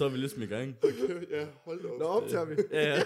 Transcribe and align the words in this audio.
Så 0.00 0.04
er 0.04 0.08
vi 0.08 0.16
ligesom 0.16 0.42
i 0.42 0.46
gang. 0.46 0.76
ja, 1.30 1.46
hold 1.64 1.82
da 1.82 1.88
op. 1.88 1.98
Nå, 1.98 2.04
optager 2.04 2.44
vi. 2.44 2.54
Ja, 2.72 2.88
ja. 2.88 3.02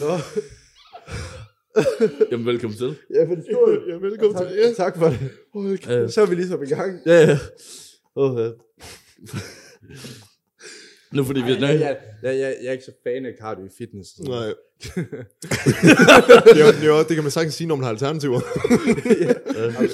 Nå, 0.00 0.18
Jamen, 2.30 2.46
velkommen 2.46 2.78
til. 2.78 2.96
ja, 3.14 3.26
men 3.26 3.44
skål. 3.44 3.84
Ja, 3.88 3.94
velkommen 3.94 4.36
tak, 4.36 4.48
til. 4.48 4.56
Ja. 4.56 4.72
tak 4.72 4.96
for 4.96 5.06
det. 5.06 5.30
Hold 5.52 5.78
kæft. 5.78 6.12
Så 6.12 6.22
er 6.22 6.26
vi 6.26 6.34
ligesom 6.34 6.62
i 6.62 6.66
gang. 6.66 7.00
Ja, 7.06 7.26
ja. 7.26 7.38
Oh, 8.14 8.38
ja. 8.40 8.50
Nu 11.12 11.24
fordi 11.24 11.40
vi 11.40 11.50
er 11.52 11.58
Jeg, 11.58 11.60
nødt. 11.60 11.80
jeg, 11.80 11.96
jeg, 12.22 12.34
jeg, 12.38 12.56
jeg 12.62 12.68
er 12.68 12.72
ikke 12.72 12.84
så 12.84 12.92
fan 13.04 13.26
af 13.26 13.32
cardio 13.40 13.64
i 13.66 13.68
fitness. 13.78 14.18
Nej. 14.18 14.46
det, 14.94 16.60
er, 16.60 16.72
det, 16.80 16.88
er, 16.88 17.04
det 17.08 17.14
kan 17.14 17.22
man 17.22 17.30
sagtens 17.30 17.54
sige, 17.54 17.66
når 17.66 17.76
man 17.76 17.84
har 17.84 17.90
alternativer. 17.90 18.40
ja. 19.54 19.88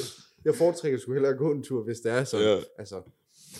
Jeg 0.44 0.54
foretrækker 0.54 0.98
sgu 0.98 1.12
hellere 1.12 1.32
at 1.32 1.38
gå 1.38 1.52
en 1.52 1.62
tur, 1.62 1.82
hvis 1.84 1.98
det 2.00 2.12
er 2.12 2.24
sådan. 2.24 2.46
Ja. 2.46 2.56
Altså, 2.78 3.02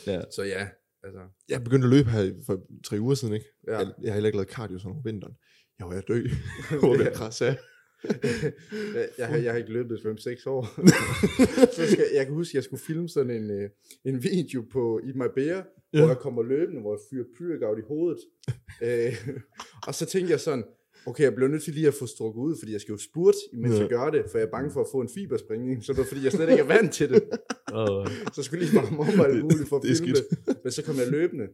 Ja. 0.07 0.21
så 0.31 0.43
ja, 0.43 0.67
altså. 1.05 1.21
Jeg 1.49 1.65
begyndte 1.65 1.87
at 1.87 1.91
løbe 1.91 2.11
her 2.11 2.33
for 2.47 2.61
tre 2.85 3.01
uger 3.01 3.15
siden, 3.15 3.35
ikke? 3.35 3.47
Ja. 3.67 3.79
Jeg, 3.79 3.87
jeg 4.03 4.11
har 4.11 4.15
heller 4.15 4.29
ikke 4.29 4.37
lavet 4.39 4.51
cardio 4.51 4.79
sådan 4.79 4.97
om 4.97 5.05
vinteren. 5.05 5.35
Jeg 5.79 5.87
var 5.87 5.93
ved 5.93 5.99
at 6.03 6.09
dø. 6.09 6.15
Jeg 6.71 6.83
var 6.83 6.97
ved 6.97 7.07
at 7.07 7.13
krasse 7.13 7.47
af. 7.47 7.57
Jeg, 8.95 9.09
jeg, 9.19 9.27
har, 9.29 9.37
jeg 9.37 9.53
har 9.53 9.59
ikke 9.59 9.73
løbet 9.73 9.99
5-6 9.99 10.49
år. 10.49 10.63
så 11.77 11.87
skal, 11.93 12.05
jeg 12.15 12.27
kan 12.27 12.35
huske, 12.35 12.51
at 12.51 12.55
jeg 12.55 12.65
skulle 12.65 12.81
filme 12.81 13.09
sådan 13.09 13.31
en, 13.31 13.51
øh, 13.51 13.71
en 14.05 14.23
video 14.23 14.65
på 14.73 15.01
i 15.05 15.13
Marbella, 15.15 15.57
ja. 15.93 15.99
hvor 15.99 16.09
jeg 16.09 16.17
kommer 16.19 16.43
løbende, 16.43 16.81
hvor 16.81 16.95
jeg 16.95 17.01
fyrer 17.11 17.25
pre 17.39 17.79
i 17.79 17.83
hovedet. 17.89 18.19
øh, 18.83 19.29
og 19.87 19.95
så 19.95 20.07
tænkte 20.07 20.31
jeg 20.33 20.41
sådan, 20.41 20.65
okay, 21.07 21.25
jeg 21.25 21.35
bliver 21.35 21.49
nødt 21.49 21.63
til 21.63 21.75
lige 21.75 21.89
at 21.89 21.95
få 21.95 22.07
strukket 22.07 22.41
ud, 22.41 22.57
fordi 22.61 22.73
jeg 22.73 22.81
skal 22.81 22.93
jo 22.93 22.99
spurte, 22.99 23.39
mens 23.53 23.75
Ja. 23.75 23.81
jeg 23.81 23.89
gør 23.89 24.11
det, 24.11 24.25
for 24.31 24.39
jeg 24.39 24.47
er 24.47 24.51
bange 24.51 24.71
for 24.73 24.81
at 24.81 24.87
få 24.93 25.01
en 25.01 25.09
fiberspringning, 25.15 25.85
så 25.85 25.93
det 25.93 26.07
fordi, 26.07 26.25
jeg 26.25 26.33
slet 26.33 26.51
ikke 26.51 26.63
er 26.63 26.67
vant 26.67 26.93
til 26.93 27.09
det. 27.09 27.23
Oh, 27.75 28.07
Så 28.35 28.43
skulle 28.43 28.65
lige 28.65 28.77
varme 28.77 28.99
og 29.23 29.29
alt 29.29 29.43
muligt 29.43 29.69
for 29.69 29.77
at 29.77 29.83
Det 29.83 29.97
filme 29.99 30.15
det. 30.15 30.57
Men 30.65 30.73
så 30.73 30.85
kom 30.85 30.97
jeg 30.97 31.09
løbende. 31.11 31.47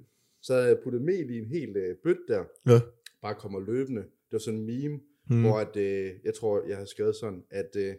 Så 0.43 0.53
havde 0.55 0.67
jeg 0.67 0.79
puttet 0.85 1.03
mel 1.03 1.31
i 1.31 1.39
en 1.39 1.47
hel 1.47 1.77
øh, 1.77 1.97
bøtte 2.05 2.23
der. 2.29 2.43
Ja. 2.73 2.81
Bare 3.23 3.35
kommer 3.35 3.61
løbende. 3.61 4.01
Det 4.01 4.33
var 4.33 4.39
sådan 4.39 4.61
en 4.61 4.67
meme. 4.67 5.01
Mm. 5.31 5.41
hvor 5.43 5.59
at, 5.59 5.77
øh, 5.77 6.11
jeg 6.25 6.35
tror, 6.35 6.69
jeg 6.69 6.77
har 6.77 6.85
skrevet 6.85 7.17
sådan, 7.17 7.43
at 7.51 7.71
øh, 7.77 7.95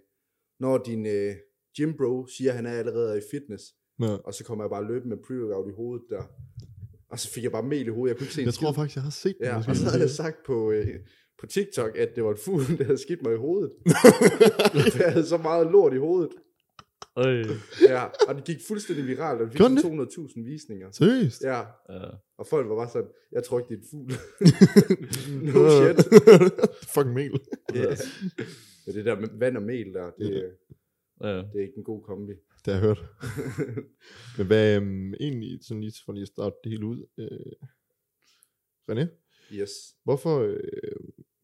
når 0.59 0.77
din 0.77 1.05
øh, 1.05 1.35
gym 1.77 1.93
bro 1.97 2.27
siger, 2.27 2.49
at 2.51 2.55
han 2.55 2.65
er 2.65 2.71
allerede 2.71 3.17
i 3.17 3.21
fitness, 3.31 3.63
Ja. 4.01 4.05
og 4.27 4.33
så 4.33 4.43
kommer 4.43 4.63
jeg 4.63 4.69
bare 4.69 4.87
løbende 4.87 5.15
med 5.15 5.23
pre-workout 5.23 5.69
i 5.71 5.75
hovedet 5.75 6.05
der. 6.09 6.23
Og 7.11 7.19
så 7.19 7.29
fik 7.29 7.43
jeg 7.43 7.51
bare 7.51 7.63
mel 7.63 7.87
i 7.87 7.89
hovedet. 7.89 8.09
Jeg 8.13 8.17
kunne 8.17 8.25
ikke 8.25 8.33
se 8.33 8.41
Jeg 8.41 8.53
tror 8.53 8.71
skid. 8.71 8.75
faktisk, 8.75 8.95
jeg 8.95 9.03
har 9.03 9.11
set 9.11 9.35
den. 9.37 9.45
Ja, 9.45 9.57
og 9.57 9.75
så 9.75 9.85
havde 9.85 10.01
jeg 10.01 10.09
sagt 10.09 10.37
på, 10.45 10.71
øh, 10.71 10.87
på 11.39 11.45
TikTok, 11.47 11.97
at 11.97 12.09
det 12.15 12.23
var 12.23 12.31
en 12.31 12.37
fugl, 12.37 12.61
der 12.77 12.83
havde 12.83 12.97
skidt 12.97 13.21
mig 13.23 13.33
i 13.33 13.37
hovedet. 13.37 13.71
Jeg 15.03 15.11
havde 15.13 15.25
så 15.25 15.37
meget 15.37 15.71
lort 15.71 15.93
i 15.93 15.97
hovedet. 15.97 16.31
Øj. 17.15 17.43
Ja, 17.89 18.03
og 18.27 18.35
det 18.35 18.43
gik 18.43 18.57
fuldstændig 18.67 19.07
viralt, 19.07 19.41
og 19.41 19.45
det 19.45 19.53
fik 19.53 19.57
Gjorde 19.57 19.81
sådan 19.81 19.99
det? 19.99 20.05
200.000 20.07 20.43
visninger. 20.45 20.91
Seriøst? 20.91 21.41
Ja, 21.43 21.59
Ja. 21.89 22.05
og 22.37 22.47
folk 22.47 22.69
var 22.69 22.75
bare 22.75 22.89
sådan, 22.89 23.09
jeg 23.31 23.43
tror 23.43 23.59
ikke, 23.59 23.69
det 23.69 23.75
er 23.75 23.81
en 23.81 23.87
fugl. 23.91 24.11
no 25.53 25.69
shit. 25.69 25.97
Fucking 26.93 27.13
mel. 27.13 27.39
Ja. 27.75 27.95
Men 28.85 28.95
det 28.95 29.05
der 29.05 29.19
med 29.19 29.29
vand 29.39 29.57
og 29.57 29.63
mel 29.63 29.93
der, 29.93 30.11
det, 30.19 30.55
Ja. 31.23 31.27
Det 31.37 31.55
er 31.55 31.61
ikke 31.61 31.77
en 31.77 31.83
god 31.83 32.03
kombi. 32.03 32.33
Det 32.65 32.73
har 32.73 32.79
jeg 32.79 32.81
hørt. 32.81 33.05
Men 34.37 34.47
hvad 34.47 34.75
øhm, 34.75 35.13
egentlig, 35.13 35.59
sådan 35.61 35.81
lige 35.81 35.93
for 36.05 36.13
lige 36.13 36.21
at 36.21 36.27
starte 36.27 36.55
det 36.63 36.71
hele 36.71 36.85
ud. 36.85 37.05
Øh, 37.17 37.51
René, 38.91 39.05
Yes. 39.53 39.69
hvorfor, 40.03 40.39
øh, 40.39 40.57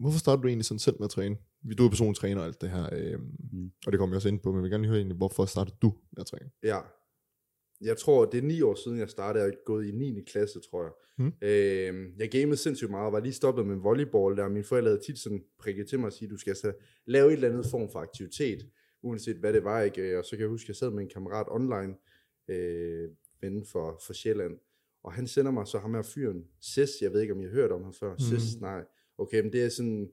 hvorfor 0.06 0.20
startede 0.20 0.44
du 0.44 0.48
egentlig 0.48 0.66
sådan 0.66 0.80
selv 0.80 0.95
med 1.00 1.06
at 1.06 1.09
træne? 1.11 1.36
Vi 1.64 1.73
du 1.73 1.86
er 1.86 1.89
personlig 1.89 2.16
træner 2.17 2.42
og 2.42 2.48
alt 2.48 2.61
det 2.61 2.70
her, 2.70 2.89
øh, 2.92 3.20
Mm. 3.52 3.72
og 3.86 3.92
det 3.92 4.00
kommer 4.00 4.14
vi 4.14 4.16
også 4.16 4.28
ind 4.30 4.39
på, 4.39 4.50
men 4.52 4.58
jeg 4.58 4.64
vil 4.64 4.72
gerne 4.72 4.88
høre 4.88 4.97
egentlig, 4.97 5.17
hvorfor 5.17 5.45
startede 5.45 5.75
du 5.81 5.94
med 6.12 6.20
at 6.22 6.25
træne? 6.25 6.50
Ja. 6.64 6.80
Jeg 7.81 7.97
tror, 7.97 8.25
det 8.25 8.38
er 8.38 8.41
ni 8.41 8.62
år 8.62 8.75
siden, 8.84 8.97
jeg 9.00 9.09
startede. 9.09 9.44
Jeg 9.44 9.52
er 9.52 9.56
gået 9.66 9.85
i 9.88 9.91
9. 9.91 10.22
klasse, 10.28 10.59
tror 10.69 10.84
jeg. 10.84 10.91
Mm. 11.18 11.34
Øh, 11.41 12.19
jeg 12.19 12.29
gamede 12.31 12.57
sindssygt 12.57 12.91
meget, 12.91 13.06
og 13.06 13.13
var 13.13 13.19
lige 13.19 13.34
stoppet 13.34 13.68
med 13.68 13.75
volleyball 13.75 14.38
der. 14.38 14.50
Mine 14.50 14.63
forældre 14.63 14.90
havde 14.91 15.02
tit 15.06 15.19
sådan 15.19 15.44
prikket 15.59 15.88
til 15.90 16.00
mig 16.00 16.08
og 16.08 16.13
sige, 16.13 16.29
du 16.29 16.38
skal 16.38 16.56
så 16.56 16.74
lave 17.08 17.28
et 17.28 17.34
eller 17.34 17.50
andet 17.50 17.66
form 17.72 17.90
for 17.91 18.00
aktivitet, 18.00 18.69
uanset 19.03 19.35
hvad 19.38 19.53
det 19.53 19.63
var, 19.63 19.81
ikke? 19.81 20.19
Og 20.19 20.25
så 20.25 20.31
kan 20.31 20.40
jeg 20.40 20.50
huske, 20.50 20.66
at 20.66 20.68
jeg 20.69 20.75
sad 20.75 20.91
med 20.91 21.03
en 21.03 21.09
kammerat 21.09 21.46
online, 21.50 21.94
øh, 22.47 23.09
ven 23.41 23.66
for, 23.72 24.02
for 24.06 24.13
Sjælland, 24.13 24.58
og 25.03 25.13
han 25.13 25.28
sender 25.28 25.52
mig 25.52 25.68
så 25.68 25.79
ham 25.79 25.94
her 25.94 26.02
fyren, 26.02 26.44
Sis, 26.62 26.90
jeg 27.02 27.12
ved 27.13 27.22
ikke, 27.22 27.34
om 27.34 27.40
I 27.41 27.44
har 27.44 27.52
hørt 27.52 27.72
om 27.72 27.84
ham 27.84 27.94
før. 27.94 28.12
Mm. 28.13 28.19
Sis, 28.19 28.56
nej. 28.62 28.84
Okay, 29.18 29.42
men 29.42 29.53
det 29.53 29.64
er 29.64 29.70
sådan 29.70 30.09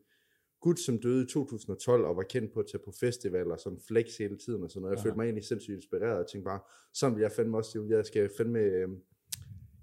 gut, 0.61 0.81
som 0.81 0.99
døde 0.99 1.23
i 1.25 1.27
2012, 1.27 2.05
og 2.05 2.17
var 2.17 2.23
kendt 2.23 2.53
på 2.55 2.61
at 2.61 2.67
tage 2.73 2.83
på 2.85 2.93
festivaler, 3.01 3.57
sådan 3.57 3.79
flex 3.89 4.07
hele 4.19 4.37
tiden 4.37 4.63
og 4.63 4.71
sådan 4.71 4.83
noget. 4.83 4.97
Jeg 4.97 4.99
Ja. 4.99 5.05
følte 5.05 5.17
mig 5.17 5.25
egentlig 5.25 5.45
sindssygt 5.45 5.75
inspireret, 5.77 6.19
og 6.19 6.31
tænkte 6.31 6.45
bare, 6.45 6.61
sådan 6.95 7.17
vil 7.17 7.23
jeg 7.23 7.33
fandme 7.33 7.57
også, 7.57 7.81
vil 7.81 7.91
jeg 7.91 8.07
skal 8.07 8.31
fandme, 8.37 8.59
øh, 8.59 8.89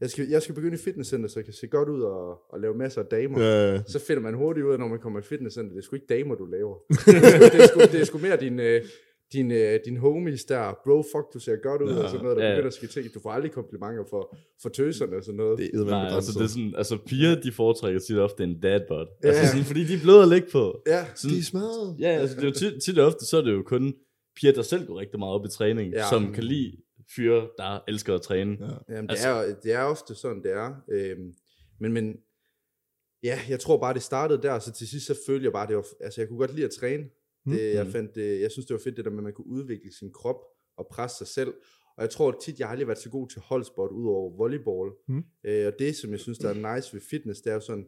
jeg 0.02 0.09
skal, 0.09 0.28
jeg 0.30 0.41
skal 0.41 0.56
begynde 0.56 0.74
i 0.75 0.78
fitnesscenter, 0.78 1.30
så 1.30 1.40
jeg 1.40 1.46
kan 1.46 1.53
se 1.53 1.68
godt 1.68 1.90
ud 1.90 2.02
og, 2.02 2.53
og 2.53 2.59
lave 2.59 2.75
masser 2.75 3.02
af 3.02 3.07
damer. 3.07 3.41
Ja, 3.44 3.84
Så 3.84 4.00
finder 4.00 4.22
man 4.24 4.34
hurtigt 4.34 4.66
ud 4.66 4.72
af, 4.72 4.80
når 4.80 4.88
man 4.88 5.00
kommer 5.00 5.19
i 5.19 5.24
fitnesscenter, 5.24 5.72
det 5.74 5.78
er 5.78 5.84
sgu 5.84 5.96
ikke 5.96 6.06
damer, 6.09 6.36
du 6.36 6.46
laver. 6.46 6.78
det, 6.90 6.97
er 6.97 7.22
sgu, 7.38 7.46
det, 7.46 7.62
er 7.63 7.68
sgu, 7.68 7.80
det 7.80 8.01
er 8.01 8.06
sgu 8.06 8.18
mere 8.18 8.38
din, 8.40 8.59
øh, 8.59 8.81
din, 9.34 9.51
øh, 9.51 9.79
din 9.85 9.97
homies 9.97 10.45
der, 10.45 10.73
bro, 10.84 11.01
fuck, 11.01 11.34
du 11.34 11.40
ser 11.40 11.56
godt 11.56 11.81
ud, 11.81 11.91
Ja. 11.94 12.03
og 12.03 12.09
sådan 12.09 12.23
noget, 12.23 12.38
der 12.38 12.44
Ja. 12.45 12.51
begynder 12.51 12.67
at 12.67 12.73
ske 12.73 12.88
ting. 12.88 13.13
Du 13.13 13.19
får 13.19 13.29
aldrig 13.31 13.51
komplimenter 13.51 14.03
for, 14.09 14.35
for 14.62 14.69
tøserne 14.69 15.16
og 15.17 15.23
sådan 15.23 15.38
noget. 15.38 15.57
det 15.59 15.69
er 15.73 15.84
Nej, 15.84 16.16
altså 16.16 16.31
det 16.40 16.44
er 16.44 16.47
sådan, 16.47 16.73
altså 16.78 16.97
piger, 17.07 17.41
de 17.41 17.51
foretrækker 17.51 18.00
tit 18.00 18.18
ofte 18.19 18.44
en 18.44 18.59
dadbot. 18.59 19.07
Ja. 19.23 19.28
Altså 19.29 19.47
sådan, 19.47 19.66
fordi 19.66 19.84
de 19.84 19.94
er 19.94 20.01
bløde 20.03 20.22
at 20.22 20.28
ligge 20.29 20.47
på. 20.51 20.81
ja, 20.88 21.06
Sådan, 21.16 21.34
Det 21.35 21.39
er 21.39 21.44
smadret. 21.44 21.95
ja, 22.00 22.07
altså 22.09 22.35
det 22.35 22.44
er 22.44 22.47
jo 22.47 22.53
tit, 22.53 22.84
tit 22.84 23.00
og 23.00 23.07
ofte, 23.07 23.25
så 23.25 23.38
er 23.38 23.41
det 23.41 23.51
jo 23.53 23.63
kun 23.63 23.94
piger, 24.35 24.53
der 24.53 24.62
selv 24.62 24.88
går 24.88 25.00
rigtig 25.00 25.19
meget 25.19 25.34
op 25.34 25.45
i 25.45 25.50
træning, 25.50 25.94
Ja. 25.94 26.09
som 26.09 26.34
kan 26.34 26.44
lide 26.44 26.78
fyre, 27.16 27.47
der 27.57 27.79
elsker 27.88 28.16
at 28.16 28.22
træne. 28.22 28.57
Ja. 28.59 28.66
Jamen, 28.95 29.03
det, 29.03 29.09
Altså- 29.12 29.29
er, 29.29 29.44
jo- 29.47 29.56
det 29.63 29.73
er 29.73 29.84
ofte 29.84 30.16
sådan, 30.16 30.44
det 30.44 30.51
er. 30.51 30.72
Øhm, 30.91 31.34
men, 31.79 31.94
men 31.94 32.16
ja, 33.23 33.39
jeg 33.50 33.59
tror 33.59 33.78
bare, 33.78 33.94
det 33.94 34.01
startede 34.01 34.41
der, 34.41 34.59
så 34.59 34.72
til 34.72 34.88
sidst 34.88 35.06
så 35.06 35.16
følte 35.28 35.44
jeg 35.45 35.51
bare, 35.53 35.68
det 35.68 35.75
var, 35.75 35.85
altså 36.01 36.22
jeg 36.22 36.28
kunne 36.28 36.39
godt 36.39 36.53
lide 36.56 36.66
at 36.66 36.72
træne. 36.79 37.03
Det, 37.51 37.73
jeg, 37.73 37.83
Mhm. 37.83 37.91
fandt 37.91 38.15
det, 38.15 38.41
jeg 38.41 38.51
synes, 38.51 38.65
det 38.65 38.73
var 38.73 38.79
fedt 38.83 38.97
det 38.97 39.05
der 39.05 39.11
med, 39.11 39.17
at 39.19 39.23
man 39.23 39.33
kunne 39.33 39.47
udvikle 39.47 39.93
sin 39.93 40.11
krop 40.13 40.39
og 40.77 40.87
presse 40.91 41.17
sig 41.17 41.27
selv. 41.27 41.53
Og 41.97 42.01
jeg 42.03 42.09
tror 42.09 42.39
tit, 42.43 42.59
jeg 42.59 42.67
har 42.67 42.71
aldrig 42.71 42.87
været 42.87 42.99
så 42.99 43.09
god 43.09 43.27
til 43.29 43.41
holdsport, 43.41 43.91
ud 43.91 44.07
over 44.07 44.37
volleyball. 44.37 44.91
Mhm. 45.07 45.23
Øh, 45.43 45.67
og 45.67 45.73
det, 45.79 45.95
som 45.95 46.11
jeg 46.11 46.19
synes, 46.19 46.38
der 46.38 46.49
er 46.49 46.75
nice 46.75 46.93
ved 46.93 47.01
fitness, 47.01 47.41
det 47.41 47.49
er 47.49 47.53
jo 47.53 47.59
sådan, 47.59 47.83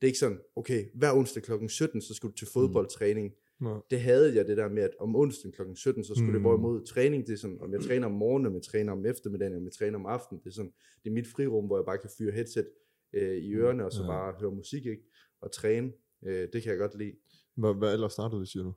det 0.00 0.02
er 0.02 0.06
ikke 0.06 0.18
sådan, 0.18 0.38
okay, 0.56 0.84
hver 0.94 1.12
onsdag 1.12 1.42
klokken 1.42 1.68
17, 1.68 2.00
så 2.02 2.14
skal 2.14 2.28
du 2.28 2.34
til 2.34 2.46
fodboldtræning. 2.52 3.32
Nå. 3.60 3.84
Det 3.90 4.00
havde 4.00 4.34
jeg 4.34 4.46
det 4.48 4.56
der 4.56 4.68
med, 4.68 4.82
at 4.82 4.90
om 5.00 5.16
onsdagen 5.16 5.52
klokken 5.52 5.76
17, 5.76 6.04
så 6.04 6.14
skulle 6.14 6.26
mm. 6.26 6.32
det 6.32 6.40
Mm. 6.40 6.42
hvorimod 6.42 6.86
træning, 6.86 7.26
det 7.26 7.32
er 7.32 7.36
sådan, 7.36 7.60
om 7.60 7.72
jeg 7.72 7.80
træner 7.80 8.06
om 8.06 8.12
morgenen, 8.12 8.46
om 8.46 8.54
jeg 8.54 8.62
træner 8.62 8.92
om 8.92 9.06
eftermiddagen, 9.06 9.56
om 9.56 9.64
jeg 9.64 9.72
træner 9.72 9.98
om 9.98 10.06
aftenen, 10.06 10.40
det 10.44 10.50
er 10.50 10.54
sådan, 10.54 10.72
det 11.04 11.10
er 11.10 11.14
mit 11.14 11.26
frirum, 11.26 11.66
hvor 11.66 11.78
jeg 11.78 11.84
bare 11.84 11.98
kan 11.98 12.10
fyre 12.18 12.32
headset 12.32 12.68
øh, 13.12 13.36
i 13.36 13.52
ørerne, 13.54 13.84
og 13.84 13.92
så 13.92 14.02
Ja. 14.02 14.06
bare 14.08 14.34
høre 14.40 14.50
musik, 14.52 14.86
ikke? 14.86 15.02
Og 15.42 15.52
træne. 15.52 15.92
Øh, 16.26 16.48
det 16.52 16.62
kan 16.62 16.70
jeg 16.70 16.78
godt 16.78 16.98
lide. 16.98 17.12
Hvad, 17.56 17.74
hvad 17.74 17.92
ellers 17.94 18.12
startede 18.12 18.40
du, 18.40 18.46
siger 18.46 18.62
du? 18.62 18.72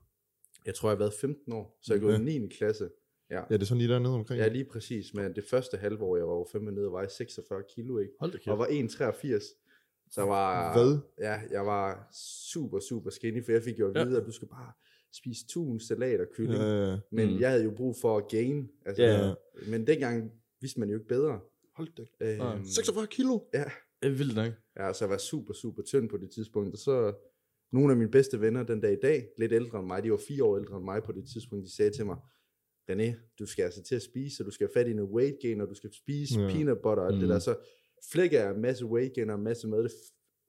Jeg 0.65 0.75
tror, 0.75 0.89
jeg 0.89 0.93
har 0.95 0.99
været 0.99 1.13
15 1.13 1.53
år, 1.53 1.77
så 1.81 1.93
jeg 1.93 1.97
er 1.99 2.01
gået 2.05 2.19
i 2.19 2.39
9. 2.39 2.47
klasse. 2.47 2.89
Ja, 3.29 3.41
det 3.49 3.61
er 3.61 3.65
sådan 3.65 3.77
lige 3.77 3.93
dernede 3.93 4.13
omkring. 4.13 4.39
Ja, 4.41 4.47
lige 4.47 4.65
præcis, 4.65 5.13
men 5.13 5.35
det 5.35 5.43
første 5.43 5.77
halvår, 5.77 6.17
jeg 6.17 6.27
var 6.27 6.33
jo 6.33 6.47
fandme 6.51 6.71
nede 6.71 6.85
og 6.85 6.91
veje 6.93 7.09
46 7.09 7.63
kilo, 7.75 7.97
ikke? 7.99 8.13
Hold 8.19 8.31
da 8.31 8.37
kæft. 8.37 8.47
Og 8.47 8.57
var 8.59 8.65
1,83. 8.67 9.59
Så 10.11 10.21
jeg 10.21 10.27
var... 10.27 10.73
Hvad? 10.77 10.97
Ja, 11.19 11.41
jeg 11.51 11.65
var 11.65 12.07
super, 12.53 12.79
super 12.79 13.09
skinny, 13.09 13.45
for 13.45 13.51
jeg 13.51 13.63
fik 13.63 13.79
jo 13.79 13.89
at 13.89 13.95
Ja. 13.95 14.03
vide, 14.05 14.17
at 14.19 14.25
du 14.25 14.31
skal 14.31 14.47
bare 14.47 14.71
spise 15.13 15.47
tun, 15.47 15.79
salat 15.79 16.19
og 16.19 16.27
kylling. 16.35 16.59
Ja, 16.63 16.89
ja. 16.91 16.97
Men 17.11 17.27
Mm. 17.27 17.33
mm. 17.33 17.39
jeg 17.39 17.49
havde 17.49 17.63
jo 17.63 17.71
brug 17.71 17.95
for 18.01 18.17
at 18.17 18.27
gain. 18.27 18.69
Altså, 18.85 19.03
Ja, 19.03 19.27
ja. 19.27 19.33
Men 19.67 19.87
dengang 19.87 20.31
vidste 20.61 20.79
man 20.79 20.89
jo 20.89 20.95
ikke 20.95 21.07
bedre. 21.07 21.39
Hold 21.75 21.87
da. 21.97 22.03
Øhm, 22.55 22.65
46 22.65 23.07
kilo? 23.07 23.39
ja, 23.53 23.63
Det 24.03 24.11
er 24.11 24.15
vildt 24.15 24.35
nok. 24.35 24.51
ja, 24.77 24.93
så 24.93 25.05
jeg 25.05 25.09
var 25.09 25.17
super, 25.17 25.53
super 25.53 25.83
tynd 25.83 26.09
på 26.09 26.17
det 26.17 26.29
tidspunkt. 26.31 26.73
Og 26.73 26.77
så 26.79 27.13
nogle 27.73 27.91
af 27.91 27.97
mine 27.97 28.11
bedste 28.11 28.41
venner 28.41 28.63
den 28.63 28.79
dag 28.81 28.93
i 28.93 28.99
dag, 29.01 29.27
lidt 29.37 29.51
ældre 29.53 29.79
end 29.79 29.87
mig, 29.87 30.03
de 30.03 30.11
var 30.11 30.19
fire 30.27 30.43
år 30.43 30.57
ældre 30.57 30.75
end 30.77 30.85
mig 30.85 31.03
på 31.03 31.11
det 31.11 31.23
tidspunkt, 31.33 31.65
de 31.65 31.75
sagde 31.75 31.91
til 31.91 32.05
mig, 32.05 32.17
René, 32.91 33.35
du 33.39 33.45
skal 33.45 33.63
altså 33.63 33.83
til 33.83 33.95
at 33.95 34.01
spise, 34.01 34.41
og 34.43 34.45
du 34.45 34.51
skal 34.51 34.67
have 34.67 34.83
fat 34.83 34.89
i 34.91 34.93
noget 34.93 35.11
weight 35.11 35.35
gain, 35.41 35.61
og 35.61 35.67
du 35.69 35.73
skal 35.75 35.89
spise 35.93 36.39
Ja. 36.39 36.45
ja. 36.47 36.53
peanut 36.53 36.77
butter 36.83 37.03
og 37.03 37.07
alt 37.07 37.15
mm. 37.15 37.19
det 37.19 37.27
Mm. 37.29 37.33
der. 37.33 37.39
Så 37.39 37.55
flækker 38.11 38.41
jeg 38.41 38.55
en 38.55 38.61
masse 38.61 38.85
weight 38.85 39.13
gain 39.15 39.29
og 39.29 39.35
en 39.37 39.43
masse 39.43 39.67
mad. 39.67 39.89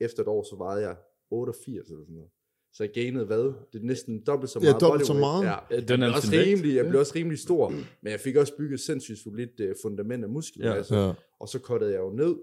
Efter 0.00 0.22
et 0.22 0.28
år, 0.28 0.42
så 0.42 0.56
vejede 0.56 0.82
jeg 0.88 0.96
88 1.30 1.88
eller 1.90 2.02
sådan 2.04 2.14
noget. 2.14 2.30
Så 2.72 2.84
jeg 2.84 2.92
gainede 2.92 3.24
hvad? 3.26 3.44
Det 3.72 3.80
er 3.80 3.84
næsten 3.84 4.24
dobbelt 4.26 4.50
så 4.50 4.58
Det 4.58 4.66
er 4.66 4.70
meget. 4.70 4.80
dobbelt 4.80 5.06
så 5.06 5.14
meget. 5.14 5.44
Ja, 5.44 5.56
Ja, 5.70 5.80
Den 5.80 5.88
jeg 5.88 5.92
er 5.94 5.96
blev 5.96 6.14
også 6.16 6.28
rimelig, 6.32 6.74
jeg 6.74 6.84
Ja. 6.84 6.88
blev 6.88 7.00
også 7.00 7.12
rimelig 7.16 7.38
stor, 7.38 7.70
men 8.02 8.10
jeg 8.14 8.20
fik 8.20 8.36
også 8.36 8.56
bygget 8.56 8.80
sindssygt 8.80 9.18
solidt 9.18 9.60
uh, 9.60 9.66
fundament 9.82 10.24
af 10.24 10.30
muskelmasse, 10.30 10.94
Ja. 10.96 11.12
og 11.40 11.48
så 11.48 11.58
kottede 11.58 11.92
jeg 11.92 12.00
jo 12.00 12.10
ned, 12.10 12.34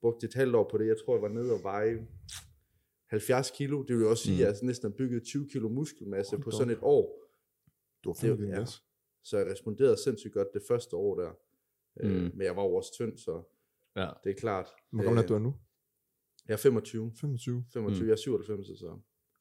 brugte 0.00 0.26
et 0.26 0.34
halvt 0.34 0.54
år 0.54 0.68
på 0.70 0.78
det, 0.78 0.86
jeg 0.86 0.96
tror 1.04 1.14
jeg 1.16 1.22
var 1.22 1.28
nede 1.28 1.52
og 1.52 1.60
veje 1.62 2.06
70 3.10 3.50
kilo, 3.50 3.82
det 3.82 3.96
vil 3.96 4.02
jo 4.02 4.10
også 4.10 4.22
sige, 4.24 4.32
Mm. 4.34 4.36
at 4.36 4.40
jeg 4.40 4.48
altså 4.48 4.64
næsten 4.64 4.90
har 4.90 4.96
bygget 4.96 5.22
20 5.22 5.48
kilo 5.48 5.68
muskelmasse 5.68 6.32
Hold 6.36 6.42
på 6.42 6.50
da 6.50 6.56
sådan 6.56 6.72
et 6.72 6.78
år, 6.82 7.16
Du 8.04 8.08
har 8.08 8.12
Det- 8.14 8.20
fandme 8.20 8.44
din 8.46 8.54
ja. 8.54 8.64
så 9.24 9.38
jeg 9.38 9.46
responderede 9.46 9.96
sindssygt 10.02 10.34
godt 10.34 10.48
det 10.54 10.62
første 10.68 10.96
år 10.96 11.20
der, 11.20 11.30
mm. 12.02 12.08
Mm. 12.08 12.14
øh, 12.16 12.22
men 12.36 12.42
jeg 12.46 12.56
var 12.56 12.62
jo 12.62 12.74
også 12.74 12.92
tynd, 12.92 13.18
så 13.18 13.42
Ja. 13.96 14.10
det 14.24 14.30
er 14.30 14.34
klart. 14.34 14.66
Hvor 14.90 15.02
gammel 15.02 15.18
er 15.18 15.22
Øh, 15.22 15.28
du 15.28 15.34
er 15.34 15.38
nu? 15.38 15.54
Jeg 16.48 16.52
er 16.54 16.58
25. 16.58 17.12
25. 17.20 17.64
25, 17.72 18.02
mm. 18.02 18.06
jeg 18.06 18.12
er 18.12 18.16
97, 18.16 18.78
så. 18.78 18.86
Ja. 18.86 18.92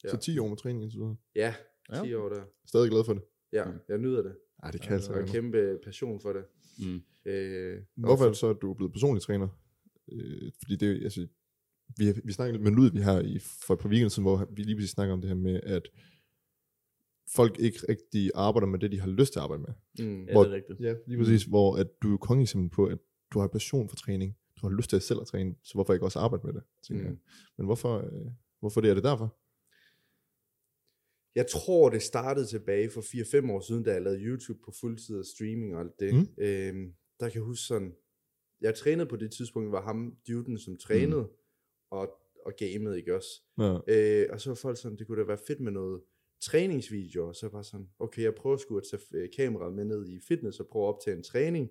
Ja. 0.03 0.09
Så 0.09 0.17
10 0.17 0.39
år 0.39 0.47
med 0.47 0.57
træning 0.57 0.83
indtil 0.83 0.99
videre. 0.99 1.15
Ja, 1.35 1.55
Ja. 1.89 2.03
10 2.03 2.13
år 2.13 2.29
der. 2.29 2.43
Stadig 2.67 2.89
glad 2.89 3.03
for 3.05 3.13
det. 3.13 3.23
Ja, 3.53 3.65
Mm. 3.65 3.79
jeg 3.89 3.97
nyder 3.97 4.21
det. 4.21 4.37
Ej, 4.63 4.71
det 4.71 4.81
kan 4.81 4.89
Ja, 4.89 4.95
altså 4.95 5.11
Jeg 5.11 5.17
har 5.17 5.21
være. 5.25 5.31
kæmpe 5.33 5.79
passion 5.83 6.19
for 6.19 6.33
det. 6.33 6.45
Mm. 6.79 7.01
Øh, 7.25 7.81
Hvorfor 7.95 8.23
er 8.23 8.27
det 8.29 8.37
så, 8.37 8.49
at 8.49 8.57
du 8.61 8.71
er 8.71 8.75
blevet 8.75 8.93
personlig 8.93 9.21
træner? 9.21 9.47
Øh, 10.11 10.51
fordi 10.61 10.75
det 10.75 11.03
altså, 11.03 11.27
vi, 11.97 12.13
vi 12.23 12.31
snakkede 12.31 12.53
lidt 12.57 12.63
med 12.63 12.71
Lud, 12.71 12.91
vi 12.91 12.99
har 12.99 13.19
i, 13.21 13.39
for 13.39 13.73
et 13.73 13.79
par 13.79 13.89
weekender 13.89 14.09
siden, 14.09 14.23
hvor 14.23 14.47
vi 14.55 14.63
lige 14.63 14.75
præcis 14.75 14.89
snakker 14.91 15.13
om 15.13 15.21
det 15.21 15.27
her 15.27 15.35
med, 15.35 15.59
at 15.63 15.89
folk 17.35 17.59
ikke 17.59 17.79
rigtig 17.89 18.31
arbejder 18.35 18.67
med 18.67 18.79
det, 18.79 18.91
de 18.91 18.99
har 18.99 19.07
lyst 19.07 19.33
til 19.33 19.39
at 19.39 19.43
arbejde 19.43 19.61
med. 19.63 20.05
mm, 20.07 20.25
Ja, 20.25 20.31
Hvor- 20.31 20.43
det 20.43 20.51
er 20.51 20.55
rigtigt. 20.55 20.79
Ja, 20.79 20.95
lige 21.07 21.17
præcis, 21.17 21.47
mm. 21.47 21.51
hvor 21.51 21.75
at 21.77 21.87
du 22.01 22.07
er 22.07 22.11
jo 22.11 22.17
kongeksempel 22.17 22.69
på, 22.69 22.85
at 22.85 22.97
du 23.33 23.39
har 23.39 23.47
passion 23.47 23.89
for 23.89 23.95
træning. 23.95 24.37
Du 24.61 24.67
har 24.69 24.75
lyst 24.75 24.89
til 24.89 24.95
at 24.95 25.03
selv 25.03 25.19
at 25.21 25.27
træne, 25.27 25.55
så 25.63 25.73
hvorfor 25.73 25.93
ikke 25.93 26.05
også 26.05 26.19
arbejde 26.19 26.45
med 26.47 26.53
det? 26.53 26.63
Mm. 26.89 26.97
jeg. 27.05 27.15
Men 27.57 27.65
hvorfor, 27.65 27.97
øh, 27.97 28.31
hvorfor 28.59 28.81
det 28.81 28.89
er 28.89 28.93
det 28.93 29.03
derfor? 29.03 29.35
Jeg 31.35 31.47
tror, 31.47 31.89
det 31.89 32.01
startede 32.01 32.45
tilbage 32.45 32.89
for 32.89 33.01
4-5 33.01 33.51
år 33.51 33.59
siden, 33.59 33.83
da 33.83 33.91
jeg 33.93 34.01
lavede 34.01 34.19
YouTube 34.21 34.59
på 34.65 34.71
fuldtid 34.81 35.19
og 35.19 35.25
streaming 35.25 35.75
og 35.75 35.81
alt 35.81 35.99
det. 35.99 36.13
Mm. 36.13 36.19
Mm. 36.19 36.27
Øhm, 36.37 36.93
der 37.19 37.29
kan 37.29 37.35
jeg 37.35 37.43
huske 37.43 37.63
sådan, 37.65 37.93
jeg 38.61 38.75
trænede 38.75 39.09
på 39.09 39.15
det 39.15 39.31
tidspunkt, 39.31 39.71
var 39.71 39.81
ham, 39.81 40.15
duden, 40.27 40.57
som 40.57 40.77
trænede 40.77 41.21
mm. 41.21 41.27
Og, 41.91 42.09
og 42.45 42.53
gamede, 42.57 42.97
ikke 42.97 43.15
også? 43.15 43.29
Ja. 43.59 43.77
Øh, 43.87 44.27
og 44.31 44.41
så 44.41 44.49
var 44.49 44.55
folk 44.55 44.77
sådan, 44.77 44.97
det 44.97 45.07
kunne 45.07 45.21
da 45.21 45.25
være 45.27 45.37
fedt 45.47 45.59
med 45.59 45.71
noget 45.71 46.01
træningsvideoer. 46.41 47.27
Og 47.27 47.35
så 47.35 47.47
var 47.47 47.61
sådan, 47.61 47.89
okay, 47.99 48.21
jeg 48.23 48.35
prøver 48.35 48.57
sgu 48.57 48.77
at 48.77 48.83
tage 48.91 49.01
øh, 49.13 49.29
kameraet 49.35 49.73
med 49.73 49.85
ned 49.85 50.07
i 50.07 50.19
fitness 50.27 50.59
og 50.59 50.67
prøve 50.67 50.85
at 50.87 50.93
optage 50.93 51.17
en 51.17 51.23
træning. 51.23 51.69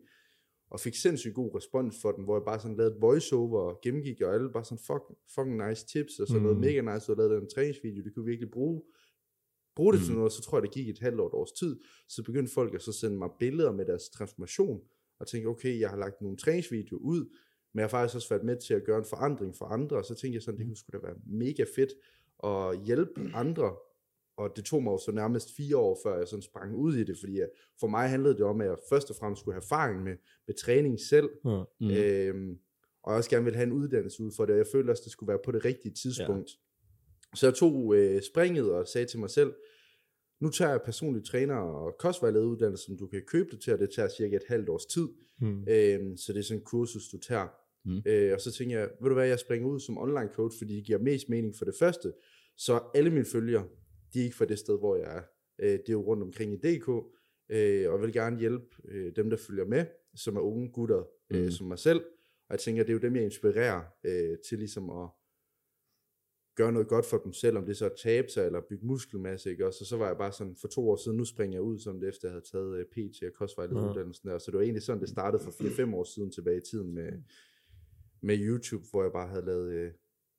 Og 0.70 0.80
fik 0.80 0.94
sindssygt 0.94 1.34
god 1.34 1.54
respons 1.54 1.96
for 2.02 2.12
den, 2.12 2.24
hvor 2.24 2.36
jeg 2.36 2.44
bare 2.44 2.60
sådan 2.60 2.76
lavede 2.76 2.94
et 2.94 3.00
voiceover 3.02 3.60
og 3.60 3.80
gennemgik, 3.82 4.20
og 4.20 4.34
alle 4.34 4.52
bare 4.52 4.64
sådan, 4.64 4.78
fuck, 4.86 5.02
fucking 5.34 5.68
nice 5.68 5.86
tips, 5.86 6.18
og 6.18 6.28
så 6.28 6.36
Mm. 6.36 6.42
noget 6.42 6.58
mega 6.58 6.80
nice, 6.80 7.12
og 7.12 7.16
lavede 7.16 7.34
den 7.34 7.48
træningsvideo, 7.54 8.02
det 8.04 8.14
kunne 8.14 8.24
vi 8.24 8.30
virkelig 8.30 8.50
bruge. 8.50 8.82
Bruge 9.76 9.92
det 9.92 10.00
mm. 10.00 10.06
til 10.06 10.14
noget, 10.14 10.32
så 10.32 10.42
tror 10.42 10.58
jeg, 10.58 10.62
det 10.62 10.70
gik 10.70 10.88
et 10.88 10.98
halvt 10.98 11.20
år, 11.20 11.26
et 11.26 11.34
års 11.34 11.52
tid, 11.52 11.80
så 12.08 12.22
begyndte 12.24 12.52
folk 12.52 12.74
at 12.74 12.82
så 12.82 12.92
sende 12.92 13.18
mig 13.18 13.30
billeder 13.38 13.72
med 13.72 13.86
deres 13.86 14.08
transformation, 14.08 14.80
og 15.18 15.26
tænkte, 15.26 15.48
okay, 15.48 15.80
jeg 15.80 15.90
har 15.90 15.96
lagt 15.96 16.20
nogle 16.20 16.36
træningsvideoer 16.36 17.00
ud, 17.00 17.36
men 17.74 17.80
jeg 17.80 17.84
har 17.84 17.88
faktisk 17.88 18.16
også 18.16 18.28
været 18.28 18.44
med 18.44 18.56
til 18.56 18.74
at 18.74 18.84
gøre 18.84 18.98
en 18.98 19.04
forandring 19.04 19.56
for 19.56 19.64
andre, 19.64 19.96
og 19.96 20.04
så 20.04 20.14
tænkte 20.14 20.34
jeg 20.34 20.42
sådan, 20.42 20.58
det 20.58 20.66
kunne 20.66 20.76
sgu 20.76 20.90
da 20.92 20.98
være 21.02 21.16
mega 21.26 21.64
fedt 21.76 21.92
at 22.44 22.86
hjælpe 22.86 23.30
andre, 23.34 23.76
og 24.36 24.56
det 24.56 24.64
tog 24.64 24.82
mig 24.82 24.90
jo 24.90 24.98
så 24.98 25.12
nærmest 25.12 25.56
fire 25.56 25.76
år, 25.76 25.98
før 26.04 26.18
jeg 26.18 26.28
sådan 26.28 26.42
sprang 26.42 26.74
ud 26.74 26.94
i 26.94 27.04
det, 27.04 27.16
fordi 27.18 27.38
jeg, 27.38 27.48
for 27.80 27.86
mig 27.86 28.08
handlede 28.08 28.34
det 28.34 28.42
om, 28.42 28.60
at 28.60 28.66
jeg 28.66 28.76
først 28.88 29.10
og 29.10 29.16
fremmest 29.16 29.40
skulle 29.40 29.54
have 29.54 29.62
erfaring 29.62 30.02
med, 30.02 30.16
med 30.46 30.54
træning 30.54 31.00
selv, 31.00 31.30
Ja. 31.44 31.62
Mm. 31.80 31.86
mm. 31.86 31.90
øhm, 31.90 32.58
og 33.02 33.12
jeg 33.12 33.18
også 33.18 33.30
gerne 33.30 33.44
ville 33.44 33.56
have 33.56 33.66
en 33.66 33.72
uddannelse 33.72 34.22
ud 34.22 34.32
for 34.36 34.44
det, 34.46 34.52
og 34.52 34.58
jeg 34.58 34.66
følte 34.72 34.90
også, 34.90 35.02
det 35.04 35.12
skulle 35.12 35.28
være 35.28 35.38
på 35.44 35.52
det 35.52 35.64
rigtige 35.64 35.94
tidspunkt. 35.94 36.50
Ja. 36.50 37.36
Så 37.36 37.46
jeg 37.46 37.54
tog 37.54 37.96
øh, 37.96 38.22
springet 38.22 38.72
og 38.72 38.88
sagde 38.88 39.06
til 39.06 39.18
mig 39.18 39.30
selv, 39.30 39.54
nu 40.40 40.48
tager 40.50 40.70
jeg 40.70 40.80
personlig 40.84 41.24
træner 41.24 41.54
og 41.54 41.96
kostvejlederuddannelse, 41.98 42.84
som 42.84 42.96
du 42.96 43.06
kan 43.06 43.22
købe 43.26 43.48
det 43.50 43.60
til, 43.60 43.72
og 43.72 43.78
det 43.78 43.90
tager 43.90 44.08
cirka 44.08 44.36
et 44.36 44.42
halvt 44.48 44.68
års 44.68 44.86
tid. 44.86 45.08
Mm. 45.40 45.64
Øhm, 45.68 46.16
så 46.16 46.32
det 46.32 46.38
er 46.38 46.42
sådan 46.42 46.60
en 46.60 46.64
kursus, 46.64 47.08
du 47.08 47.18
tager. 47.18 47.48
Mm. 47.84 48.02
Øh, 48.06 48.32
og 48.34 48.40
så 48.40 48.52
tænker 48.52 48.78
jeg, 48.78 48.88
ved 49.00 49.08
du 49.08 49.14
hvad, 49.14 49.26
jeg 49.28 49.38
springer 49.38 49.68
ud 49.68 49.80
som 49.80 49.98
online 49.98 50.30
coach, 50.34 50.58
fordi 50.58 50.76
det 50.76 50.84
giver 50.84 50.98
mest 50.98 51.28
mening 51.28 51.54
for 51.58 51.64
det 51.64 51.74
første. 51.78 52.12
Så 52.56 52.80
alle 52.94 53.10
mine 53.10 53.24
følgere, 53.24 53.66
de 54.14 54.20
er 54.20 54.24
ikke 54.24 54.36
fra 54.36 54.44
det 54.44 54.58
sted, 54.58 54.78
hvor 54.78 54.96
jeg 54.96 55.16
er. 55.16 55.22
Øh, 55.58 55.70
det 55.72 55.88
er 55.88 55.92
jo 55.92 56.02
rundt 56.02 56.22
omkring 56.22 56.52
i 56.52 56.56
DK, 56.56 56.88
øh, 57.50 57.92
og 57.92 58.02
vil 58.02 58.12
gerne 58.12 58.38
hjælpe 58.38 58.66
øh, 58.88 59.12
dem, 59.16 59.30
der 59.30 59.36
følger 59.36 59.64
med, 59.64 59.84
som 60.14 60.36
er 60.36 60.40
unge 60.40 60.68
gutter, 60.72 61.02
øh, 61.30 61.44
Mm. 61.44 61.50
som 61.50 61.66
mig 61.66 61.78
selv. 61.78 62.00
Og 62.48 62.52
jeg 62.52 62.58
tænker, 62.58 62.82
det 62.82 62.90
er 62.90 62.94
jo 62.94 62.98
dem, 63.00 63.16
jeg 63.16 63.24
inspirerer 63.24 63.80
øh, 64.04 64.36
til 64.48 64.58
ligesom 64.58 64.90
at 64.90 65.08
gøre 66.58 66.72
noget 66.72 66.88
godt 66.88 67.06
for 67.06 67.18
dem 67.18 67.32
selv, 67.32 67.56
om 67.58 67.66
det 67.66 67.76
så 67.76 67.84
er 67.84 67.90
at 67.90 67.96
tabe 68.02 68.28
sig 68.28 68.46
eller 68.46 68.60
bygge 68.68 68.86
muskelmasse, 68.86 69.50
ikke? 69.50 69.66
Og 69.66 69.72
så, 69.72 69.84
så 69.84 69.96
var 69.96 70.06
jeg 70.06 70.16
bare 70.16 70.32
sådan, 70.32 70.56
for 70.60 70.68
to 70.68 70.90
år 70.90 70.96
siden, 70.96 71.16
nu 71.16 71.24
springer 71.24 71.56
jeg 71.56 71.62
ud, 71.62 71.78
som 71.78 72.00
det 72.00 72.08
efter 72.08 72.28
jeg 72.28 72.32
havde 72.32 72.44
taget 72.52 72.78
øh, 72.78 72.84
PT 72.86 73.22
og 73.22 73.32
kostvejlederuddannelsen 73.34 74.28
der. 74.28 74.38
Så 74.38 74.50
det 74.50 74.58
var 74.58 74.64
egentlig 74.64 74.82
sådan, 74.82 75.00
det 75.00 75.08
startede 75.08 75.42
for 75.42 75.50
4-5 75.50 75.94
år 75.94 76.04
siden 76.04 76.30
tilbage 76.32 76.56
i 76.56 76.66
tiden 76.70 76.94
med, 76.94 77.12
med 78.20 78.38
YouTube, 78.38 78.84
hvor 78.90 79.02
jeg 79.02 79.12
bare 79.12 79.28
havde 79.28 79.44
lavet 79.44 79.72
øh, 79.72 79.92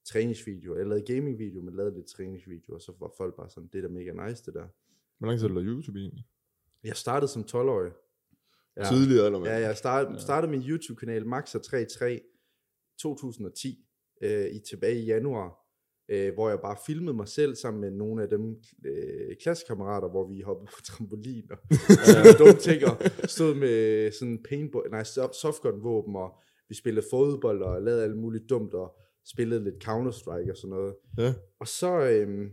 træningsvideo, 0.04 0.74
eller 0.74 0.88
lavet 0.88 1.06
gamingvideo, 1.06 1.62
men 1.62 1.74
lavet 1.74 1.92
lidt 1.92 2.06
træningsvideo, 2.06 2.74
og 2.74 2.80
så 2.80 2.92
var 3.00 3.12
folk 3.16 3.36
bare 3.36 3.50
sådan, 3.50 3.68
det 3.72 3.78
er 3.78 3.82
da 3.82 3.88
mega 3.88 4.28
nice 4.28 4.42
det 4.46 4.54
der. 4.54 4.66
Hvor 5.18 5.26
lang 5.26 5.38
tid 5.38 5.42
har 5.42 5.48
du 5.48 5.60
lavet 5.60 5.74
YouTube 5.76 5.98
egentlig? 5.98 6.24
Jeg 6.84 6.96
startede 6.96 7.32
som 7.32 7.42
12-årig. 7.42 7.92
Ja. 8.76 8.84
Tidligere, 8.84 9.26
eller 9.26 9.38
hvad? 9.38 9.50
Ja, 9.50 9.66
jeg 9.66 9.76
startede, 9.76 10.20
startede 10.20 10.50
min 10.50 10.62
YouTube-kanal 10.62 11.22
Maxa33 11.22 12.04
2010, 12.98 13.86
øh, 14.22 14.46
i 14.46 14.58
tilbage 14.58 15.00
i 15.02 15.04
januar, 15.04 15.59
øh, 16.10 16.34
hvor 16.34 16.48
jeg 16.48 16.60
bare 16.60 16.76
filmede 16.86 17.16
mig 17.16 17.28
selv 17.28 17.54
sammen 17.54 17.80
med 17.80 17.90
nogle 17.90 18.22
af 18.22 18.28
dem 18.28 18.56
øh, 18.86 19.36
klassekammerater, 19.42 20.08
hvor 20.08 20.28
vi 20.28 20.40
hoppede 20.40 20.70
på 20.74 20.80
trampolin 20.88 21.50
og 21.50 21.58
øh, 21.70 22.38
dumme 22.38 22.60
ting, 22.60 22.84
og 22.84 22.96
stod 23.24 23.54
med 23.54 24.12
sådan 24.12 24.42
paintball, 24.48 24.90
nej, 24.90 25.02
so- 25.02 25.32
softgun-våben, 25.32 26.16
og 26.16 26.30
vi 26.68 26.74
spillede 26.74 27.06
fodbold 27.10 27.62
og 27.62 27.82
lavede 27.82 28.04
alt 28.04 28.16
muligt 28.16 28.50
dumt, 28.50 28.74
og 28.74 28.96
spillede 29.32 29.64
lidt 29.64 29.84
Counter-Strike 29.84 30.50
og 30.50 30.56
sådan 30.56 30.70
noget. 30.70 30.94
Ja. 31.18 31.34
Og 31.60 31.68
så 31.68 32.00
øhm, 32.00 32.52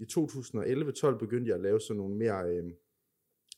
i 0.00 0.04
2011-12 0.04 1.18
begyndte 1.18 1.48
jeg 1.48 1.54
at 1.54 1.62
lave 1.62 1.80
sådan 1.80 1.96
nogle 1.98 2.16
mere 2.16 2.48
øhm, 2.48 2.72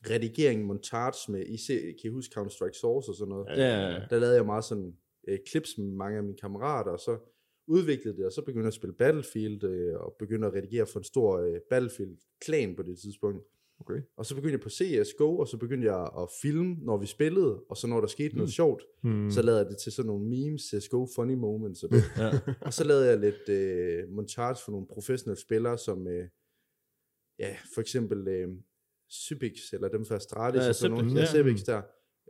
redigering, 0.09 0.65
montage 0.65 1.31
med, 1.31 1.45
I 1.45 1.57
se, 1.57 1.73
kan 1.73 2.11
I 2.11 2.13
huske 2.13 2.39
Counter-Strike 2.39 2.79
Source 2.79 3.11
og 3.11 3.15
sådan 3.15 3.29
noget? 3.29 3.47
Ja. 3.57 3.99
Der 4.09 4.19
lavede 4.19 4.35
jeg 4.35 4.45
meget 4.45 4.63
sådan 4.63 4.93
øh, 5.27 5.39
clips 5.49 5.77
med 5.77 5.85
mange 5.85 6.17
af 6.17 6.23
mine 6.23 6.37
kammerater, 6.37 6.91
og 6.91 6.99
så 6.99 7.17
udviklede 7.75 8.17
det, 8.17 8.25
og 8.25 8.31
så 8.31 8.41
begyndte 8.41 8.65
jeg 8.65 8.73
at 8.75 8.79
spille 8.81 8.95
Battlefield, 8.95 9.63
øh, 9.63 9.95
og 9.95 10.15
begyndte 10.19 10.47
at 10.47 10.53
redigere 10.53 10.85
for 10.85 10.99
en 10.99 11.03
stor 11.03 11.39
øh, 11.39 11.55
Battlefield-klan 11.69 12.75
på 12.75 12.83
det 12.83 12.99
tidspunkt. 12.99 13.43
Okay. 13.79 14.01
Og 14.17 14.25
så 14.25 14.35
begyndte 14.35 14.51
jeg 14.53 14.61
på 14.61 14.69
CSGO, 14.69 15.37
og 15.37 15.47
så 15.47 15.57
begyndte 15.57 15.87
jeg 15.87 16.01
at 16.21 16.27
filme, 16.41 16.75
når 16.81 16.97
vi 16.97 17.05
spillede, 17.05 17.53
og 17.69 17.77
så 17.77 17.87
når 17.87 17.99
der 18.01 18.07
skete 18.07 18.35
noget 18.35 18.51
sjovt, 18.51 18.83
Hmm. 19.03 19.31
så 19.31 19.41
lavede 19.41 19.61
jeg 19.61 19.69
det 19.69 19.77
til 19.77 19.91
sådan 19.91 20.07
nogle 20.07 20.25
memes, 20.29 20.61
CSGO 20.61 21.07
funny 21.15 21.33
moments, 21.33 21.83
og, 21.83 21.89
det. 21.91 22.03
ja. 22.17 22.31
og 22.67 22.73
så 22.73 22.83
lavede 22.83 23.05
jeg 23.09 23.17
lidt 23.19 23.49
øh, 23.49 24.09
montage 24.09 24.55
for 24.65 24.71
nogle 24.71 24.87
professionelle 24.87 25.41
spillere, 25.41 25.77
som 25.77 26.07
øh, 26.07 26.27
ja, 27.39 27.55
for 27.73 27.81
eksempel 27.81 28.27
øh, 28.27 28.47
Sypix, 29.09 29.73
eller 29.73 29.87
dem 29.89 30.05
fra 30.05 30.15
Astralis, 30.15 30.61
Ja, 30.61 30.69
og 30.69 30.75
sådan 30.75 30.97
Sypix, 30.97 31.13
nogle, 31.13 31.19
ja. 31.19 31.25
Sypix 31.25 31.63
der. 31.65 31.81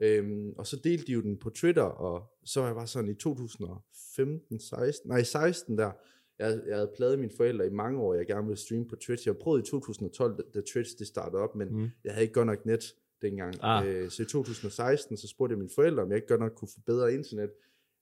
Øhm, 0.04 0.54
og 0.58 0.68
så 0.68 0.78
delte 0.84 1.06
de 1.08 1.12
jo 1.12 1.22
den 1.22 1.38
på 1.38 1.50
Twitter, 1.50 1.84
og 1.84 2.32
så 2.46 2.60
var 2.60 2.68
jeg 2.68 2.76
bare 2.76 2.88
sådan 2.88 3.10
i 3.10 3.14
2015, 3.14 4.60
16, 4.60 5.10
nej 5.10 5.24
16 5.24 5.78
der, 5.78 5.92
jeg, 6.40 6.62
jeg 6.68 6.76
havde 6.76 6.92
pladet 6.96 7.20
mine 7.20 7.32
forældre 7.38 7.68
i 7.68 7.70
mange 7.70 8.00
år, 8.00 8.14
jeg 8.14 8.26
gerne 8.28 8.48
ville 8.48 8.58
streame 8.60 8.88
på 8.88 8.96
Twitch. 8.96 9.28
Jeg 9.28 9.38
prøvede 9.38 9.62
i 9.64 9.66
2012, 9.66 10.38
da, 10.38 10.44
da 10.54 10.62
Twitch 10.74 10.98
det 11.00 11.08
startede 11.08 11.42
op, 11.42 11.56
men 11.56 11.68
Mm. 11.74 11.90
jeg 12.04 12.14
havde 12.14 12.22
ikke 12.24 12.34
godt 12.34 12.48
nok 12.48 12.66
net 12.66 12.96
dengang. 13.22 13.56
Ah. 13.62 13.88
Øh, 13.88 14.10
så 14.10 14.24
i 14.24 14.26
2016, 14.26 15.18
så 15.18 15.28
spurgte 15.28 15.52
jeg 15.54 15.58
mine 15.60 15.72
forældre, 15.76 16.04
om 16.04 16.10
jeg 16.10 16.16
ikke 16.16 16.28
godt 16.28 16.40
nok 16.42 16.54
kunne 16.56 16.70
få 16.74 16.80
bedre 16.86 17.14
internet. 17.14 17.52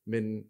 Men 0.05 0.43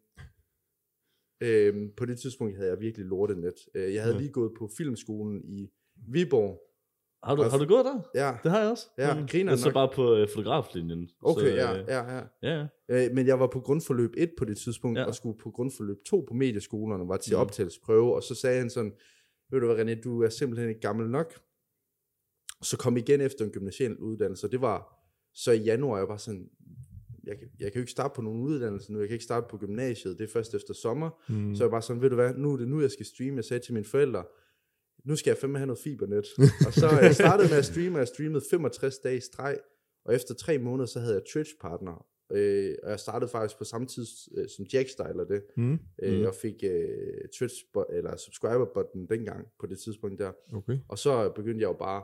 øh, 1.41 1.89
på 1.98 2.06
det 2.06 2.20
tidspunkt 2.20 2.56
havde 2.56 2.70
jeg 2.70 2.79
virkelig 2.79 3.06
lortenet. 3.08 3.53
Øh, 3.75 3.94
jeg 3.94 4.01
havde 4.03 4.15
Ja. 4.15 4.22
lige 4.22 4.32
gået 4.32 4.51
på 4.58 4.70
filmskolen 4.77 5.41
i 5.46 5.70
Viborg. 6.08 6.69
Har, 7.24 7.36
du, 7.36 7.42
har 7.44 7.58
du 7.58 7.66
gået 7.66 7.86
der? 7.86 8.02
Ja, 8.16 8.38
Det 8.44 8.52
har 8.52 8.60
jeg 8.60 8.72
også. 8.72 8.88
Ja, 8.98 9.14
Mm. 9.20 9.28
griner 9.28 9.52
Jeg 9.52 9.58
er 9.58 9.62
så 9.62 9.68
nok. 9.68 9.74
bare 9.74 9.90
på 9.96 10.16
øh, 10.16 10.28
fotograflinjen. 10.36 11.10
okay, 11.22 11.42
så, 11.42 11.48
ja, 11.48 11.78
øh, 11.80 11.86
ja, 11.88 12.16
ja. 12.16 12.22
ja, 12.44 12.68
ja. 12.90 13.06
Øh, 13.06 13.16
men 13.16 13.28
jeg 13.28 13.40
var 13.40 13.48
på 13.48 13.60
grundforløb 13.60 14.14
1 14.18 14.32
på 14.38 14.46
det 14.46 14.58
tidspunkt, 14.58 14.98
Ja. 14.98 15.02
ja. 15.02 15.08
og 15.08 15.16
skulle 15.16 15.38
på 15.40 15.52
grundforløb 15.52 15.98
2 16.08 16.26
på 16.28 16.34
medieskolerne, 16.34 17.08
var 17.08 17.18
til 17.18 17.36
Mm. 17.36 17.42
optagelsesprøve, 17.42 18.16
og 18.16 18.24
så 18.24 18.36
sagde 18.36 18.60
han 18.60 18.70
sådan, 18.70 18.92
ved 19.52 19.60
du 19.60 19.74
hvad 19.74 19.86
René, 19.86 20.02
du 20.02 20.22
er 20.24 20.30
simpelthen 20.30 20.70
ikke 20.70 20.82
gammel 20.82 21.10
nok. 21.10 21.34
Så 22.62 22.78
kom 22.78 22.98
igen 22.98 23.22
efter 23.22 23.46
en 23.46 23.52
gymnasial 23.52 23.98
uddannelse, 23.98 24.48
og 24.48 24.52
det 24.52 24.62
var 24.62 24.96
så 25.34 25.52
i 25.52 25.58
januar, 25.62 25.98
jeg 25.98 26.08
var 26.08 26.18
sådan, 26.18 26.50
jeg, 27.24 27.38
kan- 27.40 27.48
jeg 27.60 27.72
kan 27.72 27.80
jo 27.80 27.82
ikke 27.82 27.92
starte 27.92 28.14
på 28.16 28.22
nogen 28.22 28.42
uddannelse 28.42 28.94
nu, 28.94 29.00
jeg 29.00 29.08
kan 29.08 29.14
ikke 29.16 29.24
starte 29.26 29.48
på 29.50 29.58
gymnasiet, 29.58 30.18
det 30.20 30.24
er 30.24 30.32
først 30.34 30.56
efter 30.56 30.74
sommer, 30.74 31.10
Hmm. 31.28 31.56
så 31.56 31.64
jeg 31.64 31.72
var 31.72 31.80
sådan, 31.80 32.02
ved 32.02 32.10
du 32.10 32.16
hvad, 32.16 32.34
nu 32.34 32.54
er 32.54 32.58
det 32.58 32.68
nu, 32.68 32.82
jeg 32.82 32.92
skal 32.92 33.06
streame. 33.06 33.36
Jeg 33.36 33.46
sagde 33.46 33.66
til 33.66 33.74
mine 33.74 33.86
forældre, 33.86 34.24
nu 35.06 35.15
skal 35.15 35.32
jeg 35.32 35.38
fandme 35.38 35.58
have 35.58 35.68
noget 35.68 35.79
fibernet. 35.84 36.25
og 36.68 36.74
så 36.74 36.89
jeg 37.01 37.15
startede 37.15 37.50
med 37.50 37.58
at 37.58 37.65
streame, 37.65 37.96
og 37.96 38.00
jeg 38.00 38.08
streamede 38.08 38.44
65 38.51 38.98
dage 38.98 39.18
i 39.18 39.20
streg, 39.20 39.58
og 40.06 40.15
efter 40.15 40.34
tre 40.34 40.58
måneder, 40.58 40.86
så 40.86 41.00
havde 41.00 41.13
jeg 41.13 41.24
Twitch-partner. 41.34 42.06
Øh, 42.32 42.75
og 42.84 42.89
jeg 42.89 43.00
startede 43.00 43.32
faktisk 43.32 43.58
på 43.58 43.63
samme 43.63 43.88
tid 43.88 44.06
øh, 44.38 44.50
som 44.50 44.65
Jackstyle 44.74 45.22
og 45.22 45.27
det, 45.29 45.44
Hmm. 45.56 45.79
øh, 46.03 46.13
Mhm. 46.18 46.25
og 46.25 46.36
fik 46.36 46.56
øh, 46.63 47.27
Twitch, 47.39 47.56
eller 47.94 48.18
subscriber-button 48.18 49.06
dengang 49.10 49.48
på 49.60 49.65
det 49.68 49.79
tidspunkt 49.79 50.20
der. 50.20 50.32
Okay. 50.53 50.77
Og 50.88 50.98
så 51.00 51.29
begyndte 51.36 51.62
jeg 51.62 51.68
jo 51.68 51.74
bare 51.79 52.03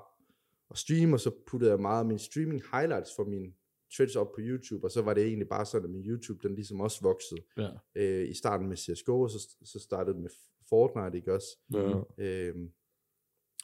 at 0.71 0.77
streame, 0.77 1.15
og 1.15 1.19
så 1.19 1.31
puttede 1.47 1.71
jeg 1.71 1.79
meget 1.79 1.99
af 1.99 2.05
mine 2.05 2.19
streaming 2.19 2.61
highlights 2.73 3.11
for 3.15 3.23
min 3.23 3.53
Twitch 3.97 4.17
op 4.17 4.27
på 4.35 4.39
YouTube, 4.41 4.83
og 4.85 4.91
så 4.91 5.01
var 5.01 5.13
det 5.13 5.23
egentlig 5.25 5.47
bare 5.49 5.65
sådan, 5.65 5.85
at 5.85 5.91
min 5.91 6.05
YouTube, 6.05 6.47
den 6.47 6.55
ligesom 6.55 6.81
også 6.81 6.99
voksede. 7.01 7.41
ja. 7.57 7.69
Øh, 7.95 8.29
I 8.29 8.33
starten 8.33 8.67
med 8.67 8.77
CSGO, 8.77 9.21
og 9.21 9.29
så, 9.29 9.55
så 9.65 9.79
startede 9.79 10.17
med 10.19 10.29
Fortnite, 10.69 11.17
ikke 11.17 11.33
også? 11.33 11.47
Ja. 11.73 12.01
Øhm, 12.25 12.69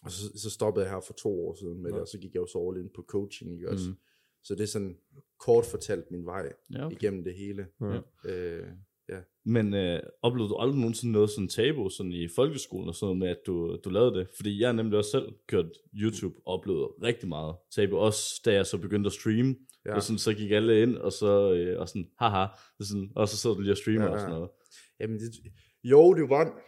og 0.01 0.12
så, 0.12 0.39
så 0.39 0.50
stoppede 0.50 0.86
jeg 0.86 0.93
her 0.93 1.01
for 1.01 1.13
to 1.13 1.48
år 1.48 1.53
siden 1.53 1.81
med 1.81 1.89
Ja. 1.91 1.96
det, 1.96 2.01
og 2.01 2.08
så 2.08 2.17
gik 2.17 2.34
jeg 2.34 2.41
jo 2.41 2.48
så 2.48 2.67
all 2.70 2.84
in 2.84 2.89
på 2.96 3.03
coaching, 3.08 3.53
ikke 3.53 3.70
også? 3.70 3.89
Mm. 3.89 3.96
Så 4.43 4.55
det 4.55 4.62
er 4.63 4.67
sådan 4.67 4.98
kort 5.39 5.65
fortalt 5.65 6.12
min 6.12 6.25
vej 6.25 6.53
ja 6.74 6.86
okay. 6.86 6.96
igennem 6.96 7.24
det 7.24 7.36
hele. 7.36 7.67
Ja. 7.81 8.00
Øh, 8.31 8.67
Ja. 9.10 9.20
Men 9.46 9.74
øh, 9.74 10.00
oplevede 10.22 10.50
du 10.50 10.55
aldrig 10.58 10.79
nogensinde 10.79 11.12
noget 11.13 11.29
sådan 11.29 11.48
tabu 11.48 11.89
sådan 11.89 12.12
i 12.12 12.27
folkeskolen 12.27 12.89
og 12.89 12.96
sådan 12.96 13.05
noget 13.05 13.20
med, 13.20 13.27
at 13.27 13.38
du, 13.48 13.77
du 13.84 13.89
lavede 13.89 14.20
det? 14.20 14.27
Fordi 14.36 14.60
jeg 14.62 14.67
har 14.67 14.74
nemlig 14.74 14.98
også 14.98 15.12
selv 15.12 15.34
kørt 15.48 15.65
YouTube 15.93 16.36
og 16.46 16.53
oplevet 16.53 16.88
rigtig 17.03 17.29
meget 17.29 17.55
tabu. 17.75 17.98
Også 17.98 18.41
da 18.46 18.53
jeg 18.53 18.65
så 18.65 18.77
begyndte 18.77 19.08
at 19.08 19.13
streame. 19.13 19.55
Ja. 19.86 19.96
Og 19.96 20.03
sådan, 20.03 20.17
så 20.20 20.34
gik 20.34 20.51
alle 20.51 20.81
ind, 20.81 20.98
og 20.98 21.12
så 21.12 21.53
øh, 21.53 21.79
og 21.79 21.89
sådan, 21.89 22.08
haha, 22.20 22.46
er 22.79 22.84
sådan, 22.84 23.12
og 23.15 23.27
så 23.29 23.38
sidder 23.38 23.55
du 23.55 23.62
lige 23.62 23.74
og 23.74 23.77
streamer 23.77 24.03
ja, 24.03 24.08
ja. 24.08 24.13
og 24.13 24.20
sådan 24.20 24.34
noget. 24.34 24.50
Jamen, 25.00 25.20
det, 25.20 25.29
jo, 25.84 26.13
det 26.13 26.29
var... 26.29 26.62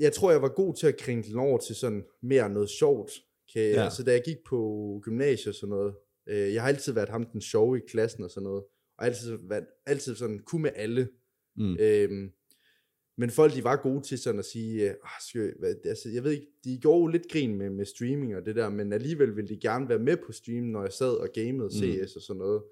Jeg 0.00 0.12
tror, 0.12 0.30
jeg 0.30 0.42
var 0.42 0.48
god 0.48 0.74
til 0.74 0.86
at 0.86 0.96
kringle 0.96 1.30
den 1.30 1.38
over 1.38 1.58
til 1.58 1.74
sådan 1.76 2.04
mere 2.22 2.50
noget 2.50 2.70
sjovt. 2.70 3.10
Kan, 3.52 3.62
ja. 3.62 3.84
Altså, 3.84 4.02
da 4.02 4.12
jeg 4.12 4.22
gik 4.24 4.36
på 4.46 5.00
gymnasiet 5.04 5.48
og 5.48 5.54
sådan 5.54 5.68
noget, 5.70 5.94
øh, 6.26 6.54
jeg 6.54 6.62
har 6.62 6.68
altid 6.68 6.92
været 6.92 7.08
ham 7.08 7.24
den 7.26 7.40
sjove 7.40 7.78
i 7.78 7.80
klassen 7.88 8.24
og 8.24 8.30
sådan 8.30 8.44
noget, 8.44 8.64
og 8.98 9.06
altid 9.06 9.38
været, 9.48 9.66
altid 9.86 10.14
sådan, 10.14 10.38
kunne 10.38 10.62
med 10.62 10.70
alle. 10.76 11.08
Mm. 11.56 11.76
Øhm, 11.80 12.30
men 13.20 13.30
folk, 13.30 13.54
de 13.54 13.64
var 13.64 13.76
gode 13.76 14.02
til 14.02 14.18
sådan 14.18 14.38
at 14.38 14.44
sige, 14.44 14.90
øh, 14.90 14.94
"Ah, 15.04 15.52
hvad, 15.58 15.74
altså, 15.84 16.08
jeg 16.08 16.24
ved 16.24 16.30
ikke, 16.32 16.46
de 16.64 16.78
gjorde 16.82 17.00
jo 17.00 17.06
lidt 17.06 17.28
grin 17.32 17.54
med, 17.54 17.70
med 17.70 17.84
streaming 17.84 18.36
og 18.36 18.46
det 18.46 18.56
der, 18.56 18.68
men 18.68 18.92
alligevel 18.92 19.36
ville 19.36 19.48
de 19.48 19.60
gerne 19.60 19.88
være 19.88 19.98
med 19.98 20.16
på 20.26 20.32
streamen, 20.32 20.72
når 20.72 20.82
jeg 20.82 20.92
sad 20.92 21.10
og 21.14 21.28
gamede 21.34 21.64
Mm. 21.64 21.70
CS 22.06 22.16
og 22.16 22.22
sådan 22.22 22.38
noget. 22.38 22.62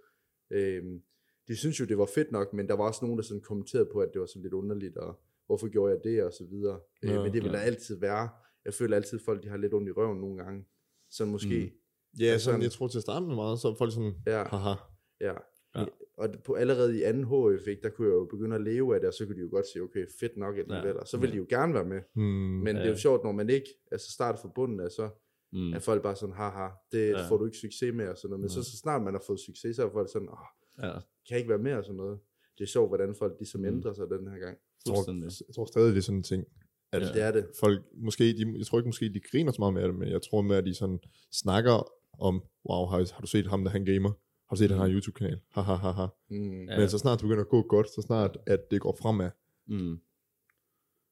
Øhm, 0.51 1.03
de 1.49 1.57
synes 1.57 1.81
jo, 1.81 1.85
det 1.85 1.99
var 1.99 2.07
fedt 2.15 2.33
nok, 2.33 2.53
men 2.53 2.69
der 2.69 2.75
var 2.75 2.85
også 2.85 3.05
nogen, 3.05 3.19
der 3.19 3.25
sådan 3.25 3.41
kommenterede 3.41 3.89
på, 3.93 3.99
at 4.01 4.09
det 4.13 4.21
var 4.21 4.27
sådan 4.27 4.43
lidt 4.43 4.55
underligt, 4.55 4.97
og 4.97 5.21
hvorfor 5.47 5.69
gjorde 5.69 5.93
jeg 5.95 6.01
det, 6.05 6.25
og 6.25 6.33
så 6.33 6.45
videre. 6.51 6.81
Ja, 7.03 7.09
Ja, 7.09 7.17
øh, 7.17 7.23
men 7.25 7.33
det 7.33 7.43
vil 7.43 7.51
ja. 7.51 7.57
der 7.57 7.63
altid 7.63 8.01
være. 8.01 8.29
Jeg 8.65 8.75
føler 8.75 8.97
altid, 8.97 9.19
at 9.19 9.25
folk 9.25 9.43
de 9.43 9.49
har 9.49 9.57
lidt 9.57 9.75
ondt 9.75 9.89
i 9.89 9.93
røven 9.93 10.19
nogle 10.21 10.45
gange. 10.45 10.65
Så 11.11 11.25
måske, 11.25 11.65
Mm. 11.65 12.19
Ja, 12.21 12.27
Altså, 12.27 12.45
sådan, 12.45 12.63
jeg 12.63 12.71
tror 12.73 12.89
til 12.89 12.99
at 12.99 13.03
starte 13.03 13.27
med 13.27 13.35
meget, 13.35 13.59
så 13.61 13.75
folk 13.79 13.93
sådan, 13.93 14.15
ja, 14.27 14.45
haha. 14.45 14.75
ja. 15.21 15.35
Ja. 15.77 15.85
Og 16.17 16.29
på 16.45 16.55
allerede 16.55 16.99
i 16.99 17.03
anden 17.03 17.25
HF, 17.25 17.67
ikke, 17.67 17.83
der 17.83 17.89
kunne 17.91 18.09
jeg 18.09 18.15
jo 18.15 18.25
begynde 18.25 18.57
at 18.57 18.63
leve 18.63 18.95
af 18.95 19.01
det, 19.01 19.09
og 19.09 19.15
så 19.15 19.27
kunne 19.27 19.37
de 19.37 19.41
jo 19.41 19.49
godt 19.51 19.67
sige, 19.73 19.83
okay, 19.83 20.07
fedt 20.21 20.37
nok 20.37 20.59
alligevel, 20.59 20.87
Ja. 20.89 20.93
og 21.01 21.07
så 21.09 21.17
ville 21.19 21.33
de 21.33 21.37
jo 21.39 21.47
gerne 21.49 21.75
være 21.75 21.85
med. 21.85 22.01
Hmm, 22.15 22.25
Men 22.25 22.67
ja. 22.67 22.73
det 22.73 22.81
er 22.81 22.85
jo 22.85 22.91
Ja. 22.93 22.97
sjovt, 22.99 23.25
når 23.25 23.33
man 23.33 23.51
ikke 23.51 23.67
altså 23.93 24.13
starter 24.13 24.39
fra 24.39 24.49
bunden 24.55 24.81
af, 24.81 24.91
så 24.91 25.09
Mm. 25.53 25.73
er 25.73 25.79
folk 25.79 26.03
bare 26.03 26.17
sådan, 26.17 26.35
haha, 26.35 26.69
det 26.93 26.99
ja. 27.11 27.19
Ja. 27.21 27.29
får 27.29 27.37
du 27.37 27.45
ikke 27.45 27.57
succes 27.59 27.95
med, 27.95 28.09
og 28.09 28.17
sådan 28.19 28.31
noget. 28.31 28.41
Men 28.41 28.47
Nej. 28.57 28.63
så, 28.65 28.71
så 28.71 28.77
snart 28.77 29.03
man 29.03 29.15
har 29.15 29.23
fået 29.27 29.41
succes, 29.41 29.77
så 29.77 29.87
er 29.87 29.91
folk 29.93 30.13
sådan, 30.13 30.29
åh, 30.29 30.39
Ja, 30.83 30.93
kan 30.93 31.01
jeg 31.31 31.39
ikke 31.39 31.49
være 31.51 31.59
med, 31.59 31.73
og 31.75 31.85
sådan 31.85 31.97
noget. 31.97 32.19
Det 32.59 32.65
er 32.65 32.69
sjovt, 32.69 32.91
hvordan 32.91 33.15
folk 33.15 33.35
ligesom 33.39 33.61
Mm. 33.61 33.67
ændrer 33.67 33.93
sig 33.93 34.11
den 34.11 34.29
her 34.29 34.39
gang. 34.39 34.59
Jeg, 34.93 35.05
tror, 35.05 35.45
jeg 35.49 35.55
tror 35.55 35.65
stadig, 35.67 35.91
det 35.95 35.99
er 35.99 36.03
sådan 36.03 36.17
en 36.19 36.23
ting, 36.23 36.45
at 36.93 37.03
Ja. 37.03 37.07
Det 37.13 37.23
er 37.23 37.31
det. 37.33 37.47
folk, 37.61 37.83
måske, 37.95 38.25
de, 38.25 38.55
jeg 38.59 38.67
tror 38.67 38.79
ikke 38.79 38.89
måske, 38.89 39.09
de 39.15 39.21
griner 39.31 39.53
så 39.53 39.57
meget 39.61 39.75
med 39.75 39.83
det, 39.83 39.95
men 39.95 40.09
jeg 40.09 40.23
tror 40.23 40.43
med, 40.43 40.57
at 40.57 40.65
de 40.65 40.75
sådan 40.75 40.99
snakker 41.33 41.93
om, 42.19 42.35
wow, 42.71 42.87
har, 42.87 43.13
har 43.15 43.21
du 43.21 43.27
set 43.27 43.47
ham, 43.47 43.65
der 43.65 43.71
han 43.71 43.85
gamer? 43.85 44.09
Har 44.49 44.57
du 44.57 44.59
set, 44.59 44.65
at 44.65 44.71
han 44.71 44.79
har 44.79 44.87
en 44.87 44.93
YouTube-kanal? 44.93 45.39
Ha, 45.55 45.61
ha, 45.61 45.75
ha, 45.75 45.91
ha. 45.91 46.07
Mm. 46.31 46.69
Ja. 46.69 46.79
Men 46.79 46.89
så 46.89 46.99
snart 46.99 47.19
det 47.19 47.23
begynder 47.23 47.43
at 47.45 47.49
gå 47.49 47.63
godt, 47.63 47.87
så 47.89 48.03
snart 48.07 48.39
at 48.47 48.61
det 48.71 48.81
går 48.81 48.97
fremad, 49.03 49.31
Mm. 49.69 49.99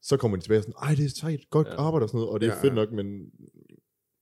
så 0.03 0.17
kommer 0.17 0.37
de 0.37 0.43
tilbage 0.43 0.59
og 0.59 0.63
sådan, 0.63 0.75
ej, 0.83 0.95
det 0.95 1.05
er 1.05 1.09
sejt, 1.09 1.41
godt 1.51 1.67
Ja. 1.67 1.75
arbejde 1.77 2.05
og 2.05 2.09
sådan 2.09 2.19
noget, 2.19 2.33
og 2.33 2.41
det 2.41 2.49
er 2.49 2.53
Ja, 2.55 2.61
fedt 2.63 2.71
ja. 2.71 2.75
nok, 2.75 2.93
men 2.93 3.31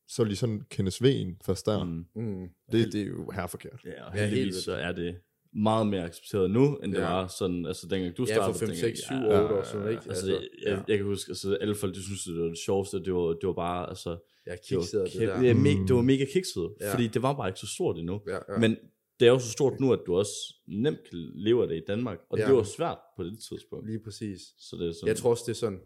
så 0.09 0.25
de 0.25 0.37
sådan 0.37 0.61
kende 0.71 0.90
sveden 0.90 1.37
først 1.44 1.66
der. 1.66 1.85
Mm. 1.85 2.04
Mm. 2.14 2.47
Det, 2.73 2.92
det 2.92 3.00
er 3.02 3.06
jo 3.06 3.30
her 3.30 3.47
forkert. 3.47 3.80
Ja, 3.85 4.04
og 4.04 4.14
Ja, 4.16 4.21
helt 4.21 4.30
heldigvis 4.30 4.54
vildt. 4.54 4.64
så 4.64 4.73
er 4.73 4.92
det 4.92 5.16
meget 5.54 5.87
mere 5.87 6.04
accepteret 6.04 6.50
nu, 6.50 6.76
end 6.76 6.92
det 6.92 6.99
Ja. 6.99 7.04
var 7.12 7.26
sådan, 7.38 7.66
altså 7.66 7.87
dengang 7.90 8.16
du 8.16 8.25
Ja, 8.28 8.35
startede. 8.35 8.54
for 8.54 8.59
5, 8.59 8.68
dengang- 8.68 8.97
6, 8.97 8.99
7, 8.99 9.14
ja, 9.14 9.25
8 9.42 9.54
ja, 9.54 9.61
år 9.61 9.62
siden, 9.62 9.88
ikke? 9.90 10.02
Altså, 10.09 10.26
jeg, 10.32 10.40
jeg, 10.66 10.85
jeg 10.88 10.97
kan 10.97 11.06
huske, 11.06 11.30
altså 11.30 11.54
alle 11.61 11.75
folk, 11.75 11.94
de 11.94 12.02
synes, 12.02 12.25
det 12.25 12.38
var 12.38 12.49
det 12.49 12.59
sjoveste, 12.59 13.04
det 13.04 13.14
var, 13.14 13.26
det 13.40 13.47
var 13.47 13.52
bare, 13.52 13.88
altså, 13.88 14.11
det 14.11 14.18
var, 14.47 14.56
kiksede 14.68 15.04
det 15.04 15.12
kæmpe- 15.12 15.26
der. 15.26 15.42
ja, 15.42 15.54
me, 15.54 15.75
Mm. 15.75 15.87
det 15.87 15.97
var 15.97 16.02
mega 16.02 16.25
kikset, 16.32 16.75
Ja. 16.80 16.92
fordi 16.92 17.06
det 17.06 17.23
var 17.23 17.32
bare 17.37 17.49
ikke 17.49 17.61
så 17.61 17.66
stort 17.76 17.99
endnu. 17.99 18.21
Ja, 18.28 18.38
ja. 18.52 18.59
Men 18.59 18.76
det 19.21 19.28
er 19.28 19.32
jo 19.32 19.38
så 19.38 19.50
stort 19.50 19.80
nu, 19.80 19.92
at 19.92 20.00
du 20.06 20.14
også 20.14 20.32
nemt 20.68 20.99
kan 21.11 21.18
leve 21.35 21.62
af 21.62 21.68
det 21.68 21.76
i 21.76 21.82
Danmark, 21.88 22.18
og 22.30 22.38
Ja. 22.38 22.47
det 22.47 22.54
var 22.54 22.62
svært 22.62 22.99
på 23.16 23.25
det 23.25 23.38
tidspunkt. 23.49 23.87
Lige 23.87 24.00
præcis. 24.04 24.40
Så 24.59 24.76
det 24.76 24.88
er 24.88 24.92
sådan, 24.92 25.09
Jeg 25.09 25.16
tror 25.16 25.30
også, 25.30 25.42
det 25.47 25.52
er 25.52 25.56
sådan, 25.56 25.80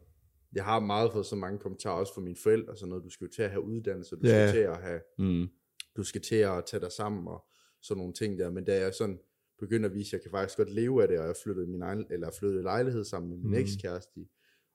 jeg 0.54 0.64
har 0.64 0.80
meget 0.80 1.12
fået 1.12 1.26
så 1.26 1.36
mange 1.36 1.58
kommentarer, 1.58 2.00
også 2.00 2.14
fra 2.14 2.20
mine 2.20 2.36
forældre, 2.42 2.72
og 2.72 2.78
sådan 2.78 2.88
noget, 2.90 3.04
du 3.04 3.10
skal 3.10 3.24
jo 3.24 3.30
til 3.36 3.42
at 3.42 3.50
have 3.50 3.62
uddannelse, 3.64 4.16
du 4.16 4.20
Ja. 4.24 4.48
skal 4.48 4.60
til 4.62 4.68
at 4.68 4.76
have, 4.82 5.00
mm, 5.18 5.48
du 5.96 6.02
skal 6.02 6.20
til 6.20 6.36
at 6.36 6.64
tage 6.70 6.80
dig 6.80 6.92
sammen, 6.92 7.28
og 7.28 7.44
sådan 7.82 7.98
nogle 7.98 8.12
ting 8.12 8.38
der, 8.38 8.50
men 8.50 8.64
da 8.64 8.78
jeg 8.80 8.94
sådan 8.94 9.18
begyndte 9.58 9.88
at 9.88 9.94
vise, 9.94 10.08
at 10.08 10.12
jeg 10.12 10.22
kan 10.22 10.30
faktisk 10.30 10.56
godt 10.56 10.70
leve 10.70 11.02
af 11.02 11.08
det, 11.08 11.18
og 11.20 11.26
jeg 11.26 11.36
flyttede 11.44 11.66
min 11.66 11.82
egen, 11.82 12.06
eller 12.10 12.30
flyttede 12.38 12.62
lejlighed 12.62 13.04
sammen 13.04 13.30
med 13.30 13.38
min 13.38 13.46
Mm. 13.50 13.54
ekskæreste, 13.54 14.20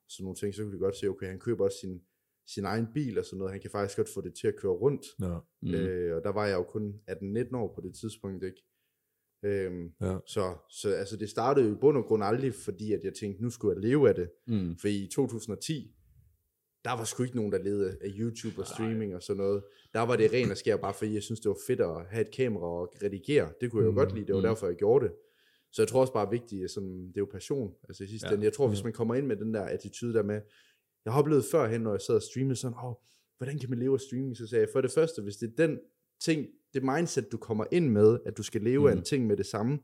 sådan 0.10 0.24
nogle 0.24 0.36
ting, 0.36 0.56
så 0.56 0.64
kunne 0.64 0.74
de 0.74 0.80
godt 0.80 0.96
se, 0.96 1.08
okay, 1.08 1.28
han 1.28 1.40
køber 1.40 1.64
også 1.66 1.78
sin, 1.82 2.02
sin 2.48 2.66
egen 2.66 2.88
bil 2.94 3.20
og 3.20 3.26
sådan 3.26 3.38
noget, 3.38 3.52
han 3.52 3.62
kan 3.62 3.72
faktisk 3.72 3.98
godt 3.98 4.10
få 4.10 4.22
det 4.22 4.34
til 4.34 4.48
at 4.48 4.56
køre 4.56 4.72
rundt, 4.72 5.06
Ja. 5.22 5.38
mm. 5.62 5.74
øh, 5.74 6.16
og 6.16 6.24
der 6.24 6.30
var 6.30 6.48
jeg 6.48 6.56
jo 6.56 6.64
kun 6.64 7.00
18-19 7.10 7.56
år 7.56 7.74
på 7.76 7.82
det 7.82 7.96
tidspunkt, 7.96 8.44
ikke? 8.44 8.64
Øhm, 9.44 9.92
Ja. 10.02 10.18
så, 10.28 10.56
så 10.70 10.90
altså 10.94 11.18
det 11.18 11.30
startede 11.30 11.68
jo 11.68 11.72
i 11.74 11.78
bund 11.82 11.98
og 11.98 12.04
grund 12.04 12.24
aldrig, 12.24 12.54
fordi 12.54 12.94
at 12.94 13.04
jeg 13.04 13.14
tænkte, 13.14 13.44
nu 13.44 13.50
skulle 13.50 13.74
jeg 13.76 13.82
leve 13.90 14.10
af 14.10 14.16
det. 14.16 14.32
mm, 14.48 14.76
For 14.82 14.88
i 14.88 15.10
2010, 15.12 15.96
der 16.86 16.92
var 16.92 17.04
sgu 17.04 17.24
ikke 17.24 17.36
nogen, 17.36 17.52
der 17.52 17.58
levede 17.64 17.98
af 18.02 18.08
YouTube 18.20 18.62
og 18.62 18.68
streaming 18.68 19.16
og 19.16 19.24
sådan 19.24 19.38
noget. 19.38 19.64
Der 19.94 20.00
var 20.00 20.16
det 20.16 20.34
ren 20.34 20.52
og 20.52 20.58
skær, 20.58 20.78
bare 20.78 20.94
fordi 20.94 21.14
jeg 21.14 21.24
synes, 21.24 21.40
det 21.40 21.50
var 21.50 21.58
fedt 21.68 21.80
at 21.82 22.06
have 22.10 22.22
et 22.22 22.32
kamera 22.32 22.66
og 22.66 22.94
redigere. 23.04 23.50
Det 23.62 23.72
kunne 23.72 23.82
jeg 23.82 23.86
jo 23.86 23.92
Mm, 23.92 23.98
godt 23.98 24.14
lide, 24.16 24.26
det 24.28 24.36
var 24.36 24.42
mm. 24.42 24.48
derfor, 24.48 24.68
jeg 24.68 24.76
gjorde 24.76 25.06
det. 25.06 25.14
Så 25.72 25.82
jeg 25.82 25.88
tror 25.88 26.02
også 26.02 26.14
bare 26.14 26.30
vigtigt, 26.30 26.64
at 26.64 26.72
sådan, 26.72 27.08
det 27.08 27.18
er 27.18 27.22
jo 27.22 27.28
passion. 27.32 27.74
Altså 27.90 28.04
i 28.04 28.08
sidste 28.08 28.28
Ja. 28.28 28.34
ende. 28.34 28.44
Jeg 28.46 28.54
tror, 28.54 28.68
hvis 28.68 28.80
Ja. 28.80 28.84
man 28.84 28.94
kommer 28.94 29.16
ind 29.16 29.26
med 29.28 29.36
den 29.36 29.54
der 29.54 29.62
attitude 29.62 30.14
der 30.14 30.24
med, 30.24 30.42
jeg 31.06 31.14
har 31.14 31.20
oplevet 31.22 31.46
førhen, 31.52 31.82
når 31.82 31.92
jeg 31.92 32.02
sad 32.02 32.16
og 32.16 32.22
streamede 32.22 32.56
sådan, 32.56 32.78
åh, 32.86 32.94
hvordan 33.38 33.60
kan 33.60 33.70
man 33.70 33.80
leve 33.80 33.94
af 33.94 34.00
streaming? 34.00 34.38
Så 34.38 34.48
sagde 34.48 34.62
jeg, 34.62 34.70
for 34.74 34.82
det 34.82 34.92
første, 34.92 35.22
hvis 35.22 35.36
det 35.36 35.48
er 35.60 35.68
den 35.68 35.80
ting, 36.22 36.48
det 36.74 36.84
mindset, 36.84 37.32
du 37.32 37.38
kommer 37.38 37.66
ind 37.72 37.90
med, 37.90 38.20
at 38.26 38.38
du 38.38 38.44
skal 38.44 38.62
leve 38.62 38.80
mm. 38.82 38.86
af 38.88 38.94
Mm. 38.94 38.98
en 39.00 39.04
ting 39.06 39.28
med 39.28 39.38
det 39.38 39.46
samme, 39.46 39.80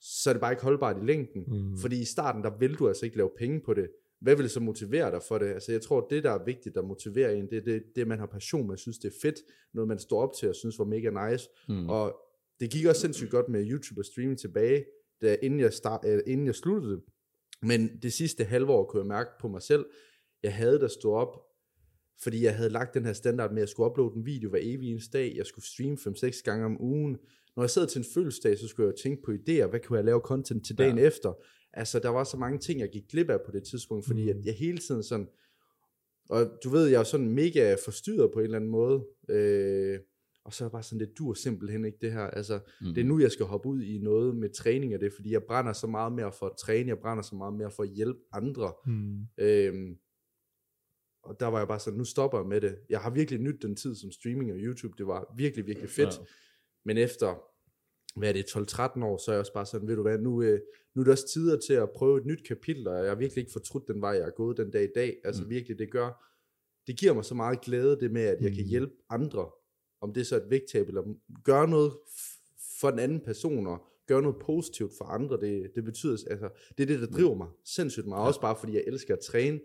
så 0.00 0.30
er 0.30 0.34
det 0.34 0.40
bare 0.40 0.52
ikke 0.52 0.62
holdbart 0.62 0.96
i 1.02 1.04
længden. 1.06 1.44
Mm. 1.48 1.76
Fordi 1.78 2.00
i 2.00 2.04
starten, 2.04 2.42
der 2.44 2.58
vil 2.58 2.74
du 2.74 2.88
altså 2.88 3.04
ikke 3.04 3.16
lave 3.16 3.30
penge 3.38 3.60
på 3.60 3.74
det. 3.74 3.90
Hvad 4.20 4.36
vil 4.36 4.50
så 4.50 4.60
motivere 4.60 5.10
dig 5.10 5.22
for 5.28 5.38
det? 5.38 5.46
Altså 5.46 5.72
jeg 5.72 5.82
tror, 5.82 6.06
det 6.10 6.24
der 6.24 6.30
er 6.30 6.44
vigtigt 6.44 6.76
at 6.76 6.84
motivere 6.84 7.36
en, 7.36 7.50
det 7.50 7.58
er 7.58 7.62
det, 7.62 7.82
det, 7.96 8.08
man 8.08 8.18
har 8.18 8.26
passion, 8.26 8.68
man 8.68 8.78
synes, 8.78 8.98
det 8.98 9.08
er 9.08 9.16
fedt, 9.22 9.36
noget 9.74 9.88
man 9.88 9.98
står 9.98 10.22
op 10.22 10.32
til 10.38 10.48
og 10.48 10.54
synes 10.54 10.78
var 10.78 10.84
mega 10.84 11.30
nice. 11.30 11.48
mm, 11.68 11.88
Og 11.88 12.16
det 12.60 12.70
gik 12.70 12.86
også 12.86 13.00
sindssygt 13.00 13.30
godt 13.30 13.48
med 13.48 13.70
YouTube 13.70 14.00
og 14.00 14.04
streaming 14.04 14.38
tilbage, 14.38 14.84
da, 15.22 15.36
inden, 15.42 15.60
jeg 15.60 15.72
start, 15.72 16.00
øh, 16.06 16.20
inden 16.26 16.46
jeg 16.46 16.54
sluttede 16.54 16.92
det. 16.92 17.02
Men 17.62 17.90
det 18.02 18.12
sidste 18.12 18.44
halve 18.44 18.72
år 18.72 18.84
kunne 18.84 19.00
jeg 19.00 19.06
mærke 19.06 19.30
på 19.40 19.48
mig 19.48 19.62
selv, 19.62 19.86
jeg 20.42 20.54
havde 20.54 20.80
der 20.80 20.88
stå 20.88 21.12
op, 21.12 21.36
fordi 22.22 22.44
jeg 22.44 22.56
havde 22.56 22.70
lagt 22.70 22.94
den 22.94 23.04
her 23.04 23.12
standard 23.12 23.50
med, 23.50 23.58
at 23.58 23.60
jeg 23.60 23.68
skulle 23.68 23.90
uploade 23.90 24.16
en 24.16 24.26
video 24.26 24.50
hver 24.50 24.58
evig 24.62 24.90
eneste 24.90 25.18
dag, 25.18 25.36
jeg 25.36 25.46
skulle 25.46 25.64
streame 25.64 25.96
5-6 25.96 26.42
gange 26.44 26.64
om 26.64 26.82
ugen. 26.82 27.18
Når 27.56 27.62
jeg 27.62 27.70
sad 27.70 27.86
til 27.86 27.98
en 27.98 28.04
fødselsdag, 28.14 28.58
så 28.58 28.68
skulle 28.68 28.86
jeg 28.86 28.94
tænke 29.02 29.22
på 29.22 29.32
idéer, 29.32 29.66
hvad 29.66 29.80
kunne 29.80 29.96
jeg 29.96 30.04
lave 30.04 30.20
content 30.20 30.66
til 30.66 30.78
dagen 30.78 30.98
ja. 30.98 31.04
efter? 31.04 31.32
Altså, 31.72 31.98
der 31.98 32.08
var 32.08 32.24
så 32.24 32.36
mange 32.36 32.58
ting, 32.58 32.80
jeg 32.80 32.88
gik 32.90 33.08
glip 33.08 33.30
af 33.30 33.38
på 33.46 33.50
det 33.52 33.62
tidspunkt, 33.64 34.06
fordi 34.06 34.22
Mm. 34.22 34.28
at 34.38 34.44
jeg 34.44 34.54
hele 34.54 34.78
tiden 34.78 35.02
sådan, 35.02 35.28
og 36.28 36.50
du 36.64 36.68
ved, 36.70 36.86
jeg 36.86 37.00
er 37.00 37.04
sådan 37.04 37.28
mega 37.28 37.76
forstyrret 37.84 38.30
på 38.32 38.38
en 38.38 38.44
eller 38.44 38.56
anden 38.56 38.70
måde, 38.70 39.06
øh, 39.28 39.98
og 40.44 40.54
så 40.54 40.64
er 40.64 40.66
jeg 40.66 40.72
bare 40.72 40.82
sådan, 40.82 41.00
det 41.00 41.18
dur 41.18 41.34
simpelthen 41.34 41.84
ikke 41.84 41.98
det 42.00 42.12
her, 42.12 42.20
altså, 42.22 42.60
mm, 42.80 42.94
det 42.94 43.00
er 43.00 43.04
nu, 43.04 43.20
jeg 43.20 43.32
skal 43.32 43.46
hoppe 43.46 43.68
ud 43.68 43.82
i 43.82 43.98
noget 43.98 44.36
med 44.36 44.50
træning 44.54 44.92
af 44.92 44.98
det, 44.98 45.12
fordi 45.12 45.32
jeg 45.32 45.42
brænder 45.42 45.72
så 45.72 45.86
meget 45.86 46.12
mere 46.12 46.32
for 46.32 46.46
at 46.46 46.56
træne, 46.58 46.88
jeg 46.88 46.98
brænder 46.98 47.22
så 47.22 47.34
meget 47.34 47.54
mere 47.54 47.70
for 47.70 47.82
at 47.82 47.88
hjælpe 47.88 48.20
andre, 48.32 48.72
Mm. 48.86 49.20
Øhm, 49.38 49.96
og 51.22 51.40
der 51.40 51.46
var 51.46 51.58
jeg 51.58 51.68
bare 51.68 51.80
sådan, 51.80 51.98
nu 51.98 52.04
stopper 52.04 52.38
jeg 52.38 52.46
med 52.46 52.60
det. 52.60 52.78
Jeg 52.88 53.00
har 53.00 53.10
virkelig 53.10 53.40
nyt 53.40 53.62
den 53.62 53.76
tid 53.76 53.94
som 53.94 54.12
streaming 54.12 54.52
og 54.52 54.58
YouTube. 54.58 54.94
Det 54.98 55.06
var 55.06 55.34
virkelig, 55.36 55.66
virkelig 55.66 55.90
fedt. 55.90 56.18
Ja. 56.18 56.24
Men 56.84 56.96
efter, 56.98 57.42
hvad 58.16 58.28
er 58.28 58.32
det, 58.32 58.44
12-13 58.44 59.04
år, 59.04 59.16
så 59.24 59.30
er 59.30 59.34
jeg 59.34 59.40
også 59.40 59.52
bare 59.52 59.66
sådan, 59.66 59.88
ved 59.88 59.96
du 59.96 60.02
hvad, 60.02 60.18
nu, 60.18 60.42
øh, 60.42 60.60
nu 60.94 61.00
er 61.00 61.04
det 61.04 61.12
også 61.12 61.28
tider 61.28 61.58
til 61.58 61.72
at 61.72 61.90
prøve 61.90 62.18
et 62.18 62.26
nyt 62.26 62.46
kapitel, 62.48 62.88
og 62.88 62.96
jeg 62.98 63.08
har 63.08 63.14
virkelig 63.14 63.40
ikke 63.40 63.52
fortrudt 63.52 63.88
den 63.88 64.00
vej, 64.00 64.10
jeg 64.10 64.26
er 64.26 64.30
gået 64.30 64.56
den 64.56 64.70
dag 64.70 64.84
i 64.84 64.92
dag. 64.94 65.16
Altså 65.24 65.42
Mm. 65.42 65.46
mm. 65.46 65.50
virkelig, 65.50 65.78
det 65.78 65.90
gør, 65.90 66.26
det 66.86 66.98
giver 66.98 67.12
mig 67.14 67.24
så 67.24 67.34
meget 67.34 67.60
glæde, 67.60 68.00
det 68.00 68.10
med, 68.10 68.22
at 68.22 68.40
jeg 68.40 68.52
kan 68.52 68.64
Mm. 68.64 68.68
hjælpe 68.68 68.92
andre, 69.10 69.50
om 70.00 70.12
det 70.12 70.20
er 70.20 70.24
så 70.24 70.36
et 70.36 70.50
vægttab, 70.50 70.88
eller 70.88 71.02
gøre 71.44 71.68
noget 71.68 71.92
for 72.80 72.90
den 72.90 72.98
anden 72.98 73.20
person, 73.20 73.66
og 73.66 73.86
gøre 74.06 74.22
noget 74.22 74.36
positivt 74.40 74.92
for 74.98 75.04
andre, 75.04 75.40
det, 75.40 75.70
det 75.74 75.84
betyder, 75.84 76.12
altså, 76.30 76.48
det 76.78 76.82
er 76.82 76.86
det, 76.86 77.00
der 77.00 77.06
driver 77.16 77.34
mig 77.34 77.48
sindssygt 77.64 78.06
meget, 78.06 78.26
også 78.26 78.40
bare 78.40 78.56
fordi 78.60 78.72
jeg 78.74 78.84
elsker 78.86 79.14
at 79.14 79.20
træne, 79.20 79.56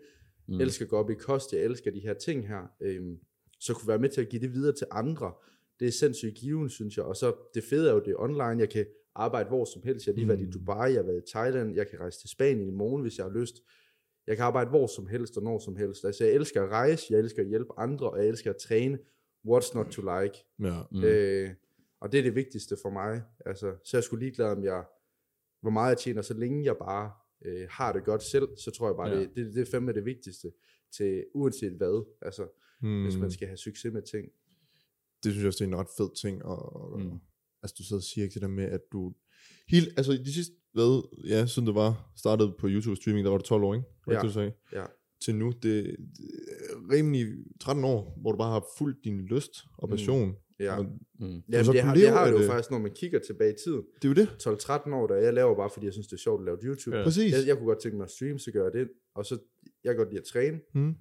mm, 0.48 0.54
mm. 0.54 0.60
elsker 0.60 0.84
at 0.84 0.88
gå 0.88 0.96
op 0.96 1.10
i 1.10 1.14
kost, 1.14 1.52
jeg 1.52 1.60
elsker 1.62 1.90
de 1.90 2.00
her 2.00 2.14
ting 2.14 2.48
her, 2.48 2.62
øhm, 2.82 3.18
så 3.60 3.74
kunne 3.74 3.88
være 3.88 3.98
med 3.98 4.08
til 4.08 4.20
at 4.20 4.28
give 4.28 4.42
det 4.42 4.52
videre 4.52 4.74
til 4.74 4.86
andre, 4.90 5.32
det 5.80 5.88
er 5.88 5.92
sindssygt 5.92 6.34
given, 6.34 6.68
synes 6.68 6.96
jeg, 6.96 7.04
og 7.04 7.16
så 7.16 7.34
det 7.54 7.64
fede 7.64 7.88
er 7.88 7.92
jo, 7.94 8.00
det 8.00 8.10
er 8.10 8.16
online, 8.18 8.58
jeg 8.60 8.68
kan 8.70 8.86
arbejde 9.14 9.48
hvor 9.48 9.64
som 9.64 9.82
helst, 9.82 10.06
jeg 10.06 10.12
har 10.12 10.16
lige 10.16 10.28
været 10.28 10.40
i 10.40 10.44
Mm. 10.44 10.52
Dubai, 10.52 10.92
jeg 10.92 10.98
har 10.98 11.02
været 11.02 11.22
i 11.28 11.30
Thailand, 11.30 11.74
jeg 11.74 11.88
kan 11.90 12.00
rejse 12.00 12.20
til 12.20 12.28
Spanien 12.30 12.68
i 12.68 12.72
morgen, 12.72 13.02
hvis 13.02 13.18
jeg 13.18 13.24
har 13.26 13.32
lyst, 13.40 13.54
jeg 14.26 14.36
kan 14.36 14.44
arbejde 14.44 14.70
hvor 14.70 14.86
som 14.86 15.06
helst 15.06 15.36
og 15.36 15.42
når 15.42 15.58
som 15.58 15.76
helst, 15.76 16.04
altså 16.04 16.24
jeg 16.24 16.32
elsker 16.34 16.62
at 16.62 16.68
rejse, 16.70 17.06
jeg 17.10 17.18
elsker 17.18 17.42
at 17.42 17.48
hjælpe 17.48 17.70
andre, 17.76 18.10
og 18.10 18.18
jeg 18.18 18.28
elsker 18.28 18.50
at 18.50 18.56
træne, 18.56 18.98
what's 19.48 19.74
not 19.74 19.86
to 19.86 20.02
like, 20.22 20.44
Ja. 20.60 20.82
mm, 20.90 21.04
øh, 21.04 21.50
og 22.00 22.12
det 22.12 22.18
er 22.18 22.22
det 22.22 22.34
vigtigste 22.34 22.76
for 22.82 22.90
mig, 22.90 23.22
altså, 23.46 23.74
så 23.84 23.96
jeg 23.96 24.04
skulle 24.04 24.24
ligeglad 24.24 24.46
om 24.46 24.64
jeg, 24.64 24.84
hvor 25.60 25.70
meget 25.70 25.88
jeg 25.90 25.98
tjener, 25.98 26.22
så 26.22 26.34
længe 26.34 26.64
jeg 26.64 26.76
bare 26.76 27.12
øh, 27.44 27.66
har 27.70 27.92
det 27.92 28.04
godt 28.04 28.22
selv, 28.22 28.48
så 28.56 28.70
tror 28.70 28.88
jeg 28.88 28.96
bare, 28.96 29.08
Ja. 29.08 29.20
det, 29.20 29.30
det, 29.36 29.54
det 29.54 29.60
er 29.62 29.70
fandme 29.70 29.92
det 29.92 30.04
vigtigste, 30.04 30.52
til 30.96 31.24
uanset 31.34 31.72
hvad, 31.72 32.06
altså, 32.22 32.48
mm. 32.82 33.02
hvis 33.02 33.16
man 33.16 33.30
skal 33.30 33.46
have 33.48 33.56
succes 33.56 33.92
med 33.92 34.02
ting. 34.02 34.28
Det 35.24 35.32
synes 35.32 35.38
jeg 35.42 35.46
også, 35.46 35.64
det 35.64 35.70
er 35.70 35.74
en 35.74 35.80
ret 35.80 35.92
fed 35.98 36.10
ting. 36.22 36.44
Og, 36.44 37.00
Mm. 37.00 37.04
mm. 37.06 37.18
Altså, 37.62 37.74
du 37.78 37.84
sidder 37.84 38.00
og 38.00 38.04
siger 38.04 38.24
ikke 38.24 38.34
det 38.34 38.42
der 38.42 38.48
med, 38.48 38.64
at 38.64 38.80
du, 38.92 39.12
Helt, 39.68 39.88
altså 39.96 40.12
de 40.12 40.32
sidste, 40.32 40.54
hvad, 40.72 41.08
ja, 41.28 41.46
siden 41.46 41.66
det 41.66 41.74
var 41.74 42.12
startet 42.16 42.54
på 42.58 42.66
YouTube 42.70 42.96
streaming, 42.96 43.24
der 43.24 43.30
var 43.30 43.38
det 43.38 43.46
12 43.46 43.62
år, 43.64 43.74
ikke? 43.74 43.86
Det 44.06 44.12
Ja. 44.14 44.20
du 44.20 44.30
sagde? 44.30 44.52
Ja. 44.72 44.84
Til 45.24 45.34
nu, 45.34 45.46
det, 45.62 45.62
det 45.62 45.94
er 46.70 46.92
rimelig 46.92 47.26
13 47.60 47.84
år, 47.84 48.18
hvor 48.20 48.32
du 48.32 48.38
bare 48.38 48.52
har 48.52 48.66
fulgt 48.78 49.04
din 49.04 49.20
lyst 49.20 49.64
og 49.78 49.88
passion. 49.88 50.34
Ja. 50.60 50.78
Og 50.78 50.84
Mm. 51.18 51.42
Ja, 51.52 51.64
så 51.64 51.72
det, 51.72 51.82
har, 51.82 51.94
det 51.94 52.08
har 52.08 52.28
jo 52.28 52.38
det. 52.38 52.46
faktisk, 52.46 52.70
når 52.70 52.78
man 52.78 52.90
kigger 52.94 53.18
tilbage 53.18 53.52
i 53.52 53.56
tiden. 53.64 53.82
det 54.02 54.04
er 54.04 54.08
jo 54.08 54.14
det. 54.14 54.28
12-13 54.42 54.94
år, 54.94 55.06
der 55.06 55.16
jeg 55.16 55.34
laver 55.34 55.56
bare, 55.56 55.70
fordi 55.70 55.86
jeg 55.86 55.92
synes, 55.92 56.06
det 56.06 56.12
er 56.16 56.20
sjovt 56.20 56.40
at 56.40 56.44
lave 56.44 56.58
YouTube. 56.64 56.96
Ja. 56.96 57.04
Præcis. 57.04 57.32
Jeg, 57.32 57.46
jeg 57.46 57.56
kunne 57.56 57.66
godt 57.66 57.82
tænke 57.82 57.96
mig 57.96 58.04
at 58.04 58.10
streame, 58.10 58.38
så 58.38 58.50
gør 58.52 58.62
jeg 58.62 58.72
det. 58.72 58.88
Og 59.14 59.26
så, 59.26 59.38
jeg 59.84 59.90
kan 59.94 59.96
godt 59.96 60.08
lide 60.08 60.20
at 60.20 60.24
træne. 60.26 60.60
Mm. 60.74 60.94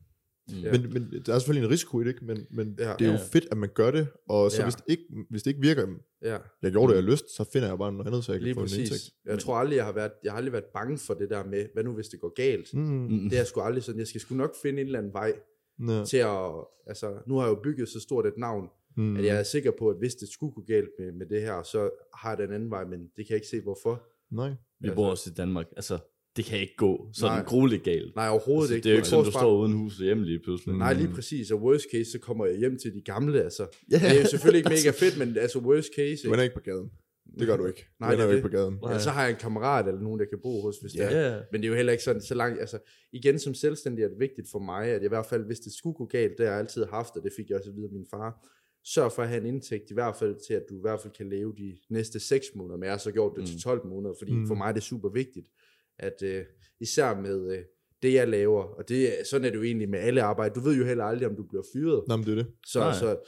Mm. 0.50 0.56
Men, 0.72 0.94
men 0.94 1.22
der 1.26 1.34
er 1.36 1.40
selvfølgelig 1.40 1.66
en 1.68 1.72
risiko 1.72 2.02
i 2.02 2.04
det, 2.04 2.10
ikke? 2.10 2.26
Men, 2.26 2.48
men 2.52 2.76
Ja. 2.80 2.94
det 3.00 3.02
er 3.08 3.12
jo 3.12 3.12
Ja. 3.12 3.20
fedt, 3.32 3.48
at 3.52 3.58
man 3.58 3.70
gør 3.74 3.92
det. 3.92 4.08
Og 4.30 4.52
så 4.52 4.58
Ja. 4.62 4.66
hvis, 4.66 4.76
det 4.76 4.84
ikke, 4.88 5.04
hvis 5.30 5.44
det 5.44 5.52
ikke 5.52 5.62
virker, 5.62 5.88
Ja, 6.22 6.38
jeg 6.62 6.72
gjorde 6.72 6.88
det, 6.94 6.98
jeg 6.98 7.04
har 7.04 7.12
lyst, 7.12 7.36
så 7.36 7.44
finder 7.54 7.68
jeg 7.68 7.78
bare 7.78 7.92
noget 7.94 8.08
andet, 8.08 8.24
så 8.24 8.32
jeg 8.32 8.40
kan 8.40 8.44
lige 8.44 8.54
få 8.54 8.60
en 8.60 8.64
indtægt. 8.66 8.90
præcis. 8.90 9.14
Jeg 9.26 9.40
tror 9.40 9.56
aldrig, 9.56 9.76
jeg 9.76 9.86
har, 9.86 9.92
været, 9.92 10.12
jeg 10.24 10.32
har 10.32 10.38
aldrig 10.38 10.52
været 10.54 10.66
bange 10.74 10.98
for 10.98 11.14
det 11.14 11.30
der 11.30 11.44
med, 11.46 11.66
hvad 11.74 11.84
nu 11.84 11.92
hvis 11.94 12.08
det 12.08 12.20
går 12.20 12.34
galt? 12.34 12.74
Mm. 12.74 12.82
Mm. 12.82 13.30
Det 13.30 13.40
er 13.40 13.44
sgu 13.44 13.62
aldrig 13.62 13.84
sådan. 13.84 14.00
Jeg 14.00 14.08
skal 14.08 14.22
sgu 14.22 14.36
nok 14.36 14.56
finde 14.62 14.80
en 14.82 14.86
eller 14.86 15.00
anden 15.00 15.14
vej 15.14 15.34
Ja. 15.88 16.06
til 16.06 16.18
at... 16.18 16.52
Altså, 16.88 17.18
nu 17.28 17.36
har 17.36 17.48
jeg 17.48 17.56
jo 17.56 17.60
bygget 17.64 17.90
så 17.90 18.00
stort 18.00 18.26
et 18.26 18.38
navn, 18.38 18.68
Mm. 18.98 19.18
at 19.18 19.26
jeg 19.26 19.40
er 19.40 19.44
sikker 19.44 19.72
på, 19.80 19.90
at 19.90 19.98
hvis 19.98 20.16
det 20.16 20.30
skulle 20.30 20.54
gå 20.54 20.62
galt 20.68 20.90
med, 21.00 21.12
med 21.12 21.26
det 21.26 21.42
her, 21.42 21.64
så 21.64 21.90
har 22.14 22.30
jeg 22.30 22.38
den 22.38 22.52
anden 22.54 22.70
vej, 22.70 22.86
men 22.86 23.00
det 23.00 23.16
kan 23.16 23.26
jeg 23.30 23.36
ikke 23.36 23.48
se, 23.48 23.62
hvorfor. 23.62 24.04
Nej. 24.32 24.50
Vi 24.50 24.56
Altså- 24.88 24.96
bor 24.96 25.10
også 25.10 25.30
i 25.30 25.34
Danmark. 25.34 25.66
Altså, 25.76 25.98
det 26.36 26.46
kan 26.46 26.60
ikke 26.60 26.76
gå 26.78 27.10
sådan 27.14 27.38
Nej. 27.38 27.44
grueligt 27.46 27.84
galt. 27.84 28.16
Nej, 28.16 28.30
overhovedet 28.30 28.62
Altså, 28.64 28.76
ikke. 28.76 28.84
det 28.84 28.90
er 28.90 28.94
jo 28.94 28.98
ikke 28.98 29.08
sådan, 29.08 29.26
du 29.26 29.32
bare- 29.32 29.42
står 29.42 29.60
uden 29.62 29.74
hus 29.74 30.00
og 30.00 30.06
hjem 30.06 30.24
lige 30.24 30.40
pludselig. 30.44 30.76
Nej, 30.76 30.94
lige 30.94 31.08
præcis. 31.14 31.52
Og 31.52 31.62
worst 31.62 31.86
case, 31.92 32.12
så 32.12 32.20
kommer 32.20 32.46
jeg 32.46 32.58
hjem 32.58 32.78
til 32.78 32.94
de 32.94 33.02
gamle, 33.02 33.44
altså. 33.44 33.64
Ja. 33.92 33.96
Det 33.98 34.18
er 34.18 34.22
jo 34.22 34.28
selvfølgelig 34.28 34.58
ikke 34.60 34.70
mega 34.78 34.92
fedt, 34.92 35.18
men 35.20 35.38
altså 35.38 35.60
worst 35.60 35.90
case, 35.96 36.24
Du 36.28 36.32
ender 36.34 36.44
ikke 36.44 36.56
på 36.56 36.62
gaden. 36.62 36.90
Det 37.40 37.48
gør 37.48 37.58
du 37.58 37.66
ikke. 37.66 37.80
Du 37.82 37.86
Nej, 38.00 38.14
ender 38.14 38.26
det 38.26 38.32
jo 38.32 38.32
er 38.32 38.36
ikke 38.36 38.50
på 38.50 38.56
gaden. 38.58 38.80
Ja, 38.90 39.00
så 39.00 39.10
har 39.10 39.22
jeg 39.24 39.32
en 39.32 39.38
kammerat 39.40 39.88
eller 39.88 40.02
nogen, 40.02 40.20
der 40.20 40.26
kan 40.26 40.40
bo 40.44 40.62
hos, 40.62 40.78
hvis 40.82 40.92
det 40.92 41.02
er. 41.16 41.42
Men 41.52 41.62
det 41.62 41.68
er 41.68 41.70
jo 41.70 41.76
heller 41.76 41.92
ikke 41.92 42.04
sådan 42.04 42.22
så 42.22 42.34
langt, 42.36 42.60
altså 42.60 42.78
igen 43.14 43.40
som 43.40 43.54
selvstændig 43.54 44.04
er 44.04 44.08
det 44.08 44.20
vigtigt 44.20 44.48
for 44.52 44.60
mig, 44.60 44.86
at 44.86 44.94
jeg 44.94 45.04
i 45.04 45.08
hvert 45.08 45.26
fald, 45.26 45.46
hvis 45.46 45.60
det 45.60 45.74
skulle 45.74 45.94
gå 45.94 46.06
galt, 46.06 46.34
det 46.38 46.46
har 46.46 46.54
jeg 46.54 46.60
altid 46.60 46.86
haft, 46.86 47.16
og 47.16 47.24
det 47.24 47.32
fik 47.38 47.50
jeg 47.50 47.58
også 47.58 47.70
at 47.70 47.76
vide 47.76 47.86
af 47.86 47.92
min 47.92 48.06
far, 48.12 48.48
sørg 48.94 49.12
for 49.12 49.22
at 49.22 49.30
have 49.30 49.42
en 49.42 49.48
indtægt 49.48 49.92
i 49.92 49.94
hvert 49.94 50.16
fald 50.16 50.36
til, 50.48 50.54
at 50.54 50.64
du 50.70 50.76
i 50.78 50.82
hvert 50.82 51.00
fald 51.02 51.14
kan 51.14 51.30
leve 51.30 51.54
de 51.58 51.78
næste 51.90 52.20
6 52.20 52.46
måneder, 52.56 52.78
men 52.78 52.84
jeg 52.84 52.92
har 52.94 52.98
så 52.98 53.12
gjort 53.12 53.32
det 53.36 53.42
Mm. 53.42 53.46
til 53.48 53.62
12 53.62 53.88
måneder, 53.88 54.14
fordi 54.20 54.32
Mm. 54.34 54.40
mm. 54.40 54.48
for 54.48 54.56
mig 54.56 54.68
er 54.70 54.72
det 54.72 54.84
super 54.84 55.10
vigtigt, 55.10 55.48
at 56.00 56.22
øh, 56.24 56.46
især 56.80 57.22
med 57.22 57.52
øh, 57.58 57.64
det 58.02 58.14
jeg 58.14 58.28
laver, 58.28 58.64
og 58.64 58.90
det, 58.90 59.20
er- 59.20 59.24
sådan 59.26 59.46
er 59.46 59.50
det 59.50 59.58
jo 59.58 59.64
egentlig 59.64 59.90
med 59.90 60.00
alle 60.00 60.22
arbejde, 60.22 60.56
du 60.56 60.60
ved 60.60 60.78
jo 60.78 60.86
heller 60.86 61.04
aldrig, 61.04 61.28
om 61.30 61.36
du 61.36 61.44
bliver 61.44 61.64
fyret, 61.74 62.04
Nå, 62.08 62.16
men 62.18 62.26
det 62.26 62.32
er 62.32 62.36
det. 62.36 62.48
så, 62.68 62.80
Nej. 62.80 62.94
så 62.94 63.20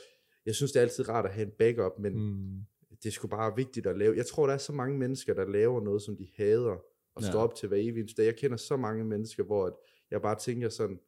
jeg 0.46 0.56
synes 0.56 0.72
det 0.72 0.80
er 0.80 0.84
altid 0.84 1.10
rart 1.10 1.26
at 1.26 1.32
have 1.34 1.46
en 1.46 1.52
backup, 1.60 1.92
men 2.00 2.14
mm. 2.14 2.60
Det 3.04 3.06
er 3.10 3.12
sgu 3.12 3.28
bare 3.28 3.56
vigtigt 3.56 3.88
at 3.88 3.98
lave, 3.98 4.16
jeg 4.18 4.26
tror 4.26 4.48
der 4.48 4.54
er 4.54 4.58
så 4.58 4.74
mange 4.74 4.98
mennesker, 4.98 5.34
der 5.34 5.46
laver 5.48 5.82
noget, 5.82 6.02
som 6.02 6.18
de 6.18 6.28
hader, 6.38 6.78
og 7.16 7.22
Ja. 7.24 7.30
står 7.30 7.40
op 7.40 7.56
til 7.56 7.68
hver 7.68 7.78
evig 7.78 8.18
dag. 8.18 8.26
Jeg 8.26 8.36
kender 8.36 8.58
så 8.58 8.78
mange 8.78 9.06
mennesker, 9.06 9.44
hvor 9.44 9.66
at 9.66 9.74
jeg 10.12 10.22
bare 10.22 10.40
tænker 10.40 10.70
sådan, 10.70 11.00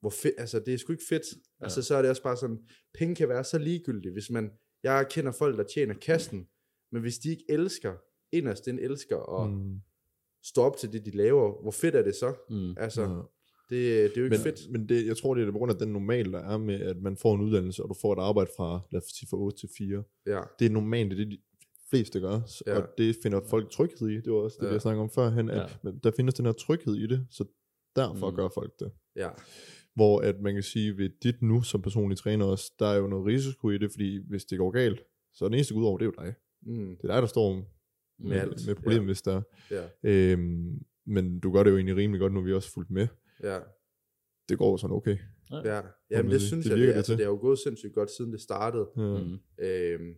hvor 0.00 0.10
fedt, 0.10 0.34
altså 0.38 0.58
det 0.60 0.74
er 0.74 0.78
sgu 0.78 0.92
ikke 0.92 1.04
fedt. 1.08 1.22
Ja. 1.60 1.64
Altså 1.64 1.82
så 1.82 1.94
er 1.94 2.02
det 2.02 2.10
også 2.10 2.22
bare 2.22 2.36
sådan, 2.36 2.58
penge 2.94 3.14
kan 3.14 3.28
være 3.28 3.44
så 3.44 3.58
ligegyldige, 3.58 4.12
hvis 4.12 4.30
man, 4.30 4.50
jeg 4.82 5.06
kender 5.10 5.32
folk, 5.32 5.56
der 5.58 5.64
tjener 5.64 5.94
kassen, 5.94 6.46
men 6.92 7.02
hvis 7.02 7.18
de 7.18 7.30
ikke 7.30 7.44
elsker, 7.48 7.94
inderst 8.32 8.64
den 8.66 8.78
elsker 8.78 9.40
at 9.42 9.50
mm. 9.50 9.80
Mm. 10.38 10.44
stå 10.44 10.62
op 10.62 10.76
til 10.76 10.92
det, 10.92 11.04
de 11.04 11.10
laver, 11.10 11.62
hvor 11.62 11.70
fedt 11.70 11.94
er 11.94 12.02
det 12.02 12.14
så? 12.14 12.34
Mm. 12.50 12.74
Altså, 12.76 13.02
Ja. 13.02 13.08
det, 13.08 13.20
det 13.70 14.16
er 14.16 14.20
jo 14.20 14.24
ikke 14.24 14.28
Men, 14.28 14.38
fedt. 14.40 14.70
men 14.70 14.88
det, 14.88 15.06
jeg 15.06 15.16
tror, 15.16 15.34
det 15.34 15.48
er 15.48 15.52
på 15.52 15.58
grund 15.58 15.72
af 15.72 15.78
den 15.78 15.88
normal, 15.88 16.32
der 16.32 16.38
er 16.38 16.58
med, 16.58 16.80
at 16.80 16.96
man 17.02 17.16
får 17.16 17.34
en 17.34 17.40
uddannelse, 17.40 17.82
og 17.82 17.88
du 17.88 17.94
får 18.00 18.12
et 18.12 18.18
arbejde 18.18 18.50
fra, 18.56 18.80
lad 18.92 19.02
os 19.02 19.08
sige, 19.18 19.28
fra 19.30 19.36
8 19.36 19.58
til 19.58 19.68
4. 19.78 20.02
Ja, 20.26 20.40
Det 20.58 20.66
er 20.66 20.70
normalt, 20.70 21.10
det 21.10 21.20
er 21.20 21.24
det, 21.24 21.30
de 21.32 21.38
fleste 21.90 22.20
gør, 22.20 22.40
Ja. 22.66 22.76
og 22.80 22.88
det 22.98 23.16
finder 23.22 23.40
folk 23.50 23.70
tryghed 23.70 24.08
i. 24.08 24.14
Det 24.20 24.32
var 24.32 24.38
også 24.38 24.56
det, 24.60 24.66
Ja. 24.66 24.72
jeg 24.72 24.80
snakkede 24.82 25.02
om 25.02 25.10
førhen, 25.10 25.50
at 25.50 25.78
Ja. 25.84 25.90
der 26.04 26.10
findes 26.16 26.34
den 26.34 26.44
her 26.46 26.52
tryghed 26.52 26.94
i 26.96 27.06
det, 27.06 27.26
så 27.30 27.44
derfor 27.96 28.30
Mm. 28.30 28.36
gør 28.36 28.48
folk 28.54 28.72
det. 28.80 28.90
ja, 29.16 29.28
Hvor 29.94 30.20
at 30.20 30.40
man 30.40 30.54
kan 30.54 30.62
sige, 30.62 30.96
ved 30.98 31.10
dit 31.22 31.42
nu 31.42 31.62
som 31.62 31.82
personlig 31.82 32.18
træner 32.18 32.44
også, 32.46 32.72
der 32.78 32.86
er 32.86 32.96
jo 32.96 33.06
noget 33.06 33.26
risiko 33.26 33.70
i 33.70 33.78
det, 33.78 33.90
fordi 33.90 34.20
hvis 34.28 34.44
det 34.44 34.58
går 34.58 34.70
galt, 34.70 35.02
så 35.34 35.44
er 35.44 35.48
det 35.48 35.56
eneste, 35.56 35.74
der 35.74 35.80
går 35.80 35.84
ud 35.84 35.88
over, 35.88 35.98
det 35.98 36.04
er 36.06 36.10
jo 36.18 36.24
dig. 36.24 36.34
mm, 36.62 36.96
Det 36.96 37.04
er 37.10 37.12
dig, 37.14 37.22
der 37.22 37.28
står 37.28 37.64
med, 38.18 38.36
alt, 38.36 38.66
med 38.66 38.74
problemet, 38.74 39.00
ja. 39.00 39.04
hvis 39.04 39.22
der 39.22 39.36
er. 39.36 39.42
ja, 39.70 39.88
Øhm, 40.32 40.78
men 41.06 41.40
du 41.40 41.52
gør 41.52 41.62
det 41.62 41.70
jo 41.70 41.76
egentlig 41.76 41.96
rimelig 41.96 42.20
godt, 42.20 42.32
nu 42.32 42.38
har 42.40 42.46
vi 42.46 42.52
også 42.54 42.72
fulgt 42.72 42.90
med. 42.90 43.06
ja. 43.42 43.60
Det 44.48 44.58
går 44.58 44.76
sådan 44.76 44.96
okay. 44.96 45.16
Ja, 45.50 45.80
jamen 46.10 46.24
det, 46.32 46.40
det- 46.40 46.42
synes 46.42 46.64
det 46.64 46.70
jeg, 46.70 46.78
det, 46.78 46.88
det 46.88 46.94
altså, 46.94 47.12
det 47.12 47.20
har 47.24 47.30
jo 47.32 47.38
gået 47.40 47.58
sindssygt 47.58 47.94
godt, 47.94 48.10
siden 48.10 48.32
det 48.32 48.40
startede. 48.40 48.88
Ja. 48.96 49.02
Mm. 49.02 49.38
Øhm, 49.58 50.14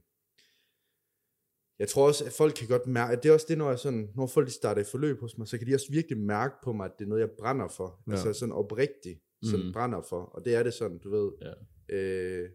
jeg 1.79 1.89
tror 1.89 2.07
også, 2.07 2.25
at 2.25 2.33
folk 2.33 2.55
kan 2.55 2.69
godt 2.69 2.87
mærke, 2.87 3.13
at 3.17 3.23
det 3.23 3.29
er 3.29 3.33
også 3.33 3.47
det, 3.49 3.59
når, 3.59 3.69
jeg 3.69 3.79
sådan, 3.79 4.09
når 4.17 4.27
folk 4.27 4.47
de 4.47 4.53
starter 4.53 4.81
i 4.81 4.85
forløb 4.85 5.21
hos 5.21 5.39
mig, 5.39 5.49
så 5.49 5.59
kan 5.59 5.67
de 5.67 5.75
også 5.75 5.87
virkelig 5.93 6.19
mærke 6.19 6.55
på 6.65 6.73
mig, 6.73 6.85
at 6.85 6.93
det 6.99 7.05
er 7.05 7.09
noget, 7.09 7.21
jeg 7.21 7.31
brænder 7.39 7.69
for. 7.69 8.03
Ja. 8.07 8.11
Ja. 8.13 8.17
Altså 8.17 8.33
sådan 8.33 8.53
oprigtigt, 8.53 9.21
sådan 9.43 9.61
Mm. 9.61 9.67
mm. 9.67 9.73
brænder 9.73 10.03
for. 10.03 10.23
Og 10.23 10.45
det 10.45 10.55
er 10.55 10.63
det 10.63 10.75
sådan, 10.75 10.99
du 10.99 11.11
ved. 11.11 11.33
Ja. 11.41 11.53
Øh, 11.97 12.51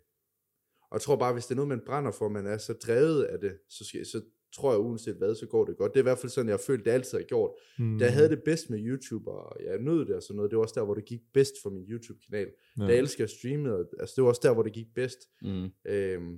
og 0.92 0.96
jeg 0.96 1.02
tror 1.02 1.16
bare, 1.16 1.34
hvis 1.34 1.46
det 1.46 1.52
er 1.52 1.56
noget, 1.56 1.68
man 1.70 1.82
brænder 1.86 2.12
for, 2.12 2.30
man 2.30 2.48
er 2.48 2.58
så 2.58 2.74
drevet 2.74 3.24
af 3.24 3.40
det, 3.40 3.58
så, 3.70 3.86
skal, 3.86 4.06
så 4.06 4.22
tror 4.56 4.72
jeg 4.72 4.80
uanset 4.80 5.16
hvad, 5.16 5.36
så 5.36 5.46
går 5.46 5.66
det 5.66 5.78
godt. 5.78 5.94
Det 5.94 6.00
er 6.00 6.04
i 6.04 6.10
hvert 6.10 6.18
fald 6.20 6.30
sådan, 6.30 6.48
jeg 6.50 6.54
har 6.54 6.64
følt, 6.68 6.86
det 6.86 6.92
altid 6.92 7.18
har 7.18 7.26
gjort. 7.26 7.52
Mm. 7.80 7.98
Da 8.00 8.06
jeg 8.06 8.14
havde 8.14 8.30
det 8.30 8.42
bedst 8.46 8.70
med 8.70 8.80
YouTube, 8.82 9.32
og 9.32 9.58
jeg 9.66 9.80
nød 9.80 10.06
det 10.06 10.16
og 10.16 10.24
sådan 10.24 10.36
noget, 10.36 10.52
det 10.52 10.58
var 10.58 10.64
også 10.64 10.76
der, 10.80 10.86
hvor 10.86 10.94
det 10.94 11.06
gik 11.06 11.22
bedst 11.34 11.54
for 11.64 11.70
min 11.70 11.84
YouTube-kanal. 11.84 12.48
ja. 12.80 12.84
Da 12.84 12.90
jeg 12.92 12.98
elsker 12.98 13.24
at 13.24 13.30
streame, 13.30 13.70
altså 14.00 14.14
det 14.16 14.22
var 14.24 14.30
også 14.30 14.42
der, 14.44 14.54
hvor 14.54 14.64
det 14.64 14.74
gik 14.74 14.88
bedst. 14.96 15.20
Mm. 15.42 15.70
Øhm, 15.88 16.38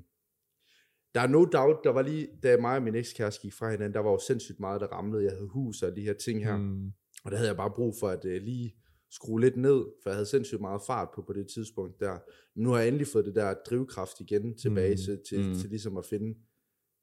der 1.16 1.22
er 1.22 1.28
no 1.28 1.46
doubt, 1.46 1.80
der 1.84 1.90
var 1.90 2.02
lige, 2.02 2.28
da 2.44 2.58
mig 2.58 2.76
og 2.78 2.84
min 2.84 2.96
ekskæreste 2.96 3.42
gik 3.42 3.54
fra 3.54 3.72
hinanden, 3.72 3.94
der 3.94 4.00
var 4.00 4.12
jo 4.12 4.20
sindssygt 4.28 4.60
meget, 4.60 4.82
der 4.82 4.88
ramlede. 4.88 5.24
Jeg 5.24 5.32
havde 5.32 5.48
hus 5.48 5.82
og 5.82 5.96
de 5.96 6.02
her 6.02 6.14
ting 6.14 6.46
her. 6.46 6.58
Mm. 6.58 6.64
Mm. 6.64 6.92
Og 7.26 7.32
der 7.32 7.38
havde 7.38 7.50
jeg 7.50 7.58
bare 7.58 7.72
brug 7.76 7.96
for 8.00 8.08
at 8.08 8.26
uh, 8.26 8.32
lige 8.32 8.76
skrue 9.12 9.42
lidt 9.42 9.58
ned, 9.58 9.86
for 10.04 10.10
jeg 10.10 10.16
havde 10.16 10.26
sindssygt 10.26 10.62
meget 10.62 10.82
fart 10.88 11.10
på 11.16 11.22
på 11.28 11.34
det 11.34 11.48
tidspunkt 11.56 12.00
der. 12.00 12.18
Men 12.56 12.64
nu 12.64 12.70
har 12.70 12.80
jeg 12.80 12.88
endelig 12.88 13.08
fået 13.08 13.26
det 13.26 13.36
der 13.36 13.54
drivkraft 13.70 14.20
igen 14.20 14.58
tilbage 14.58 14.90
Mm. 14.90 14.92
mm. 14.92 14.98
til, 15.06 15.20
til, 15.30 15.40
Mm. 15.40 15.48
mm. 15.48 15.56
til 15.60 15.70
ligesom 15.70 15.98
at 15.98 16.06
finde 16.06 16.36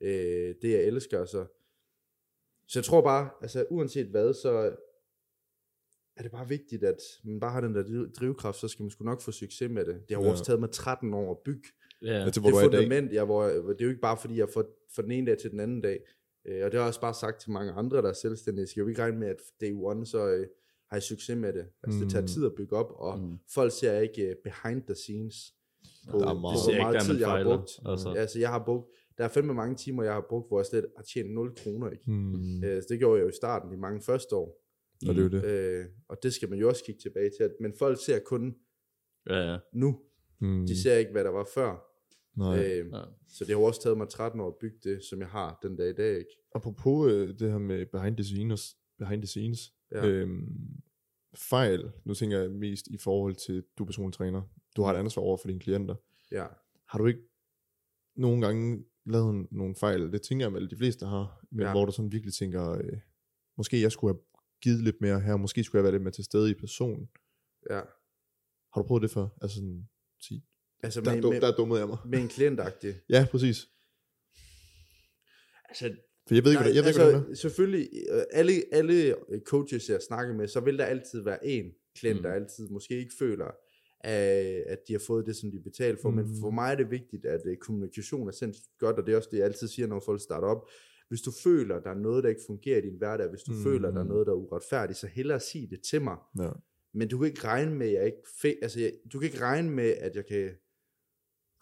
øh, 0.01 0.55
det, 0.63 0.71
jeg 0.71 0.85
elsker. 0.85 1.25
Så. 1.25 1.47
så 2.69 2.79
jeg 2.79 2.85
tror 2.85 3.01
bare, 3.03 3.31
altså 3.43 3.67
uanset 3.71 4.07
hvad, 4.07 4.35
så 4.35 4.77
er 6.17 6.23
det 6.23 6.31
bare 6.31 6.49
vigtigt, 6.49 6.85
at 6.85 6.97
man 7.25 7.41
bare 7.41 7.51
har 7.53 7.61
den 7.61 7.75
der 7.75 7.83
driv- 7.83 8.13
drivkraft, 8.13 8.59
så 8.59 8.69
skal 8.69 8.83
man 8.83 8.91
sgu 8.91 9.05
nok 9.05 9.21
få 9.23 9.33
succes 9.33 9.71
med 9.71 9.85
det. 9.85 9.95
Det 10.09 10.17
har 10.17 10.23
jo 10.23 10.27
Ja. 10.27 10.31
også 10.33 10.45
taget 10.45 10.61
mig 10.61 10.71
13 10.71 11.15
år 11.15 11.31
at 11.31 11.39
bygge 11.45 11.69
Ja. 12.03 12.25
Det 12.27 12.37
er 12.37 12.43
dag. 12.43 12.53
fundament, 12.63 13.13
jeg, 13.13 13.25
hvor, 13.25 13.45
det 13.45 13.81
er 13.81 13.85
jo 13.85 13.89
ikke 13.89 14.01
bare 14.01 14.17
fordi, 14.17 14.39
jeg 14.39 14.49
får 14.55 14.65
fra 14.95 15.03
den 15.03 15.11
ene 15.11 15.27
dag 15.31 15.39
til 15.39 15.51
den 15.51 15.61
anden 15.61 15.81
dag. 15.81 16.01
Øh, 16.47 16.65
og 16.65 16.71
det 16.73 16.75
har 16.75 16.81
jeg 16.85 16.89
også 16.89 17.01
bare 17.01 17.15
sagt 17.15 17.41
til 17.41 17.51
mange 17.51 17.73
andre, 17.73 17.97
der 17.97 18.09
er 18.09 18.13
selvstændige. 18.13 18.61
Jeg 18.63 18.69
skal 18.69 18.81
jo 18.81 18.87
ikke 18.89 19.03
regne 19.03 19.19
med, 19.19 19.29
at 19.29 19.37
day 19.61 19.73
one, 19.75 20.07
så 20.07 20.27
øh, 20.29 20.47
har 20.91 20.97
jeg 20.97 21.03
succes 21.03 21.37
med 21.37 21.53
det. 21.53 21.67
Altså, 21.83 22.01
det 22.01 22.11
tager 22.11 22.23
Mm. 22.23 22.27
tid 22.29 22.47
at 22.47 22.55
bygge 22.57 22.77
op, 22.77 22.91
og 22.97 23.19
Mm. 23.19 23.25
mm. 23.25 23.39
folk 23.55 23.73
ser 23.73 24.01
ikke 24.01 24.29
uh, 24.31 24.53
behind 24.53 24.83
the 24.83 24.95
scenes 24.95 25.55
på, 26.11 26.19
Der 26.19 26.27
er 26.29 26.35
meget- 26.35 26.55
Det 26.57 26.65
ser 26.65 26.71
ikke, 26.71 26.83
meget 26.83 26.95
der 26.95 27.01
tid, 27.01 27.13
man 27.13 27.21
jeg 27.21 27.29
har 27.31 27.45
brugt. 27.45 27.71
Altså. 27.87 28.09
Ja, 28.09 28.15
altså, 28.21 28.39
jeg 28.39 28.49
har 28.49 28.65
brugt, 28.65 28.89
der 29.19 29.25
er 29.25 29.29
fandme 29.29 29.55
mange 29.55 29.77
timer, 29.77 30.03
jeg 30.03 30.13
har 30.13 30.27
brugt, 30.29 30.49
hvor 30.49 30.59
jeg 30.59 30.67
slet 30.67 30.87
har 30.97 31.03
tjent 31.03 31.31
0 31.35 31.55
kroner. 31.57 31.91
Ikke? 31.91 32.11
Mm. 32.11 32.65
Øh, 32.65 32.83
så 32.83 32.87
det 32.91 32.99
gjorde 32.99 33.19
jeg 33.19 33.25
jo 33.25 33.29
i 33.29 33.37
starten, 33.37 33.73
de 33.73 33.77
mange 33.77 34.01
første 34.03 34.37
år. 34.37 34.61
Og 35.09 35.15
det 35.15 35.25
er 35.25 35.29
det. 35.29 35.45
Øh, 35.45 35.87
og 36.09 36.17
det 36.23 36.35
skal 36.35 36.51
man 36.51 36.59
jo 36.59 36.69
også 36.69 36.85
kigge 36.85 37.01
tilbage 37.01 37.31
til. 37.37 37.43
At, 37.45 37.53
men 37.61 37.75
folk 37.79 38.05
ser 38.05 38.19
kun 38.19 38.55
Ja, 39.31 39.53
ja. 39.53 39.59
nu. 39.75 40.01
Mm. 40.41 40.67
De 40.67 40.83
ser 40.83 40.95
ikke, 40.97 41.13
hvad 41.13 41.25
der 41.25 41.31
var 41.31 41.47
før. 41.55 41.85
Nej. 42.37 42.59
Øh, 42.59 42.87
ja. 42.93 43.03
så 43.29 43.45
det 43.45 43.49
har 43.49 43.61
jo 43.61 43.63
også 43.63 43.83
taget 43.83 43.97
mig 43.99 44.09
13 44.09 44.41
år 44.41 44.49
at 44.49 44.55
bygge 44.61 44.77
det, 44.85 45.05
som 45.05 45.21
jeg 45.21 45.29
har 45.29 45.59
den 45.63 45.77
dag 45.77 45.91
i 45.91 45.93
dag. 45.93 46.19
Ikke? 46.19 46.31
Apropos 46.55 47.13
øh, 47.13 47.29
det 47.39 47.51
her 47.51 47.59
med 47.59 47.87
behind 47.87 48.17
the 48.17 48.25
scenes, 48.25 48.77
behind 48.99 49.23
the 49.23 49.27
scenes 49.27 49.73
Ja. 49.93 50.07
øhm, 50.07 50.49
fejl, 51.35 51.91
nu 52.05 52.15
tænker 52.15 52.39
jeg 52.39 52.51
mest 52.51 52.87
i 52.87 52.99
forhold 52.99 53.35
til, 53.35 53.65
du 53.79 53.83
er 53.83 53.87
personlig 53.87 54.15
træner, 54.15 54.43
du 54.77 54.83
har 54.83 54.95
et 54.95 54.99
ansvar 54.99 55.23
over 55.23 55.37
for 55.37 55.49
dine 55.49 55.61
klienter. 55.61 55.95
Ja. 56.33 56.47
Har 56.89 56.99
du 56.99 57.07
ikke 57.07 57.21
nogle 58.17 58.47
gange 58.47 58.85
lavet 59.07 59.47
nogle 59.53 59.75
fejl, 59.75 60.13
det 60.13 60.23
tænker 60.23 60.47
jeg 60.47 60.53
vel, 60.53 60.71
de 60.71 60.77
fleste 60.77 61.07
har, 61.07 61.45
men 61.51 61.61
Ja. 61.67 61.71
hvor 61.73 61.85
du 61.85 61.93
sådan 61.93 62.13
virkelig 62.13 62.35
tænker, 62.35 62.71
øh, 62.71 62.99
måske 63.57 63.81
jeg 63.81 63.93
skulle 63.93 64.15
have 64.15 64.23
givet 64.63 64.81
lidt 64.83 65.01
mere 65.01 65.21
her, 65.21 65.37
måske 65.37 65.65
skulle 65.65 65.79
jeg 65.81 65.85
være 65.85 65.93
lidt 65.93 66.03
mere 66.03 66.13
til 66.13 66.25
stede 66.25 66.51
i 66.51 66.55
personen. 66.55 67.09
ja. 67.71 67.81
Har 68.75 68.81
du 68.83 68.87
prøvet 68.87 69.03
det 69.03 69.11
før? 69.11 69.29
Altså 69.43 69.55
sådan, 69.57 69.89
sige, 70.21 70.45
Altså 70.83 71.01
der, 71.01 71.15
med, 71.15 71.23
dum, 71.23 71.33
med, 71.33 71.41
der 71.41 71.57
dummede 71.57 71.81
jeg 71.81 71.89
mig. 71.89 71.99
med 72.07 72.19
en 72.19 72.29
klientagtig. 72.29 72.95
Ja, 73.15 73.27
præcis. 73.31 73.69
Altså, 75.69 75.97
For 76.29 76.35
jeg 76.35 76.45
ved 76.45 76.51
ikke, 76.51 76.63
nej, 76.63 76.63
hvad 76.63 76.75
jeg 76.75 76.83
ved, 76.83 76.89
altså 76.89 77.05
hvad 77.11 77.21
det 77.21 77.31
er. 77.31 77.35
selvfølgelig, 77.35 77.89
øh, 78.11 78.23
alle, 78.33 78.53
alle 78.73 79.15
coaches, 79.45 79.89
jeg 79.89 80.01
snakker 80.09 80.35
med, 80.35 80.49
så 80.49 80.61
vil 80.61 80.79
der 80.79 80.85
altid 80.85 81.21
være 81.23 81.47
en 81.47 81.73
klient, 81.95 82.17
Mm. 82.17 82.23
der 82.23 82.33
altid 82.33 82.69
måske 82.69 82.99
ikke 82.99 83.15
føler, 83.19 83.51
at, 84.05 84.65
at 84.67 84.79
de 84.89 84.93
har 84.93 85.03
fået 85.07 85.27
det, 85.27 85.37
som 85.37 85.51
de 85.51 85.61
betaler 85.61 85.99
for. 86.03 86.11
Mm. 86.11 86.17
Men 86.17 86.27
for 86.41 86.51
mig 86.51 86.73
er 86.73 86.77
det 86.77 86.91
vigtigt, 86.91 87.27
at 87.27 87.41
øh, 87.47 87.57
kommunikation 87.57 88.29
er 88.29 88.33
sindssygt 88.33 88.79
godt, 88.79 88.97
og 88.97 89.07
det 89.07 89.13
er 89.13 89.17
også 89.17 89.29
det, 89.33 89.39
jeg 89.39 89.47
altid 89.47 89.69
siger, 89.69 89.87
når 89.89 90.01
folk 90.01 90.21
starter 90.21 90.49
op. 90.49 90.69
Hvis 91.09 91.21
du 91.21 91.33
føler, 91.45 91.81
der 91.81 91.91
er 91.91 91.99
noget, 91.99 92.25
der 92.25 92.31
ikke 92.31 92.43
fungerer 92.47 92.79
i 92.79 92.81
din 92.81 92.99
hverdag, 92.99 93.29
hvis 93.29 93.43
du 93.43 93.53
mm. 93.53 93.63
Føler, 93.63 93.91
der 93.91 94.01
er 94.01 94.05
noget, 94.05 94.27
der 94.27 94.33
er 94.33 94.37
uretfærdigt, 94.37 94.99
så 94.99 95.07
hellere 95.07 95.41
sig 95.41 95.67
det 95.71 95.81
til 95.91 96.03
mig. 96.03 96.17
Ja. 96.39 96.51
Men 96.95 97.09
du 97.09 97.19
kan 97.19 97.27
ikke 97.27 97.45
regne 97.45 97.75
med, 97.75 97.87
at 97.87 97.93
jeg 97.93 98.07
ikke 98.07 98.19
fe- 98.27 98.59
altså, 98.63 98.81
jeg, 98.81 98.93
du 99.13 99.19
kan 99.19 99.27
ikke 99.27 99.41
regne 99.41 99.71
med, 99.71 99.95
at 100.01 100.17
jeg 100.17 100.27
kan 100.27 100.51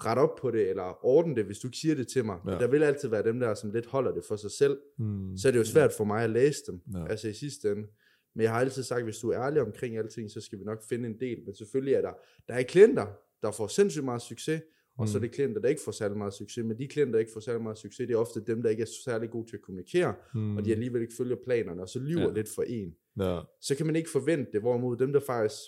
rette 0.04 0.20
op 0.20 0.36
på 0.40 0.50
det, 0.50 0.68
eller 0.70 1.04
ordne 1.04 1.36
det, 1.36 1.44
hvis 1.44 1.58
du 1.58 1.68
ikke 1.68 1.78
siger 1.78 1.94
det 1.94 2.08
til 2.08 2.24
mig. 2.24 2.38
Ja. 2.46 2.50
Der 2.50 2.66
vil 2.66 2.82
altid 2.82 3.08
være 3.08 3.24
dem 3.24 3.40
der, 3.40 3.54
som 3.54 3.70
lidt 3.70 3.86
holder 3.86 4.14
det 4.14 4.24
for 4.28 4.36
sig 4.36 4.50
selv. 4.50 4.78
Mm. 4.98 5.36
Så 5.36 5.48
er 5.48 5.52
det 5.52 5.58
jo 5.58 5.64
svært 5.64 5.92
for 5.96 6.04
mig 6.04 6.24
at 6.24 6.30
læse 6.30 6.62
dem, 6.66 6.80
ja. 6.94 7.06
altså 7.06 7.28
i 7.28 7.32
sidste 7.32 7.72
ende. 7.72 7.88
Men 8.34 8.42
jeg 8.42 8.52
har 8.52 8.60
altid 8.60 8.82
sagt, 8.82 9.04
hvis 9.04 9.18
du 9.18 9.30
er 9.30 9.40
ærlig 9.40 9.62
omkring 9.62 9.96
alting, 9.98 10.30
så 10.30 10.40
skal 10.40 10.58
vi 10.58 10.64
nok 10.64 10.82
finde 10.88 11.08
en 11.08 11.20
del. 11.20 11.42
Men 11.44 11.54
selvfølgelig 11.54 11.94
er 11.94 12.00
der, 12.00 12.12
der 12.48 12.54
er 12.54 12.62
klienter, 12.62 13.06
der 13.42 13.50
får 13.50 13.66
sindssygt 13.66 14.04
meget 14.04 14.22
succes, 14.22 14.62
og 14.98 15.08
så 15.08 15.18
er 15.18 15.20
Mm. 15.20 15.22
det 15.22 15.30
klienter, 15.34 15.60
der 15.60 15.68
ikke 15.68 15.82
får 15.84 15.92
særlig 15.92 16.18
meget 16.18 16.34
succes. 16.34 16.64
Men 16.64 16.78
de 16.78 16.88
klienter, 16.88 17.12
der 17.12 17.18
ikke 17.18 17.32
får 17.32 17.40
særlig 17.40 17.62
meget 17.62 17.78
succes, 17.78 18.06
det 18.06 18.14
er 18.14 18.18
ofte 18.18 18.40
dem, 18.46 18.62
der 18.62 18.70
ikke 18.70 18.82
er 18.82 18.86
særlig 19.04 19.30
gode 19.30 19.48
til 19.50 19.56
at 19.56 19.62
kommunikere, 19.62 20.14
Mm. 20.34 20.56
og 20.56 20.64
de 20.64 20.72
alligevel 20.72 21.02
ikke 21.02 21.14
følger 21.18 21.36
planerne, 21.44 21.82
og 21.82 21.88
så 21.88 21.98
lyver 21.98 22.20
ja. 22.22 22.32
lidt 22.32 22.48
for 22.54 22.62
en. 22.62 22.94
Ja. 23.20 23.40
Så 23.60 23.74
kan 23.76 23.86
man 23.86 23.96
ikke 23.96 24.10
forvente 24.10 24.52
det, 24.52 24.60
hvorimod 24.60 24.96
dem, 24.96 25.12
der 25.12 25.20
faktisk 25.20 25.60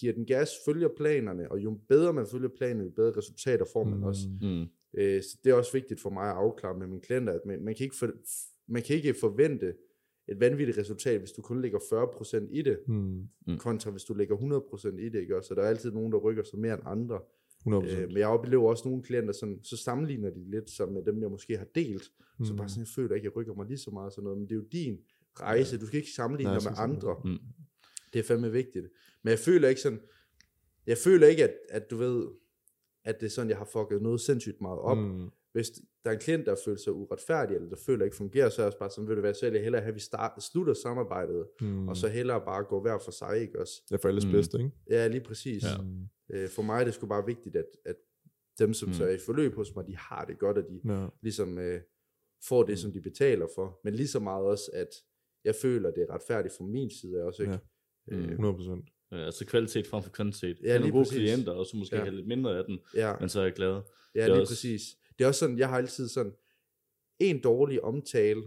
giver 0.00 0.12
den 0.12 0.26
gas, 0.26 0.50
følger 0.66 0.88
planerne, 0.96 1.50
og 1.52 1.58
jo 1.58 1.78
bedre 1.88 2.12
man 2.12 2.26
følger 2.26 2.48
planerne, 2.56 2.84
jo 2.84 2.90
bedre 2.90 3.12
resultater 3.16 3.66
får 3.72 3.84
man 3.84 3.98
Mm. 3.98 4.04
også. 4.04 4.22
Mm. 4.40 4.66
Øh, 5.00 5.22
så 5.22 5.38
det 5.44 5.50
er 5.50 5.54
også 5.54 5.72
vigtigt 5.72 6.00
for 6.00 6.10
mig 6.10 6.24
at 6.30 6.36
afklare 6.36 6.78
med 6.78 6.86
mine 6.86 7.00
klienter, 7.02 7.32
at 7.32 7.40
man, 7.46 7.62
man, 7.64 7.74
kan 7.74 7.84
ikke 7.84 7.96
for, 7.96 8.10
man 8.68 8.82
kan 8.82 8.96
ikke 8.96 9.14
forvente 9.20 9.74
et 10.32 10.40
vanvittigt 10.40 10.78
resultat, 10.78 11.18
hvis 11.18 11.32
du 11.32 11.42
kun 11.42 11.62
lægger 11.62 11.78
40% 11.78 12.48
i 12.50 12.62
det, 12.62 12.78
Mm. 12.86 13.28
Mm. 13.46 13.58
kontra 13.58 13.90
hvis 13.90 14.04
du 14.04 14.14
lægger 14.14 14.36
100% 14.36 14.98
i 15.00 15.08
det, 15.08 15.20
ikke? 15.20 15.36
også? 15.36 15.48
Så 15.48 15.54
der 15.54 15.62
er 15.62 15.68
altid 15.68 15.90
nogen, 15.90 16.12
der 16.12 16.18
rykker 16.18 16.42
sig 16.42 16.58
mere 16.58 16.74
end 16.74 16.82
andre. 16.86 17.20
100%. 17.66 18.00
Øh, 18.02 18.08
men 18.08 18.16
jeg 18.16 18.28
oplever 18.28 18.68
også 18.70 18.88
nogle 18.88 19.02
klienter, 19.02 19.32
sådan, 19.32 19.60
så 19.62 19.76
sammenligner 19.76 20.30
de 20.30 20.50
lidt 20.50 20.70
sig 20.70 20.92
med 20.92 21.02
dem, 21.04 21.22
jeg 21.22 21.30
måske 21.30 21.58
har 21.58 21.66
delt. 21.74 22.10
Mm. 22.38 22.44
Så 22.44 22.52
Mm. 22.52 22.56
bare 22.56 22.68
sådan, 22.68 22.80
jeg 22.80 22.88
føler 22.88 23.14
ikke, 23.14 23.24
jeg 23.24 23.36
rykker 23.36 23.54
mig 23.54 23.66
lige 23.66 23.78
så 23.78 23.90
meget 23.90 24.12
sådan 24.12 24.24
noget. 24.24 24.38
Men 24.38 24.46
det 24.48 24.52
er 24.52 24.56
jo 24.56 24.64
din 24.72 24.98
rejse. 25.40 25.78
Du 25.78 25.86
skal 25.86 25.96
ikke 25.98 26.10
sammenligne 26.10 26.52
Nej, 26.52 26.58
dig 26.58 26.70
med 26.70 26.78
andre. 26.78 27.16
Mm. 27.24 27.38
Det 28.12 28.18
er 28.18 28.22
fandme 28.22 28.52
vigtigt. 28.52 28.86
Men 29.22 29.30
jeg 29.30 29.38
føler 29.38 29.68
ikke 29.68 29.80
sådan, 29.80 30.00
jeg 30.86 30.98
føler 30.98 31.26
ikke, 31.26 31.44
at, 31.44 31.54
at 31.70 31.90
du 31.90 31.96
ved, 31.96 32.26
at 33.04 33.20
det 33.20 33.26
er 33.26 33.30
sådan, 33.30 33.48
jeg 33.50 33.58
har 33.58 33.64
fucket 33.72 34.02
noget 34.02 34.20
sindssygt 34.20 34.60
meget 34.60 34.78
op. 34.78 34.98
Mm. 34.98 35.28
Mm. 35.54 35.58
Hvis 35.58 35.70
der 36.04 36.10
er 36.10 36.14
en 36.14 36.20
klient, 36.20 36.46
der 36.46 36.56
føler 36.64 36.78
sig 36.78 36.92
uretfærdig, 36.92 37.54
eller 37.56 37.68
der 37.68 37.76
føler 37.86 38.04
ikke 38.04 38.16
fungerer, 38.16 38.48
så 38.48 38.62
er 38.62 38.64
jeg 38.64 38.66
også 38.66 38.78
bare 38.78 38.90
sådan, 38.90 39.08
vil 39.08 39.16
det 39.16 39.22
være, 39.22 39.34
jeg 39.42 39.62
hellere 39.62 39.80
have, 39.82 39.88
at 39.88 39.94
vi 39.94 40.00
start, 40.00 40.42
slutter 40.42 40.74
samarbejdet, 40.74 41.46
Mm. 41.60 41.66
mm. 41.66 41.88
og 41.88 41.96
så 41.96 42.08
hellere 42.08 42.40
bare 42.40 42.64
gå 42.64 42.80
hver 42.80 42.98
for 42.98 43.10
sig, 43.10 43.40
ikke 43.40 43.60
også? 43.60 43.82
Det 43.88 43.94
er 43.94 43.98
for 43.98 44.08
alles 44.08 44.24
Mm. 44.26 44.32
bedste, 44.32 44.58
ikke? 44.58 44.70
Ja, 44.90 45.06
lige 45.08 45.20
præcis. 45.24 45.62
Ja. 45.62 45.82
Mm. 45.82 46.08
Øh, 46.34 46.48
for 46.48 46.62
mig 46.62 46.80
er 46.80 46.84
det 46.84 46.94
sgu 46.94 47.06
bare 47.06 47.26
vigtigt, 47.26 47.56
at, 47.56 47.66
at 47.86 47.96
dem, 48.58 48.74
som 48.74 48.88
Mm. 48.88 48.90
mm. 48.90 48.94
så 48.94 49.04
er 49.04 49.10
i 49.10 49.18
forløb 49.26 49.54
hos 49.54 49.74
mig, 49.76 49.86
de 49.86 49.96
har 49.96 50.24
det 50.24 50.38
godt, 50.38 50.58
og 50.58 50.64
de 50.68 50.80
Ja. 50.92 51.06
ligesom 51.22 51.58
øh, 51.58 51.80
får 52.48 52.62
det, 52.62 52.78
som 52.78 52.92
de 52.92 53.00
betaler 53.00 53.46
for. 53.54 53.80
Men 53.84 53.94
lige 53.94 54.08
så 54.08 54.18
meget 54.20 54.44
også, 54.44 54.70
at 54.74 54.88
jeg 55.44 55.54
føler, 55.62 55.90
det 55.90 56.02
er 56.08 56.14
retfærdigt 56.14 56.54
fra 56.58 56.64
min 56.64 56.90
side 56.90 57.24
også, 57.24 57.42
ikke? 57.42 57.58
Ja. 58.10 58.16
Øh, 58.16 58.38
100%. 58.38 58.84
Ja, 59.12 59.16
altså 59.24 59.46
kvalitet 59.46 59.86
frem 59.86 60.02
for 60.02 60.10
kvantitet. 60.10 60.56
Ja, 60.62 60.66
Ja, 60.66 60.72
nogle 60.72 60.84
lige 60.84 60.92
gode 60.92 61.04
præcis. 61.04 61.16
klienter, 61.18 61.52
og 61.52 61.66
så 61.66 61.76
måske 61.76 61.96
Ja. 61.96 62.02
have 62.02 62.14
lidt 62.16 62.26
mindre 62.26 62.58
af 62.58 62.64
den, 62.64 62.78
ja. 62.94 63.14
men 63.20 63.28
så 63.28 63.40
er 63.40 63.44
jeg 63.44 63.52
glad. 63.52 63.80
Ja, 64.14 64.20
er 64.20 64.26
lige 64.26 64.40
også- 64.40 64.50
præcis. 64.54 64.82
Det 65.18 65.24
er 65.24 65.28
også 65.28 65.38
sådan, 65.38 65.58
jeg 65.58 65.68
har 65.68 65.76
altid 65.76 66.08
sådan, 66.08 66.32
en 67.18 67.40
dårlig 67.42 67.84
omtale, 67.84 68.42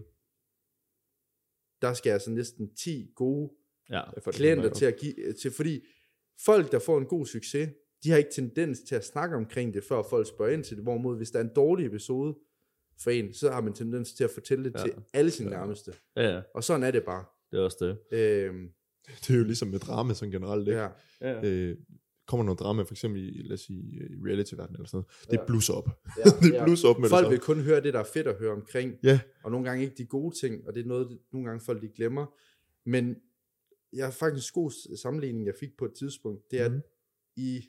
der 1.81 1.93
skal 1.93 2.09
jeg 2.09 2.13
altså 2.13 2.31
næsten 2.31 2.75
10 2.75 3.11
gode 3.15 3.53
Ja, 3.89 4.01
det 4.25 4.35
klienter 4.35 4.69
til 4.73 4.85
at 4.85 4.97
give, 4.97 5.33
til, 5.33 5.51
fordi 5.51 5.81
folk, 6.45 6.71
der 6.71 6.79
får 6.79 6.97
en 6.97 7.05
god 7.05 7.25
succes, 7.25 7.69
de 8.03 8.09
har 8.11 8.17
ikke 8.17 8.31
tendens 8.33 8.79
til 8.81 8.95
at 8.95 9.05
snakke 9.05 9.35
omkring 9.35 9.73
det, 9.73 9.83
før 9.83 10.03
folk 10.09 10.27
spørger 10.27 10.53
ind 10.53 10.63
til 10.63 10.75
det, 10.77 10.83
hvorimod 10.85 11.17
hvis 11.17 11.31
der 11.31 11.39
er 11.39 11.43
en 11.43 11.53
dårlig 11.55 11.85
episode 11.85 12.35
for 12.99 13.09
en, 13.11 13.33
så 13.33 13.51
har 13.51 13.61
man 13.61 13.73
tendens 13.73 14.13
til 14.13 14.23
at 14.23 14.29
fortælle 14.31 14.63
det 14.65 14.73
Ja. 14.79 14.83
til 14.83 14.93
alle 15.13 15.31
sine 15.31 15.49
Ja. 15.49 15.55
ja. 15.55 15.61
nærmeste. 15.61 15.93
ja, 16.15 16.35
ja, 16.35 16.41
Og 16.53 16.63
sådan 16.63 16.83
er 16.83 16.91
det 16.91 17.03
bare. 17.05 17.25
det 17.51 17.59
er 17.59 17.63
også 17.63 17.97
det. 18.11 18.17
Øhm, 18.19 18.69
Det 19.07 19.29
er 19.29 19.37
jo 19.37 19.43
ligesom 19.43 19.67
med 19.67 19.79
drama 19.79 20.13
sådan 20.13 20.31
generelt, 20.31 20.67
ikke? 20.67 20.79
ja. 20.79 20.89
Ja, 21.21 21.41
Øh, 21.45 21.77
kommer 22.27 22.43
noget 22.43 22.59
drama, 22.59 22.83
for 22.83 22.93
eksempel 22.93 23.21
i, 23.21 23.41
lad 23.41 23.53
os 23.53 23.59
sige, 23.61 23.79
i 23.79 23.97
reality-verdenen 24.25 24.75
eller 24.75 24.87
sådan 24.87 24.97
noget, 24.97 25.31
det 25.31 25.37
Ja. 25.37 25.45
blusser 25.47 25.73
op. 25.73 25.89
Ja, 26.17 26.23
det 26.57 26.61
blusser 26.65 26.87
op 26.87 26.99
med 26.99 27.09
Folk 27.09 27.23
det 27.25 27.31
vil 27.31 27.41
samme. 27.41 27.55
kun 27.55 27.63
høre 27.63 27.81
det, 27.83 27.93
der 27.93 27.99
er 27.99 28.03
fedt 28.13 28.27
at 28.27 28.35
høre 28.35 28.51
omkring, 28.51 28.93
Ja. 29.03 29.19
og 29.43 29.51
nogle 29.51 29.69
gange 29.69 29.83
ikke 29.83 29.95
de 29.97 30.05
gode 30.05 30.35
ting, 30.39 30.67
og 30.67 30.73
det 30.75 30.81
er 30.83 30.87
noget, 30.87 31.19
nogle 31.33 31.47
gange 31.47 31.65
folk 31.65 31.81
de 31.81 31.87
glemmer. 31.87 32.25
Men 32.89 33.15
jeg 33.93 34.05
har 34.05 34.11
faktisk 34.11 34.55
en 34.55 34.61
god 34.63 34.97
sammenligning, 34.97 35.45
jeg 35.45 35.55
fik 35.59 35.69
på 35.77 35.85
et 35.85 35.93
tidspunkt, 35.93 36.51
det 36.51 36.61
er, 36.61 36.69
Mhm. 36.69 36.77
at 36.77 36.83
i, 37.37 37.61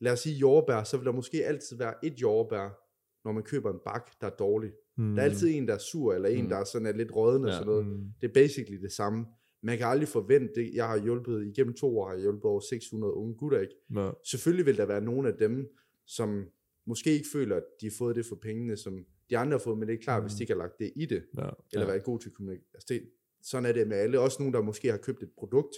lad 0.00 0.12
os 0.12 0.20
sige 0.20 0.36
jordbær, 0.36 0.82
så 0.82 0.96
vil 0.96 1.06
der 1.06 1.12
måske 1.12 1.46
altid 1.46 1.76
være 1.76 1.94
et 2.04 2.12
jordbær, 2.22 2.78
når 3.24 3.32
man 3.32 3.42
køber 3.42 3.70
en 3.72 3.78
bak, 3.84 4.10
der 4.20 4.26
er 4.26 4.30
dårlig. 4.38 4.72
Mm. 4.96 5.14
Der 5.14 5.22
er 5.22 5.26
altid 5.26 5.48
en, 5.54 5.68
der 5.68 5.74
er 5.74 5.78
sur, 5.78 6.14
eller 6.14 6.28
en, 6.28 6.42
Mm. 6.42 6.48
der 6.48 6.56
er 6.56 6.64
sådan 6.64 6.86
er 6.86 6.92
lidt 6.92 7.12
rådende 7.16 7.46
og 7.46 7.50
Ja. 7.50 7.54
sådan 7.58 7.66
noget. 7.66 7.86
Mm. 7.86 8.12
Det 8.20 8.28
er 8.28 8.32
basically 8.32 8.82
det 8.82 8.92
samme. 8.92 9.26
Man 9.62 9.78
kan 9.78 9.86
aldrig 9.86 10.08
forvente 10.08 10.54
det. 10.54 10.74
Jeg 10.74 10.88
har 10.88 10.98
hjulpet, 11.02 11.46
igennem 11.46 11.74
to 11.74 11.98
år 11.98 12.06
har 12.06 12.12
jeg 12.14 12.22
hjulpet 12.22 12.44
over 12.44 12.60
600 12.60 13.12
unge 13.14 13.34
gutter, 13.34 13.60
ikke? 13.60 13.74
Ja. 13.94 14.10
Selvfølgelig 14.24 14.66
vil 14.66 14.76
der 14.76 14.86
være 14.86 15.00
nogle 15.00 15.28
af 15.28 15.34
dem, 15.34 15.72
som 16.06 16.44
måske 16.86 17.10
ikke 17.12 17.26
føler, 17.32 17.56
at 17.56 17.62
de 17.80 17.86
har 17.86 17.94
fået 17.98 18.16
det 18.16 18.26
for 18.26 18.36
pengene, 18.36 18.76
som 18.76 19.04
de 19.30 19.38
andre 19.38 19.52
har 19.54 19.58
fået, 19.64 19.78
men 19.78 19.88
det 19.88 19.94
er 19.94 19.98
klart, 20.02 20.22
Mm. 20.22 20.26
hvis 20.26 20.34
de 20.36 20.42
ikke 20.42 20.52
har 20.52 20.58
lagt 20.58 20.78
det 20.78 20.92
i 20.96 21.06
det, 21.06 21.22
Ja. 21.38 21.48
eller 21.72 21.86
været 21.86 22.04
god 22.04 22.18
til 22.18 22.28
at 22.28 22.34
kommunikere. 22.34 22.64
Altså 22.74 22.86
det, 22.88 23.02
sådan 23.42 23.66
er 23.68 23.72
det 23.72 23.88
med 23.88 23.96
alle. 23.96 24.20
Også 24.20 24.36
nogen, 24.40 24.54
der 24.54 24.62
måske 24.62 24.90
har 24.90 24.98
købt 24.98 25.22
et 25.22 25.30
produkt, 25.38 25.74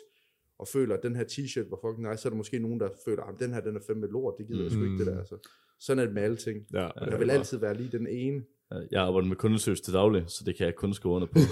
og 0.59 0.69
føler, 0.69 0.95
at 0.97 1.03
den 1.03 1.17
her 1.17 1.25
t-shirt 1.25 1.71
var 1.71 1.79
fucking 1.85 2.09
nice, 2.11 2.23
så 2.23 2.29
er 2.29 2.31
der 2.31 2.37
måske 2.37 2.59
nogen, 2.59 2.81
der 2.81 2.89
føler, 3.05 3.23
at 3.23 3.35
den 3.41 3.53
her, 3.53 3.61
den 3.61 3.77
er 3.77 3.81
fandme 3.87 4.07
lort, 4.07 4.35
det 4.39 4.47
gider 4.47 4.63
jeg 4.63 4.73
sgu 4.73 4.85
ikke 4.85 4.99
det 4.99 5.07
der. 5.07 5.19
Altså. 5.19 5.49
Sådan 5.79 5.99
er 6.01 6.05
det 6.05 6.15
med 6.15 6.23
alle 6.23 6.37
ting. 6.37 6.67
Ja, 6.73 6.83
Ja, 6.83 6.89
Der 7.11 7.19
vil 7.19 7.31
altid 7.31 7.59
være 7.59 7.75
lige 7.77 7.99
den 7.99 8.07
ene. 8.07 8.45
Jeg 8.91 9.03
arbejder 9.03 9.29
med 9.29 9.37
kundeservice 9.37 9.83
til 9.83 9.93
daglig, 9.93 10.25
så 10.27 10.43
det 10.47 10.57
kan 10.57 10.67
jeg 10.67 10.75
kun 10.75 10.95
skrive 10.95 11.15
under 11.15 11.27
på. 11.27 11.39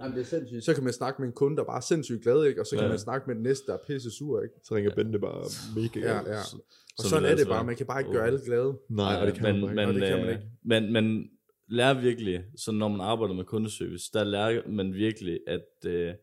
Jamen, 0.00 0.16
det 0.16 0.20
er 0.20 0.24
sindssygt. 0.24 0.64
Så 0.64 0.74
kan 0.74 0.84
man 0.84 0.92
snakke 0.92 1.22
med 1.22 1.28
en 1.28 1.34
kunde, 1.34 1.56
der 1.56 1.64
bare 1.64 1.76
er 1.76 1.80
sindssygt 1.80 2.22
glad, 2.22 2.44
ikke? 2.44 2.60
og 2.60 2.66
så 2.66 2.76
kan 2.76 2.84
Ja. 2.84 2.88
man 2.88 2.98
snakke 2.98 3.24
med 3.26 3.34
den 3.34 3.42
næste, 3.42 3.66
der 3.66 3.72
er 3.72 3.78
pisse 3.86 4.10
sur. 4.10 4.42
Ikke? 4.42 4.54
Så 4.64 4.74
ringer 4.74 4.90
Bente 4.94 5.18
bare 5.18 5.44
mega 5.76 6.00
Ja, 6.00 6.16
ja. 6.16 6.42
Så- 6.42 6.56
Og 6.98 7.02
så 7.04 7.08
sådan 7.08 7.22
vil 7.22 7.26
er 7.30 7.34
det 7.34 7.38
altid 7.40 7.46
bare. 7.52 7.64
Man 7.64 7.76
kan 7.76 7.86
bare 7.86 8.00
ikke 8.00 8.12
gøre 8.12 8.26
alle 8.26 8.40
glade. 8.46 8.78
Nej, 8.90 9.20
og 9.20 9.26
det 9.26 9.34
kan 9.34 9.42
men, 9.42 9.74
man 9.76 9.88
det 9.88 10.02
kan 10.02 10.18
man 10.18 10.26
øh, 10.28 10.32
ikke. 10.34 10.46
Men, 10.64 10.92
men 10.92 11.28
lærer 11.68 12.00
virkelig, 12.00 12.40
så 12.56 12.72
når 12.72 12.88
man 12.88 13.00
arbejder 13.00 13.34
med 13.34 13.44
kundeservice, 13.44 14.10
der 14.14 14.24
lærer 14.24 14.62
man 14.68 14.94
virkelig, 14.94 15.40
at 15.46 15.86
øh, 15.86 16.14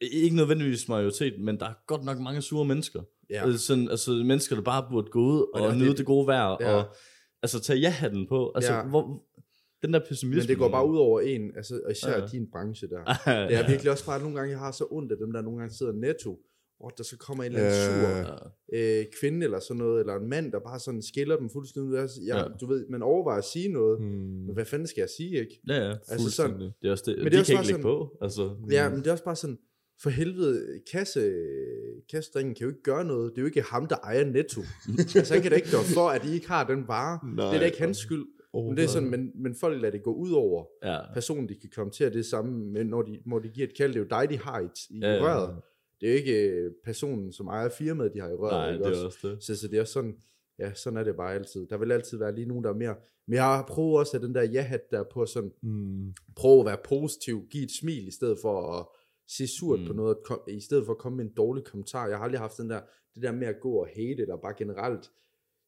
ikke 0.00 0.36
nødvendigvis 0.36 0.88
majoritet, 0.88 1.40
men 1.40 1.60
der 1.60 1.66
er 1.66 1.74
godt 1.86 2.04
nok 2.04 2.18
mange 2.18 2.42
sure 2.42 2.64
mennesker. 2.64 3.02
Ja. 3.30 3.44
Altså, 3.44 3.66
sådan, 3.66 3.88
altså 3.90 4.10
mennesker, 4.10 4.56
der 4.56 4.62
bare 4.62 4.86
burde 4.90 5.10
gå 5.10 5.20
ud 5.20 5.46
og, 5.54 5.60
det 5.62 5.68
og 5.68 5.76
nyde 5.76 5.88
det- 5.88 5.98
det 5.98 6.06
gode 6.06 6.26
vejr, 6.26 6.56
Ja. 6.60 6.74
og 6.74 6.94
altså 7.42 7.60
tage 7.60 7.78
ja-hatten 7.78 8.26
på. 8.28 8.52
Altså, 8.54 8.72
Ja. 8.72 8.82
hvor, 8.86 9.22
den 9.82 9.92
der 9.92 10.00
pessimisme. 10.08 10.40
Men 10.40 10.48
det 10.48 10.58
går 10.58 10.68
bare 10.68 10.88
ud 10.88 10.96
over 10.96 11.20
en, 11.20 11.42
altså, 11.56 11.80
og 11.84 11.90
især 11.92 12.18
Ja. 12.20 12.26
din 12.26 12.50
branche 12.52 12.88
der. 12.88 13.00
ja, 13.26 13.40
Det 13.48 13.56
er 13.56 13.68
virkelig 13.68 13.92
også 13.92 14.06
bare, 14.06 14.16
at 14.16 14.22
nogle 14.22 14.36
gange, 14.38 14.50
jeg 14.50 14.58
har 14.58 14.72
så 14.72 14.86
ondt 14.90 15.12
af 15.12 15.18
dem, 15.18 15.32
der 15.32 15.42
nogle 15.42 15.58
gange 15.58 15.74
sidder 15.74 15.92
netto, 15.92 16.38
hvor 16.78 16.88
der 16.88 17.02
så 17.04 17.16
kommer 17.18 17.44
en 17.44 17.52
eller 17.52 17.64
anden 17.64 17.80
Ja. 17.80 18.24
sur 18.24 18.52
øh, 18.72 19.04
kvinde 19.20 19.44
eller 19.44 19.60
sådan 19.60 19.76
noget, 19.78 20.00
eller 20.00 20.14
en 20.14 20.28
mand, 20.28 20.52
der 20.52 20.58
bare 20.58 20.80
sådan 20.80 21.02
skiller 21.02 21.36
dem 21.36 21.50
fuldstændig 21.50 21.90
ud. 21.92 21.96
Altså, 21.96 22.20
jeg, 22.26 22.36
Ja. 22.36 22.54
Du 22.60 22.66
ved, 22.66 22.86
man 22.90 23.02
overvejer 23.02 23.38
at 23.38 23.44
sige 23.44 23.68
noget, 23.72 24.00
Mm. 24.00 24.06
men 24.06 24.54
hvad 24.54 24.64
fanden 24.64 24.86
skal 24.88 25.00
jeg 25.00 25.08
sige, 25.16 25.30
ikke? 25.40 25.60
Ja, 25.68 25.74
ja. 25.88 25.94
Altså 26.08 26.30
sådan. 26.30 26.60
Det 26.60 26.74
er 26.82 26.90
også 26.90 27.04
det. 27.06 27.16
Men 27.18 27.24
det 27.24 27.32
er 27.32 27.36
de 27.36 27.40
også 27.40 27.52
kan 27.52 27.56
bare 27.56 27.64
ikke 27.64 27.72
lægge 27.72 27.82
sådan- 27.82 28.08
på. 28.08 28.18
Altså, 28.24 28.56
Ja, 28.70 28.88
men 28.90 28.98
det 28.98 29.06
er 29.06 29.12
også 29.12 29.24
bare 29.24 29.36
sådan, 29.36 29.58
for 30.02 30.10
helvede, 30.10 30.80
kasse, 30.92 31.32
kassedringen 32.10 32.54
kan 32.54 32.62
jo 32.64 32.68
ikke 32.68 32.82
gøre 32.82 33.04
noget. 33.04 33.30
Det 33.32 33.38
er 33.38 33.42
jo 33.42 33.46
ikke 33.46 33.62
ham, 33.62 33.86
der 33.86 33.96
ejer 33.96 34.24
Netto. 34.24 34.60
altså, 35.16 35.34
han 35.34 35.42
kan 35.42 35.50
da 35.50 35.56
ikke 35.56 35.70
gøre 35.70 35.84
for, 35.94 36.08
at 36.08 36.24
I 36.24 36.32
ikke 36.34 36.48
har 36.48 36.66
den 36.66 36.88
vare. 36.88 37.18
Nej. 37.34 37.46
Det 37.46 37.54
er 37.54 37.58
da 37.58 37.66
ikke 37.66 37.78
hans 37.78 37.96
skyld. 37.98 38.26
Oh, 38.52 38.66
Men 38.66 38.76
det 38.76 38.84
er 38.84 38.88
sådan, 38.88 39.10
men, 39.10 39.30
men 39.34 39.54
folk 39.54 39.80
lader 39.82 39.90
det 39.90 40.02
gå 40.02 40.14
ud 40.14 40.32
over 40.32 40.64
ja. 40.84 40.98
personen, 41.14 41.48
de 41.48 41.54
kan 41.54 41.70
komme 41.74 41.92
til, 41.92 42.04
at 42.04 42.12
det 42.12 42.26
samme, 42.26 42.64
men 42.72 42.86
når 42.86 43.02
de, 43.02 43.18
når 43.26 43.38
de 43.38 43.48
giver 43.48 43.66
et 43.66 43.76
kald, 43.76 43.92
det 43.92 43.96
er 44.00 44.04
jo 44.04 44.20
dig, 44.20 44.30
de 44.30 44.38
har 44.38 44.60
i, 44.60 44.64
i 44.90 44.98
Ja, 45.02 45.06
ja, 45.08 45.14
ja. 45.14 45.22
røret. 45.22 45.56
Det 46.00 46.08
er 46.08 46.12
jo 46.12 46.16
ikke 46.18 46.48
øh, 46.50 46.70
personen, 46.84 47.32
som 47.32 47.46
ejer 47.46 47.68
firmaet, 47.68 48.12
de 48.14 48.20
har 48.20 48.28
i 48.28 48.34
røret. 48.34 48.52
Nej, 48.52 48.72
ikke 48.72 48.84
det 48.84 48.90
også? 48.90 49.02
er 49.02 49.06
også 49.06 49.28
det. 49.28 49.44
Så, 49.44 49.56
så 49.56 49.68
det 49.68 49.76
er 49.76 49.80
også 49.80 49.92
sådan, 49.92 50.14
ja, 50.58 50.74
sådan 50.74 50.96
er 50.96 51.04
det 51.04 51.16
bare 51.16 51.34
altid. 51.34 51.66
Der 51.66 51.78
vil 51.78 51.92
altid 51.92 52.18
være 52.18 52.34
lige 52.34 52.48
nogen, 52.48 52.64
der 52.64 52.70
er 52.70 52.74
mere. 52.74 52.94
Men 53.26 53.34
jeg 53.34 53.44
har 53.44 53.64
prøvet 53.68 53.98
også 53.98 54.16
at 54.16 54.22
den 54.22 54.34
der 54.34 54.42
ja-hat 54.42 54.90
der 54.90 55.04
på 55.12 55.26
sådan, 55.26 55.50
Mm. 55.62 56.12
prøve 56.36 56.60
at 56.60 56.66
være 56.66 56.78
positiv, 56.84 57.42
give 57.50 57.64
et 57.64 57.70
smil 57.80 58.08
i 58.08 58.10
stedet 58.10 58.38
for 58.42 58.72
at 58.78 58.86
se 59.28 59.46
surt 59.46 59.80
mm. 59.80 59.86
på 59.86 59.92
noget, 59.92 60.16
kom, 60.24 60.40
i 60.48 60.60
stedet 60.60 60.86
for 60.86 60.92
at 60.92 60.98
komme 60.98 61.16
med 61.16 61.24
en 61.24 61.32
dårlig 61.36 61.64
kommentar. 61.64 62.08
Jeg 62.08 62.16
har 62.16 62.24
aldrig 62.24 62.40
haft 62.40 62.58
den 62.58 62.70
der, 62.70 62.80
det 63.14 63.22
der 63.22 63.32
med 63.32 63.46
at 63.46 63.60
gå 63.60 63.72
og 63.72 63.88
hate, 63.88 64.22
eller 64.22 64.36
bare 64.36 64.54
generelt 64.58 65.10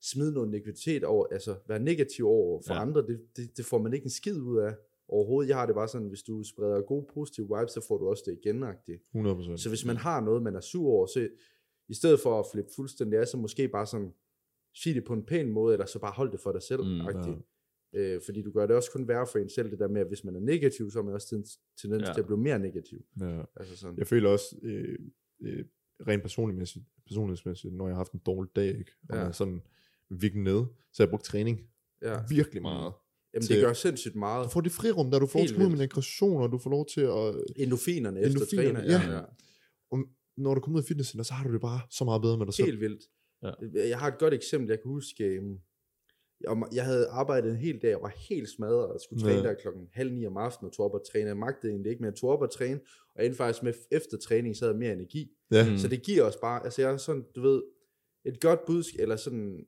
smide 0.03 0.33
noget 0.33 0.51
negativitet 0.51 1.05
over, 1.05 1.27
altså 1.31 1.57
være 1.69 1.81
negativ 1.81 2.27
over 2.27 2.63
for 2.67 2.75
ja. 2.75 2.81
Andre, 2.81 3.07
det, 3.07 3.21
det, 3.37 3.57
det 3.57 3.67
får 3.67 3.79
man 3.79 3.95
ikke 3.95 4.05
en 4.05 4.11
skid 4.11 4.41
ud 4.41 4.59
af 4.59 4.75
overhovedet. 5.09 5.49
Jeg 5.49 5.57
har 5.57 5.67
det 5.67 5.75
bare 5.75 5.89
sådan, 5.89 6.09
hvis 6.09 6.23
du 6.23 6.43
spreder 6.43 6.83
gode 6.83 7.07
positive 7.15 7.47
vibes, 7.47 7.73
så 7.73 7.85
får 7.89 7.99
du 7.99 8.09
også 8.09 8.23
det 8.27 8.39
igen 8.43 8.65
-agtigt. 8.65 9.11
100%. 9.15 9.57
Så 9.57 9.69
hvis 9.69 9.85
man 9.85 9.97
har 9.97 10.21
noget, 10.21 10.43
man 10.43 10.55
er 10.55 10.61
sur 10.61 10.91
over, 10.91 11.07
så 11.07 11.29
i 11.89 11.95
stedet 11.95 12.21
for 12.21 12.41
at 12.41 12.47
flippe 12.53 12.71
fuldstændig 12.77 13.19
af, 13.19 13.29
så 13.29 13.37
måske 13.37 13.69
bare 13.69 13.87
sådan, 13.87 14.13
sige 14.75 14.95
det 14.95 15.05
på 15.05 15.13
en 15.13 15.27
pæn 15.27 15.53
måde, 15.53 15.75
eller 15.75 15.87
så 15.87 15.99
bare 15.99 16.13
hold 16.13 16.33
det 16.33 16.41
for 16.41 16.53
dig 16.53 16.63
selv. 16.63 16.83
Mm, 16.83 17.01
ja. 17.01 17.35
Øh, 17.93 18.21
fordi 18.25 18.43
du 18.43 18.51
gør 18.51 18.67
det 18.67 18.77
også 18.77 18.91
kun 18.93 19.09
værre 19.09 19.27
for 19.33 19.39
en 19.39 19.49
selv, 19.51 19.71
det 19.71 19.79
der 19.79 19.89
med, 19.89 20.01
at 20.01 20.07
hvis 20.09 20.25
man 20.25 20.37
er 20.37 20.41
negativ, 20.41 20.91
så 20.91 20.99
har 20.99 21.05
man 21.05 21.15
også 21.15 21.29
tendens, 21.29 21.59
tendens 21.83 22.03
Ja. 22.09 22.13
til 22.13 22.21
at 22.21 22.27
blive 22.27 22.39
mere 22.41 22.59
negativ. 22.59 22.99
Ja. 23.21 23.43
Altså 23.57 23.77
sådan. 23.77 23.99
Jeg 23.99 24.07
føler 24.07 24.31
også, 24.31 24.57
øh, 24.63 24.99
øh, 25.43 25.65
rent 26.09 26.23
personligmæssigt, 26.23 26.85
personlighedsmæssigt, 27.07 27.75
når 27.75 27.87
jeg 27.87 27.95
har 27.95 28.01
haft 28.01 28.13
en 28.13 28.21
dårlig 28.27 28.51
dag, 28.57 28.79
ikke? 28.79 28.93
og 29.03 29.09
Ja. 29.11 29.15
ja. 29.17 29.21
man 29.21 29.29
er 29.29 29.33
sådan 29.33 29.61
virkelig 30.11 30.43
nede, 30.43 30.67
så 30.93 31.03
jeg 31.03 31.11
brugt 31.11 31.25
træning 31.25 31.61
Ja. 32.03 32.17
virkelig 32.29 32.63
meget. 32.63 32.93
Jamen, 33.35 33.47
til- 33.47 33.57
det 33.57 33.65
gør 33.65 33.73
sindssygt 33.73 34.17
meget. 34.17 34.45
Du 34.45 34.51
får 34.51 34.61
det 34.61 34.73
frirum, 34.73 35.11
der 35.11 35.19
du 35.19 35.27
får 35.27 35.39
Helt 35.39 35.55
til 35.55 35.83
aggressioner, 35.83 36.47
du 36.47 36.59
får 36.59 36.71
lov 36.71 36.87
til 36.95 37.01
at... 37.01 37.45
Endofinerne 37.57 38.21
efter 38.21 38.47
træner. 38.57 38.85
ja. 38.85 39.21
Og 39.91 39.99
når 40.37 40.55
du 40.55 40.61
kommer 40.61 40.79
ud 40.79 40.83
af 40.83 40.87
fitnesscenter, 40.89 41.25
så 41.25 41.33
har 41.35 41.47
du 41.47 41.53
det 41.53 41.61
bare 41.61 41.81
så 41.91 42.05
meget 42.05 42.23
bedre 42.23 42.39
med 42.39 42.47
dig 42.47 42.55
selv. 42.55 42.67
Helt 42.67 42.81
vildt. 42.81 43.03
Ja. 43.43 43.89
Jeg 43.89 43.99
har 43.99 44.09
et 44.09 44.19
godt 44.19 44.35
eksempel, 44.35 44.69
jeg 44.69 44.79
kan 44.83 44.89
huske, 44.91 45.41
øh, 46.49 46.51
jeg, 46.51 46.69
jeg 46.75 46.85
havde 46.85 47.07
arbejdet 47.09 47.51
en 47.51 47.57
hel 47.57 47.83
dag, 47.83 47.97
og 47.97 48.03
var 48.03 48.15
helt 48.29 48.49
smadret, 48.49 48.87
og 48.87 49.01
skulle 49.01 49.23
træne 49.23 49.37
Ja. 49.37 49.43
der 49.49 49.55
klokken 49.55 49.89
halv 49.93 50.13
ni 50.13 50.27
om 50.27 50.37
aftenen, 50.37 50.69
og 50.69 50.73
tog 50.77 50.87
op 50.87 50.95
og 50.95 51.03
træne. 51.13 51.27
Jeg 51.29 51.37
magtede 51.37 51.73
egentlig 51.73 51.91
ikke, 51.91 52.01
men 52.03 52.07
jeg 52.11 52.15
tog 52.15 52.31
op 52.31 52.43
og 52.43 52.51
træne, 52.51 52.81
og 53.15 53.25
endte 53.25 53.37
faktisk 53.37 53.63
med, 53.63 53.73
efter 53.91 54.17
træning, 54.19 54.57
så 54.57 54.65
havde 54.65 54.75
jeg 54.75 54.79
mere 54.79 54.93
energi. 54.93 55.33
Ja, 55.51 55.71
Mm. 55.71 55.77
Så 55.79 55.89
det 55.89 56.03
giver 56.03 56.25
os 56.25 56.37
bare, 56.37 56.65
altså 56.65 56.83
jeg 56.83 56.93
er 56.93 56.97
sådan, 56.97 57.25
du 57.37 57.41
ved, 57.41 57.63
et 58.25 58.41
godt 58.41 58.65
budskab, 58.67 59.01
eller 59.03 59.17
sådan, 59.17 59.67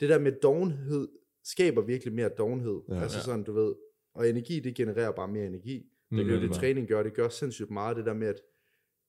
det 0.00 0.08
der 0.08 0.18
med 0.18 0.32
dovenhed, 0.42 1.08
skaber 1.44 1.82
virkelig 1.82 2.14
mere 2.14 2.28
dovenhed. 2.28 2.80
Ja. 2.88 3.02
Altså 3.02 3.20
sådan, 3.22 3.42
du 3.44 3.52
ved, 3.52 3.74
og 4.14 4.28
energi, 4.28 4.60
det 4.60 4.74
genererer 4.74 5.12
bare 5.12 5.28
mere 5.28 5.46
energi. 5.46 5.86
Det 6.10 6.20
er 6.20 6.24
jo 6.24 6.40
det 6.40 6.52
træning 6.52 6.88
gør. 6.88 7.02
Det 7.02 7.14
gør 7.14 7.28
sindssygt 7.28 7.70
meget, 7.70 7.96
det 7.96 8.06
der 8.06 8.14
med, 8.14 8.26
at 8.28 8.40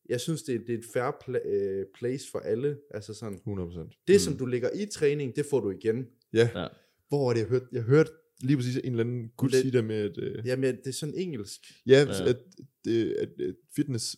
jeg 0.10 0.22
synes, 0.22 0.44
det 0.44 0.56
er, 0.56 0.60
det 0.60 0.70
er 0.74 0.78
et 0.78 0.86
fair 0.94 1.12
pla- 1.12 1.48
øh, 1.50 1.86
place 1.96 2.32
for 2.32 2.40
alle. 2.40 2.78
Altså 2.94 3.14
sådan, 3.14 3.40
100%. 3.48 4.04
det, 4.08 4.22
som 4.22 4.38
du 4.38 4.46
lægger 4.46 4.70
i 4.76 4.86
træning, 4.86 5.36
det 5.36 5.46
får 5.50 5.60
du 5.60 5.72
igen. 5.72 6.06
Ja. 6.34 6.50
Ja. 6.56 6.68
Hvor 7.08 7.30
er 7.30 7.34
det, 7.34 7.40
jeg 7.40 7.48
hørte? 7.50 7.66
Jeg 7.72 7.82
hørte 7.82 8.12
lige 8.42 8.58
præcis 8.58 8.76
en 8.78 8.84
eller 8.86 9.04
anden 9.04 9.30
gut 9.38 9.52
Det- 9.52 9.62
sige 9.62 9.72
der 9.72 9.82
med, 9.82 9.96
at, 9.96 10.18
øh, 10.18 10.46
Jamen, 10.46 10.76
det 10.76 10.88
er 10.88 10.92
sådan 10.92 11.16
engelsk. 11.18 11.60
ja, 11.86 12.06
Ja. 12.10 12.30
at, 12.30 12.38
det, 12.86 13.14
at, 13.14 13.30
at 13.42 13.56
fitness 13.76 14.16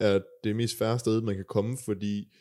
er 0.00 0.20
det 0.44 0.56
mest 0.56 0.78
færre 0.78 0.98
sted, 0.98 1.20
man 1.22 1.34
kan 1.34 1.44
komme, 1.48 1.76
fordi 1.84 2.32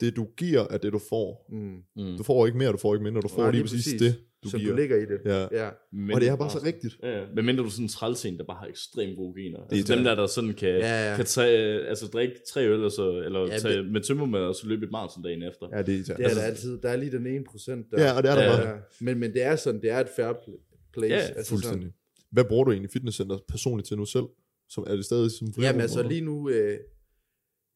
det 0.00 0.16
du 0.16 0.28
giver 0.36 0.60
er 0.70 0.78
det 0.78 0.92
du 0.92 0.98
får. 0.98 1.46
Mm. 1.52 1.82
Mm. 1.96 2.16
Du 2.16 2.22
får 2.22 2.46
ikke 2.46 2.58
mere, 2.58 2.72
du 2.72 2.76
får 2.76 2.94
ikke 2.94 3.04
mindre, 3.04 3.20
du 3.20 3.28
får 3.28 3.42
Nej, 3.42 3.50
lige 3.50 3.62
lige 3.62 3.64
præcis, 3.70 3.84
præcis. 3.84 4.00
det, 4.00 4.24
du 4.44 4.50
som 4.50 4.60
giver. 4.60 4.72
du 4.72 4.76
lægger 4.76 4.96
i 4.96 5.00
det. 5.00 5.20
Ja. 5.24 5.46
Ja. 5.64 5.70
Men, 5.92 6.14
Og 6.14 6.20
det 6.20 6.28
er 6.28 6.36
bare 6.36 6.50
så 6.50 6.60
rigtigt. 6.64 6.94
Ja, 7.02 7.18
ja. 7.20 7.26
Men 7.34 7.46
mindre 7.46 7.62
du 7.62 7.68
er 7.68 7.70
sådan 7.72 7.84
en 7.84 7.88
trælsen, 7.88 8.38
der 8.38 8.44
bare 8.44 8.56
har 8.56 8.66
ekstremt 8.66 9.16
gode 9.16 9.42
gener. 9.42 9.58
Det 9.58 9.72
er 9.72 9.76
Altså 9.76 9.94
dem 9.94 10.04
der, 10.04 10.14
der 10.14 10.26
sådan 10.26 10.54
kan, 10.54 10.68
Ja, 10.68 11.10
ja. 11.10 11.16
kan 11.16 11.24
tage, 11.24 11.86
altså 11.86 12.06
drikke 12.06 12.34
tre 12.48 12.66
øl, 12.68 12.84
og 12.84 12.92
så, 12.92 13.10
eller 13.24 13.40
Ja, 13.40 13.58
tage 13.58 13.82
med 13.82 14.00
tømmermad, 14.00 14.40
og 14.40 14.54
så 14.54 14.66
løbe 14.68 14.84
et 14.86 14.90
maraton 14.92 15.22
dagen 15.22 15.42
efter. 15.42 15.66
Ja, 15.72 15.82
det 15.82 16.10
er 16.10 16.14
Det 16.16 16.24
er 16.26 16.34
der 16.34 16.42
altid. 16.42 16.78
Der 16.82 16.88
er 16.88 16.96
lige 16.96 17.12
den 17.12 17.26
ene 17.26 17.44
procent. 17.44 17.86
Der. 17.90 18.02
Ja, 18.02 18.16
og 18.16 18.22
det 18.22 18.30
er 18.30 18.34
der 18.34 18.42
Ja, 18.42 18.64
bare. 18.64 18.80
Men, 19.00 19.18
men 19.18 19.32
det 19.32 19.42
er 19.42 19.56
sådan, 19.56 19.80
det 19.80 19.90
er 19.90 20.00
et 20.00 20.08
fair 20.16 20.32
pl- 20.32 20.88
place. 20.92 21.14
Ja, 21.14 21.20
altså 21.20 21.50
Fuldstændig. 21.50 21.92
Hvad 22.30 22.44
bruger 22.44 22.64
du 22.64 22.70
egentlig 22.70 22.90
fitnesscenter 22.90 23.38
personligt 23.48 23.88
til 23.88 23.96
nu 23.96 24.04
selv? 24.04 24.24
Som, 24.68 24.84
er 24.86 24.96
det 24.96 25.04
stadig 25.04 25.30
som 25.30 25.36
Sådan, 25.38 25.52
frirum, 25.54 25.64
jamen 25.64 25.80
altså 25.80 26.02
lige 26.02 26.20
nu, 26.20 26.48
øh, 26.50 26.78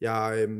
jeg, 0.00 0.46
øh, 0.48 0.58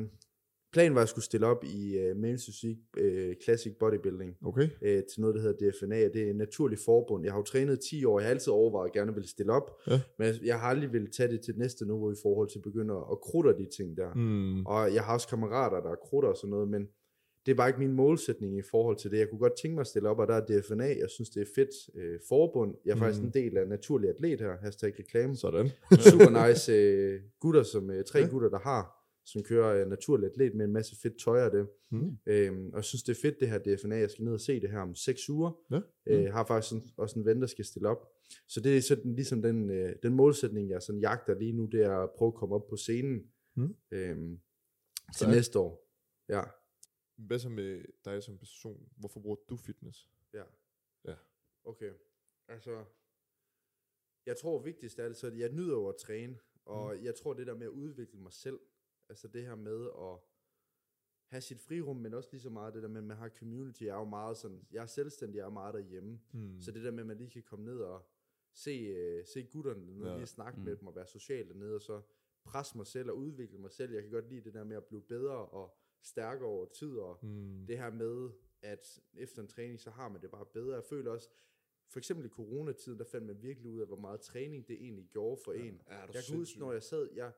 planen 0.76 0.94
var, 0.94 1.00
at 1.00 1.04
jeg 1.04 1.08
skulle 1.08 1.24
stille 1.24 1.46
op 1.46 1.64
i 1.64 1.96
øh, 1.98 2.10
Men's 2.16 2.44
Physique 2.46 2.82
øh, 2.96 3.34
Classic 3.44 3.72
Bodybuilding 3.80 4.36
Okay. 4.44 4.68
øh, 4.82 5.02
til 5.12 5.20
noget, 5.20 5.34
der 5.36 5.40
hedder 5.42 5.70
DFNA, 5.70 6.06
og 6.06 6.10
det 6.14 6.22
er 6.22 6.30
en 6.30 6.36
naturlig 6.36 6.78
forbund. 6.84 7.24
Jeg 7.24 7.32
har 7.32 7.38
jo 7.38 7.44
trænet 7.44 7.80
10 7.90 8.04
år, 8.04 8.18
jeg 8.20 8.26
har 8.26 8.30
altid 8.30 8.52
overvejet, 8.52 8.88
at 8.88 8.94
jeg 8.94 9.00
gerne 9.00 9.14
ville 9.14 9.28
stille 9.28 9.52
op, 9.52 9.70
Ja. 9.90 10.00
men 10.18 10.34
jeg 10.44 10.60
har 10.60 10.68
aldrig 10.68 10.92
ville 10.92 11.08
tage 11.16 11.28
det 11.32 11.40
til 11.40 11.54
næste 11.58 11.84
niveau 11.84 12.12
i 12.12 12.16
forhold 12.22 12.48
til 12.48 12.58
at 12.58 12.62
begynde 12.62 12.94
at, 13.12 13.20
krudte 13.20 13.50
de 13.58 13.66
ting 13.76 13.96
der. 13.96 14.14
Mm. 14.14 14.66
Og 14.66 14.94
jeg 14.94 15.02
har 15.02 15.14
også 15.14 15.28
kammerater, 15.28 15.80
der 15.80 15.90
er 15.90 15.96
krutter 16.04 16.28
og 16.28 16.36
sådan 16.36 16.50
noget, 16.50 16.68
men 16.68 16.88
det 17.46 17.58
var 17.58 17.66
ikke 17.66 17.78
min 17.78 17.92
målsætning 17.92 18.58
i 18.58 18.62
forhold 18.70 18.96
til 18.96 19.10
det. 19.10 19.18
Jeg 19.18 19.28
kunne 19.30 19.38
godt 19.38 19.56
tænke 19.62 19.74
mig 19.74 19.80
at 19.80 19.86
stille 19.86 20.08
op, 20.08 20.18
og 20.18 20.26
der 20.28 20.34
er 20.34 20.40
DFNA. 20.60 20.84
Jeg 20.84 21.10
synes, 21.10 21.30
det 21.30 21.40
er 21.42 21.46
fedt 21.54 21.70
øh, 21.94 22.18
forbund. 22.28 22.74
Jeg 22.84 22.92
er 22.92 22.96
faktisk 22.96 23.20
Mm. 23.20 23.26
en 23.26 23.32
del 23.34 23.56
af 23.56 23.68
Naturlig 23.68 24.10
Atlet 24.10 24.40
her, 24.40 24.56
hashtag 24.62 24.92
reklame. 24.98 25.36
Sådan. 25.36 25.68
Super 26.10 26.48
nice 26.48 26.72
øh, 26.72 27.20
gutter, 27.40 27.62
som 27.62 27.90
øh, 27.90 28.04
tre 28.04 28.18
Ja. 28.18 28.26
gutter, 28.26 28.48
der 28.48 28.58
har, 28.58 28.95
som 29.26 29.42
kører 29.42 29.82
øh, 29.82 29.90
Naturlig 29.90 30.30
Atlet 30.30 30.54
med 30.54 30.64
en 30.64 30.72
masse 30.72 30.96
fedt 31.02 31.18
tøj 31.18 31.42
og 31.42 31.52
det. 31.52 31.68
Mm. 31.90 32.18
Øhm, 32.26 32.66
og 32.70 32.76
jeg 32.76 32.84
synes, 32.84 33.02
det 33.02 33.16
er 33.16 33.20
fedt, 33.22 33.40
det 33.40 33.48
her 33.48 33.58
DFNA. 33.58 33.96
Jeg 33.96 34.10
skal 34.10 34.24
ned 34.24 34.32
og 34.32 34.40
se 34.40 34.60
det 34.60 34.70
her 34.70 34.78
om 34.78 34.94
6 34.94 35.28
uger. 35.28 35.50
Ja. 35.70 35.80
Øh, 36.06 36.32
har 36.32 36.46
faktisk 36.46 36.68
sådan, 36.70 36.88
også 36.96 37.18
en 37.18 37.24
ven, 37.24 37.40
der 37.40 37.46
skal 37.46 37.64
stille 37.64 37.88
op. 37.88 38.12
Så 38.48 38.60
det 38.60 38.76
er 38.76 38.80
sådan 38.80 39.14
ligesom 39.14 39.42
den, 39.42 39.70
øh, 39.70 39.96
den 40.02 40.14
målsætning, 40.14 40.70
jeg 40.70 40.82
sådan 40.82 41.00
jagter 41.00 41.38
lige 41.38 41.52
nu, 41.52 41.66
det 41.66 41.80
er 41.82 41.98
at 41.98 42.10
prøve 42.18 42.28
at 42.28 42.34
komme 42.34 42.54
op 42.54 42.66
på 42.68 42.76
scenen 42.76 43.32
Mm. 43.58 43.76
øhm, 43.90 44.40
til 45.18 45.28
næste 45.28 45.58
år. 45.58 45.88
Ja. 46.28 46.42
Hvad 47.16 47.38
så 47.38 47.48
med 47.48 47.84
dig 48.04 48.22
som 48.22 48.38
person? 48.38 48.88
Hvorfor 48.96 49.20
bruger 49.20 49.36
du 49.48 49.56
fitness? 49.56 50.10
Ja. 50.34 50.42
Ja. 51.04 51.14
Okay. 51.64 51.92
Altså, 52.48 52.84
jeg 54.26 54.36
tror 54.36 54.62
vigtigst 54.62 54.98
er 54.98 55.08
det, 55.08 55.16
så 55.16 55.26
at 55.26 55.38
jeg 55.38 55.52
nyder 55.52 55.72
jo 55.72 55.88
at 55.88 55.96
træne, 55.96 56.38
og 56.64 56.96
mm. 56.96 57.04
jeg 57.04 57.14
tror 57.14 57.34
det 57.34 57.46
der 57.46 57.54
med 57.54 57.66
at 57.66 57.70
udvikle 57.70 58.18
mig 58.18 58.32
selv, 58.32 58.58
altså 59.08 59.28
det 59.28 59.42
her 59.42 59.54
med 59.54 59.84
at 59.84 60.18
have 61.26 61.40
sit 61.40 61.60
frirum, 61.60 61.96
men 61.96 62.14
også 62.14 62.28
lige 62.32 62.40
så 62.40 62.50
meget 62.50 62.74
det 62.74 62.82
der 62.82 62.88
med, 62.88 62.98
at 62.98 63.04
man 63.04 63.16
har 63.16 63.28
community, 63.28 63.82
jeg 63.82 63.94
er 63.94 63.98
jo 63.98 64.04
meget 64.04 64.36
sådan, 64.36 64.66
jeg 64.72 64.82
er 64.82 64.86
selvstændig, 64.86 65.36
jeg 65.38 65.44
er 65.44 65.50
meget 65.50 65.74
derhjemme, 65.74 66.20
Mm. 66.32 66.60
så 66.60 66.72
det 66.72 66.84
der 66.84 66.90
med, 66.90 67.00
at 67.00 67.06
man 67.06 67.16
lige 67.16 67.30
kan 67.30 67.42
komme 67.42 67.64
ned 67.64 67.78
og 67.80 68.06
se, 68.54 68.92
uh, 69.20 69.24
se 69.26 69.42
gutterne 69.42 69.86
dernede, 69.86 70.04
Ja. 70.06 70.10
ja. 70.12 70.16
lige 70.16 70.26
snakke 70.26 70.58
Mm. 70.58 70.64
med 70.64 70.76
dem 70.76 70.86
og 70.88 70.96
være 70.96 71.06
social 71.06 71.48
dernede, 71.48 71.74
og 71.74 71.82
så 71.82 72.02
presse 72.44 72.76
mig 72.76 72.86
selv 72.86 73.10
og 73.10 73.16
udvikle 73.16 73.58
mig 73.58 73.70
selv. 73.70 73.92
Jeg 73.92 74.02
kan 74.02 74.10
godt 74.10 74.28
lide 74.28 74.40
det 74.44 74.54
der 74.54 74.64
med 74.64 74.76
at 74.76 74.84
blive 74.84 75.02
bedre 75.02 75.36
og 75.46 75.76
stærkere 76.02 76.48
over 76.48 76.66
tid, 76.66 76.96
og 76.98 77.18
Mm. 77.22 77.66
det 77.66 77.78
her 77.78 77.90
med, 77.90 78.30
at 78.62 79.00
efter 79.14 79.42
en 79.42 79.48
træning, 79.48 79.80
så 79.80 79.90
har 79.90 80.08
man 80.08 80.22
det 80.22 80.30
bare 80.30 80.46
bedre. 80.46 80.74
Jeg 80.74 80.84
føler 80.84 81.10
også, 81.10 81.30
for 81.88 81.98
eksempel 81.98 82.26
i 82.26 82.28
coronatiden, 82.28 82.98
der 82.98 83.04
fandt 83.04 83.26
man 83.26 83.42
virkelig 83.42 83.70
ud 83.70 83.80
af, 83.80 83.86
hvor 83.86 83.96
meget 84.00 84.20
træning 84.20 84.68
det 84.68 84.74
egentlig 84.74 85.08
gjorde 85.08 85.40
for 85.44 85.52
en. 85.52 85.82
Ja, 85.88 85.94
er 85.94 86.06
du 86.06 86.12
Jeg 86.14 86.24
kan 86.28 86.36
huske, 86.36 86.58
når 86.58 86.72
jeg 86.72 86.82
sad, 86.82 87.08
jeg, 87.14 87.32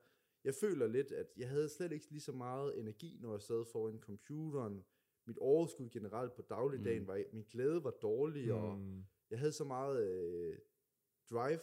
jeg 0.44 0.55
føler 0.55 0.87
lidt, 0.87 1.12
at 1.12 1.27
jeg 1.37 1.48
havde 1.48 1.68
slet 1.68 1.92
ikke 1.92 2.11
lige 2.11 2.20
så 2.20 2.33
meget 2.33 2.79
energi, 2.79 3.18
når 3.20 3.33
jeg 3.33 3.42
sad 3.42 3.64
foran 3.72 3.98
computeren. 4.01 4.85
Mit 5.24 5.38
overskud 5.38 5.88
generelt 5.90 6.35
på 6.35 6.42
dagligdagen, 6.42 7.03
Mm. 7.03 7.09
var, 7.09 7.22
min 7.33 7.44
glæde 7.51 7.85
var 7.85 7.90
dårlig, 7.90 8.53
og 8.53 8.79
Mm. 8.79 9.05
jeg 9.31 9.38
havde 9.38 9.53
så 9.53 9.64
meget 9.64 10.09
øh, 10.11 10.59
drive, 11.31 11.61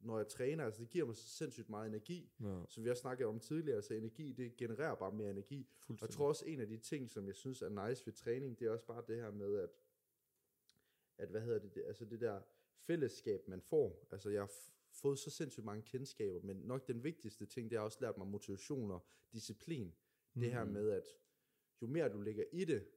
når 0.00 0.16
jeg 0.18 0.28
træner. 0.28 0.64
Altså 0.64 0.80
det 0.80 0.90
giver 0.90 1.06
mig 1.06 1.16
så 1.16 1.28
sindssygt 1.28 1.68
meget 1.68 1.86
energi, 1.88 2.32
Ja, 2.40 2.64
som 2.68 2.84
vi 2.84 2.90
også 2.90 3.00
snakkede 3.00 3.28
om 3.28 3.40
tidligere. 3.40 3.76
Altså 3.76 3.94
energi, 3.94 4.32
det 4.32 4.56
genererer 4.56 4.94
bare 4.94 5.12
mere 5.12 5.30
energi. 5.30 5.68
Og 5.88 5.96
jeg 6.00 6.10
tror 6.10 6.28
også, 6.28 6.44
en 6.46 6.60
af 6.60 6.66
de 6.68 6.76
ting, 6.78 7.10
som 7.10 7.26
jeg 7.26 7.34
synes 7.34 7.62
er 7.62 7.88
nice 7.88 8.06
ved 8.06 8.12
træning, 8.12 8.58
det 8.58 8.66
er 8.66 8.70
også 8.70 8.86
bare 8.86 9.04
det 9.06 9.16
her 9.16 9.30
med, 9.30 9.58
at, 9.58 9.70
at 11.18 11.28
hvad 11.28 11.40
hedder 11.40 11.58
det, 11.58 11.74
det, 11.74 11.82
altså 11.86 12.04
det 12.04 12.20
der 12.20 12.40
fællesskab, 12.78 13.48
man 13.48 13.60
får. 13.60 14.08
Altså 14.10 14.30
jeg 14.30 14.48
fået 14.94 15.18
så 15.18 15.30
sindssygt 15.30 15.64
mange 15.66 15.82
kendskaber, 15.82 16.40
men 16.40 16.56
nok 16.56 16.88
den 16.88 17.04
vigtigste 17.04 17.46
ting, 17.46 17.70
det 17.70 17.78
har 17.78 17.84
også 17.84 17.98
lært 18.00 18.18
mig 18.18 18.26
motivation 18.26 18.90
og 18.90 19.06
disciplin. 19.32 19.94
Mm. 20.34 20.40
Det 20.40 20.50
her 20.52 20.64
Mhm. 20.64 20.72
med, 20.72 20.90
at 20.90 21.04
jo 21.82 21.86
mere 21.86 22.08
du 22.08 22.20
lægger 22.20 22.44
i 22.52 22.64
det, 22.64 22.88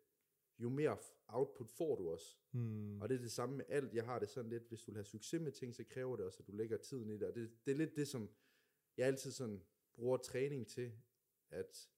jo 0.60 0.69
mere 0.69 0.97
output 1.27 1.69
får 1.69 1.95
du 1.95 2.10
også. 2.10 2.38
Mm. 2.51 3.01
Og 3.01 3.10
det 3.10 3.15
er 3.15 3.19
det 3.21 3.31
samme 3.31 3.55
med 3.57 3.65
alt. 3.69 3.93
Jeg 3.93 4.05
har 4.05 4.19
det 4.19 4.29
sådan 4.29 4.49
lidt, 4.49 4.63
hvis 4.67 4.81
du 4.83 4.91
vil 4.91 4.97
have 4.97 5.05
succes 5.05 5.41
med 5.41 5.51
ting, 5.51 5.75
så 5.75 5.83
kræver 5.83 6.15
det 6.15 6.25
også, 6.25 6.39
at 6.43 6.47
du 6.47 6.51
lægger 6.51 6.77
tiden 6.77 7.10
i 7.10 7.13
det. 7.13 7.23
Og 7.23 7.36
det, 7.36 7.51
det 7.65 7.71
er 7.71 7.75
lidt 7.75 7.95
det, 7.95 8.07
som 8.07 8.29
jeg 8.97 9.07
altid 9.07 9.31
sådan 9.31 9.63
bruger 9.95 10.17
træning 10.17 10.67
til, 10.67 10.91
at 11.49 11.89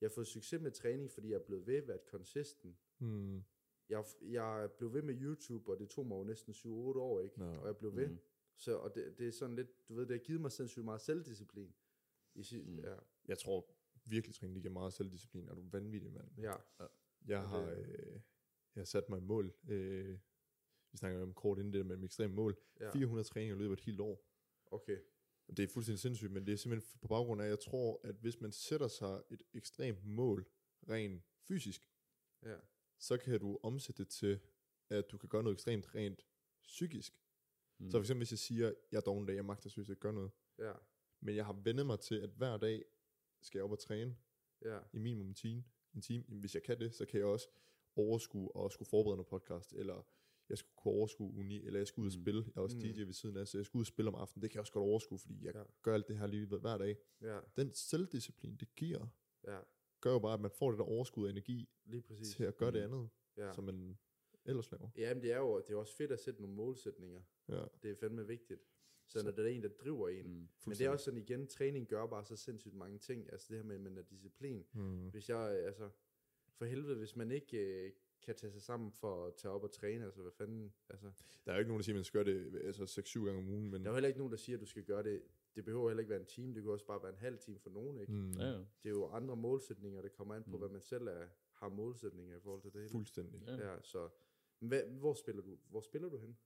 jeg 0.00 0.08
har 0.08 0.14
fået 0.14 0.26
succes 0.26 0.60
med 0.60 0.70
træning, 0.70 1.10
fordi 1.10 1.28
jeg 1.28 1.34
er 1.34 1.44
blevet 1.44 1.66
ved, 1.66 1.82
været 1.82 2.00
consistent. 2.06 2.76
Mm. 2.98 3.42
Jeg, 3.88 4.04
jeg 4.22 4.70
blev 4.78 4.92
ved 4.94 5.02
med 5.02 5.20
YouTube, 5.22 5.72
og 5.72 5.78
det 5.78 5.88
tog 5.90 6.06
mig 6.06 6.16
jo 6.18 6.24
næsten 6.24 6.52
7-8 6.52 6.68
år, 6.68 7.20
ikke? 7.20 7.44
Ja. 7.44 7.58
Og 7.58 7.66
jeg 7.66 7.76
blev 7.76 7.96
ved. 7.96 8.08
Mhm. 8.08 8.18
Så, 8.56 8.76
og 8.78 8.94
det, 8.94 9.18
det 9.18 9.28
er 9.28 9.32
sådan 9.32 9.56
lidt, 9.56 9.88
du 9.88 9.94
ved, 9.94 10.02
det 10.06 10.10
har 10.10 10.24
givet 10.24 10.40
mig 10.40 10.52
sindssygt 10.52 10.84
meget 10.84 11.00
selvdisciplin. 11.00 11.74
I, 12.34 12.42
si- 12.42 12.62
Mm. 12.62 12.78
ja, 12.78 12.94
Jeg 13.28 13.38
tror 13.38 13.70
virkelig, 14.04 14.34
træning 14.34 14.54
det 14.54 14.62
giver 14.62 14.72
meget 14.72 14.92
selvdisciplin. 14.92 15.48
Er 15.48 15.54
du 15.54 15.62
vanvittig, 15.70 16.12
mand? 16.12 16.28
ja, 16.38 16.54
Jeg 17.26 17.38
Og 17.38 17.48
har, 17.48 17.70
øh, 17.70 18.12
jeg 18.74 18.80
har 18.80 18.84
sat 18.84 19.08
mig 19.08 19.16
et 19.16 19.22
mål. 19.22 19.54
Øh, 19.68 20.18
vi 20.92 20.98
snakker 20.98 21.22
om 21.22 21.34
kort 21.34 21.58
inden 21.58 21.72
det 21.72 21.78
der 21.78 21.96
med 21.96 22.04
ekstreme 22.04 22.34
mål. 22.34 22.56
ja. 22.80 22.92
400 22.92 23.28
træninger 23.28 23.54
i 23.54 23.58
løbet 23.58 23.76
af 23.76 23.80
et 23.80 23.84
helt 23.84 24.00
år. 24.00 24.26
Okay. 24.66 24.98
Det 25.56 25.58
er 25.62 25.68
fuldstændig 25.68 26.00
sindssygt, 26.00 26.32
men 26.32 26.46
det 26.46 26.52
er 26.52 26.56
simpelthen 26.56 26.98
på 27.00 27.08
baggrund 27.08 27.40
af, 27.40 27.44
at 27.44 27.50
jeg 27.50 27.60
tror, 27.60 28.00
at 28.04 28.14
hvis 28.14 28.40
man 28.40 28.52
sætter 28.52 28.88
sig 28.88 29.22
et 29.30 29.42
ekstremt 29.52 30.04
mål, 30.04 30.46
rent 30.88 31.22
fysisk, 31.48 31.90
Ja. 32.42 32.56
så 32.98 33.16
kan 33.18 33.40
du 33.40 33.58
omsætte 33.62 34.04
det 34.04 34.10
til, 34.12 34.40
at 34.88 35.10
du 35.10 35.18
kan 35.18 35.28
gøre 35.28 35.42
noget 35.42 35.54
ekstremt 35.56 35.94
rent 35.94 36.26
psykisk. 36.62 37.21
Mm. 37.82 37.90
Så 37.90 37.96
for 37.98 38.00
eksempel 38.02 38.20
hvis 38.20 38.30
jeg 38.32 38.38
siger, 38.38 38.72
jeg 38.92 38.96
er 38.96 39.00
doven 39.00 39.26
dag, 39.26 39.34
jeg 39.34 39.44
magter 39.44 39.70
seriøst 39.70 39.90
ikke 39.90 40.00
gøre 40.00 40.12
noget, 40.12 40.30
Ja. 40.58 40.72
men 41.20 41.36
jeg 41.36 41.46
har 41.46 41.52
vendet 41.52 41.86
mig 41.86 42.00
til, 42.00 42.14
at 42.14 42.30
hver 42.30 42.56
dag 42.56 42.84
skal 43.42 43.58
jeg 43.58 43.64
op 43.64 43.70
og 43.72 43.78
træne 43.78 44.16
Ja. 44.64 44.78
i 44.92 44.98
minimum 44.98 45.26
en 45.28 45.34
time. 45.34 45.64
En 45.94 46.00
time. 46.02 46.24
Hvis 46.28 46.54
jeg 46.54 46.62
kan 46.62 46.78
det, 46.80 46.94
så 46.94 47.06
kan 47.06 47.18
jeg 47.20 47.26
også 47.26 47.48
overskue 47.96 48.56
og 48.56 48.72
skulle 48.72 48.88
forberede 48.88 49.16
noget 49.16 49.26
podcast, 49.28 49.72
eller 49.72 50.06
jeg 50.48 50.58
skulle 50.58 50.74
kunne 50.76 50.94
overskue 50.94 51.34
uni, 51.38 51.64
eller 51.66 51.80
jeg 51.80 51.86
skulle 51.86 52.04
ud 52.06 52.10
og 52.10 52.16
Mm. 52.18 52.22
spille. 52.22 52.42
Jeg 52.46 52.52
er 52.56 52.60
også 52.60 52.76
Mm. 52.76 52.82
DJ 52.82 53.00
ved 53.02 53.12
siden 53.12 53.36
af, 53.36 53.48
så 53.48 53.58
jeg 53.58 53.66
skulle 53.66 53.80
ud 53.80 53.82
og 53.82 53.86
spille 53.86 54.08
om 54.08 54.14
aftenen. 54.14 54.42
Det 54.42 54.50
kan 54.50 54.56
jeg 54.56 54.60
også 54.60 54.72
godt 54.72 54.82
overskue, 54.82 55.18
fordi 55.18 55.44
jeg 55.44 55.54
Ja. 55.54 55.62
gør 55.82 55.94
alt 55.94 56.08
det 56.08 56.18
her 56.18 56.26
lige 56.26 56.46
hver 56.46 56.78
dag. 56.78 56.96
Ja. 57.20 57.40
Den 57.56 57.74
selvdisciplin, 57.74 58.56
det 58.56 58.74
giver, 58.76 59.06
Ja. 59.44 59.58
gør 60.00 60.12
jo 60.12 60.18
bare, 60.18 60.34
at 60.34 60.40
man 60.40 60.50
får 60.50 60.70
det 60.70 60.78
der 60.78 60.84
overskud 60.84 61.26
af 61.26 61.30
energi 61.30 61.68
Lige 61.84 62.02
præcis. 62.02 62.36
til 62.36 62.44
at 62.44 62.56
gøre 62.56 62.72
det 62.72 62.90
Mm. 62.90 62.94
andet, 62.94 63.08
Ja. 63.36 63.52
som 63.52 63.64
man 63.64 63.98
ellers 64.44 64.70
laver. 64.72 64.88
Ja, 64.96 65.14
men 65.14 65.22
det 65.22 65.32
er 65.32 65.38
jo 65.38 65.60
det 65.60 65.70
er 65.70 65.76
også 65.76 65.96
fedt 65.96 66.12
at 66.12 66.20
sætte 66.20 66.40
nogle 66.40 66.56
målsætninger. 66.56 67.20
Ja, 67.48 67.64
Det 67.82 67.90
er 67.90 67.94
fandme 67.96 68.26
vigtigt. 68.26 68.60
Så, 69.06 69.18
Så- 69.18 69.24
når 69.24 69.32
det 69.32 69.44
er 69.44 69.48
en, 69.48 69.62
der 69.62 69.68
driver 69.68 70.08
en. 70.08 70.26
Mm. 70.26 70.48
Men 70.66 70.76
det 70.78 70.80
er 70.80 70.90
også 70.90 71.04
sådan 71.04 71.20
igen, 71.20 71.46
træning 71.46 71.88
gør 71.88 72.06
bare 72.06 72.24
så 72.24 72.36
sindssygt 72.36 72.74
mange 72.74 72.98
ting. 72.98 73.32
Altså 73.32 73.46
det 73.50 73.56
her 73.56 73.64
med, 73.64 73.78
med 73.78 73.90
den 73.90 74.04
disciplin. 74.10 74.64
Mm. 74.72 75.08
Hvis 75.08 75.28
jeg, 75.28 75.38
altså, 75.66 75.90
for 76.54 76.64
helvede, 76.64 76.96
hvis 76.96 77.16
man 77.16 77.30
ikke 77.30 77.56
øh, 77.86 77.92
kan 78.22 78.34
tage 78.36 78.50
sig 78.52 78.62
sammen 78.62 78.92
for 78.92 79.26
at 79.26 79.34
tage 79.34 79.52
op 79.52 79.62
og 79.64 79.72
træne, 79.72 80.04
altså 80.04 80.22
hvad 80.22 80.32
fanden, 80.32 80.72
altså. 80.88 81.10
Der 81.46 81.52
er 81.52 81.56
jo 81.56 81.58
ikke 81.58 81.68
nogen, 81.68 81.80
der 81.80 81.84
siger, 81.84 81.94
at 81.94 81.98
man 81.98 82.04
skal 82.04 82.24
gøre 82.24 82.34
det 82.34 82.62
altså 82.64 83.00
6-7 83.00 83.24
gange 83.24 83.38
om 83.38 83.48
ugen, 83.48 83.70
men 83.70 83.80
Der 83.82 83.86
er 83.86 83.92
jo 83.92 83.94
heller 83.94 84.08
ikke 84.08 84.18
nogen, 84.18 84.30
der 84.30 84.36
siger, 84.38 84.56
at 84.56 84.60
du 84.60 84.66
skal 84.66 84.84
gøre 84.84 85.02
det 85.02 85.22
det 85.56 85.64
behøver 85.64 85.88
heller 85.88 86.00
ikke 86.00 86.10
være 86.10 86.20
en 86.20 86.26
time, 86.26 86.54
det 86.54 86.62
kan 86.62 86.72
også 86.72 86.86
bare 86.86 87.02
være 87.02 87.12
en 87.12 87.18
halv 87.18 87.38
time 87.38 87.58
for 87.58 87.70
nogen, 87.70 88.00
ikke? 88.00 88.12
Mm. 88.12 88.32
Ja, 88.32 88.44
ja. 88.46 88.58
Det 88.58 88.64
er 88.84 88.90
jo 88.90 89.06
andre 89.08 89.36
målsætninger, 89.36 90.02
det 90.02 90.12
kommer 90.12 90.34
an 90.34 90.42
på, 90.44 90.50
mm. 90.50 90.58
hvad 90.58 90.68
man 90.68 90.80
selv 90.80 91.06
er, 91.06 91.26
har 91.52 91.68
målsætninger 91.68 92.36
i 92.36 92.40
forhold 92.40 92.62
til 92.62 92.72
det 92.72 92.80
hele. 92.80 92.90
Fuldstændig. 92.90 93.42
Ja. 93.46 93.56
Ja, 93.72 93.82
så 93.82 94.08
hvad, 94.68 94.82
hvor 94.98 95.14
spiller 95.14 95.42
du? 95.42 95.58
Hvor 95.70 95.80
spiller 95.80 96.08
du 96.08 96.16
hen? 96.18 96.36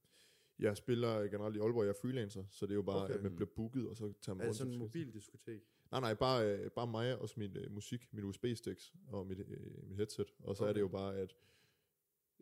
Jeg 0.58 0.76
spiller 0.76 1.20
generelt 1.28 1.56
i 1.56 1.58
Aalborg, 1.58 1.84
jeg 1.84 1.90
er 1.90 1.98
freelancer, 2.02 2.44
så 2.50 2.66
det 2.66 2.70
er 2.72 2.74
jo 2.74 2.82
bare, 2.82 3.04
Okay. 3.04 3.14
at 3.14 3.22
man 3.22 3.36
bliver 3.36 3.48
booket, 3.56 3.88
og 3.88 3.96
så 3.96 4.12
tager 4.22 4.34
man 4.36 4.42
Er 4.44 4.48
det 4.50 4.56
sådan 4.56 4.72
en 4.72 4.78
mobildiskotek? 4.78 5.62
Nej, 5.90 6.00
nej, 6.00 6.14
bare, 6.14 6.52
øh, 6.58 6.70
bare 6.70 6.86
mig 6.86 7.18
og 7.18 7.28
min 7.36 7.56
øh, 7.56 7.72
musik, 7.72 8.08
mit 8.12 8.24
USB-sticks 8.24 8.94
og 9.08 9.26
mit, 9.26 9.38
øh, 9.38 9.88
mit 9.88 9.96
headset. 9.96 10.34
Og 10.38 10.56
så 10.56 10.62
okay. 10.62 10.68
er 10.68 10.72
det 10.72 10.80
jo 10.80 10.88
bare, 10.88 11.16
at 11.16 11.36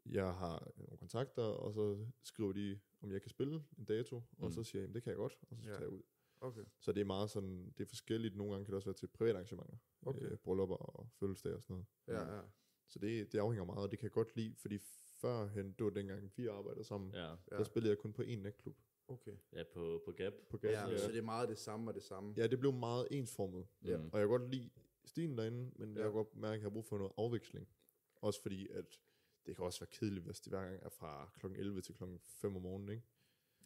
jeg 0.07 0.35
har 0.35 0.73
nogle 0.77 0.97
kontakter, 0.99 1.43
og 1.43 1.75
så 1.75 2.07
skriver 2.23 2.53
de, 2.53 2.79
om 3.03 3.13
jeg 3.13 3.21
kan 3.23 3.31
spille 3.31 3.65
en 3.79 3.85
dato, 3.85 4.17
og 4.17 4.47
Mm. 4.47 4.51
så 4.51 4.63
siger 4.65 4.81
jeg, 4.81 4.85
"Jamen, 4.87 4.95
det 4.95 5.03
kan 5.03 5.11
jeg 5.11 5.17
godt, 5.17 5.39
og 5.51 5.57
så 5.57 5.63
Ja. 5.65 5.69
tager 5.71 5.81
jeg 5.81 5.89
ud. 5.91 6.03
Okay. 6.41 6.65
Så 6.81 6.93
det 6.93 7.01
er 7.01 7.05
meget 7.05 7.31
sådan, 7.31 7.73
det 7.79 7.85
er 7.85 7.89
forskelligt. 7.89 8.37
Nogle 8.37 8.53
gange 8.53 8.65
kan 8.65 8.73
det 8.73 8.77
også 8.77 8.87
være 8.89 8.95
til 8.95 9.07
private 9.07 9.35
arrangementer. 9.35 9.77
Okay. 10.03 10.31
Øh, 10.31 10.37
bryllupper 10.39 10.77
og 10.77 11.09
fødselsdage 11.13 11.57
og 11.57 11.63
sådan 11.63 11.75
noget. 11.75 11.87
Ja, 12.29 12.37
ja. 12.37 12.43
Så 12.89 12.99
det, 12.99 13.33
det 13.33 13.39
afhænger 13.39 13.65
meget, 13.65 13.83
og 13.85 13.91
det 13.91 13.99
kan 13.99 14.05
jeg 14.07 14.13
godt 14.13 14.37
lide, 14.37 14.55
fordi 14.57 14.79
førhen, 15.25 15.73
det 15.79 15.85
var 15.85 15.91
dengang 15.91 16.33
vi 16.37 16.47
arbejdede 16.47 16.85
sammen, 16.85 17.15
ja. 17.15 17.29
Ja, 17.31 17.57
der 17.59 17.65
spillede 17.65 17.91
jeg 17.91 17.99
kun 17.99 18.13
på 18.13 18.23
én 18.23 18.37
natklub 18.37 18.77
Okay. 19.09 19.37
ja 19.53 19.63
på, 19.75 20.03
på 20.05 20.13
Gap. 20.13 20.33
på 20.51 20.59
gaden. 20.59 20.75
Ja, 20.75 20.89
Ja, 20.91 20.99
så 20.99 21.09
det 21.13 21.19
er 21.19 21.23
meget 21.23 21.49
det 21.49 21.59
samme 21.59 21.91
og 21.91 21.95
det 21.95 22.03
samme. 22.03 22.35
ja, 22.37 22.47
det 22.47 22.59
blev 22.59 22.73
meget 22.73 23.09
ensformet. 23.11 23.67
Ja. 23.85 23.97
Mm. 23.97 24.11
Og 24.13 24.19
jeg 24.21 24.29
kan 24.29 24.39
godt 24.39 24.51
lide 24.51 24.71
stilen 25.05 25.39
derinde, 25.39 25.71
men 25.77 25.89
ja. 25.89 25.95
Ja. 25.95 26.05
jeg 26.05 26.05
kan 26.05 26.13
godt 26.13 26.37
mærke, 26.37 26.53
at 26.55 26.59
jeg 26.61 26.65
har 26.65 26.71
brug 26.71 26.85
for 26.85 26.99
noget 26.99 27.13
afveksling. 27.19 27.69
Også 28.17 28.43
fordi, 28.43 28.69
at 28.69 29.01
det 29.47 29.57
kan 29.57 29.65
også 29.65 29.81
være 29.81 29.91
kedeligt, 29.91 30.25
hvis 30.25 30.41
det 30.41 30.53
hver 30.53 30.63
gang 30.69 30.79
er 30.83 30.89
fra 30.89 31.31
kl. 31.41 31.47
11 31.47 31.81
til 31.81 31.95
kl. 31.95 32.03
5 32.21 32.57
om 32.57 32.63
morgenen. 32.63 32.89
Ikke? 32.89 33.03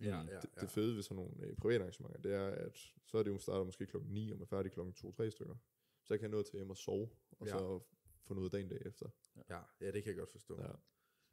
Ja, 0.00 0.22
Mm. 0.22 0.28
ja, 0.28 0.34
Det, 0.36 0.50
ja. 0.56 0.60
det 0.60 0.70
fede 0.70 0.94
ved 0.94 1.02
sådan 1.02 1.16
nogle 1.24 1.46
øh, 1.46 1.56
private 1.56 1.80
arrangementer, 1.80 2.20
det 2.20 2.32
er, 2.34 2.46
at 2.46 2.76
så 3.06 3.18
er 3.18 3.22
det 3.22 3.30
jo 3.30 3.38
starter 3.38 3.64
måske 3.64 3.86
kl. 3.86 3.96
9, 4.06 4.30
og 4.30 4.36
man 4.38 4.42
er 4.42 4.46
færdig 4.46 4.72
kl. 4.72 4.80
2-3 4.80 5.30
stykker. 5.30 5.56
Så 6.04 6.14
jeg 6.14 6.20
kan 6.20 6.30
nå 6.30 6.42
til 6.42 6.56
hjem 6.56 6.70
og 6.70 6.76
sove, 6.76 7.08
og 7.38 7.46
Ja. 7.46 7.52
så 7.58 7.80
få 8.22 8.34
noget 8.34 8.52
dagen 8.52 8.68
dag 8.68 8.82
efter. 8.86 9.08
Ja, 9.50 9.60
ja, 9.80 9.90
det 9.90 10.02
kan 10.02 10.10
jeg 10.10 10.16
godt 10.18 10.30
forstå. 10.30 10.60
Ja. 10.60 10.68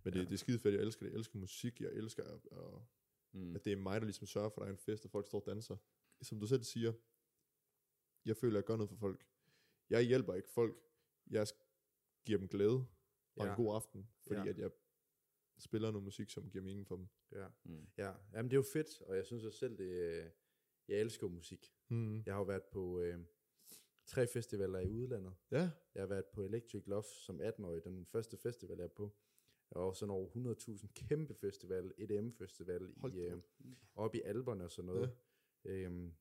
Men 0.05 0.13
det, 0.13 0.19
Ja. 0.19 0.25
det 0.25 0.33
er 0.33 0.37
skide 0.37 0.59
fedt, 0.59 0.75
jeg 0.75 0.81
elsker 0.81 1.05
det. 1.05 1.11
Jeg 1.11 1.17
elsker 1.17 1.37
musik, 1.39 1.81
jeg 1.81 1.91
elsker, 1.93 2.23
at, 2.23 2.47
at, 2.51 2.81
Mm. 3.31 3.55
at 3.55 3.65
det 3.65 3.73
er 3.73 3.77
mig, 3.77 4.01
der 4.01 4.05
ligesom 4.05 4.27
sørger 4.27 4.49
for, 4.49 4.61
at 4.61 4.65
der 4.65 4.67
er 4.71 4.75
en 4.77 4.77
fest, 4.77 5.05
og 5.05 5.11
folk 5.11 5.25
står 5.27 5.39
og 5.39 5.45
danser. 5.45 5.77
Som 6.21 6.39
du 6.39 6.47
selv 6.47 6.63
siger, 6.63 6.93
jeg 8.25 8.37
føler, 8.37 8.53
at 8.53 8.61
jeg 8.63 8.65
gør 8.65 8.75
noget 8.75 8.89
for 8.89 8.95
folk. 8.97 9.25
Jeg 9.89 10.03
hjælper 10.03 10.33
ikke 10.33 10.49
folk. 10.49 10.77
Jeg 11.29 11.47
giver 12.25 12.39
dem 12.39 12.47
glæde 12.47 12.85
og 13.35 13.45
Ja. 13.45 13.49
en 13.49 13.55
god 13.55 13.75
aften, 13.75 14.09
fordi 14.27 14.39
Ja. 14.39 14.47
at 14.49 14.57
jeg 14.57 14.71
spiller 15.59 15.91
noget 15.91 16.03
musik, 16.03 16.29
som 16.29 16.49
giver 16.49 16.63
mening 16.63 16.87
for 16.87 16.95
dem. 16.95 17.07
Ja. 17.31 17.47
Mm. 17.63 17.87
ja. 17.97 18.13
Jamen, 18.33 18.51
det 18.51 18.53
er 18.55 18.57
jo 18.57 18.65
fedt, 18.73 19.01
og 19.01 19.15
jeg 19.15 19.25
synes 19.25 19.43
også 19.45 19.59
selv, 19.59 19.77
det 19.77 19.89
øh, 19.89 20.29
jeg 20.87 20.99
elsker 20.99 21.27
musik. 21.27 21.73
Mm. 21.89 22.15
Jeg 22.25 22.33
har 22.33 22.39
jo 22.39 22.45
været 22.45 22.63
på 22.63 22.99
øh, 22.99 23.19
tre 24.05 24.27
festivaler 24.27 24.79
i 24.79 24.91
udlandet. 24.91 25.33
Ja, 25.51 25.71
Jeg 25.95 26.01
har 26.01 26.07
været 26.07 26.25
på 26.25 26.43
Electric 26.43 26.83
Love 26.87 27.03
som 27.03 27.41
18-årig, 27.41 27.83
den 27.83 28.05
første 28.05 28.37
festival, 28.37 28.77
jeg 28.77 28.83
er 28.83 28.87
på. 28.87 29.15
Jeg 29.73 29.81
var 29.81 29.91
sådan 29.93 30.09
over 30.11 30.29
100.000 30.29 30.87
kæmpe 30.93 31.33
festival, 31.33 31.93
EDM-festival 31.97 32.93
Hold 32.97 33.13
i, 33.13 33.19
øh, 33.19 33.37
oppe 33.95 34.17
i 34.17 34.21
Alberne 34.21 34.63
og 34.63 34.71
sådan 34.71 34.85
noget. 34.87 35.11
Ja. 35.65 35.71
Øhm, 35.71 36.13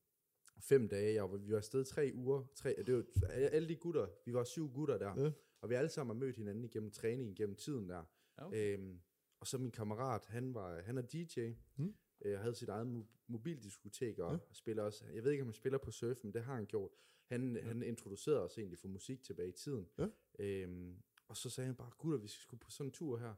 fem 0.61 0.89
dage, 0.89 1.15
jeg 1.15 1.31
var, 1.31 1.37
vi 1.37 1.51
var 1.51 1.57
afsted 1.57 1.85
tre 1.85 2.11
uger. 2.15 2.45
Tre, 2.55 2.75
det 2.87 2.95
var, 2.95 3.05
alle 3.29 3.69
de 3.69 3.77
gutter, 3.77 4.07
vi 4.25 4.35
var 4.35 4.45
syv 4.45 4.71
gutter 4.73 4.99
der, 4.99 5.23
Ja. 5.25 5.33
og 5.61 5.71
vi 5.71 5.75
alle 5.75 5.89
sammen 5.89 6.17
har 6.17 6.21
mødt 6.21 6.37
hinanden 6.37 6.65
igennem 6.65 6.91
træning, 6.91 7.37
gennem 7.37 7.57
tiden 7.57 7.89
der. 7.89 8.05
Okay. 8.37 8.79
Øhm, 8.79 9.01
og 9.41 9.47
så 9.47 9.59
min 9.59 9.71
kammerat, 9.71 10.27
han, 10.27 10.55
var, 10.55 10.81
han 10.83 10.99
er 10.99 11.03
DJ, 11.03 11.53
Mm. 11.77 11.95
øh, 12.25 12.39
havde 12.39 12.55
sit 12.55 12.69
eget 12.69 12.87
mo- 12.87 13.25
mobildiskotek, 13.27 14.19
og 14.19 14.33
ja. 14.33 14.39
spiller 14.53 14.83
også, 14.83 15.05
jeg 15.15 15.25
ved 15.25 15.31
ikke, 15.33 15.43
om 15.43 15.49
han 15.49 15.55
spiller 15.55 15.79
på 15.79 15.91
surf, 15.91 16.19
men 16.25 16.35
det 16.35 16.43
har 16.43 16.55
han 16.55 16.67
gjort. 16.67 16.91
Han, 17.25 17.57
ja. 17.57 17.63
han 17.63 17.83
introducerede 17.83 18.45
os 18.45 18.59
egentlig 18.59 18.79
for 18.79 18.89
musik 18.89 19.23
tilbage 19.23 19.49
i 19.49 19.53
tiden. 19.53 19.89
Ja. 19.99 20.07
Øhm, 20.39 20.97
og 21.35 21.39
så 21.39 21.51
sagde 21.51 21.67
han 21.67 21.77
bare, 21.77 21.91
gutter, 21.99 22.19
vi 22.19 22.29
sgu 22.29 22.57
på 22.57 22.71
sådan 22.71 22.89
en 22.89 22.93
tur 22.93 23.19
her. 23.19 23.35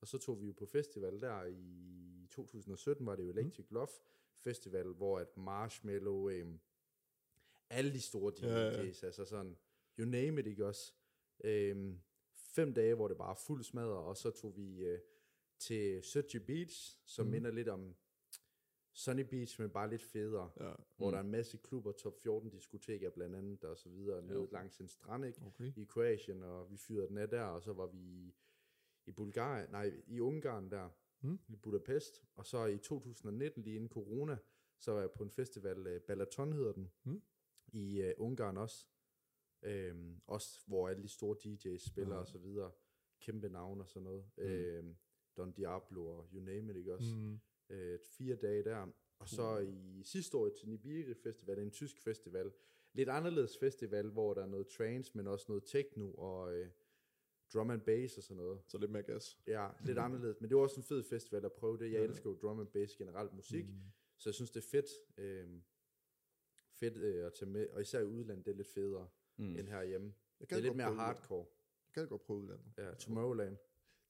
Og 0.00 0.08
så 0.08 0.18
tog 0.18 0.40
vi 0.40 0.46
jo 0.46 0.52
på 0.52 0.66
festival 0.66 1.20
der 1.20 1.44
i 1.44 2.26
2017, 2.30 3.06
var 3.06 3.16
det 3.16 3.22
jo 3.22 3.28
Electric 3.28 3.66
mm. 3.70 3.74
Love 3.74 3.88
Festival, 4.36 4.86
hvor 4.86 5.18
at 5.18 5.36
Marshmallow, 5.36 6.28
øhm, 6.28 6.60
alle 7.70 7.92
de 7.92 8.00
store 8.00 8.32
DJ's, 8.32 8.46
Ja, 8.46 8.82
ja. 8.82 8.92
altså 9.02 9.24
sådan, 9.24 9.56
you 9.98 10.06
name 10.06 10.40
it, 10.40 10.46
ikke 10.46 10.66
også? 10.66 10.92
Øhm, 11.44 12.00
fem 12.34 12.74
dage, 12.74 12.94
hvor 12.94 13.08
det 13.08 13.16
bare 13.16 13.36
fuld 13.36 13.64
smadret, 13.64 13.96
og 13.96 14.16
så 14.16 14.30
tog 14.30 14.56
vi 14.56 14.84
øh, 14.84 15.00
til 15.58 16.02
Sochi 16.02 16.38
Beach, 16.38 16.98
som 17.04 17.26
mm. 17.26 17.32
minder 17.32 17.50
lidt 17.50 17.68
om 17.68 17.96
Sunny 19.00 19.20
Beach, 19.22 19.60
men 19.60 19.70
bare 19.70 19.90
lidt 19.90 20.02
federe. 20.02 20.50
ja. 20.60 20.72
Hvor 20.96 21.06
mm. 21.06 21.12
der 21.12 21.18
er 21.18 21.22
en 21.24 21.30
masse 21.30 21.56
klubber, 21.58 21.92
top 21.92 22.18
14 22.22 22.50
diskoteker 22.50 23.10
blandt 23.10 23.36
andet, 23.36 23.64
og 23.64 23.78
så 23.78 23.88
videre, 23.88 24.22
nede 24.22 24.48
langs 24.52 24.78
en 24.80 24.88
strand, 24.88 25.24
ikke? 25.24 25.42
Okay. 25.46 25.72
I 25.76 25.84
Kroatien, 25.84 26.42
og 26.42 26.70
vi 26.70 26.76
fyrede 26.76 27.08
den 27.08 27.18
af 27.18 27.28
der, 27.28 27.42
og 27.42 27.62
så 27.62 27.72
var 27.72 27.86
vi 27.86 27.98
i, 27.98 28.34
i 29.06 29.10
Bulgarien, 29.12 29.70
nej, 29.70 29.92
i 30.06 30.20
Ungarn 30.20 30.70
der, 30.70 30.88
Mm. 31.22 31.38
i 31.48 31.56
Budapest, 31.56 32.24
og 32.36 32.46
så 32.46 32.66
i 32.66 32.78
2019, 32.78 33.62
lige 33.62 33.76
inden 33.76 33.88
corona, 33.88 34.38
så 34.78 34.92
var 34.92 35.00
jeg 35.00 35.10
på 35.10 35.22
en 35.22 35.30
festival, 35.30 35.96
uh, 35.96 36.02
Balaton 36.02 36.52
hedder 36.52 36.72
den, 36.72 36.90
Mm. 37.04 37.22
i 37.72 38.02
uh, 38.04 38.10
Ungarn 38.26 38.56
også, 38.56 38.86
øhm, 39.62 40.20
også 40.26 40.62
hvor 40.66 40.88
alle 40.88 41.02
de 41.02 41.08
store 41.08 41.36
DJ's 41.44 41.88
spiller 41.88 42.14
Ja. 42.14 42.20
og 42.20 42.28
så 42.28 42.38
videre, 42.38 42.70
kæmpe 43.20 43.48
navne 43.48 43.82
og 43.82 43.88
sådan 43.88 44.02
noget, 44.04 44.24
Mm. 44.36 44.42
øhm, 44.42 44.96
Don 45.36 45.52
Diablo 45.52 46.06
og 46.06 46.28
you 46.34 46.40
name 46.40 46.70
it, 46.70 46.76
ikke 46.76 46.94
også? 46.94 47.16
Mm. 47.16 47.40
Øh, 47.70 47.98
fire 48.18 48.36
dage 48.36 48.64
der. 48.64 48.86
Og 49.18 49.28
så 49.28 49.58
i 49.58 50.02
sidste 50.04 50.36
år 50.36 50.48
til 50.48 50.68
Nibiri 50.68 51.14
Festival, 51.14 51.58
en 51.58 51.70
tysk 51.70 52.00
festival. 52.00 52.52
Lidt 52.92 53.08
anderledes 53.08 53.58
festival, 53.58 54.08
hvor 54.10 54.34
der 54.34 54.42
er 54.42 54.46
noget 54.46 54.66
trance, 54.68 55.12
men 55.16 55.26
også 55.26 55.44
noget 55.48 55.64
techno 55.66 56.12
og 56.12 56.54
øh, 56.54 56.68
drum 57.54 57.70
and 57.70 57.80
bass 57.80 58.16
og 58.16 58.22
sådan 58.22 58.36
noget. 58.36 58.60
Så 58.66 58.78
lidt 58.78 58.90
mere 58.90 59.02
gas. 59.02 59.38
Ja, 59.46 59.68
lidt 59.84 59.98
anderledes. 60.06 60.40
Men 60.40 60.50
det 60.50 60.56
var 60.56 60.62
også 60.62 60.76
en 60.76 60.82
fed 60.82 61.02
festival 61.02 61.44
at 61.44 61.52
prøve 61.52 61.78
det. 61.78 61.92
Jeg 61.92 62.04
elsker 62.04 62.30
jo 62.30 62.36
drum 62.42 62.60
and 62.60 62.68
bass 62.68 62.96
generelt 62.96 63.32
musik, 63.32 63.66
mm. 63.66 63.74
så 64.18 64.28
jeg 64.30 64.34
synes 64.34 64.50
det 64.50 64.60
er 64.64 64.68
fedt. 64.68 64.86
Øh, 65.18 65.48
fedt 66.72 66.96
øh, 66.96 67.26
at 67.26 67.32
tage 67.34 67.50
med, 67.50 67.68
og 67.68 67.80
især 67.80 68.00
i 68.00 68.04
udlandet, 68.04 68.44
det 68.46 68.52
er 68.52 68.56
lidt 68.56 68.68
federe 68.68 69.08
Mm. 69.36 69.56
end 69.56 69.68
herhjemme. 69.68 70.06
Jeg 70.06 70.40
Det 70.40 70.48
kan 70.48 70.58
er 70.58 70.62
lidt 70.62 70.76
mere 70.76 70.94
hardcore. 70.94 71.46
Jeg 71.96 72.02
kan 72.02 72.08
godt 72.08 72.22
prøve 72.22 72.38
udlandet. 72.40 72.66
Ja, 72.78 72.94
Tomorrowland. 72.94 73.56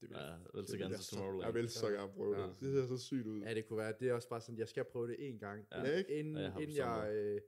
Det 0.01 0.09
vil, 0.09 0.17
Ja, 0.17 0.23
jeg 0.25 0.37
vil 0.53 0.67
så 0.67 0.77
gerne 0.77 0.91
jeg 0.91 0.99
til 0.99 1.17
Tomorrowland. 1.17 1.45
Jeg 1.45 1.53
vil 1.53 1.69
så 1.69 1.89
gerne 1.89 2.11
prøve 2.13 2.37
Ja. 2.39 2.43
det. 2.47 2.55
Det 2.59 2.73
ser 2.73 2.87
så 2.97 3.03
sygt 3.03 3.27
ud. 3.27 3.41
Ja, 3.41 3.53
det 3.53 3.67
kunne 3.67 3.77
være. 3.77 3.93
Det 3.99 4.09
er 4.09 4.13
også 4.13 4.29
bare 4.29 4.41
sådan, 4.41 4.57
jeg 4.57 4.67
skal 4.67 4.83
prøve 4.83 5.07
det 5.07 5.15
en 5.29 5.39
gang. 5.39 5.65
Ja. 5.71 5.85
Ja, 5.85 5.97
ikke? 5.97 6.19
Inden, 6.19 6.35
Ja, 6.37 6.41
jeg 6.41 6.61
inden 6.61 6.75
jeg 6.77 7.11
øh, 7.13 7.41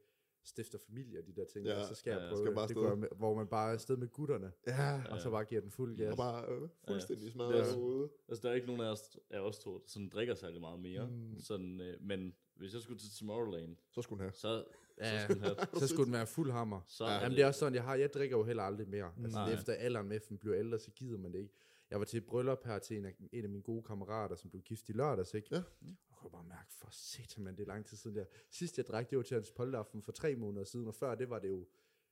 stifter 0.45 0.77
familie 0.87 1.19
og 1.19 1.27
de 1.27 1.33
der 1.35 1.45
ting, 1.45 1.65
Ja, 1.65 1.79
ja, 1.79 1.87
så 1.87 1.95
skal 1.95 2.11
ja, 2.11 2.17
jeg 2.19 2.27
prøve 2.29 2.37
skal 2.37 2.47
det. 2.47 2.55
bare 2.55 2.67
det 2.67 2.75
være 2.81 2.95
med, 2.95 3.07
hvor 3.15 3.33
man 3.35 3.47
bare 3.47 3.69
er 3.69 3.73
afsted 3.73 3.97
med 3.97 4.07
gutterne, 4.07 4.51
Ja, 4.67 5.01
og 5.09 5.21
så 5.21 5.29
bare 5.29 5.43
giver 5.45 5.61
den 5.61 5.71
fuld 5.71 5.97
gas. 5.97 6.11
og 6.11 6.17
bare 6.17 6.45
øh, 6.49 6.69
fuldstændig 6.87 7.25
Ja. 7.25 7.31
smadret 7.31 7.53
derude. 7.65 8.09
Altså, 8.27 8.41
der 8.41 8.49
er 8.49 8.53
ikke 8.55 8.67
nogen 8.67 8.81
af 8.81 8.91
os, 8.91 9.17
af 9.29 9.39
os 9.39 9.59
to, 9.59 9.73
der 9.73 9.83
sådan 9.87 10.09
drikker 10.09 10.35
særlig 10.35 10.61
meget 10.61 10.79
mere. 10.79 11.07
Mm. 11.09 11.39
Sådan, 11.39 11.81
øh, 11.81 11.97
men 12.01 12.33
hvis 12.55 12.73
jeg 12.73 12.81
skulle 12.81 12.99
til 12.99 13.09
Tomorrowland, 13.19 13.75
Så 13.91 14.01
skulle 14.01 14.17
hun 14.17 14.23
have. 14.23 14.33
så, 14.33 14.63
Ja, 14.97 15.19
så 15.19 15.23
skulle 15.23 15.39
den 15.41 15.43
have, 15.57 15.67
så 15.81 15.87
skulle 15.87 16.05
den 16.05 16.13
være 16.13 16.27
fuld 16.27 16.51
hammer. 16.51 16.81
så 16.87 17.05
Ja, 17.05 17.13
Jamen, 17.13 17.31
det, 17.37 17.43
er 17.43 17.47
også 17.47 17.59
sådan, 17.59 17.75
jeg 17.75 17.83
har, 17.83 17.95
jeg 17.95 18.13
drikker 18.13 18.37
jo 18.37 18.43
heller 18.43 18.63
aldrig 18.63 18.89
mere. 18.89 19.11
Altså, 19.23 19.39
Nej. 19.39 19.53
efter 19.53 19.73
alderen 19.73 20.07
med, 20.07 20.19
man 20.29 20.37
bliver 20.37 20.57
ældre, 20.59 20.79
så 20.79 20.91
gider 20.91 21.17
man 21.17 21.31
det 21.33 21.39
ikke. 21.39 21.53
Jeg 21.93 21.99
var 21.99 22.05
til 22.05 22.17
et 22.17 22.25
bryllup 22.25 22.65
her 22.65 22.79
til 22.79 22.97
en 22.97 23.05
af, 23.05 23.15
en 23.31 23.43
af 23.43 23.49
mine 23.49 23.63
gode 23.63 23.83
kammerater, 23.83 24.35
som 24.35 24.49
blev 24.49 24.61
gift 24.61 24.89
i 24.89 24.91
lørdags, 24.91 25.33
ikke? 25.33 25.47
Ja. 25.51 25.57
Og 25.57 25.63
jeg 25.81 26.17
kunne 26.17 26.31
bare 26.31 26.43
mærke, 26.43 26.73
for 26.73 26.87
satan, 26.91 27.43
man, 27.43 27.55
det 27.55 27.63
er 27.63 27.67
lang 27.67 27.85
tid 27.85 27.97
siden 27.97 28.15
der. 28.15 28.25
Sidst 28.49 28.77
jeg 28.77 28.85
drak, 28.85 29.09
det 29.09 29.17
var 29.17 29.23
til 29.23 29.35
hans 29.35 29.51
polteraften 29.51 30.01
for 30.01 30.11
tre 30.11 30.35
måneder 30.35 30.63
siden, 30.63 30.87
og 30.87 30.95
før 30.95 31.15
det 31.15 31.29
var 31.29 31.39
det 31.39 31.49
jo 31.49 31.67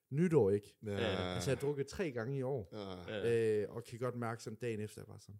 nytår, 0.10 0.50
ikke? 0.50 0.76
Ja. 0.86 0.92
Ja. 0.92 1.34
Altså, 1.34 1.50
jeg 1.50 1.58
har 1.58 1.62
drukket 1.62 1.88
tre 1.88 2.12
gange 2.12 2.38
i 2.38 2.42
år. 2.42 2.70
Ja. 3.08 3.62
Øh, 3.64 3.76
og 3.76 3.84
kan 3.84 4.00
godt 4.00 4.16
mærke 4.16 4.44
sådan 4.44 4.58
dagen 4.58 4.80
efter, 4.80 5.02
jeg 5.02 5.08
bare 5.08 5.20
sådan, 5.20 5.40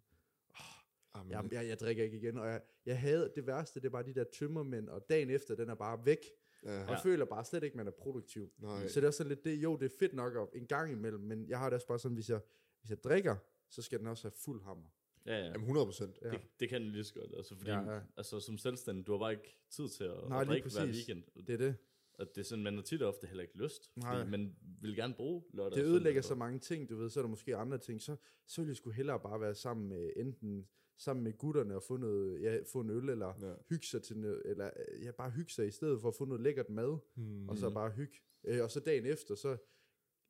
Ah, 1.14 1.26
men, 1.26 1.32
jeg, 1.32 1.52
jeg, 1.52 1.68
jeg 1.68 1.80
drikker 1.80 2.04
ikke 2.04 2.16
igen, 2.16 2.38
og 2.38 2.46
jeg, 2.46 2.62
jeg 2.86 3.00
havde, 3.00 3.32
det 3.36 3.46
værste, 3.46 3.80
det 3.80 3.92
bare 3.92 4.02
de 4.02 4.14
der 4.14 4.24
tømmermænd, 4.24 4.88
og 4.88 5.08
dagen 5.08 5.30
efter, 5.30 5.54
den 5.54 5.68
er 5.68 5.74
bare 5.74 6.06
væk, 6.06 6.18
ja. 6.64 6.82
og 6.82 6.90
jeg 6.90 7.00
føler 7.02 7.24
bare 7.24 7.44
slet 7.44 7.62
ikke, 7.62 7.76
man 7.76 7.86
er 7.86 7.90
produktiv. 7.90 8.52
Nej. 8.58 8.88
Så 8.88 9.00
det 9.00 9.04
er 9.04 9.08
også 9.08 9.16
sådan 9.16 9.28
lidt 9.28 9.44
det, 9.44 9.54
jo, 9.54 9.76
det 9.76 9.92
er 9.92 9.96
fedt 9.98 10.14
nok 10.14 10.36
at, 10.36 10.60
en 10.60 10.66
gang 10.66 10.92
imellem, 10.92 11.20
men 11.20 11.48
jeg 11.48 11.58
har 11.58 11.70
det 11.70 11.74
også 11.74 11.86
bare 11.86 11.98
sådan, 11.98 12.14
hvis 12.14 12.30
jeg, 12.30 12.40
hvis 12.80 12.90
jeg 12.90 13.04
drikker, 13.04 13.36
så 13.72 13.82
skal 13.82 13.98
den 13.98 14.06
også 14.06 14.24
have 14.24 14.32
fuld 14.44 14.62
hammer. 14.62 14.88
ja, 15.26 15.38
ja. 15.38 15.44
Jamen 15.44 15.60
100 15.60 15.86
procent. 15.86 16.18
Ja. 16.22 16.30
Det, 16.30 16.40
det 16.60 16.68
kan 16.68 16.82
den 16.82 16.90
lige 16.90 17.04
så 17.04 17.14
godt, 17.14 17.30
altså, 17.36 17.56
fordi 17.56 17.70
Ja, 17.70 17.94
ja. 17.94 18.00
Altså, 18.16 18.40
som 18.40 18.58
selvstændig, 18.58 19.06
du 19.06 19.12
har 19.12 19.18
bare 19.18 19.32
ikke 19.32 19.56
tid 19.70 19.88
til 19.88 20.04
at, 20.04 20.28
Nej, 20.28 20.40
at 20.40 20.46
drikke 20.46 20.68
hver 20.70 20.86
weekend. 20.86 21.22
Det 21.46 21.50
er 21.50 21.56
det. 21.58 21.76
Og 22.14 22.26
det 22.34 22.38
er 22.38 22.44
sådan, 22.44 22.64
man 22.64 22.74
har 22.74 22.82
tit 22.82 23.02
og 23.02 23.08
ofte 23.08 23.26
heller 23.26 23.42
ikke 23.42 23.56
lyst, 23.58 23.90
Nej. 23.96 24.16
fordi 24.18 24.30
man 24.30 24.56
vil 24.80 24.96
gerne 24.96 25.14
bruge 25.14 25.42
lørdag 25.52 25.78
Det 25.78 25.84
ødelægger 25.86 26.22
så 26.22 26.34
mange 26.34 26.58
ting, 26.58 26.88
du 26.88 26.96
ved, 26.96 27.10
så 27.10 27.20
er 27.20 27.22
der 27.22 27.28
måske 27.28 27.56
andre 27.56 27.78
ting, 27.78 28.02
så, 28.02 28.16
så 28.46 28.60
vil 28.60 28.68
jeg 28.68 28.76
sgu 28.76 28.90
hellere 28.90 29.20
bare 29.20 29.40
være 29.40 29.54
sammen 29.54 29.88
med, 29.88 30.12
enten 30.16 30.68
sammen 30.96 31.24
med 31.24 31.32
gutterne 31.38 31.76
og 31.76 31.82
få, 31.82 31.96
noget, 31.96 32.42
ja, 32.42 32.58
få 32.72 32.80
en 32.80 32.90
øl, 32.90 33.08
eller 33.08 33.34
Ja. 33.40 33.46
ja. 33.48 33.54
hygge 33.68 33.86
sig 33.86 34.02
til 34.02 34.18
noget, 34.18 34.42
eller 34.44 34.70
ja, 35.02 35.10
bare 35.10 35.30
hygge 35.30 35.50
sig 35.52 35.66
i 35.66 35.70
stedet 35.70 36.00
for 36.00 36.08
at 36.08 36.14
få 36.14 36.24
noget 36.24 36.40
lækkert 36.42 36.68
mad, 36.70 36.98
Hmm. 37.14 37.48
og 37.48 37.58
så 37.58 37.70
bare 37.70 37.90
hygge. 37.90 38.16
Øh, 38.44 38.62
og 38.62 38.70
så 38.70 38.80
dagen 38.80 39.06
efter, 39.06 39.34
så, 39.34 39.56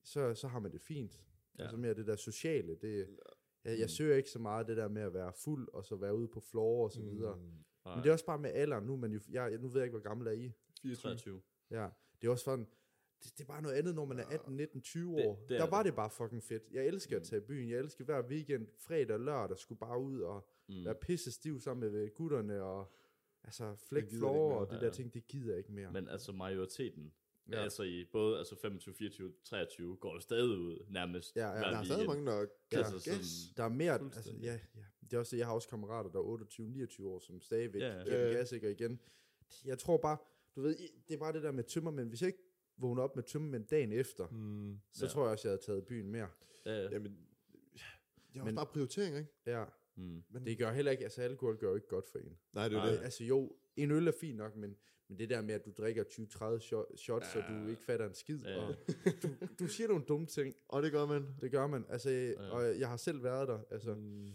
så, 0.05 0.35
så 0.35 0.49
har 0.49 0.59
man 0.59 0.73
det 0.73 0.81
fint. 0.81 1.21
Ja. 1.59 1.63
Ja. 1.63 1.63
Altså 1.63 1.77
mere 1.77 1.95
det 1.95 2.07
der 2.07 2.17
sociale, 2.17 2.75
det, 2.75 3.09
jeg, 3.65 3.79
jeg 3.79 3.91
søger 3.91 4.17
ikke 4.17 4.31
så 4.31 4.39
meget 4.39 4.67
det 4.67 4.77
der 4.77 4.89
med 4.89 5.03
at 5.03 5.15
være 5.15 5.33
fuld, 5.33 5.69
og 5.73 5.85
så 5.85 5.97
være 5.97 6.15
ude 6.17 6.29
på 6.29 6.41
floor 6.41 6.85
og 6.85 6.91
så 6.93 7.03
videre. 7.03 7.37
Mm. 7.37 7.43
Men 7.85 7.99
det 8.03 8.07
er 8.09 8.13
også 8.13 8.25
bare 8.27 8.39
med 8.39 8.51
alderen, 8.51 8.85
nu, 8.85 8.97
man 8.97 9.13
jo, 9.13 9.21
jeg, 9.31 9.59
nu 9.59 9.69
ved 9.69 9.77
jeg 9.77 9.85
ikke, 9.85 9.99
hvor 9.99 10.09
gammel 10.09 10.27
er 10.27 10.33
I. 10.33 10.53
24. 10.83 10.97
23. 11.11 11.43
Ja, 11.71 11.89
det 12.21 12.27
er 12.27 12.31
også 12.33 12.45
sådan, 12.45 12.67
det, 13.25 13.33
det 13.39 13.41
er 13.45 13.47
bare 13.47 13.63
noget 13.63 13.75
andet, 13.77 13.95
når 13.95 14.05
man 14.05 14.19
er 14.19 14.25
18, 14.25 14.57
19, 14.57 14.81
20 14.83 15.17
Det- 15.17 15.27
år. 15.27 15.45
det 15.49 15.57
er 15.57 15.61
der 15.65 15.71
var 15.71 15.79
det. 15.83 15.87
det 15.87 15.97
bare 15.97 16.11
fucking 16.11 16.43
fedt. 16.43 16.63
Jeg 16.73 16.87
elsker 16.87 17.17
at 17.17 17.23
tage 17.23 17.43
i 17.43 17.45
byen. 17.45 17.69
Jeg 17.71 17.79
elsker 17.79 18.05
hver 18.05 18.23
weekend, 18.29 18.67
fredag 18.79 19.15
og 19.15 19.21
lørdag, 19.21 19.59
skulle 19.59 19.79
bare 19.79 20.01
ud 20.01 20.21
og 20.21 20.49
mm. 20.69 20.85
være 20.85 20.95
pisse 20.95 21.33
stiv 21.33 21.61
sammen 21.61 21.93
med 21.93 22.15
gutterne, 22.15 22.63
og 22.63 22.93
altså 23.45 23.75
flæk 23.75 24.03
Det 24.03 24.13
floor 24.19 24.55
og 24.55 24.71
det 24.71 24.81
der 24.81 24.91
ting, 24.91 25.15
det 25.15 25.27
gider 25.27 25.49
jeg 25.51 25.59
ikke 25.59 25.73
mere. 25.73 25.93
Men 25.93 26.09
altså 26.09 26.33
majoriteten, 26.33 27.13
Ja. 27.51 27.57
ja. 27.57 27.63
altså 27.63 27.83
i 27.83 28.05
både 28.13 28.39
altså 28.39 28.57
25, 28.57 28.95
24, 28.95 29.33
23, 29.45 29.97
går 29.97 30.15
jo 30.15 30.21
stadig 30.21 30.45
ud 30.59 30.85
nærmest 30.89 31.37
Ja, 31.37 31.49
ja. 31.49 31.55
Der 31.59 31.79
er 31.79 31.85
stadig 31.85 32.07
mange, 32.07 32.27
der 32.27 32.39
Ja, 32.41 32.47
kaster 32.71 32.99
sådan- 32.99 33.19
gas. 33.19 33.27
Der 33.57 33.65
er 33.65 33.69
mere, 33.69 33.93
altså, 34.01 34.33
ja, 34.43 34.53
ja. 34.53 34.83
Det 35.03 35.13
er 35.13 35.19
også, 35.19 35.37
jeg 35.37 35.47
har 35.47 35.55
også 35.55 35.69
kammerater, 35.69 36.11
der 36.11 36.19
er 36.19 36.23
28, 36.23 36.69
29 36.69 37.09
år, 37.09 37.19
som 37.21 37.41
stadigvæk 37.41 37.81
Ja, 37.83 37.87
ja, 37.89 37.97
ja. 37.99 38.05
giver 38.05 38.17
Ja, 38.17 38.23
ja. 38.25 38.31
ja. 38.33 38.37
gas, 38.39 38.53
ikke? 38.53 38.67
Og 38.67 38.71
igen, 38.71 39.01
jeg 39.65 39.79
tror 39.79 39.97
bare, 39.97 40.17
du 40.57 40.63
ved, 40.63 40.77
det 41.09 41.15
er 41.15 41.19
bare 41.19 41.33
det 41.33 41.43
der 41.43 41.53
med 41.53 41.65
tømmermænd. 41.65 42.09
Hvis 42.09 42.21
jeg 42.23 42.27
ikke 42.27 42.43
vågner 42.77 43.03
op 43.03 43.17
med 43.17 43.23
tømmermænd 43.25 43.67
dagen 43.67 43.93
efter, 43.93 44.27
Mm. 44.29 44.79
så 44.93 45.05
Ja. 45.07 45.11
tror 45.11 45.23
jeg 45.23 45.33
også, 45.33 45.49
jeg 45.49 45.53
havde 45.53 45.63
taget 45.63 45.87
byen 45.87 46.11
mere. 46.11 46.29
Ja, 46.67 46.73
ja. 46.83 46.89
Jamen, 46.91 47.13
det 48.33 48.37
er 48.37 48.41
også 48.41 48.45
Men- 48.45 48.55
bare 48.55 48.67
prioritering, 48.67 49.17
ikke? 49.17 49.31
Ja, 49.47 49.65
Mm. 49.97 50.23
Men, 50.31 50.47
det 50.47 50.59
gør 50.59 50.73
heller 50.73 50.91
ikke, 50.93 51.05
altså 51.05 51.23
alkohol 51.23 51.57
gør 51.59 51.69
jo 51.69 51.75
ikke 51.75 51.89
godt 51.89 52.09
for 52.09 52.19
en. 52.19 52.39
nej, 52.53 52.69
det 52.69 52.77
er 52.77 52.81
Nej. 52.83 52.91
det. 52.91 52.99
Altså 53.03 53.25
jo, 53.25 53.57
en 53.77 53.91
øl 53.91 54.09
er 54.09 54.13
fint 54.21 54.37
nok, 54.37 54.57
men, 54.57 54.77
men 55.09 55.19
det 55.19 55.31
der 55.31 55.41
med, 55.43 55.55
at 55.55 55.65
du 55.65 55.71
drikker 55.79 56.05
20-30 56.05 56.61
shot- 56.61 56.97
shots, 56.97 57.27
ja. 57.35 57.41
og 57.43 57.65
du 57.65 57.69
ikke 57.71 57.83
fatter 57.83 58.07
en 58.09 58.15
skid, 58.15 58.39
Ja. 58.39 58.57
og 58.57 58.75
du, 59.23 59.29
du 59.59 59.67
siger 59.69 59.89
nogle 59.89 60.05
dumme 60.05 60.27
ting, 60.27 60.55
Og 60.69 60.83
det 60.83 60.93
gør 60.93 61.07
man. 61.07 61.27
det 61.41 61.51
gør 61.51 61.67
man. 61.67 61.85
Altså, 61.89 62.11
ja. 62.11 62.51
og 62.51 62.79
jeg 62.81 62.89
har 62.89 62.97
selv 62.97 63.23
været 63.23 63.49
der, 63.49 63.61
altså. 63.71 63.95
Mm. 63.95 64.33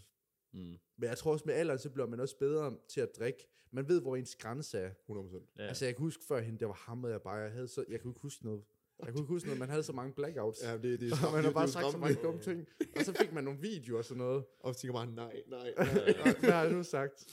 Mm. 0.53 0.59
Men 0.97 1.09
jeg 1.09 1.17
tror 1.17 1.31
også, 1.31 1.43
med 1.45 1.53
alderen, 1.53 1.79
så 1.79 1.89
bliver 1.89 2.07
man 2.07 2.19
også 2.19 2.37
bedre 2.37 2.77
til 2.87 3.01
at 3.01 3.09
drikke. 3.17 3.47
Man 3.71 3.87
ved, 3.87 4.01
hvor 4.01 4.15
ens 4.15 4.35
grænse 4.35 4.77
er. 4.79 4.91
100%. 5.09 5.53
Ja. 5.57 5.63
Altså, 5.67 5.85
jeg 5.85 5.95
kan 5.95 6.01
huske 6.03 6.23
førhen, 6.25 6.59
der 6.59 6.65
var 6.65 6.73
hammet 6.73 7.11
jeg 7.11 7.21
bare. 7.21 7.35
Jeg, 7.35 7.51
havde 7.51 7.67
så, 7.67 7.85
jeg 7.89 8.01
kunne 8.01 8.11
ikke 8.11 8.21
huske 8.21 8.45
noget. 8.45 8.63
Jeg 9.05 9.07
kunne 9.13 9.21
ikke 9.21 9.27
huske 9.33 9.47
noget, 9.47 9.59
man 9.59 9.69
havde 9.69 9.83
så 9.83 9.93
mange 9.93 10.13
blackouts. 10.13 10.63
Ja, 10.63 10.73
det, 10.77 10.99
det 10.99 11.11
er 11.11 11.15
og 11.27 11.33
man 11.33 11.43
har 11.43 11.51
bare 11.51 11.67
sagt 11.67 11.85
så 11.85 11.91
skræmmende. 11.91 12.13
mange 12.13 12.23
dumme 12.27 12.41
ting. 12.41 12.67
Og 12.95 13.01
så 13.05 13.13
fik 13.13 13.33
man 13.33 13.43
nogle 13.43 13.59
videoer 13.61 13.97
og 13.97 14.05
sådan 14.05 14.17
noget. 14.17 14.43
Og 14.63 14.75
så 14.75 14.79
tænker 14.81 14.93
bare, 14.93 15.11
nej, 15.11 15.41
nej. 15.47 15.73
Og 15.77 15.85
Hvad 16.39 16.51
har 16.51 16.63
jeg 16.63 16.71
nu 16.73 16.83
sagt? 16.83 17.25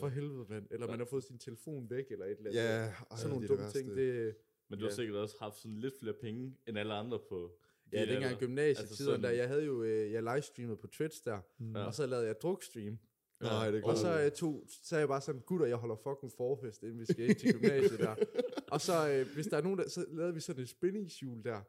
For 0.00 0.08
helvede, 0.08 0.46
mand. 0.48 0.66
Eller 0.70 0.86
man 0.86 0.98
har 0.98 1.06
fået 1.06 1.24
sin 1.24 1.38
telefon 1.38 1.90
væk, 1.90 2.04
eller 2.10 2.24
et 2.26 2.30
eller 2.38 2.50
andet. 2.50 2.60
Ja, 2.62 2.84
ej, 2.84 2.92
sådan 3.16 3.28
nogle 3.30 3.42
det 3.42 3.48
dumme 3.50 3.64
det 3.64 3.72
ting. 3.72 3.96
Det, 3.96 4.36
Men 4.68 4.78
du 4.78 4.84
har 4.84 4.90
Ja. 4.90 4.94
sikkert 4.94 5.16
også 5.16 5.36
haft 5.40 5.56
sådan 5.56 5.76
lidt 5.78 5.94
flere 6.00 6.14
penge, 6.20 6.56
end 6.66 6.78
alle 6.78 6.94
andre 6.94 7.18
på... 7.28 7.50
ja, 7.92 8.02
de 8.04 8.12
dengang 8.12 8.32
i 8.32 8.38
gymnasietiden, 8.38 8.88
Altså 8.90 9.04
sådan- 9.04 9.22
der 9.22 9.30
jeg 9.30 9.48
havde 9.48 9.64
jo, 9.64 9.82
øh, 9.82 10.12
jeg 10.12 10.22
livestreamede 10.22 10.76
på 10.76 10.86
Twitch 10.86 11.24
der, 11.24 11.38
Ja. 11.74 11.84
og 11.86 11.94
så 11.94 12.06
lavede 12.06 12.26
jeg 12.26 12.34
drukstream. 12.42 12.98
Nej, 13.40 13.70
det 13.70 13.84
er 13.84 13.86
Og 13.86 13.96
så, 13.96 14.20
øh, 14.20 14.30
tog, 14.30 14.64
så 14.68 14.78
sagde 14.82 15.00
jeg 15.00 15.08
bare 15.08 15.20
sådan, 15.20 15.40
gutter, 15.40 15.66
jeg 15.66 15.76
holder 15.76 15.96
fucking 15.96 16.32
forfest, 16.36 16.82
inden 16.82 16.98
vi 17.00 17.04
skal 17.04 17.28
ind 17.28 17.36
til 17.36 17.52
gymnasiet 17.52 18.00
der. 18.00 18.14
Og 18.74 18.80
så, 18.80 19.10
øh, 19.10 19.26
hvis 19.34 19.46
der 19.46 19.56
er 19.56 19.62
nogen, 19.62 19.78
der, 19.78 19.88
så 19.88 20.04
lavede 20.08 20.34
vi 20.34 20.40
sådan 20.40 20.62
et 20.62 20.68
spændingshjul 20.68 21.44
der. 21.44 21.60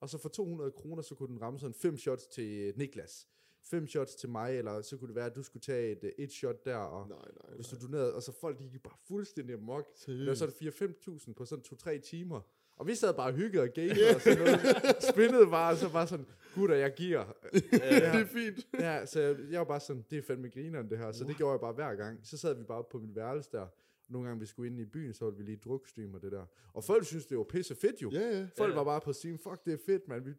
Og 0.00 0.08
så 0.08 0.18
for 0.18 0.28
200 0.28 0.70
kroner, 0.70 1.02
så 1.02 1.14
kunne 1.14 1.28
den 1.28 1.42
ramme 1.42 1.58
sådan 1.60 1.74
fem 1.74 1.96
shots 1.96 2.26
til 2.26 2.48
øh, 2.48 2.76
Niklas. 2.78 3.28
Fem 3.70 3.86
shots 3.86 4.14
til 4.14 4.28
mig, 4.28 4.58
eller 4.58 4.82
så 4.82 4.96
kunne 4.96 5.08
det 5.08 5.16
være, 5.16 5.26
at 5.26 5.36
du 5.36 5.42
skulle 5.42 5.60
tage 5.60 5.92
et, 5.92 6.04
øh, 6.04 6.10
et 6.18 6.32
shot 6.32 6.64
der, 6.64 6.76
og 6.76 7.08
Nej, 7.08 7.18
nej, 7.18 7.54
hvis 7.56 7.66
du 7.66 7.76
donerede, 7.86 8.14
og 8.14 8.22
så 8.22 8.32
folk, 8.40 8.58
de 8.58 8.68
gik 8.68 8.82
bare 8.82 8.96
fuldstændig 9.08 9.54
amok. 9.54 9.84
Det 10.06 10.26
var 10.26 10.34
Seriøst? 10.34 10.38
sådan 10.78 10.94
4-5.000 11.18 11.32
på 11.32 11.44
sådan 11.44 11.64
2-3 11.98 12.00
timer. 12.00 12.40
Og 12.76 12.86
vi 12.86 12.94
sad 12.94 13.14
bare 13.14 13.26
og 13.30 13.34
hyggede 13.34 13.62
og 13.62 13.68
gamede 13.74 14.14
og 14.14 14.20
sådan 14.20 14.38
noget. 14.38 14.60
Spillede 15.12 15.46
bare, 15.46 15.72
og 15.72 15.76
så 15.78 15.92
bare 15.92 16.06
sådan, 16.06 16.26
gutter, 16.54 16.74
jeg 16.76 16.94
giver. 16.94 17.24
det 17.52 17.82
er 17.82 18.24
fint. 18.26 18.66
Ja, 18.80 19.06
så 19.06 19.20
jeg, 19.20 19.36
jeg 19.50 19.58
var 19.58 19.64
bare 19.64 19.80
sådan, 19.80 20.04
det 20.10 20.18
er 20.18 20.22
fandme 20.22 20.48
grineren 20.48 20.90
det 20.90 20.98
her. 20.98 21.12
Så 21.12 21.24
det 21.24 21.36
gjorde 21.36 21.52
jeg 21.52 21.60
bare 21.60 21.72
hver 21.72 21.94
gang. 21.94 22.20
Så 22.22 22.38
sad 22.38 22.54
vi 22.54 22.62
bare 22.64 22.84
på 22.90 22.98
mit 22.98 23.16
værelse 23.16 23.50
der. 23.52 23.66
Nogle 24.08 24.28
gange 24.28 24.40
vi 24.40 24.46
skulle 24.46 24.70
ind 24.70 24.80
i 24.80 24.84
byen, 24.84 25.14
så 25.14 25.24
ville 25.24 25.38
vi 25.38 25.42
lige 25.50 25.60
drukstream 25.64 26.14
og 26.14 26.22
det 26.22 26.32
der. 26.32 26.44
Og 26.72 26.84
folk 26.84 27.04
synes 27.06 27.26
det 27.26 27.38
var 27.38 27.44
pisse 27.44 27.74
fedt 27.74 28.02
jo. 28.02 28.10
Ja, 28.10 28.20
ja. 28.38 28.46
Folk 28.56 28.70
Ja. 28.72 28.76
var 28.76 28.84
bare 28.84 29.00
på 29.00 29.12
Steam, 29.12 29.38
fuck 29.38 29.64
det 29.64 29.72
er 29.72 29.78
fedt, 29.86 30.08
man. 30.08 30.24
Vi 30.26 30.30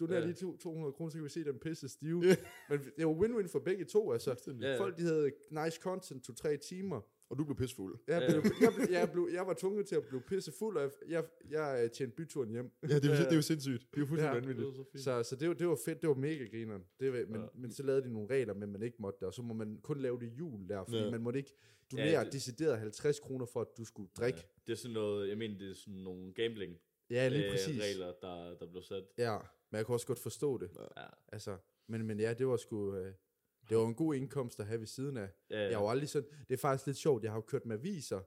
donerer 0.00 0.18
Ja. 0.20 0.24
lige 0.26 0.34
to- 0.34 0.56
200 0.56 0.92
kroner, 0.92 1.10
så 1.10 1.16
kan 1.16 1.24
vi 1.24 1.28
se 1.28 1.44
dem 1.44 1.58
pisse 1.58 1.88
stive. 1.88 2.20
Men 2.68 2.78
det 2.96 3.06
var 3.06 3.12
win-win 3.14 3.48
for 3.52 3.58
begge 3.58 3.84
to, 3.84 4.12
altså. 4.12 4.54
Ja, 4.60 4.72
ja. 4.72 4.80
Folk 4.80 4.96
de 4.98 5.02
havde 5.02 5.30
nice 5.50 5.80
content, 5.82 6.24
to 6.24 6.32
tre 6.34 6.56
timer. 6.56 7.00
Og 7.30 7.38
du 7.38 7.44
blev 7.44 7.56
pissefuld. 7.56 7.98
Jeg, 8.06 8.22
blev, 8.30 8.42
jeg, 8.60 8.72
blev, 8.76 8.86
jeg, 8.90 9.10
blev, 9.12 9.28
jeg 9.32 9.46
var 9.46 9.54
tvunget 9.54 9.86
til 9.86 9.96
at 9.96 10.04
blive 10.04 10.20
pisse 10.20 10.52
fuld, 10.58 10.76
og 10.76 10.82
jeg, 10.82 10.90
jeg, 11.08 11.24
jeg 11.50 11.84
øh, 11.84 11.90
tjente 11.90 12.16
byturen 12.16 12.50
hjem. 12.50 12.70
Ja, 12.82 12.86
det 12.88 13.04
er, 13.04 13.08
jo, 13.08 13.14
det 13.24 13.32
er 13.32 13.36
jo 13.36 13.42
sindssygt. 13.42 13.82
Det 13.90 13.96
er 13.96 14.00
jo 14.00 14.06
fuldstændig 14.06 14.34
Ja. 14.40 14.46
vanvittigt. 14.46 14.76
så. 14.94 15.02
Så, 15.02 15.22
så 15.22 15.36
det, 15.36 15.48
var, 15.48 15.54
det 15.54 15.68
var 15.68 15.78
fedt, 15.84 16.00
det 16.02 16.08
var 16.08 16.14
mega 16.14 16.44
grineren. 16.44 16.84
Det 17.00 17.12
var, 17.12 17.18
men, 17.28 17.40
Ja. 17.40 17.46
men 17.54 17.72
så 17.72 17.82
lavede 17.82 18.02
de 18.02 18.12
nogle 18.12 18.28
regler, 18.30 18.54
men 18.54 18.72
man 18.72 18.82
ikke 18.82 18.96
måtte 19.00 19.18
det, 19.20 19.26
og 19.28 19.34
så 19.34 19.42
må 19.42 19.54
man 19.54 19.78
kun 19.82 20.00
lave 20.00 20.20
det 20.20 20.26
jul 20.38 20.68
der, 20.68 20.84
fordi 20.84 20.98
Ja. 21.04 21.10
man 21.10 21.20
måtte 21.22 21.38
ikke 21.38 21.54
donere 21.92 22.06
Ja, 22.08 22.24
det- 22.24 22.32
decideret 22.32 22.78
50 22.78 23.20
kroner 23.20 23.46
for, 23.46 23.60
at 23.60 23.68
du 23.78 23.84
skulle 23.84 24.10
drikke. 24.18 24.38
Ja. 24.38 24.44
Det 24.66 24.72
er 24.72 24.76
sådan 24.76 24.94
noget, 24.94 25.28
jeg 25.28 25.38
mener, 25.38 25.58
det 25.58 25.70
er 25.70 25.74
sådan 25.74 25.94
nogle 25.94 26.32
gambling 26.34 26.76
Ja, 27.10 27.28
lige 27.28 27.44
øh, 27.44 27.50
præcis. 27.52 27.82
regler, 27.82 28.12
der, 28.22 28.54
der 28.58 28.66
blev 28.70 28.82
sat. 28.82 29.04
Ja, 29.18 29.38
men 29.70 29.76
jeg 29.76 29.86
kunne 29.86 29.94
også 29.96 30.06
godt 30.06 30.18
forstå 30.18 30.58
det. 30.58 30.70
Ja. 30.96 31.02
Altså, 31.32 31.56
men, 31.86 32.06
men 32.06 32.20
ja, 32.20 32.34
det 32.34 32.46
var 32.46 32.56
sgu... 32.56 32.94
Øh, 32.96 33.12
det 33.68 33.76
var 33.78 33.84
en 33.86 33.94
god 33.94 34.14
indkomst 34.14 34.60
at 34.60 34.66
have 34.66 34.80
ved 34.80 34.86
siden 34.86 35.16
af. 35.16 35.28
Ja, 35.50 35.60
Jeg 35.60 35.76
har 35.76 35.82
jo 35.84 35.88
aldrig 35.90 36.08
sådan... 36.08 36.28
Det 36.48 36.54
er 36.54 36.58
faktisk 36.58 36.86
lidt 36.86 36.96
sjovt, 36.96 37.22
jeg 37.22 37.32
har 37.32 37.36
jo 37.38 37.42
kørt 37.42 37.66
med 37.66 37.76
aviser, 37.78 38.20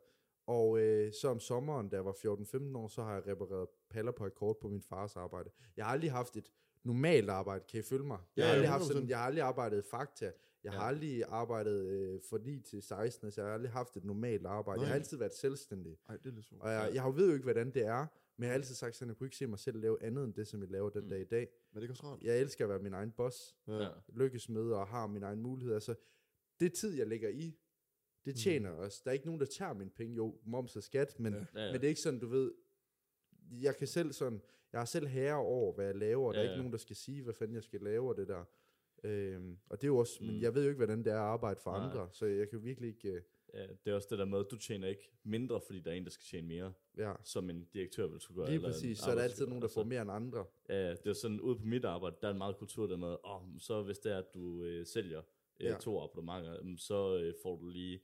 og 0.48 0.80
øh, 0.80 1.14
så 1.22 1.28
om 1.28 1.40
sommeren, 1.40 1.90
da 1.90 1.96
jeg 1.96 2.06
var 2.06 2.12
14-15 2.74 2.78
år, 2.78 2.88
så 2.88 3.04
har 3.04 3.14
jeg 3.14 3.28
repareret 3.28 3.68
paller 3.90 4.12
på 4.12 4.26
et 4.26 4.36
kort 4.36 4.58
på 4.58 4.68
min 4.68 4.82
fars 4.82 5.16
arbejde. 5.16 5.50
Jeg 5.78 5.86
har 5.86 5.92
aldrig 5.94 6.12
haft 6.12 6.38
et 6.38 6.52
normalt 6.84 7.30
arbejde, 7.30 7.64
kan 7.70 7.80
I 7.80 7.84
følge 7.84 8.04
mig? 8.06 8.18
Jeg, 8.36 8.42
Ja, 8.44 8.46
har, 8.48 8.52
aldrig 8.54 8.66
ja, 8.66 8.72
haft 8.72 8.84
sådan, 8.86 9.04
100%. 9.04 9.10
jeg 9.10 9.18
har 9.18 9.26
aldrig 9.26 9.44
arbejdet 9.44 9.86
Fakta. 9.86 10.32
Jeg 10.64 10.72
har 10.72 10.82
Ja. 10.82 10.88
aldrig 10.88 11.24
arbejdet 11.28 11.86
øh, 11.86 12.20
for 12.30 12.38
9 12.38 12.60
til 12.62 12.82
16, 12.84 13.32
så 13.32 13.42
jeg 13.42 13.48
har 13.48 13.54
aldrig 13.54 13.72
haft 13.72 13.98
et 13.98 14.06
normalt 14.06 14.46
arbejde. 14.46 14.78
Nej. 14.78 14.84
Jeg 14.86 14.90
har 14.94 14.96
altid 15.00 15.18
været 15.18 15.34
selvstændig. 15.36 15.98
Ej, 16.10 16.18
det 16.18 16.26
er 16.26 16.32
lidt 16.32 16.46
sjovt. 16.46 16.62
Og 16.64 16.70
jeg, 16.72 16.92
jeg 16.94 17.02
har 17.02 17.10
ved 17.12 17.28
jo 17.28 17.34
ikke, 17.34 17.44
hvordan 17.44 17.72
det 17.74 17.86
er, 17.86 18.06
men 18.38 18.44
jeg 18.44 18.50
har 18.50 18.54
altid 18.54 18.76
sagt 18.76 18.96
sådan, 18.96 19.10
at 19.10 19.14
jeg 19.14 19.18
kunne 19.18 19.28
ikke 19.28 19.38
se 19.38 19.48
mig 19.48 19.60
selv 19.60 19.80
lave 19.80 20.04
andet 20.04 20.24
end 20.24 20.34
det, 20.34 20.48
som 20.48 20.62
jeg 20.62 20.70
laver 20.70 20.90
den 20.90 21.04
Mm. 21.04 21.10
dag 21.10 21.22
i 21.22 21.26
dag. 21.26 21.40
Men 21.72 21.76
det 21.76 21.78
er 21.78 21.82
ikke 21.82 21.92
også 21.94 22.04
rart. 22.08 22.22
Jeg 22.24 22.40
elsker 22.40 22.66
at 22.66 22.70
være 22.70 22.80
min 22.80 22.94
egen 22.94 23.12
boss 23.12 23.56
Ja. 23.68 23.90
lykkes 24.08 24.50
med 24.50 24.72
og 24.72 24.88
har 24.88 25.08
min 25.08 25.24
egen 25.24 25.42
mulighed. 25.42 25.74
Altså, 25.74 25.96
det 26.60 26.74
tid, 26.74 26.94
jeg 26.98 27.08
lægger 27.08 27.30
i, 27.30 27.58
det 28.26 28.36
tjener 28.36 28.72
mm. 28.74 28.80
os. 28.80 29.02
Der 29.02 29.10
er 29.10 29.14
ikke 29.14 29.26
nogen, 29.26 29.40
der 29.42 29.46
tager 29.48 29.74
mine 29.74 29.90
penge. 29.92 30.16
Jo, 30.16 30.40
moms 30.46 30.76
og 30.76 30.84
skat, 30.84 31.20
men, 31.20 31.34
ja. 31.34 31.40
Ja, 31.40 31.66
ja. 31.66 31.72
men 31.72 31.82
det 31.82 31.84
er 31.88 31.90
ikke 31.90 32.02
sådan, 32.02 32.20
du 32.20 32.28
ved, 32.28 32.52
jeg 33.52 33.78
kan 33.78 33.88
selv 33.88 34.12
sådan, 34.14 34.42
jeg 34.72 34.80
har 34.80 34.86
selv 34.86 35.08
herre 35.08 35.36
over, 35.36 35.74
hvad 35.74 35.86
jeg 35.86 35.96
laver, 35.96 36.28
og 36.28 36.34
der 36.34 36.40
Ja, 36.40 36.46
er 36.46 36.50
ikke 36.50 36.54
ja. 36.54 36.58
nogen, 36.58 36.72
der 36.72 36.78
skal 36.78 36.96
sige, 36.96 37.24
hvad 37.24 37.34
fanden 37.34 37.56
jeg 37.56 37.64
skal 37.64 37.82
lave, 37.82 38.10
og 38.10 38.18
det 38.18 38.28
der. 38.28 38.44
Øhm, 39.04 39.58
og 39.70 39.82
det 39.82 39.84
er 39.84 39.88
jo 39.88 39.98
også, 39.98 40.18
mm. 40.22 40.28
Mm. 40.28 40.34
men 40.34 40.42
jeg 40.42 40.56
ved 40.56 40.64
jo 40.64 40.70
ikke, 40.70 40.78
hvordan 40.78 41.00
det 41.04 41.08
er 41.08 41.16
at 41.16 41.22
arbejde 41.22 41.60
for 41.60 41.72
Nej. 41.72 41.86
andre, 41.88 42.10
så 42.12 42.26
jeg 42.26 42.50
kan 42.50 42.64
virkelig 42.64 42.90
ikke, 42.90 43.10
øh, 43.12 43.22
det 43.54 43.92
er 43.92 43.94
også 43.94 44.08
det 44.12 44.20
der 44.20 44.26
med, 44.26 44.40
at 44.40 44.46
du 44.52 44.58
tjener 44.58 44.88
ikke 44.88 45.12
mindre, 45.24 45.62
fordi 45.62 45.80
der 45.80 45.92
er 45.92 45.96
en, 45.96 46.04
der 46.04 46.10
skal 46.10 46.24
tjene 46.26 46.48
mere, 46.48 46.74
ja, 46.98 47.14
som 47.24 47.50
en 47.50 47.66
direktør 47.74 48.08
vil 48.08 48.22
skulle 48.22 48.42
gøre. 48.42 48.50
lige 48.50 48.60
præcis, 48.60 49.00
så 49.00 49.12
er 49.12 49.16
der 49.16 49.22
altid 49.22 49.46
nogen, 49.48 49.62
der 49.62 49.68
får 49.68 49.84
mere 49.84 50.02
end 50.02 50.12
andre. 50.12 50.46
Ja, 50.70 50.76
ja, 50.88 50.90
det 50.96 51.08
er 51.08 51.14
sådan, 51.14 51.40
ude 51.42 51.56
på 51.56 51.66
mit 51.66 51.86
arbejde, 51.86 52.16
der 52.22 52.28
er 52.28 52.32
en 52.32 52.38
meget 52.38 52.58
kultur 52.58 52.88
der 52.88 52.98
med, 52.98 53.16
oh, 53.24 53.42
så 53.60 53.84
hvis 53.84 54.00
det 54.00 54.12
er, 54.12 54.18
at 54.18 54.34
du 54.34 54.64
øh, 54.64 54.86
sælger 54.86 55.22
øh, 55.60 55.66
Ja. 55.66 55.78
to 55.80 56.04
abonnementer, 56.04 56.76
så 56.78 57.18
øh, 57.18 57.34
får 57.44 57.56
du 57.56 57.70
lige 57.70 58.02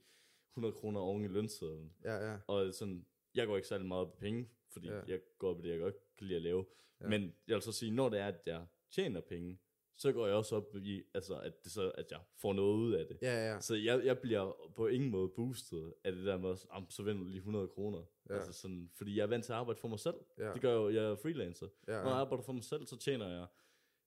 100 0.52 0.74
kroner 0.74 1.00
oven 1.00 1.24
i 1.24 1.28
lønsedlen. 1.28 1.92
Ja, 2.04 2.30
ja, 2.30 2.36
Og 2.46 2.74
sådan, 2.74 3.06
jeg 3.34 3.46
går 3.46 3.56
ikke 3.56 3.68
særlig 3.68 3.86
meget 3.86 4.06
op 4.06 4.14
i 4.16 4.20
penge, 4.20 4.48
fordi 4.72 4.88
Ja. 4.88 5.00
jeg 5.08 5.20
går 5.38 5.50
op 5.50 5.58
i 5.58 5.62
det, 5.62 5.68
jeg 5.70 5.78
godt 5.80 5.94
kan 6.18 6.26
lide 6.26 6.36
at 6.36 6.42
lave. 6.42 6.66
Ja. 7.00 7.08
Men 7.08 7.34
jeg 7.46 7.54
vil 7.54 7.62
så 7.62 7.72
sige, 7.72 7.90
når 7.90 8.08
det 8.08 8.18
er, 8.20 8.26
at 8.26 8.40
jeg 8.46 8.66
tjener 8.90 9.20
penge, 9.20 9.58
så 9.98 10.12
går 10.12 10.26
jeg 10.26 10.36
også 10.36 10.56
op 10.56 10.76
i, 10.76 11.02
altså, 11.14 11.38
at, 11.40 11.64
det 11.64 11.72
så, 11.72 11.90
at 11.90 12.10
jeg 12.10 12.20
får 12.36 12.52
noget 12.52 12.76
ud 12.76 12.92
af 12.92 13.06
det. 13.06 13.18
ja, 13.22 13.52
ja, 13.52 13.60
Så 13.60 13.74
jeg, 13.74 14.04
jeg 14.04 14.18
bliver 14.18 14.70
på 14.76 14.86
ingen 14.86 15.10
måde 15.10 15.28
boostet 15.28 15.92
af 16.04 16.12
det 16.12 16.24
der 16.26 16.36
med, 16.38 16.50
at 16.50 16.66
"Am, 16.70 16.90
så 16.90 17.02
vinder 17.02 17.22
du 17.22 17.28
lige 17.28 17.38
100 17.38 17.68
kroner. 17.68 17.98
Ja. 17.98 18.34
Ja. 18.34 18.38
Altså 18.40 18.52
sådan, 18.52 18.90
fordi 18.94 19.16
jeg 19.16 19.22
er 19.22 19.26
vant 19.26 19.44
til 19.44 19.52
at 19.52 19.58
arbejde 19.58 19.80
for 19.80 19.88
mig 19.88 19.98
selv. 19.98 20.14
Ja. 20.38 20.52
Det 20.52 20.60
gør 20.60 20.68
jeg 20.70 20.76
jo, 20.76 20.90
jeg 20.90 21.04
er 21.10 21.16
freelancer. 21.16 21.66
Ja, 21.88 21.92
Når 21.92 21.98
jeg 21.98 22.04
ja. 22.06 22.10
arbejder 22.14 22.42
for 22.42 22.52
mig 22.52 22.64
selv, 22.64 22.86
så 22.86 22.96
tjener 22.96 23.28
jeg 23.28 23.46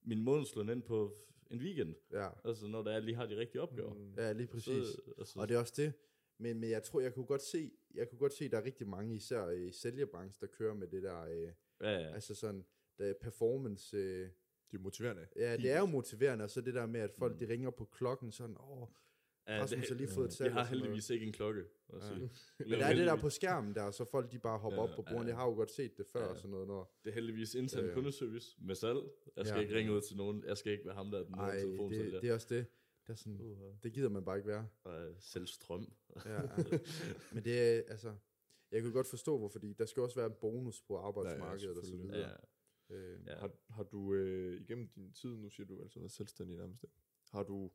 min 0.02 0.22
månedsløn 0.24 0.70
ind 0.70 0.84
på 0.84 1.18
en 1.52 1.60
weekend. 1.60 1.96
ja, 2.12 2.30
Altså 2.46 2.68
når 2.68 2.84
der 2.84 2.92
er, 2.92 3.00
lige 3.00 3.16
har 3.16 3.26
de 3.26 3.38
rigtige 3.38 3.62
opgaver. 3.62 3.94
Mm. 3.94 4.14
ja 4.18 4.32
lige 4.32 4.48
præcis. 4.48 4.88
Så, 4.88 5.02
altså, 5.18 5.40
Og 5.40 5.50
det 5.50 5.56
er 5.56 5.60
også 5.60 5.74
det. 5.78 5.94
Men, 6.38 6.60
men 6.60 6.70
jeg 6.70 6.84
tror, 6.84 7.00
jeg 7.02 7.14
kunne 7.14 7.26
godt 7.26 7.42
se, 7.42 7.72
jeg 7.94 8.10
kunne 8.10 8.20
godt 8.20 8.34
se, 8.34 8.46
at 8.46 8.52
der 8.52 8.58
er 8.58 8.66
rigtig 8.66 8.88
mange, 8.88 9.16
især 9.16 9.50
i 9.50 9.72
sælgerbranchen, 9.72 10.38
der 10.42 10.48
kører 10.48 10.74
med 10.74 10.88
det 10.88 11.04
der, 11.04 11.22
øh, 11.24 11.42
ja, 11.82 11.92
ja. 12.00 12.14
altså 12.14 12.36
sådan, 12.36 12.66
der 12.98 13.14
performance, 13.22 13.98
øh, 13.98 14.30
Det 14.72 14.78
er 14.78 14.82
motiverende. 14.82 15.28
ja, 15.36 15.58
det 15.58 15.72
er 15.72 15.80
jo 15.80 15.86
motiverende, 15.86 16.44
og 16.44 16.50
så 16.50 16.62
det 16.62 16.74
der 16.74 16.86
med, 16.86 17.00
at 17.00 17.14
folk, 17.14 17.40
de 17.40 17.48
ringer 17.50 17.70
på 17.70 17.86
klokken, 17.86 18.32
sådan, 18.32 18.56
åh, 18.60 18.88
ja, 19.48 19.62
Rasmus 19.62 19.90
har 19.90 19.96
lige 19.96 20.08
fået 20.08 20.26
et 20.28 20.34
salg. 20.34 20.48
jeg 20.48 20.54
har 20.54 20.66
heldigvis 20.66 21.10
ikke 21.10 21.26
en 21.26 21.32
klokke. 21.34 21.64
at 21.94 22.04
sige. 22.04 22.32
Men 22.60 22.70
der 22.72 22.86
er 22.86 22.96
det 22.96 23.06
der 23.08 23.16
på 23.16 23.30
skærmen 23.30 23.76
der, 23.76 23.92
så 23.92 24.06
folk 24.06 24.32
de 24.32 24.40
bare 24.40 24.60
hopper 24.60 24.78
Ja, 24.78 24.84
op 24.84 24.96
på 24.96 25.04
ja, 25.08 25.14
bordet. 25.14 25.28
Jeg 25.28 25.36
har 25.36 25.46
jo 25.46 25.54
godt 25.54 25.72
set 25.72 25.98
det 25.98 26.06
før, 26.08 26.20
Ja. 26.24 26.28
og 26.28 26.38
sådan 26.38 26.52
noget. 26.52 26.68
Når, 26.68 26.96
Det 27.04 27.10
er 27.10 27.14
heldigvis 27.14 27.56
intern 27.56 27.80
Ja, 27.80 27.86
ja, 27.86 27.90
ja. 27.90 27.96
kundeservice 27.96 28.56
med 28.62 28.76
salg. 28.76 29.00
Jeg 29.36 29.46
skal 29.46 29.58
Ja. 29.58 29.62
ikke 29.62 29.76
ringe 29.76 29.92
ud 29.94 30.02
til 30.02 30.18
nogen. 30.18 30.44
Jeg 30.48 30.58
skal 30.58 30.72
ikke 30.72 30.86
være 30.86 30.96
ham, 30.96 31.12
der 31.12 31.20
er 31.20 31.24
den 31.24 31.34
ej, 31.34 31.60
telefon 31.60 31.92
det, 31.92 32.22
det 32.22 32.30
er 32.30 32.34
også 32.34 32.48
det. 32.50 32.66
Der 33.08 33.14
er 33.14 33.18
sådan, 33.18 33.40
Uh-huh. 33.40 33.80
det 33.84 33.94
gider 33.94 34.10
man 34.10 34.26
bare 34.26 34.38
ikke 34.38 34.48
være. 34.50 34.68
Og 34.84 35.16
selv 35.20 35.48
strøm. 35.48 35.94
Ja, 36.26 36.34
ja. 36.34 36.42
Men 37.32 37.44
det 37.44 37.62
er, 37.62 37.82
altså, 37.88 38.14
jeg 38.72 38.82
kan 38.82 38.92
godt 38.92 39.08
forstå, 39.08 39.38
hvorfor, 39.38 39.52
fordi 39.52 39.74
der 39.74 39.86
skal 39.86 40.04
også 40.04 40.16
være 40.16 40.26
en 40.28 40.36
bonus 40.42 40.82
på 40.82 40.98
arbejdsmarkedet 40.98 41.78
og 41.78 41.86
så 41.86 41.96
videre. 41.98 42.20
Ja, 42.20 42.30
Øh, 42.92 43.20
ja. 43.28 43.36
Har, 43.36 43.52
har 43.70 43.84
du 43.84 44.14
øh, 44.14 44.62
igennem 44.62 44.88
din 44.88 45.14
tid, 45.14 45.30
nu 45.38 45.50
siger 45.50 45.68
du 45.68 45.82
altså 45.82 46.00
været 46.00 46.12
selvstændig 46.12 46.58
nærmest, 46.58 46.86
har 47.32 47.44
du 47.44 47.72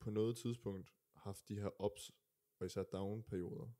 på 0.00 0.10
noget 0.10 0.36
tidspunkt 0.36 0.94
haft 1.14 1.48
de 1.48 1.60
her 1.60 1.82
ups 1.84 2.12
og 2.58 2.66
især 2.66 2.82
down 2.82 3.22
perioder, 3.22 3.72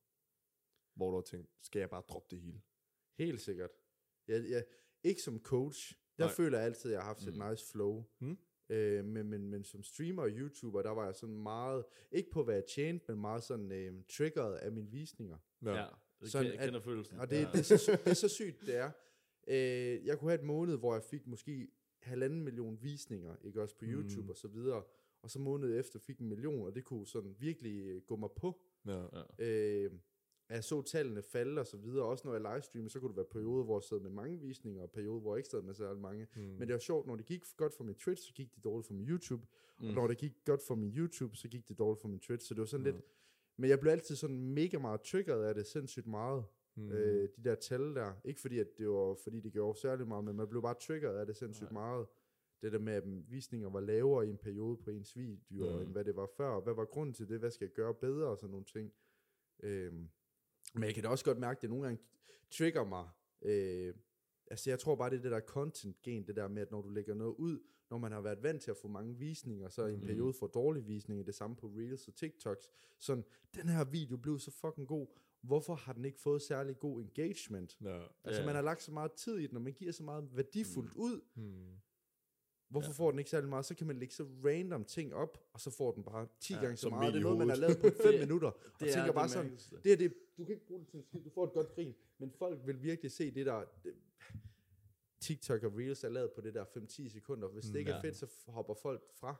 hvor 0.95 1.11
du 1.11 1.17
har 1.17 1.23
tænkt, 1.23 1.51
skal 1.63 1.79
jeg 1.81 1.91
bare 1.91 2.03
droppe 2.09 2.37
det 2.37 2.41
hele? 2.43 2.63
Helt 3.19 3.41
sikkert. 3.41 3.71
Jeg, 4.29 4.45
jeg, 4.51 4.65
ikke 5.03 5.23
som 5.23 5.41
coach. 5.43 5.95
Der 6.19 6.25
Nej. 6.25 6.35
føler 6.35 6.59
jeg 6.59 6.67
altid, 6.67 6.91
at 6.91 6.95
jeg 6.95 7.01
har 7.03 7.07
haft 7.07 7.27
et 7.29 7.37
Mm. 7.37 7.49
nice 7.51 7.67
flow. 7.73 8.05
Mm. 8.19 8.39
Øh, 8.69 9.05
men, 9.05 9.27
men, 9.31 9.49
men 9.51 9.65
som 9.65 9.83
streamer 9.83 10.23
og 10.23 10.29
YouTuber, 10.31 10.83
der 10.83 10.91
var 10.91 11.05
jeg 11.05 11.15
sådan 11.15 11.43
meget, 11.43 11.85
ikke 12.13 12.31
på 12.31 12.45
hvad 12.45 12.55
jeg 12.55 12.65
tjente, 12.75 13.05
men 13.09 13.21
meget 13.21 13.43
sådan 13.43 13.73
øh, 13.73 14.05
triggeret 14.09 14.57
af 14.57 14.73
mine 14.73 14.91
visninger. 14.91 15.39
Ja. 15.63 15.75
Ja, 15.75 15.87
Sådan 16.23 16.53
jeg 16.53 16.59
kender 16.65 16.81
følelsen. 16.81 17.19
Og 17.19 17.31
det, 17.31 17.37
ja. 17.37 17.51
det, 17.53 17.71
er 17.71 17.77
så, 17.77 17.93
det 18.05 18.11
er 18.11 18.15
så 18.15 18.29
sygt, 18.29 18.61
det 18.61 18.77
er. 18.77 18.91
Øh, 19.49 20.07
jeg 20.07 20.19
kunne 20.19 20.31
have 20.31 20.41
et 20.41 20.47
måned, 20.47 20.77
hvor 20.77 20.95
jeg 20.95 21.03
fik 21.03 21.27
måske 21.27 21.69
halvanden 22.03 22.43
million 22.43 22.79
visninger, 22.83 23.37
ikke 23.45 23.63
også 23.63 23.77
på 23.77 23.85
YouTube 23.89 24.23
Mm. 24.23 24.29
og 24.31 24.37
så 24.37 24.49
videre. 24.49 24.83
Og 25.23 25.31
så 25.31 25.39
måned 25.39 25.79
efter 25.79 25.99
fik 25.99 26.19
en 26.19 26.29
million, 26.29 26.67
og 26.67 26.75
det 26.75 26.85
kunne 26.85 27.07
sådan 27.07 27.35
virkelig 27.39 27.83
øh, 27.85 28.03
gå 28.03 28.17
mig 28.17 28.29
på. 28.37 28.61
Ja. 28.87 29.03
Ja. 29.13 29.23
Øh, 29.39 29.91
jeg 30.51 30.65
så 30.65 30.83
tallene 30.83 31.23
falde 31.23 31.61
og 31.61 31.67
så 31.67 31.77
videre. 31.77 32.05
Også 32.05 32.29
når 32.29 32.35
jeg 32.35 32.41
livestreamer, 32.55 32.89
så 32.89 33.01
kunne 33.01 33.09
det 33.09 33.17
være 33.17 33.25
perioder, 33.33 33.65
hvor 33.65 33.77
jeg 33.79 33.83
sad 33.83 34.01
med 34.01 34.11
mange 34.11 34.41
visninger, 34.41 34.83
og 34.83 34.91
perioder, 34.91 35.21
hvor 35.21 35.35
jeg 35.35 35.39
ikke 35.39 35.49
sad 35.49 35.63
med 35.63 35.75
så 35.75 35.95
mange. 35.95 36.27
Mm. 36.37 36.43
Men 36.43 36.61
det 36.61 36.73
var 36.73 36.79
sjovt, 36.79 37.07
når 37.07 37.17
det 37.17 37.27
gik 37.27 37.45
godt 37.57 37.75
for 37.77 37.85
min 37.85 37.95
Twitch, 37.95 38.27
så 38.27 38.33
gik 38.35 38.55
det 38.55 38.65
dårligt 38.65 38.87
for 38.87 38.95
min 38.95 39.09
YouTube. 39.09 39.47
Mm. 39.79 39.85
Mm. 39.85 39.89
Og 39.89 39.95
når 39.95 40.07
det 40.07 40.19
gik 40.19 40.33
godt 40.45 40.61
for 40.67 40.75
min 40.75 40.93
YouTube, 40.97 41.37
så 41.37 41.49
gik 41.49 41.69
det 41.69 41.79
dårligt 41.79 42.01
for 42.01 42.09
min 42.09 42.21
Twitch. 42.21 42.49
Så 42.49 42.55
det 42.55 42.61
var 42.61 42.67
sådan 42.67 42.87
Mm. 42.87 42.93
lidt... 42.93 43.05
Men 43.57 43.71
jeg 43.71 43.81
blev 43.81 43.93
altid 43.93 44.17
sådan 44.17 44.41
mega 44.41 44.79
meget 44.79 45.01
triggeret 45.01 45.45
af 45.45 45.55
det, 45.55 45.67
sindssygt 45.67 46.07
meget. 46.07 46.45
Mm. 46.77 46.83
Mm. 46.85 46.93
Øh, 46.93 47.29
de 47.37 47.45
der 47.45 47.55
tal 47.55 47.95
der. 47.95 48.13
Ikke 48.25 48.41
fordi, 48.41 48.59
at 48.59 48.67
det 48.79 48.89
var, 48.89 49.15
fordi 49.15 49.41
det 49.41 49.53
gjorde 49.53 49.79
særlig 49.81 50.07
meget, 50.09 50.25
men 50.25 50.37
man 50.37 50.49
blev 50.49 50.63
bare 50.63 50.75
triggeret 50.75 51.17
af 51.19 51.27
det 51.27 51.37
sindssygt 51.37 51.73
Nej. 51.73 51.81
meget. 51.83 52.07
Det 52.63 52.73
der 52.73 52.79
med, 52.79 52.93
at 52.93 53.31
visninger 53.31 53.71
var 53.71 53.81
lavere 53.81 54.27
i 54.27 54.31
en 54.31 54.37
periode 54.39 54.77
på 54.77 54.91
ens 54.91 55.17
video, 55.17 55.71
Mm. 55.71 55.77
mm. 55.77 55.83
end 55.83 55.93
hvad 55.93 56.05
det 56.05 56.17
var 56.17 56.27
før. 56.37 56.61
Hvad 56.61 56.75
var 56.75 56.85
grunden 56.85 57.15
til 57.15 57.29
det? 57.29 57.39
Hvad 57.39 57.51
skal 57.51 57.65
jeg 57.65 57.73
gøre 57.73 57.95
bedre? 57.95 58.27
Og 58.29 58.39
sådan 58.39 58.51
nogle 58.51 58.65
ting. 58.67 58.93
Øhm, 59.63 60.09
men 60.75 60.83
jeg 60.85 60.95
kan 60.95 61.03
da 61.03 61.09
også 61.09 61.25
godt 61.25 61.39
mærke, 61.39 61.59
at 61.59 61.63
det 61.63 61.71
nogle 61.71 61.85
gange 61.85 62.03
trigger 62.51 62.85
mig. 62.85 63.09
Øh, 63.43 63.95
altså 64.51 64.71
jeg 64.71 64.79
tror 64.79 64.95
bare, 64.97 65.11
det 65.11 65.17
er 65.19 65.23
det 65.23 65.31
der 65.31 65.41
content-gen, 65.41 66.27
det 66.27 66.37
der 66.37 66.49
med, 66.49 66.63
at 66.63 66.71
når 66.71 66.83
du 66.83 66.89
lægger 66.89 67.15
noget 67.15 67.35
ud, 67.35 67.59
når 67.91 67.99
man 67.99 68.13
har 68.13 68.21
været 68.21 68.43
vant 68.43 68.63
til 68.63 68.71
at 68.71 68.77
få 68.77 68.89
mange 68.89 69.17
visninger, 69.19 69.69
så 69.69 69.87
i 69.87 69.93
en 69.93 69.99
Mhm. 69.99 70.07
periode 70.07 70.33
får 70.33 70.47
dårlige 70.47 70.85
visninger, 70.85 71.25
det 71.25 71.35
samme 71.35 71.57
på 71.57 71.67
Reels 71.67 72.09
og 72.09 72.15
TikToks. 72.15 72.69
Sådan, 72.99 73.25
den 73.55 73.69
her 73.69 73.85
video 73.85 74.17
blev 74.17 74.39
så 74.39 74.51
fucking 74.51 74.89
god. 74.89 75.07
Hvorfor 75.47 75.75
har 75.75 75.93
den 75.93 76.05
ikke 76.05 76.21
fået 76.21 76.43
særlig 76.43 76.79
god 76.79 77.01
engagement? 77.01 77.77
Ja. 77.81 78.03
Altså 78.25 78.41
Ja. 78.41 78.47
man 78.47 78.55
har 78.55 78.63
lagt 78.63 78.83
så 78.83 78.93
meget 78.93 79.13
tid 79.13 79.39
i 79.39 79.47
den, 79.47 79.57
og 79.57 79.63
man 79.63 79.73
giver 79.73 79.93
så 79.93 80.03
meget 80.03 80.37
værdifuldt 80.37 80.93
ud. 80.95 81.21
Mm. 81.35 81.77
Hvorfor 82.69 82.89
Ja. 82.89 82.93
får 82.93 83.11
den 83.11 83.19
ikke 83.19 83.31
særlig 83.31 83.49
meget? 83.49 83.65
Så 83.65 83.75
kan 83.75 83.87
man 83.87 83.97
lægge 83.99 84.15
så 84.15 84.27
random 84.45 84.85
ting 84.85 85.15
op, 85.15 85.39
og 85.53 85.61
så 85.61 85.71
får 85.71 85.93
den 85.93 86.05
bare 86.05 86.29
10 86.41 86.53
Ja, 86.53 86.61
gange 86.61 86.77
så 86.77 86.89
meget. 86.89 87.13
Det 87.15 87.19
er 87.19 87.23
noget, 87.23 87.39
man 87.39 87.49
har 87.49 87.57
lavet 87.57 87.77
på 87.81 87.89
5 88.03 88.13
Det- 88.13 88.21
minutter. 88.21 88.49
Og 88.49 88.61
det 88.81 88.89
er 88.89 88.93
tænker 88.93 89.05
det 89.07 89.15
bare 89.15 89.29
sådan, 89.29 89.45
mærkeligste. 89.45 89.77
det 89.85 89.93
er 89.93 89.97
det, 89.97 90.15
du 90.39 90.45
kan 90.45 90.55
ikke 90.55 90.67
bruge 90.67 90.81
det 90.81 90.89
til 90.89 91.03
skid, 91.03 91.21
du 91.25 91.31
får 91.31 91.45
et 91.45 91.53
godt 91.53 91.75
grin, 91.75 91.95
men 92.19 92.31
folk 92.31 92.67
vil 92.67 92.83
virkelig 92.83 93.11
se 93.13 93.31
det 93.31 93.47
der, 93.47 93.65
det, 93.85 93.95
TikTok 95.21 95.63
og 95.63 95.73
Reels 95.77 96.05
er 96.05 96.09
lavet 96.09 96.31
på 96.33 96.41
det 96.41 96.55
der 96.55 96.65
5-10 96.65 97.09
sekunder. 97.09 97.49
Hvis 97.49 97.65
det 97.65 97.77
ikke 97.79 97.91
Ja. 97.91 97.97
er 97.97 98.01
fedt, 98.01 98.17
så 98.17 98.27
hopper 98.49 98.75
folk 98.75 99.03
fra, 99.15 99.35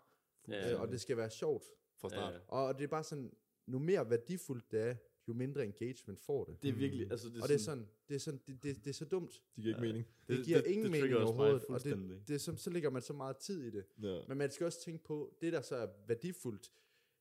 Ja, 0.49 0.73
øh, 0.75 0.81
og 0.81 0.89
det 0.89 1.01
skal 1.01 1.17
være 1.17 1.31
sjovt. 1.31 1.65
Fra 1.97 2.09
start. 2.09 2.33
Ja. 2.35 2.39
Og 2.49 2.79
det 2.79 2.85
er 2.85 2.89
bare 2.89 3.05
sådan, 3.05 3.33
nu 3.67 3.79
mere 3.79 4.11
værdifuldt 4.11 4.71
det 4.71 4.81
er, 4.81 4.97
jo 5.29 5.33
mindre 5.35 5.65
engagement 5.65 6.21
får 6.21 6.45
det. 6.45 6.63
Det 6.63 6.69
er 6.69 6.73
virkelig, 6.73 7.11
altså 7.11 7.29
det 7.29 7.39
er 7.39 7.43
og 7.43 7.49
det 7.49 7.55
er 7.55 7.59
sådan, 7.59 7.89
det 8.09 8.15
er, 8.15 8.19
sådan 8.19 8.41
det, 8.47 8.63
det, 8.63 8.77
det 8.85 8.91
er 8.91 8.95
så 8.95 9.05
dumt. 9.05 9.43
Det 9.57 9.65
giver 9.65 9.77
ikke 9.77 9.87
Ja. 9.87 9.93
mening. 9.93 10.07
Det, 10.29 10.45
giver 10.45 10.63
ingen 10.63 10.83
mening 10.91 11.01
trigger 11.01 11.17
også 11.19 11.35
mig 11.35 11.41
overhovedet, 11.45 11.65
og 11.69 11.85
det, 11.85 12.29
det 12.29 12.35
er 12.35 12.39
som, 12.39 12.57
så 12.57 12.71
lægger 12.71 12.91
man 12.91 13.03
så 13.03 13.13
meget 13.13 13.37
tid 13.37 13.63
i 13.63 13.71
det. 13.71 13.85
Ja. 14.03 14.21
Men 14.29 14.39
man 14.39 14.51
skal 14.51 14.65
også 14.67 14.81
tænke 14.83 15.05
på, 15.05 15.37
det 15.41 15.53
der 15.53 15.61
så 15.61 15.77
er 15.77 15.89
værdifuldt, 16.07 16.73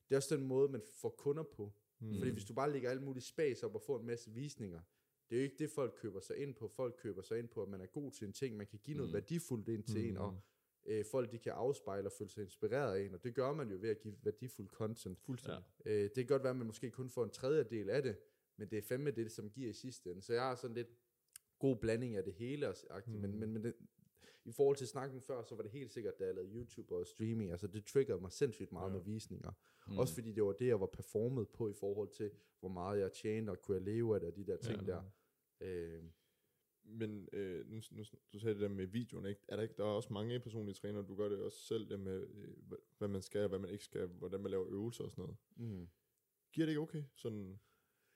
det 0.08 0.14
er 0.14 0.16
også 0.16 0.36
den 0.36 0.44
måde, 0.46 0.68
man 0.68 0.82
får 1.00 1.14
kunder 1.18 1.42
på. 1.42 1.72
Mm. 1.98 2.18
Fordi 2.18 2.30
hvis 2.30 2.44
du 2.44 2.54
bare 2.54 2.72
lægger 2.72 2.90
alt 2.90 3.02
muligt 3.02 3.24
spas 3.26 3.62
op 3.62 3.74
og 3.74 3.82
får 3.82 4.00
en 4.00 4.06
masse 4.06 4.30
visninger, 4.30 4.80
det 5.30 5.36
er 5.36 5.40
jo 5.40 5.44
ikke 5.44 5.56
det, 5.58 5.70
folk 5.70 5.94
køber 5.96 6.20
sig 6.20 6.36
ind 6.36 6.54
på. 6.54 6.68
Folk 6.68 6.94
køber 6.98 7.22
sig 7.22 7.38
ind 7.38 7.48
på, 7.48 7.62
at 7.62 7.68
man 7.68 7.80
er 7.80 7.86
god 7.86 8.10
til 8.10 8.26
en 8.26 8.32
ting, 8.32 8.56
man 8.56 8.66
kan 8.66 8.78
give 8.82 8.96
noget 8.96 9.10
Mm. 9.10 9.14
værdifuldt 9.14 9.68
ind 9.68 9.82
til 9.84 10.00
Mm. 10.02 10.08
en, 10.08 10.16
og 10.16 10.40
øh, 10.86 11.04
folk 11.10 11.32
de 11.32 11.38
kan 11.38 11.52
afspejle 11.52 12.08
og 12.08 12.12
føle 12.12 12.30
sig 12.30 12.42
inspireret 12.42 12.96
af 12.96 13.04
en, 13.04 13.14
og 13.14 13.24
det 13.24 13.34
gør 13.34 13.52
man 13.52 13.70
jo 13.70 13.76
ved 13.80 13.90
at 13.90 14.00
give 14.00 14.14
værdifuld 14.22 14.68
content. 14.68 15.18
Fuldstændig. 15.18 15.64
Øh, 15.84 16.02
det 16.02 16.14
kan 16.14 16.26
godt 16.26 16.42
være, 16.42 16.50
at 16.50 16.56
man 16.56 16.66
måske 16.66 16.90
kun 16.90 17.10
får 17.10 17.24
en 17.24 17.30
tredjedel 17.30 17.90
af 17.90 18.02
det, 18.02 18.16
men 18.56 18.70
det 18.70 18.78
er 18.78 18.82
fandme 18.82 19.10
det, 19.10 19.32
som 19.32 19.50
giver 19.50 19.70
i 19.70 19.72
sidste 19.72 20.10
ende. 20.10 20.22
Så 20.22 20.32
jeg 20.32 20.42
har 20.42 20.54
sådan 20.54 20.76
lidt 20.76 20.88
god 21.58 21.76
blanding 21.76 22.16
af 22.16 22.24
det 22.24 22.34
hele, 22.34 22.68
og, 22.68 23.02
mm. 23.06 23.12
men, 23.12 23.38
men, 23.38 23.52
men 23.52 23.64
det, 23.64 23.74
i 24.44 24.52
forhold 24.52 24.76
til 24.76 24.88
snakken 24.88 25.20
før, 25.20 25.42
så 25.42 25.54
var 25.54 25.62
det 25.62 25.70
helt 25.70 25.92
sikkert, 25.92 26.18
da 26.18 26.24
jeg 26.24 26.34
lavede 26.34 26.52
YouTube 26.54 26.94
og 26.94 27.06
streaming, 27.06 27.50
altså 27.50 27.66
det 27.66 27.84
triggerede 27.84 28.20
mig 28.20 28.32
sindssygt 28.32 28.72
meget 28.72 28.90
ja. 28.90 28.96
med 28.96 29.04
visninger. 29.04 29.52
Mm. 29.88 29.98
Også 29.98 30.14
fordi 30.14 30.32
det 30.32 30.44
var 30.44 30.52
det, 30.52 30.66
jeg 30.66 30.80
var 30.80 30.86
performet 30.86 31.48
på 31.48 31.68
i 31.68 31.72
forhold 31.72 32.08
til, 32.08 32.30
hvor 32.60 32.68
meget 32.68 33.00
jeg 33.00 33.12
tjente, 33.12 33.50
og 33.50 33.62
kunne 33.62 33.76
jeg 33.76 33.82
leve 33.82 34.14
af 34.14 34.20
det, 34.20 34.28
og 34.28 34.36
de 34.36 34.46
der 34.46 34.56
ting 34.56 34.86
ja. 34.86 34.92
der. 34.92 35.02
Øh, 35.60 36.02
Men 36.86 37.28
øh, 37.32 37.70
nu, 37.70 37.80
nu, 37.90 38.04
du 38.32 38.38
sagde 38.38 38.54
det 38.54 38.62
der 38.62 38.68
med 38.68 38.86
videoen, 38.86 39.26
ikke? 39.26 39.40
Er 39.48 39.56
der 39.56 39.62
ikke, 39.62 39.74
der 39.76 39.82
er 39.84 39.88
også 39.88 40.12
mange 40.12 40.40
personlige 40.40 40.74
trænere, 40.74 41.02
du 41.08 41.14
gør 41.16 41.28
det 41.28 41.38
også 41.38 41.58
selv, 41.58 41.88
det 41.88 42.00
med, 42.00 42.26
øh, 42.34 42.48
hva- 42.72 42.94
hvad 42.98 43.08
man 43.08 43.22
skal, 43.22 43.42
og 43.42 43.48
hvad 43.48 43.58
man 43.58 43.70
ikke 43.70 43.84
skal, 43.84 44.06
hvordan 44.06 44.40
man 44.40 44.50
laver 44.50 44.66
øvelser 44.68 45.04
og 45.04 45.10
sådan 45.10 45.22
noget. 45.22 45.36
mm. 45.56 45.88
Giver 46.52 46.66
det 46.66 46.70
ikke 46.72 46.80
okay? 46.80 47.02
Sådan, 47.14 47.58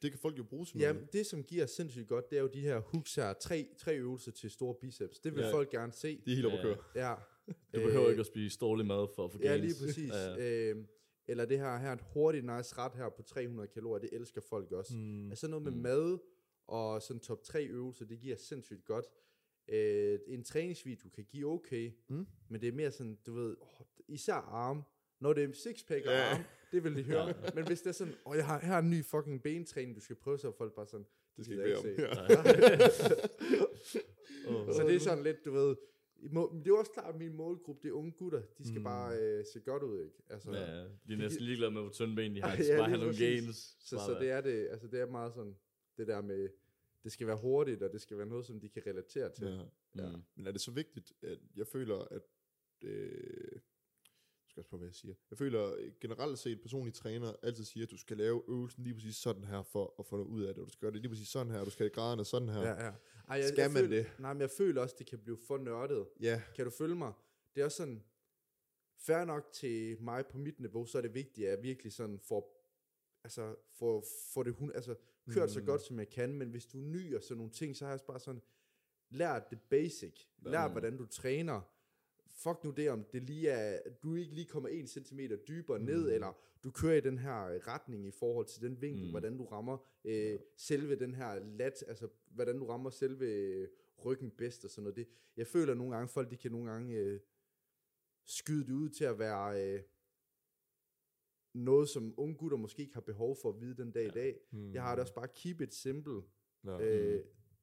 det 0.03 0.11
kan 0.11 0.21
folk 0.21 0.39
jo 0.39 0.43
bruge 0.45 0.64
til 0.66 0.79
Ja, 0.81 0.93
noget. 0.93 1.12
det 1.12 1.27
som 1.27 1.45
giver 1.45 1.66
sindssygt 1.66 2.09
godt, 2.09 2.31
det 2.31 2.39
er 2.39 2.43
jo 2.43 2.49
de 2.49 2.61
her 2.61 2.79
hooks 2.79 3.14
her, 3.14 3.33
tre, 3.33 3.69
tre 3.79 3.97
øvelser 3.99 4.33
til 4.33 4.51
store 4.51 4.75
biceps. 4.81 5.19
Det 5.21 5.35
vil 5.35 5.41
Ja. 5.41 5.47
ja. 5.47 5.55
folk 5.55 5.71
gerne 5.71 5.93
se. 5.93 6.23
De 6.27 6.31
er 6.31 6.35
helt 6.35 6.47
oppe 6.47 6.59
at 6.59 6.64
Ja. 6.64 6.75
køre. 6.75 6.85
Ja. 6.95 7.14
Du 7.75 7.87
behøver 7.87 8.05
Øh, 8.05 8.11
ikke 8.11 8.21
at 8.21 8.27
spise 8.27 8.59
dårlig 8.59 8.87
mad 8.87 9.07
for 9.14 9.25
at 9.25 9.33
få 9.33 9.39
Ja, 9.43 9.49
gains. 9.49 9.64
lige 9.81 9.87
præcis. 9.87 10.11
Ja, 10.11 10.35
Ja. 10.35 10.71
Øh, 10.71 10.85
eller 11.29 11.45
det 11.45 11.59
her, 11.59 11.79
her 11.79 11.93
et 11.93 12.01
hurtigt 12.12 12.45
nice 12.45 12.79
ret 12.79 12.93
her 12.95 13.09
på 13.09 13.23
300 13.23 13.69
kalorier, 13.69 14.01
det 14.01 14.11
elsker 14.12 14.41
folk 14.41 14.73
også. 14.73 14.97
Mm. 14.97 15.31
Altså 15.31 15.49
noget 15.49 15.62
med 15.64 15.73
mm. 15.73 15.79
mad 15.79 16.19
og 16.69 17.03
sådan 17.03 17.21
top 17.21 17.43
3 17.43 17.64
øvelser, 17.66 18.05
det 18.05 18.21
giver 18.21 18.37
sindssygt 18.37 18.85
godt. 18.85 19.05
Øh, 19.69 20.19
en 20.27 20.45
træningsvideo 20.45 21.09
kan 21.14 21.25
give 21.25 21.47
okay, 21.53 21.93
Mm. 22.09 22.27
men 22.49 22.61
det 22.61 22.69
er 22.69 22.73
mere 22.73 22.91
sådan, 22.91 23.19
du 23.27 23.35
ved, 23.35 23.57
åh, 23.61 23.87
især 24.09 24.35
arm. 24.35 24.83
Når 25.21 25.33
det 25.33 25.45
er 25.45 25.53
sixpack 25.53 26.07
og 26.07 26.12
Ja. 26.12 26.35
arm, 26.35 26.43
det 26.73 26.85
vil 26.85 26.97
de 26.97 27.03
høre. 27.03 27.35
Men 27.55 27.66
hvis 27.66 27.81
det 27.81 27.89
er 27.89 27.93
sådan, 27.93 28.14
åh, 28.27 28.37
jeg 28.37 28.47
har, 28.47 28.59
her 28.61 28.75
er 28.75 28.79
en 28.79 28.91
ny 28.91 29.05
fucking 29.05 29.43
bentræning, 29.43 29.97
du 29.97 30.01
skal 30.01 30.16
prøve, 30.16 30.39
så 30.39 30.49
er 30.49 30.53
folk 30.53 30.75
bare 30.75 30.87
sådan, 30.87 31.07
Det 31.37 31.45
skal 31.45 31.57
ikke 31.66 31.77
bede 31.83 32.11
om. 32.11 32.16
Ja. 32.29 32.37
Oh. 34.49 34.75
Så 34.75 34.83
det 34.87 34.95
er 34.97 35.01
sådan 35.01 35.25
lidt, 35.25 35.45
du 35.45 35.53
ved, 35.53 35.77
må- 36.31 36.61
det 36.64 36.71
er 36.71 36.77
også 36.79 36.93
klart, 36.93 37.14
at 37.14 37.19
min 37.21 37.33
målgruppe, 37.35 37.83
det 37.83 37.89
er 37.89 37.93
unge 37.93 38.12
gutter, 38.12 38.43
de 38.59 38.64
skal 38.69 38.79
mm. 38.79 38.85
bare 38.85 39.19
øh, 39.19 39.45
se 39.53 39.61
godt 39.61 39.83
ud, 39.83 40.05
ikke? 40.05 40.16
Altså, 40.31 40.51
Ja, 40.53 40.85
de 40.85 41.12
er 41.12 41.16
næsten 41.16 41.45
ligeglade 41.45 41.71
med, 41.71 41.81
hvor 41.81 41.91
tynde 41.91 42.16
ben 42.16 42.35
de 42.35 42.43
har. 42.43 42.51
Ja, 42.53 42.57
De 42.59 42.64
skal 42.64 42.79
bare 42.79 42.89
have 42.89 43.01
nogle 43.01 43.16
gains. 43.19 43.77
Så, 43.81 43.97
så 44.07 44.16
det 44.21 44.31
er 44.31 44.41
det, 44.41 44.69
altså 44.71 44.87
det 44.87 45.01
er 45.01 45.07
meget 45.07 45.35
sådan, 45.35 45.57
det 45.99 46.07
der 46.07 46.21
med, 46.23 46.49
det 47.05 47.13
skal 47.13 47.27
være 47.27 47.37
hurtigt, 47.37 47.83
og 47.83 47.93
det 47.93 48.01
skal 48.01 48.19
være 48.19 48.27
noget, 48.27 48.47
som 48.47 48.61
de 48.61 48.69
kan 48.69 48.83
relatere 48.87 49.33
til. 49.33 49.47
ja. 49.47 49.63
Ja. 50.03 50.17
Mm. 50.17 50.23
Men 50.35 50.47
er 50.47 50.53
det 50.53 50.61
så 50.61 50.71
vigtigt, 50.71 51.13
at 51.23 51.39
jeg 51.57 51.67
føler, 51.67 51.99
at... 51.99 52.23
Øh, 52.83 53.53
jeg 53.53 54.51
skal 54.51 54.61
også 54.61 54.71
på, 54.71 54.77
hvad 54.77 54.87
jeg 54.89 54.95
siger. 54.95 55.15
Jeg 55.31 55.39
føler 55.39 55.91
generelt 56.01 56.39
set, 56.39 56.61
personlige 56.61 56.93
træner 56.95 57.33
altid 57.43 57.65
siger, 57.65 57.87
at 57.87 57.91
du 57.91 57.99
skal 57.99 58.17
lave 58.17 58.43
øvelsen 58.49 58.85
lige 58.85 58.95
præcis 58.95 59.17
sådan 59.17 59.45
her, 59.45 59.63
for 59.63 59.95
at 59.99 60.07
få 60.07 60.17
noget 60.17 60.29
ud 60.29 60.43
af 60.43 60.55
det. 60.55 60.61
Og 60.63 60.67
du 60.67 60.73
skal 60.73 60.81
gøre 60.81 60.93
det 60.93 61.01
lige 61.01 61.09
præcis 61.09 61.29
sådan 61.29 61.53
her, 61.53 61.61
og 61.61 61.67
du 61.67 61.71
skal 61.71 61.85
have 61.85 61.91
graderne 61.95 62.25
sådan 62.25 62.49
her. 62.49 62.61
Ja, 62.61 62.85
ja. 62.85 62.93
Ej, 63.29 63.37
jeg, 63.37 63.49
Skal 63.49 63.63
jeg 63.63 63.71
man 63.73 63.83
føler, 63.83 63.97
det? 64.03 64.13
Nej, 64.19 64.33
men 64.33 64.41
jeg 64.41 64.51
føler 64.51 64.83
også, 64.83 64.97
det 64.99 65.07
kan 65.07 65.19
blive 65.19 65.39
for 65.47 65.59
nørdet. 65.59 66.09
ja. 66.21 66.43
Kan 66.55 66.65
du 66.65 66.71
følge 66.71 66.95
mig? 66.95 67.13
Det 67.55 67.61
er 67.61 67.65
også 67.65 67.77
sådan, 67.77 68.05
fair 68.99 69.25
nok 69.25 69.53
til 69.53 70.03
mig 70.03 70.27
på 70.27 70.39
mit 70.39 70.61
niveau, 70.61 70.87
så 70.87 70.99
er 70.99 71.03
det 71.03 71.15
vigtigt, 71.15 71.47
at 71.47 71.55
jeg 71.57 71.63
virkelig 71.63 71.93
sådan 71.93 72.19
får, 72.19 72.71
altså, 73.25 73.57
får, 73.73 74.05
får 74.35 74.43
det 74.43 74.57
altså, 74.75 74.95
kørt 75.35 75.49
mm. 75.49 75.53
så 75.53 75.61
godt, 75.61 75.83
som 75.83 75.99
jeg 75.99 76.09
kan, 76.09 76.33
men 76.33 76.49
hvis 76.49 76.66
du 76.66 76.79
er 76.79 76.87
ny 76.87 77.16
og 77.16 77.22
sådan 77.22 77.37
nogle 77.37 77.53
ting, 77.53 77.76
så 77.76 77.85
har 77.85 77.91
jeg 77.91 77.95
også 77.95 78.07
bare 78.07 78.20
sådan, 78.20 78.43
lær 79.11 79.39
det 79.39 79.61
basic. 79.61 80.24
Lær, 80.43 80.68
hvordan 80.68 80.97
du 80.97 81.07
træner. 81.07 81.61
Fuck 82.26 82.64
nu 82.64 82.70
det, 82.70 82.91
om 82.91 83.05
det 83.12 83.22
lige 83.22 83.49
er, 83.49 83.81
du 84.03 84.14
ikke 84.14 84.35
lige 84.35 84.47
kommer 84.47 84.68
en 84.68 84.87
centimeter 84.87 85.37
dybere 85.37 85.79
mm. 85.79 85.85
ned, 85.85 86.12
eller 86.12 86.39
du 86.64 86.70
kører 86.70 86.97
i 86.97 87.01
den 87.01 87.18
her 87.18 87.66
retning 87.68 88.07
i 88.07 88.11
forhold 88.11 88.47
til 88.47 88.62
den 88.62 88.83
vinkel, 88.83 89.05
mm. 89.05 89.11
hvordan 89.11 89.37
du 89.37 89.45
rammer 89.45 89.79
øh, 90.05 90.39
selve 90.57 90.97
den 90.97 91.14
her 91.14 91.39
lat, 91.39 91.85
altså 91.89 92.09
hvordan 92.31 92.59
du 92.59 92.66
rammer 92.66 92.91
selve 92.91 93.26
øh, 93.26 93.68
ryggen 94.05 94.31
bedst 94.31 94.64
og 94.64 94.70
sådan 94.70 94.83
noget. 94.83 94.97
Det, 94.97 95.09
jeg 95.37 95.47
føler 95.47 95.74
nogle 95.74 95.95
gange, 95.95 96.09
folk 96.09 96.31
de 96.31 96.37
kan 96.37 96.53
nogle 96.53 96.70
gange 96.70 96.95
øh, 96.95 97.20
skyde 98.24 98.66
det 98.66 98.72
ud 98.72 98.89
til 98.89 99.05
at 99.05 99.18
være 99.18 99.64
øh, 99.64 99.83
noget, 101.55 101.89
som 101.89 102.15
unge 102.17 102.35
gutter 102.35 102.57
måske 102.59 102.83
ikke 102.83 102.95
har 102.95 103.01
behov 103.01 103.37
for 103.43 103.49
at 103.49 103.61
vide 103.61 103.77
den 103.77 103.91
dag 103.93 104.03
ja. 104.03 104.09
i 104.09 104.13
dag. 104.15 104.39
Mm. 104.53 104.73
Jeg 104.75 104.83
har 104.83 104.95
det 104.95 105.03
også 105.03 105.15
bare, 105.15 105.29
keep 105.35 105.61
it 105.61 105.75
simple. 105.75 106.23
Ja. 106.65 106.81
Øh, 106.81 107.15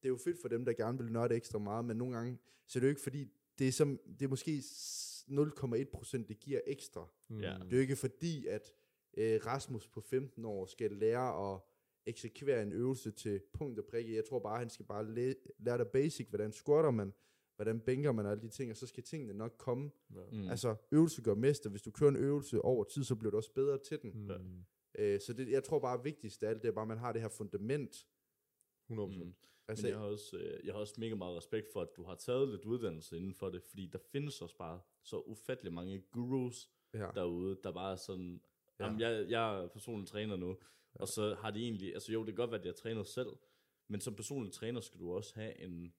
det 0.03 0.07
er 0.07 0.09
jo 0.09 0.17
fedt 0.17 0.41
for 0.41 0.47
dem, 0.47 0.65
der 0.65 0.73
gerne 0.73 0.97
vil 0.97 1.11
nørde 1.11 1.35
ekstra 1.35 1.59
meget, 1.59 1.85
men 1.85 1.97
nogle 1.97 2.15
gange, 2.17 2.37
så 2.67 2.79
er 2.79 2.81
det 2.81 2.87
jo 2.87 2.89
ikke 2.89 3.01
fordi, 3.01 3.25
det 3.59 3.67
er, 3.67 3.71
som, 3.71 3.99
det 4.19 4.25
er 4.25 4.29
måske 4.29 4.61
s- 4.61 5.25
0,1% 5.29 6.25
det 6.27 6.39
giver 6.39 6.61
ekstra. 6.67 7.07
Mm. 7.29 7.39
Ja. 7.41 7.57
Det 7.63 7.73
er 7.73 7.77
jo 7.77 7.81
ikke 7.81 7.95
fordi, 7.95 8.47
at 8.47 8.73
øh, 9.17 9.39
Rasmus 9.45 9.87
på 9.87 10.01
15 10.01 10.45
år 10.45 10.65
skal 10.65 10.91
lære 10.91 11.53
at 11.53 11.59
eksekvere 12.05 12.61
en 12.63 12.73
øvelse 12.73 13.11
til 13.11 13.41
punkt 13.53 13.79
og 13.79 13.85
prikke. 13.85 14.15
Jeg 14.15 14.25
tror 14.25 14.39
bare, 14.39 14.59
han 14.59 14.69
skal 14.69 14.85
bare 14.85 15.11
læ- 15.13 15.33
lære 15.59 15.77
dig 15.77 15.87
basic, 15.87 16.27
hvordan 16.29 16.51
squatter 16.51 16.91
man, 16.91 17.13
hvordan 17.55 17.79
bænker 17.79 18.11
man 18.11 18.25
og 18.25 18.31
alle 18.31 18.41
de 18.41 18.49
ting, 18.49 18.71
og 18.71 18.77
så 18.77 18.87
skal 18.87 19.03
tingene 19.03 19.33
nok 19.33 19.55
komme. 19.57 19.91
Ja. 20.15 20.21
Mm. 20.31 20.49
Altså, 20.49 20.75
øvelse 20.91 21.21
gør 21.21 21.35
mester. 21.35 21.69
Hvis 21.69 21.81
du 21.81 21.91
kører 21.91 22.09
en 22.09 22.15
øvelse 22.15 22.61
over 22.61 22.83
tid, 22.83 23.03
så 23.03 23.15
bliver 23.15 23.31
du 23.31 23.37
også 23.37 23.53
bedre 23.53 23.77
til 23.77 24.01
den. 24.01 24.27
Mm. 24.27 24.65
Øh, 24.99 25.21
så 25.21 25.33
det, 25.33 25.49
jeg 25.49 25.63
tror 25.63 25.79
bare, 25.79 26.03
vigtigst 26.03 26.43
af 26.43 26.49
alt, 26.49 26.61
det 26.61 26.67
er 26.67 26.71
bare, 26.71 26.81
at 26.81 26.87
man 26.87 26.97
har 26.97 27.11
det 27.11 27.21
her 27.21 27.29
fundament. 27.29 28.07
100%. 28.91 28.95
Mm. 29.23 29.33
Altså, 29.67 29.85
Men 29.85 29.91
jeg 29.91 29.99
har, 29.99 30.05
også, 30.05 30.37
øh, 30.37 30.65
jeg 30.65 30.73
har 30.73 30.79
også 30.79 30.93
mega 30.97 31.15
meget 31.15 31.37
respekt 31.37 31.67
for, 31.73 31.81
at 31.81 31.89
du 31.97 32.03
har 32.03 32.15
taget 32.15 32.49
lidt 32.49 32.65
uddannelse 32.65 33.17
inden 33.17 33.33
for 33.33 33.49
det, 33.49 33.63
fordi 33.63 33.85
der 33.85 33.99
findes 34.11 34.41
også 34.41 34.57
bare 34.57 34.79
så 35.03 35.19
ufattelig 35.19 35.73
mange 35.73 36.01
gurus 36.11 36.69
ja. 36.93 37.07
derude, 37.15 37.57
der 37.63 37.71
bare 37.71 37.91
er 37.91 37.95
sådan, 37.95 38.41
Ja. 38.79 38.85
jamen, 38.85 38.99
jeg, 38.99 39.25
jeg 39.29 39.63
er 39.63 39.67
personlig 39.67 40.07
træner 40.07 40.35
nu, 40.35 40.57
og 40.93 41.07
så 41.07 41.35
har 41.35 41.51
de 41.51 41.59
egentlig, 41.63 41.93
altså 41.93 42.11
jo, 42.13 42.19
det 42.19 42.27
kan 42.27 42.35
godt 42.35 42.51
være, 42.51 42.59
at 42.59 42.65
jeg 42.65 42.75
træner 42.75 43.03
selv, 43.03 43.29
men 43.87 44.01
som 44.01 44.15
personlig 44.15 44.53
træner 44.53 44.81
skal 44.81 44.99
du 44.99 45.13
også 45.13 45.35
have 45.35 45.61
en, 45.61 45.93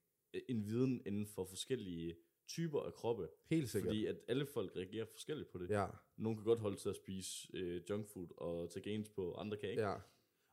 en 0.48 0.66
viden 0.66 1.02
inden 1.06 1.26
for 1.26 1.44
forskellige 1.44 2.16
typer 2.48 2.80
af 2.80 2.94
kroppe, 2.94 3.28
Helt 3.50 3.70
sikkert. 3.70 3.88
fordi 3.88 4.06
at 4.06 4.16
alle 4.28 4.46
folk 4.46 4.76
reagerer 4.76 5.04
forskelligt 5.04 5.50
på 5.50 5.58
det. 5.58 5.70
Ja, 5.70 5.86
Nogle 6.16 6.36
kan 6.36 6.44
godt 6.44 6.58
holde 6.60 6.76
til 6.76 6.88
at 6.88 6.96
spise 6.96 7.48
øh, 7.54 7.82
junkfood 7.90 8.26
og 8.36 8.70
tage 8.70 8.82
gains 8.82 9.08
på, 9.08 9.34
andre 9.34 9.56
kan 9.56 9.70
ikke. 9.70 9.82
ja. 9.82 9.94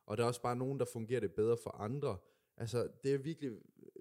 Og 0.06 0.16
der 0.16 0.22
er 0.22 0.28
også 0.28 0.42
bare 0.42 0.56
nogen, 0.56 0.78
der 0.78 0.84
fungerer 0.92 1.20
det 1.20 1.32
bedre 1.32 1.56
for 1.62 1.70
andre. 1.70 2.18
Altså, 2.56 2.88
det 3.02 3.14
er 3.14 3.18
virkelig, 3.18 3.52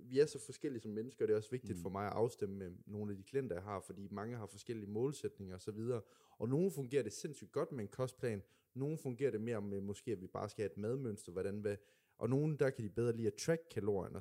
vi 0.02 0.20
er 0.20 0.26
så 0.26 0.40
forskellige 0.40 0.82
som 0.82 0.92
mennesker, 0.92 1.26
og 1.26 1.28
det 1.28 1.34
er 1.34 1.38
også 1.38 1.52
vigtigt 1.52 1.78
mm. 1.78 1.82
for 1.82 1.90
mig 1.90 2.08
at 2.08 2.14
afstemme 2.14 2.56
med 2.56 2.72
nogle 2.86 3.12
af 3.12 3.18
de 3.18 3.24
klienter, 3.24 3.56
jeg 3.56 3.64
har, 3.64 3.80
fordi 3.80 4.08
mange 4.12 4.38
har 4.38 4.46
forskellige 4.46 4.90
målsætninger 4.90 5.56
osv. 5.56 5.70
Og, 5.78 6.06
og 6.38 6.50
nogle 6.50 6.72
fungerer 6.72 7.04
det 7.04 7.14
sindssygt 7.14 7.52
godt 7.52 7.72
med 7.72 7.84
en 7.84 7.88
kostplan, 7.88 8.44
nogle 8.74 8.98
fungerer 8.98 9.32
det 9.32 9.42
mere 9.42 9.62
med 9.62 9.82
måske, 9.82 10.12
at 10.12 10.22
vi 10.22 10.28
bare 10.28 10.50
skal 10.50 10.62
have 10.62 10.72
et 10.72 10.78
madmønster, 10.78 11.32
hvordan 11.32 11.60
hvad, 11.60 11.78
og 12.18 12.30
nogle, 12.30 12.58
der 12.58 12.70
kan 12.70 12.84
de 12.84 12.90
bedre 12.90 13.16
lide 13.16 13.28
at 13.28 13.34
track 13.34 13.62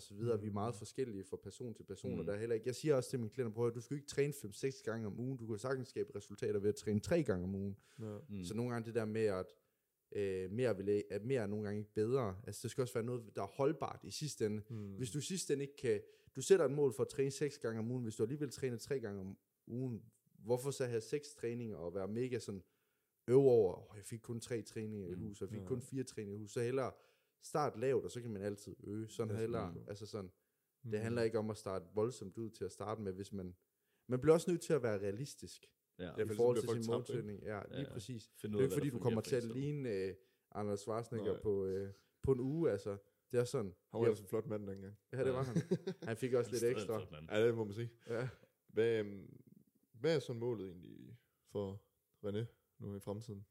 så 0.03 0.15
videre. 0.15 0.37
Mm. 0.37 0.43
Vi 0.43 0.49
er 0.49 0.53
meget 0.53 0.75
forskellige 0.75 1.25
fra 1.25 1.37
person 1.37 1.75
til 1.75 1.83
person, 1.85 2.13
mm. 2.13 2.21
og 2.21 2.27
der 2.27 2.33
er 2.33 2.39
heller 2.39 2.55
ikke, 2.55 2.67
jeg 2.67 2.75
siger 2.75 2.95
også 2.95 3.11
til 3.11 3.19
mine 3.19 3.31
klienter, 3.31 3.55
prøv 3.55 3.67
at 3.67 3.75
du 3.75 3.81
skal 3.81 3.97
ikke 3.97 4.07
træne 4.07 4.33
5-6 4.33 4.83
gange 4.85 5.07
om 5.07 5.21
ugen, 5.21 5.39
du 5.39 5.47
kan 5.47 5.59
sagtens 5.59 5.89
skabe 5.89 6.17
resultater 6.17 6.61
ved 6.61 6.69
at 6.69 6.75
træne 6.75 7.01
3 7.01 7.23
gange 7.23 7.45
om 7.45 7.55
ugen. 7.55 7.77
Ja. 8.01 8.19
Mm. 8.29 8.45
Så 8.45 8.55
nogle 8.55 8.73
gange 8.73 8.87
det 8.87 8.95
der 8.95 9.05
med, 9.05 9.25
at 9.25 9.47
øh, 10.13 10.51
mere, 10.51 10.77
vil, 10.77 11.05
at 11.11 11.25
mere 11.25 11.43
er 11.43 11.47
nogle 11.47 11.65
gange 11.65 11.79
ikke 11.79 11.95
bedre. 11.95 12.37
Altså 12.47 12.61
det 12.63 12.71
skal 12.71 12.83
også 12.83 12.95
være 12.95 13.05
noget, 13.05 13.37
der 13.37 13.43
er 13.43 13.47
holdbart 13.47 14.01
i 14.05 14.11
sidste 14.11 14.47
ende. 14.47 14.63
Mm. 14.69 14.95
Hvis 14.95 15.11
du 15.11 15.19
i 15.19 15.23
sidste 15.23 15.53
ende 15.53 15.65
ikke 15.65 15.77
kan, 15.77 16.01
du 16.37 16.43
sætter 16.43 16.65
et 16.65 16.73
mål 16.73 16.93
for 16.93 17.03
at 17.03 17.09
træne 17.09 17.31
6 17.31 17.59
gange 17.59 17.79
om 17.79 17.91
ugen, 17.91 18.03
hvis 18.03 18.17
du 18.17 18.23
alligevel 18.23 18.51
træner 18.51 18.77
3 18.77 19.01
gange 19.01 19.21
om 19.21 19.37
ugen, 19.67 20.03
hvorfor 20.39 20.71
så 20.71 20.87
have 20.87 21.01
6 21.01 21.35
træninger 21.35 21.77
og 21.77 21.95
være 21.95 22.09
mega 22.09 22.39
sådan 22.39 22.63
øve 23.29 23.51
over, 23.51 23.91
oh, 23.91 23.97
jeg 23.97 24.05
fik 24.05 24.21
kun 24.21 24.41
3 24.41 24.63
træninger 24.63 25.09
i 25.09 25.15
hus, 25.15 25.43
og 25.43 25.49
jeg 25.49 25.59
fik 25.59 25.67
kun 25.67 25.83
4 25.83 26.05
træninger 26.05 26.35
i 26.35 26.39
hus, 26.39 26.53
så 26.53 26.61
hellere 26.61 26.93
start 27.43 27.77
lavt, 27.79 28.05
og 28.05 28.11
så 28.11 28.21
kan 28.21 28.31
man 28.31 28.43
altid 28.43 28.77
øge. 28.85 29.09
Sådan 29.09 29.37
hellere, 29.37 29.75
altså 29.89 30.07
sådan, 30.07 30.31
det 30.93 31.01
handler 31.01 31.23
ikke 31.23 31.39
om 31.39 31.51
at 31.51 31.57
starte 31.57 31.85
voldsomt 31.95 32.39
ud 32.39 32.51
til 32.51 32.65
at 32.65 32.73
starte 32.73 33.03
med, 33.03 33.13
hvis 33.13 33.33
man, 33.33 33.57
man 34.09 34.21
bliver 34.21 34.35
også 34.35 34.51
nødt 34.51 34.61
til 34.63 34.73
at 34.73 34.83
være 34.83 34.99
realistisk 34.99 35.67
Ja. 35.99 36.05
Ja, 36.05 36.25
i 36.25 36.29
for 36.29 36.35
forhold 36.35 36.61
til 36.61 36.69
sin 36.69 36.93
målsætning. 36.93 37.43
Ja, 37.43 37.63
lige 37.69 37.81
Ja, 37.81 37.93
præcis. 37.93 38.31
Find 38.37 38.53
Det 38.53 38.59
er 38.59 38.63
ikke 38.63 38.75
fordi, 38.75 38.91
du 38.91 38.99
kommer 38.99 39.21
til 39.21 39.37
at 39.37 39.45
ligne 39.45 40.09
uh, 40.09 40.15
Arnold 40.51 40.79
Schwarzenegger 40.79 41.41
på, 41.41 41.67
uh, 41.67 41.89
på 42.23 42.33
en 42.33 42.41
uge, 42.41 42.71
altså. 42.71 42.97
Det 43.33 43.41
er 43.41 43.45
sådan. 43.45 43.75
Han 43.89 44.01
var 44.01 44.05
Ja. 44.07 44.09
altså 44.09 44.25
en 44.25 44.29
flot 44.29 44.47
mand 44.47 44.67
dengang. 44.67 44.97
Ja, 45.13 45.25
det 45.25 45.33
var 45.33 45.43
han. 45.43 45.57
Han 46.09 46.17
fik 46.17 46.33
også 46.33 46.51
lidt 46.51 46.65
ekstra. 46.65 47.03
Ja, 47.31 47.47
det 47.47 47.55
må 47.55 47.65
man 47.65 47.75
sige. 47.75 47.91
Ja. 48.09 48.29
Hvad, 48.69 48.99
øhm, 48.99 49.41
hvad 49.93 50.17
er 50.17 50.19
sådan 50.19 50.41
målet 50.41 50.67
egentlig 50.69 51.19
for 51.53 51.83
René 52.27 52.45
nu 52.79 52.97
i 52.97 53.01
fremtiden? 53.01 53.47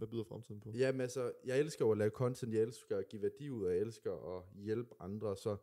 Hvad 0.00 0.08
byder 0.08 0.24
fremtiden 0.24 0.60
på? 0.60 0.70
Jamen 0.70 1.00
altså, 1.00 1.32
jeg 1.44 1.58
elsker 1.58 1.84
jo 1.84 1.92
at 1.92 1.98
lave 1.98 2.10
content, 2.10 2.54
jeg 2.54 2.62
elsker 2.62 2.96
at 2.96 3.08
give 3.08 3.22
værdi 3.22 3.50
ud, 3.50 3.64
og 3.64 3.72
jeg 3.72 3.80
elsker 3.80 4.36
at 4.36 4.44
hjælpe 4.54 4.94
andre, 5.00 5.36
så 5.36 5.56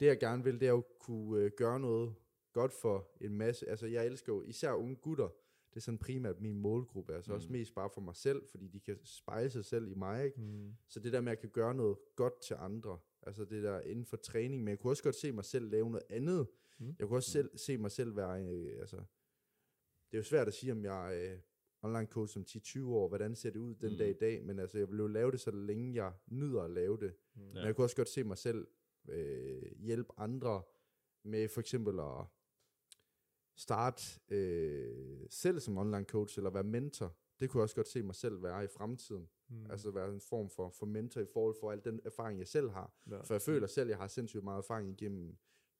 det 0.00 0.06
jeg 0.06 0.18
gerne 0.18 0.44
vil, 0.44 0.60
det 0.60 0.66
er 0.66 0.70
jo 0.70 0.78
at 0.78 0.98
kunne 0.98 1.42
øh, 1.42 1.50
gøre 1.56 1.80
noget 1.80 2.14
godt 2.52 2.72
for 2.72 3.10
en 3.20 3.36
masse, 3.36 3.68
altså 3.68 3.86
jeg 3.86 4.06
elsker 4.06 4.32
jo 4.32 4.42
især 4.42 4.72
unge 4.72 4.96
gutter, 4.96 5.28
det 5.70 5.76
er 5.76 5.80
sådan 5.80 5.98
primært 5.98 6.40
min 6.40 6.58
målgruppe, 6.58 7.14
altså 7.14 7.32
mm. 7.32 7.36
også 7.36 7.52
mest 7.52 7.74
bare 7.74 7.90
for 7.94 8.00
mig 8.00 8.16
selv, 8.16 8.42
fordi 8.50 8.68
de 8.68 8.80
kan 8.80 8.98
spejle 9.04 9.50
sig 9.50 9.64
selv 9.64 9.90
i 9.90 9.94
mig, 9.94 10.24
ikke? 10.24 10.40
Mm. 10.40 10.74
Så 10.88 11.00
det 11.00 11.12
der 11.12 11.20
med, 11.20 11.32
at 11.32 11.36
jeg 11.36 11.40
kan 11.40 11.50
gøre 11.50 11.74
noget 11.74 11.96
godt 12.16 12.40
til 12.42 12.56
andre, 12.58 12.98
altså 13.22 13.44
det 13.44 13.62
der 13.62 13.80
inden 13.80 14.04
for 14.04 14.16
træning, 14.16 14.64
men 14.64 14.68
jeg 14.68 14.78
kunne 14.78 14.92
også 14.92 15.02
godt 15.02 15.14
se 15.14 15.32
mig 15.32 15.44
selv 15.44 15.70
lave 15.70 15.90
noget 15.90 16.06
andet. 16.10 16.46
Mm. 16.78 16.94
Jeg 16.98 17.06
kunne 17.06 17.18
også 17.18 17.30
selv, 17.30 17.58
se 17.58 17.78
mig 17.78 17.90
selv 17.90 18.16
være, 18.16 18.42
øh, 18.42 18.80
altså, 18.80 18.96
det 20.10 20.16
er 20.16 20.18
jo 20.18 20.22
svært 20.22 20.48
at 20.48 20.54
sige, 20.54 20.72
om 20.72 20.84
jeg 20.84 21.20
øh, 21.22 21.38
online 21.82 22.06
coach 22.06 22.32
som 22.32 22.44
10-20 22.48 22.86
år, 22.86 23.08
hvordan 23.08 23.34
ser 23.34 23.50
det 23.50 23.58
ud 23.58 23.74
den 23.74 23.92
mm. 23.92 23.98
dag 23.98 24.10
i 24.10 24.18
dag, 24.20 24.44
men 24.44 24.58
altså, 24.58 24.78
jeg 24.78 24.90
vil 24.90 24.98
jo 24.98 25.06
lave 25.06 25.30
det, 25.30 25.40
så 25.40 25.50
længe 25.50 25.94
jeg 25.94 26.12
nyder 26.26 26.62
at 26.62 26.70
lave 26.70 26.98
det. 27.00 27.14
Mm. 27.34 27.42
Men 27.42 27.56
jeg 27.56 27.76
kunne 27.76 27.84
også 27.84 27.96
godt 27.96 28.08
se 28.08 28.24
mig 28.24 28.38
selv 28.38 28.66
øh, 29.08 29.62
hjælpe 29.78 30.12
andre 30.16 30.62
med 31.24 31.48
for 31.48 31.60
eksempel 31.60 32.00
at 32.00 32.24
starte 33.56 34.02
øh, 34.28 35.26
selv 35.30 35.60
som 35.60 35.78
online 35.78 36.04
coach, 36.04 36.38
eller 36.38 36.50
være 36.50 36.64
mentor. 36.64 37.16
Det 37.40 37.50
kunne 37.50 37.58
jeg 37.58 37.62
også 37.62 37.76
godt 37.76 37.88
se 37.88 38.02
mig 38.02 38.14
selv 38.14 38.42
være 38.42 38.64
i 38.64 38.66
fremtiden. 38.66 39.28
Mm. 39.48 39.70
Altså 39.70 39.90
være 39.90 40.10
en 40.10 40.20
form 40.20 40.50
for, 40.50 40.70
for 40.70 40.86
mentor 40.86 41.20
i 41.20 41.26
forhold 41.32 41.54
for 41.60 41.72
al 41.72 41.84
den 41.84 42.00
erfaring, 42.04 42.38
jeg 42.38 42.48
selv 42.48 42.70
har. 42.70 42.94
Ja. 43.10 43.20
For 43.20 43.34
jeg 43.34 43.42
føler 43.42 43.66
selv, 43.66 43.86
at 43.86 43.90
jeg 43.90 43.98
har 43.98 44.06
sindssygt 44.06 44.44
meget 44.44 44.58
erfaring 44.58 44.90
igennem 44.90 45.36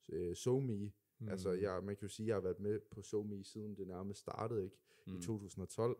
øh, 0.09 0.37
SoMe. 0.37 0.93
Mm. 1.19 1.29
Altså 1.29 1.53
jeg, 1.53 1.85
man 1.85 1.97
kan 1.97 2.03
jo 2.03 2.09
sige, 2.09 2.25
at 2.25 2.29
jeg 2.29 2.37
har 2.37 2.41
været 2.41 2.61
med 2.61 2.81
på 2.91 3.03
SoMe 3.03 3.45
siden 3.45 3.77
det 3.77 3.87
nærmest 3.87 4.21
startede 4.21 4.64
ikke 4.64 4.77
mm. 5.07 5.16
i 5.19 5.23
2012. 5.23 5.99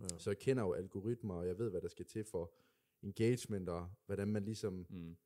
Ja. 0.00 0.18
Så 0.18 0.30
jeg 0.30 0.38
kender 0.38 0.62
jo 0.62 0.72
algoritmer, 0.72 1.34
og 1.34 1.46
jeg 1.46 1.58
ved, 1.58 1.70
hvad 1.70 1.80
der 1.80 1.88
skal 1.88 2.06
til 2.06 2.24
for 2.24 2.52
engagement, 3.02 3.68
og 3.68 3.90
hvordan 4.06 4.28
man 4.28 4.44
ligesom 4.44 4.86
Mm. 4.88 5.16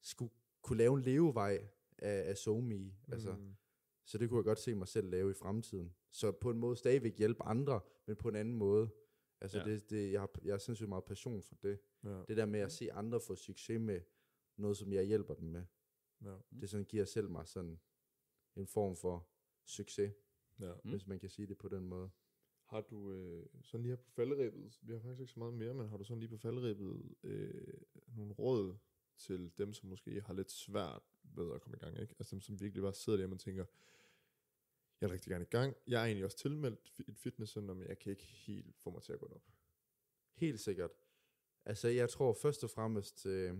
skulle 0.00 0.32
kunne 0.62 0.78
lave 0.78 0.94
en 0.96 1.02
levevej 1.02 1.68
af, 1.98 2.28
af 2.30 2.36
SoMe. 2.36 2.92
Altså, 3.12 3.32
Mm. 3.32 3.54
så 4.04 4.18
det 4.18 4.28
kunne 4.28 4.38
jeg 4.38 4.44
godt 4.44 4.58
se 4.58 4.74
mig 4.74 4.88
selv 4.88 5.08
lave 5.10 5.30
i 5.30 5.34
fremtiden. 5.34 5.94
Så 6.10 6.32
på 6.32 6.50
en 6.50 6.58
måde 6.58 6.76
stadigvæk 6.76 7.18
hjælpe 7.18 7.42
andre, 7.42 7.80
men 8.06 8.16
på 8.16 8.28
en 8.28 8.36
anden 8.36 8.54
måde. 8.54 8.88
Altså 9.40 9.58
Ja. 9.58 9.64
ja. 9.68 9.74
det, 9.74 9.90
det, 9.90 10.12
jeg, 10.12 10.20
har, 10.20 10.30
jeg 10.44 10.52
har 10.52 10.58
sindssygt 10.58 10.88
meget 10.88 11.04
passion 11.04 11.42
for 11.42 11.54
det. 11.62 11.78
Ja. 12.04 12.22
Det 12.28 12.36
der 12.36 12.46
med 12.46 12.60
at 12.60 12.72
se 12.72 12.92
andre 12.92 13.20
få 13.20 13.34
succes 13.34 13.80
med 13.80 14.00
noget, 14.56 14.76
som 14.76 14.92
jeg 14.92 15.04
hjælper 15.04 15.34
dem 15.34 15.48
med. 15.48 15.64
Ja. 16.24 16.34
Det 16.60 16.70
sådan 16.70 16.84
giver 16.86 17.04
selv 17.04 17.30
mig 17.30 17.48
sådan 17.48 17.80
en 18.58 18.66
form 18.66 18.96
for 18.96 19.28
succes, 19.64 20.12
Ja. 20.60 20.72
mm. 20.84 20.90
hvis 20.90 21.06
man 21.06 21.18
kan 21.18 21.30
sige 21.30 21.46
det 21.46 21.58
på 21.58 21.68
den 21.68 21.84
måde. 21.88 22.10
Har 22.64 22.80
du 22.80 23.12
øh, 23.12 23.46
sådan 23.62 23.82
lige 23.82 23.90
her 23.90 23.96
på 24.02 24.10
falderæbet, 24.10 24.78
vi 24.82 24.92
har 24.92 25.00
faktisk 25.00 25.20
ikke 25.20 25.32
så 25.32 25.38
meget 25.38 25.54
mere, 25.54 25.74
men 25.74 25.88
har 25.88 25.96
du 25.96 26.04
sådan 26.04 26.18
lige 26.20 26.28
på 26.30 26.36
falderæbet 26.36 27.16
øh, 27.22 27.74
nogle 28.06 28.32
råd 28.32 28.76
til 29.16 29.52
dem, 29.58 29.72
som 29.72 29.88
måske 29.88 30.20
har 30.20 30.34
lidt 30.34 30.50
svært 30.50 31.02
ved 31.22 31.54
at 31.54 31.60
komme 31.60 31.76
i 31.76 31.80
gang, 31.80 32.00
ikke? 32.00 32.14
Altså 32.18 32.34
dem, 32.34 32.40
som 32.40 32.60
virkelig 32.60 32.82
bare 32.82 32.94
sidder 32.94 33.16
der, 33.16 33.24
og 33.24 33.30
man 33.30 33.38
tænker, 33.38 33.64
jeg 35.00 35.06
er 35.08 35.12
rigtig 35.12 35.30
gerne 35.30 35.44
i 35.44 35.48
gang. 35.48 35.76
Jeg 35.86 36.00
er 36.00 36.04
egentlig 36.04 36.24
også 36.24 36.36
tilmeldt 36.36 36.92
et 37.08 37.16
fitnesscenter, 37.18 37.74
men 37.74 37.88
jeg 37.88 37.98
kan 37.98 38.10
ikke 38.10 38.24
helt 38.24 38.76
få 38.76 38.90
mig 38.90 39.02
til 39.02 39.12
at 39.12 39.18
gå 39.18 39.26
op. 39.26 39.42
Helt 40.34 40.60
sikkert. 40.60 40.90
Altså, 41.64 41.88
jeg 41.88 42.08
tror 42.10 42.32
først 42.32 42.64
og 42.64 42.70
fremmest, 42.70 43.26
øh, 43.26 43.58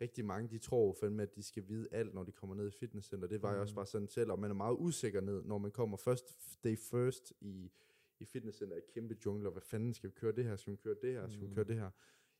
rigtig 0.00 0.24
mange, 0.24 0.50
de 0.50 0.58
tror 0.58 0.96
fandme, 1.00 1.22
at 1.22 1.34
de 1.34 1.42
skal 1.42 1.68
vide 1.68 1.88
alt, 1.90 2.14
når 2.14 2.24
de 2.24 2.32
kommer 2.32 2.56
ned 2.56 2.68
i 2.68 2.70
fitnesscenter. 2.70 3.28
Det 3.28 3.42
var 3.42 3.48
mm. 3.48 3.54
jeg 3.54 3.60
også 3.60 3.74
bare 3.74 3.86
sådan 3.86 4.08
selv, 4.08 4.30
og 4.30 4.38
man 4.38 4.50
er 4.50 4.54
meget 4.54 4.76
usikker 4.78 5.20
ned, 5.20 5.42
når 5.44 5.58
man 5.58 5.70
kommer 5.70 5.96
først, 5.96 6.36
day 6.64 6.76
first 6.76 7.32
i, 7.40 7.72
i 8.20 8.24
fitnesscenter, 8.24 8.76
i 8.76 8.80
kæmpe 8.94 9.16
jungler. 9.26 9.50
Hvad 9.50 9.62
fanden 9.62 9.94
skal 9.94 10.10
vi 10.10 10.14
køre 10.14 10.32
det 10.32 10.44
her? 10.44 10.56
Skal 10.56 10.72
vi 10.72 10.76
køre 10.76 10.96
det 11.02 11.12
her? 11.12 11.28
Skal 11.28 11.48
vi 11.48 11.54
køre 11.54 11.64
det 11.64 11.76
her? 11.76 11.90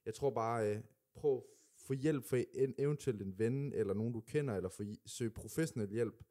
Jeg 0.04 0.14
tror 0.14 0.30
bare, 0.30 0.76
øh, 0.76 0.82
prøv 1.14 1.36
at 1.36 1.42
få 1.86 1.92
hjælp 1.92 2.24
fra 2.24 2.36
en, 2.54 2.74
eventuelt 2.78 3.22
en 3.22 3.38
ven, 3.38 3.72
eller 3.72 3.94
nogen 3.94 4.12
du 4.12 4.20
kender, 4.20 4.54
eller 4.54 4.68
få, 4.68 4.82
søg 5.06 5.34
professionel 5.34 5.90
hjælp. 5.90 6.24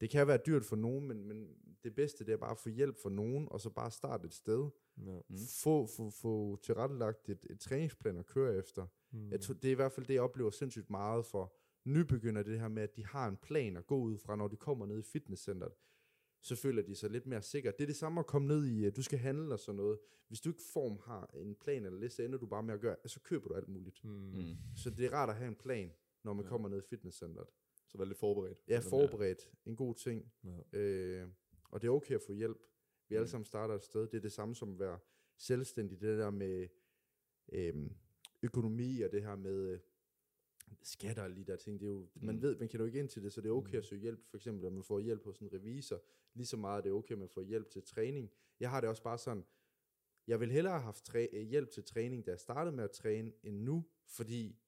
Det 0.00 0.10
kan 0.10 0.26
være 0.26 0.38
dyrt 0.46 0.64
for 0.64 0.76
nogen, 0.76 1.08
men, 1.08 1.24
men 1.28 1.48
det 1.84 1.94
bedste, 1.94 2.24
det 2.24 2.32
er 2.32 2.36
bare 2.36 2.50
at 2.50 2.58
få 2.58 2.68
hjælp 2.68 2.96
for 3.02 3.08
nogen, 3.10 3.48
og 3.50 3.60
så 3.60 3.70
bare 3.70 3.90
starte 3.90 4.26
et 4.26 4.34
sted. 4.34 4.70
Ja. 5.06 5.18
Mm. 5.28 5.36
Få, 5.62 5.86
få, 5.86 6.10
få 6.10 6.56
tilrettelagt 6.62 7.28
et, 7.28 7.46
et 7.50 7.60
træningsplan 7.60 8.16
at 8.16 8.26
køre 8.26 8.56
efter. 8.56 8.86
Mm. 9.10 9.30
Jeg 9.30 9.40
tror, 9.40 9.54
det 9.54 9.68
er 9.68 9.72
i 9.72 9.74
hvert 9.74 9.92
fald 9.92 10.06
det, 10.06 10.14
jeg 10.14 10.22
oplever 10.22 10.50
sindssygt 10.50 10.90
meget 10.90 11.26
for 11.26 11.56
nybegynder, 11.84 12.42
det 12.42 12.60
her 12.60 12.68
med, 12.68 12.82
at 12.82 12.96
de 12.96 13.06
har 13.06 13.28
en 13.28 13.36
plan 13.36 13.76
at 13.76 13.86
gå 13.86 13.98
ud 13.98 14.18
fra, 14.18 14.36
når 14.36 14.48
de 14.48 14.56
kommer 14.56 14.86
ned 14.86 14.98
i 14.98 15.02
fitnesscenteret. 15.02 15.72
Så 16.42 16.56
føler 16.56 16.82
de 16.82 16.94
sig 16.94 17.10
lidt 17.10 17.26
mere 17.26 17.42
sikre. 17.42 17.70
Det 17.70 17.80
er 17.82 17.86
det 17.86 17.96
samme 17.96 18.20
at 18.20 18.26
komme 18.26 18.48
ned 18.48 18.66
i, 18.66 18.84
at 18.84 18.96
du 18.96 19.02
skal 19.02 19.18
handle 19.18 19.54
og 19.54 19.58
sådan 19.58 19.76
noget. 19.76 19.98
Hvis 20.28 20.40
du 20.40 20.48
ikke 20.48 20.62
form 20.72 20.98
har 21.04 21.30
en 21.34 21.54
plan 21.54 21.86
eller 21.86 21.98
liste, 21.98 22.16
så 22.16 22.22
ender 22.22 22.38
du 22.38 22.46
bare 22.46 22.62
med 22.62 22.74
at 22.74 22.80
gøre, 22.80 22.96
så 23.06 23.20
køber 23.20 23.48
du 23.48 23.54
alt 23.54 23.68
muligt. 23.68 24.04
Mm. 24.04 24.10
Mm. 24.10 24.56
Så 24.76 24.90
det 24.90 25.06
er 25.06 25.12
rart 25.12 25.30
at 25.30 25.36
have 25.36 25.48
en 25.48 25.54
plan, 25.54 25.92
når 26.24 26.32
man 26.32 26.44
ja. 26.44 26.48
kommer 26.48 26.68
ned 26.68 26.78
i 26.78 26.86
fitnesscenteret. 26.90 27.48
Så 27.96 27.98
vær 27.98 28.04
lidt 28.04 28.18
forberedt. 28.18 28.58
Ja, 28.68 28.78
forberedt. 28.78 29.50
En 29.66 29.76
god 29.76 29.94
ting. 29.94 30.32
Ja. 30.44 30.78
Øh, 30.78 31.28
og 31.70 31.82
det 31.82 31.88
er 31.88 31.92
okay 31.92 32.14
at 32.14 32.22
få 32.26 32.32
hjælp. 32.32 32.58
Vi 33.08 33.14
alle 33.14 33.28
sammen 33.28 33.44
starter 33.44 33.74
et 33.74 33.82
sted. 33.84 34.00
Det 34.08 34.14
er 34.16 34.20
det 34.20 34.32
samme 34.32 34.54
som 34.54 34.72
at 34.72 34.78
være 34.78 34.98
selvstændig. 35.36 36.00
Det 36.00 36.18
der 36.18 36.30
med 36.30 36.68
øh, 37.52 37.90
økonomi 38.42 39.00
og 39.00 39.12
det 39.12 39.22
her 39.22 39.36
med 39.36 39.68
øh, 39.72 39.78
skatter 40.82 41.22
og 41.22 41.36
de 41.36 41.44
der 41.44 41.56
ting. 41.56 41.80
Det 41.80 41.86
er 41.86 41.90
jo, 41.90 42.08
man 42.14 42.42
ved, 42.42 42.56
man 42.56 42.68
kan 42.68 42.80
jo 42.80 42.86
ikke 42.86 42.98
ind 42.98 43.08
til 43.08 43.22
det, 43.22 43.32
så 43.32 43.40
det 43.40 43.48
er 43.48 43.52
okay 43.52 43.78
at 43.78 43.84
søge 43.84 44.00
hjælp. 44.00 44.26
For 44.30 44.36
eksempel, 44.36 44.66
at 44.66 44.72
man 44.72 44.82
får 44.82 45.00
hjælp 45.00 45.24
hos 45.24 45.38
en 45.38 45.52
revisor. 45.52 46.02
Lige 46.34 46.46
så 46.46 46.56
meget 46.56 46.78
er 46.78 46.82
det 46.82 46.92
okay, 46.92 47.12
at 47.12 47.18
man 47.18 47.28
får 47.28 47.42
hjælp 47.42 47.70
til 47.70 47.82
træning. 47.82 48.30
Jeg 48.60 48.70
har 48.70 48.80
det 48.80 48.90
også 48.90 49.02
bare 49.02 49.18
sådan, 49.18 49.44
jeg 50.26 50.40
vil 50.40 50.50
hellere 50.52 50.72
have 50.72 50.82
haft 50.82 51.08
træ- 51.08 51.36
øh, 51.36 51.42
hjælp 51.42 51.70
til 51.70 51.84
træning, 51.84 52.26
da 52.26 52.30
jeg 52.30 52.40
startede 52.40 52.76
med 52.76 52.84
at 52.84 52.90
træne, 52.90 53.32
end 53.42 53.56
nu, 53.62 53.84
fordi 54.06 54.58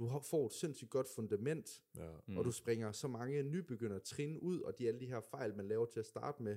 du 0.00 0.06
har- 0.06 0.20
får 0.20 0.46
et 0.46 0.52
sindssygt 0.52 0.90
godt 0.90 1.08
fundament, 1.08 1.82
Ja. 1.96 2.10
mm. 2.26 2.36
og 2.36 2.44
du 2.44 2.50
springer 2.52 2.92
så 2.92 3.08
mange 3.08 3.42
nybegyndere 3.42 4.00
trin 4.00 4.38
ud, 4.38 4.60
og 4.60 4.78
de 4.78 4.88
alle 4.88 5.00
de 5.00 5.06
her 5.06 5.20
fejl, 5.20 5.56
man 5.56 5.68
laver 5.68 5.86
til 5.86 6.00
at 6.00 6.06
starte 6.06 6.42
med. 6.42 6.56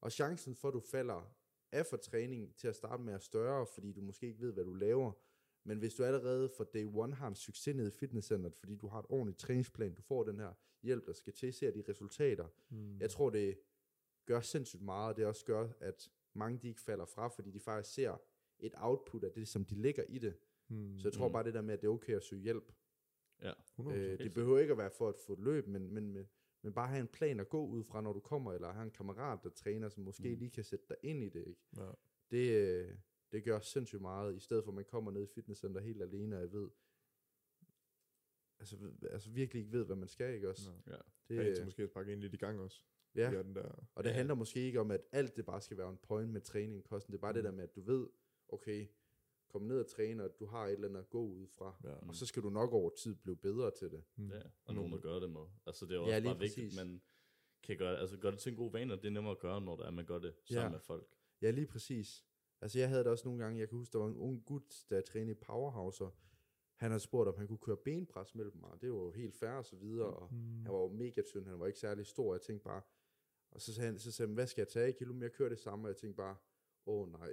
Og 0.00 0.12
chancen 0.12 0.54
for, 0.54 0.68
at 0.68 0.74
du 0.74 0.80
falder 0.80 1.34
af 1.72 1.86
for 1.86 1.96
træning 1.96 2.56
til 2.56 2.68
at 2.68 2.76
starte 2.76 3.02
med 3.02 3.14
er 3.14 3.18
større, 3.18 3.66
fordi 3.66 3.92
du 3.92 4.00
måske 4.00 4.26
ikke 4.26 4.40
ved, 4.40 4.52
hvad 4.52 4.64
du 4.64 4.74
laver. 4.74 5.12
Men 5.64 5.78
hvis 5.78 5.94
du 5.94 6.04
allerede 6.04 6.48
fra 6.56 6.64
day 6.74 6.84
one 6.94 7.14
har 7.14 7.28
en 7.28 7.34
succes 7.34 7.76
nede 7.76 7.88
i 7.88 7.90
fitnesscenteret, 7.90 8.54
fordi 8.56 8.76
du 8.76 8.86
har 8.88 8.98
et 8.98 9.06
ordentligt 9.08 9.38
træningsplan, 9.38 9.94
du 9.94 10.02
får 10.02 10.24
den 10.24 10.38
her 10.38 10.52
hjælp, 10.82 11.06
der 11.06 11.12
skal 11.12 11.32
til, 11.32 11.52
ser 11.52 11.70
de 11.70 11.82
resultater. 11.88 12.48
Mm. 12.68 13.00
Jeg 13.00 13.10
tror, 13.10 13.30
det 13.30 13.58
gør 14.26 14.40
sindssygt 14.40 14.82
meget, 14.82 15.08
og 15.10 15.16
det 15.16 15.26
også 15.26 15.44
gør, 15.44 15.68
at 15.80 16.10
mange 16.34 16.58
de 16.58 16.68
ikke 16.68 16.80
falder 16.80 17.04
fra, 17.04 17.28
fordi 17.28 17.50
de 17.50 17.60
faktisk 17.60 17.94
ser 17.94 18.16
et 18.58 18.72
output 18.76 19.24
af 19.24 19.32
det, 19.32 19.48
som 19.48 19.64
de 19.64 19.74
lægger 19.74 20.02
i 20.08 20.18
det. 20.18 20.34
Mm. 20.68 20.98
Så 20.98 21.08
jeg 21.08 21.12
tror 21.12 21.28
bare 21.28 21.44
det 21.44 21.54
der 21.54 21.60
med, 21.62 21.74
at 21.74 21.80
det 21.80 21.86
er 21.86 21.92
okay 21.92 22.16
at 22.16 22.22
søge 22.24 22.42
hjælp. 22.42 22.72
Ja. 23.42 23.52
100%. 23.52 23.92
Øh, 23.92 24.18
det 24.18 24.34
behøver 24.34 24.58
ikke 24.58 24.72
at 24.72 24.78
være 24.78 24.90
for 24.90 25.08
at 25.08 25.14
få 25.26 25.32
et 25.32 25.38
løb, 25.38 25.66
men, 25.66 25.90
men, 25.94 26.12
men, 26.12 26.28
men 26.62 26.72
bare 26.72 26.88
have 26.88 27.00
en 27.00 27.08
plan 27.08 27.40
at 27.40 27.48
gå 27.48 27.66
ud 27.66 27.84
fra, 27.84 28.00
når 28.00 28.12
du 28.12 28.20
kommer, 28.20 28.52
eller 28.52 28.72
have 28.72 28.82
en 28.84 28.90
kammerat, 28.90 29.38
der 29.42 29.50
træner, 29.50 29.88
som 29.88 30.02
måske 30.04 30.28
mm. 30.30 30.38
lige 30.38 30.50
kan 30.50 30.64
sætte 30.64 30.84
dig 30.88 30.96
ind 31.02 31.22
i 31.24 31.28
det. 31.28 31.46
Ikke? 31.46 31.60
Ja. 31.76 31.90
Det, 32.30 32.50
øh, 32.52 32.94
det 33.32 33.44
gør 33.44 33.60
sindssygt 33.60 34.02
meget, 34.02 34.36
i 34.36 34.40
stedet 34.40 34.64
for 34.64 34.70
at 34.70 34.74
man 34.74 34.84
kommer 34.84 35.10
ned 35.10 35.22
i 35.22 35.26
fitnesscenter 35.34 35.80
helt 35.80 36.02
alene, 36.02 36.36
og 36.36 36.42
jeg 36.42 36.52
ved, 36.52 36.70
altså, 38.58 38.76
altså 39.10 39.30
virkelig 39.30 39.60
ikke 39.60 39.72
ved, 39.72 39.84
hvad 39.84 39.96
man 39.96 40.08
skal, 40.08 40.34
ikke 40.34 40.48
også? 40.48 40.70
Ja. 40.86 40.92
Det, 41.28 41.36
Ja, 41.36 41.42
til 41.54 41.60
øh, 41.60 41.64
måske 41.64 41.82
at 41.82 41.88
sparke 41.88 42.12
en 42.12 42.20
lidt 42.20 42.34
i 42.34 42.36
gang 42.36 42.60
også. 42.60 42.84
ja, 43.14 43.30
Ja, 43.30 43.42
den 43.42 43.54
der. 43.54 43.86
og 43.94 44.04
det 44.04 44.10
Ja. 44.10 44.14
handler 44.14 44.34
måske 44.34 44.60
ikke 44.60 44.80
om, 44.80 44.90
at 44.90 45.00
alt 45.12 45.36
det 45.36 45.46
bare 45.46 45.60
skal 45.60 45.76
være 45.78 45.90
en 45.90 45.96
point 46.02 46.30
med 46.32 46.40
træning, 46.40 46.84
kosten. 46.84 47.12
Det 47.12 47.18
er 47.18 47.20
bare 47.20 47.32
mm. 47.32 47.34
det 47.34 47.44
der 47.44 47.50
med, 47.50 47.64
at 47.64 47.74
du 47.76 47.80
ved, 47.80 48.08
okay, 48.48 48.86
kom 49.54 49.62
ned 49.62 49.80
og 49.80 49.86
træne, 49.86 50.24
og 50.24 50.30
du 50.40 50.46
har 50.46 50.66
et 50.66 50.72
eller 50.72 50.88
andet 50.88 51.00
at 51.00 51.10
gå 51.10 51.22
ud 51.26 51.46
fra. 51.46 51.76
Ja. 51.84 51.94
Og 52.08 52.14
så 52.14 52.26
skal 52.26 52.42
du 52.42 52.50
nok 52.50 52.72
over 52.72 52.90
tid 52.90 53.14
blive 53.14 53.36
bedre 53.36 53.70
til 53.70 53.90
det. 53.90 54.04
ja. 54.18 54.42
Og 54.64 54.74
nogen, 54.74 54.92
der 54.92 54.98
gør 54.98 55.18
det 55.18 55.30
med. 55.30 55.46
Altså, 55.66 55.86
det 55.86 55.92
er 55.92 55.96
jo 55.96 56.02
Mm. 56.04 56.08
Ja, 56.08 56.16
også 56.16 56.28
bare 56.28 56.38
vigtigt, 56.38 56.66
at 56.80 56.86
man 56.86 57.02
kan 57.62 57.76
gøre, 57.78 57.98
altså, 57.98 58.16
gøre 58.16 58.32
det 58.32 58.40
til 58.40 58.50
en 58.50 58.56
god 58.56 58.72
vane, 58.72 58.92
og 58.92 59.02
det 59.02 59.08
er 59.08 59.12
nemmere 59.12 59.30
at 59.32 59.38
gøre, 59.38 59.60
når 59.60 59.76
der 59.76 59.84
er, 59.84 59.90
man 59.90 60.06
gør 60.06 60.18
det 60.18 60.34
sammen 60.44 60.62
Ja. 60.64 60.68
med 60.70 60.80
folk. 60.80 61.08
Ja, 61.42 61.50
lige 61.50 61.66
præcis. 61.66 62.24
Altså 62.60 62.78
jeg 62.78 62.88
havde 62.88 63.04
det 63.04 63.10
også 63.12 63.28
nogle 63.28 63.44
gange, 63.44 63.60
jeg 63.60 63.68
kan 63.68 63.78
huske, 63.78 63.92
der 63.92 63.98
var 63.98 64.06
en 64.08 64.16
ung 64.16 64.44
gut, 64.44 64.84
der 64.90 65.00
trænede 65.00 65.32
i 65.32 65.34
Powerhouse, 65.46 66.04
og 66.04 66.14
han 66.76 66.90
havde 66.90 67.00
spurgt, 67.00 67.28
om 67.28 67.38
han 67.38 67.46
kunne 67.48 67.58
køre 67.58 67.76
benpres 67.76 68.34
mellem 68.34 68.56
mig, 68.56 68.70
og 68.70 68.80
det 68.80 68.92
var 68.92 68.98
jo 68.98 69.10
helt 69.10 69.34
fair 69.34 69.50
og 69.50 69.64
så 69.64 69.76
videre, 69.76 70.06
og 70.16 70.28
han 70.64 70.72
var 70.72 70.78
jo 70.78 70.88
mega 70.88 71.22
tynd, 71.22 71.46
han 71.46 71.60
var 71.60 71.66
ikke 71.66 71.78
særlig 71.78 72.06
stor, 72.06 72.28
og 72.28 72.32
jeg 72.34 72.40
tænkte 72.42 72.64
bare, 72.64 72.82
og 73.50 73.60
så 73.60 73.74
sagde 73.74 73.86
han, 73.90 73.98
så 73.98 74.12
sagde 74.12 74.28
han, 74.28 74.34
hvad 74.34 74.46
skal 74.46 74.60
jeg 74.60 74.68
tage 74.68 74.88
i 74.88 74.92
kilo, 74.92 75.12
men 75.12 75.22
jeg 75.22 75.32
kører 75.32 75.48
det 75.48 75.58
samme, 75.58 75.84
og 75.84 75.88
jeg 75.88 75.96
tænkte 75.96 76.16
bare, 76.16 76.36
åh 76.86 77.02
oh, 77.02 77.12
nej, 77.12 77.32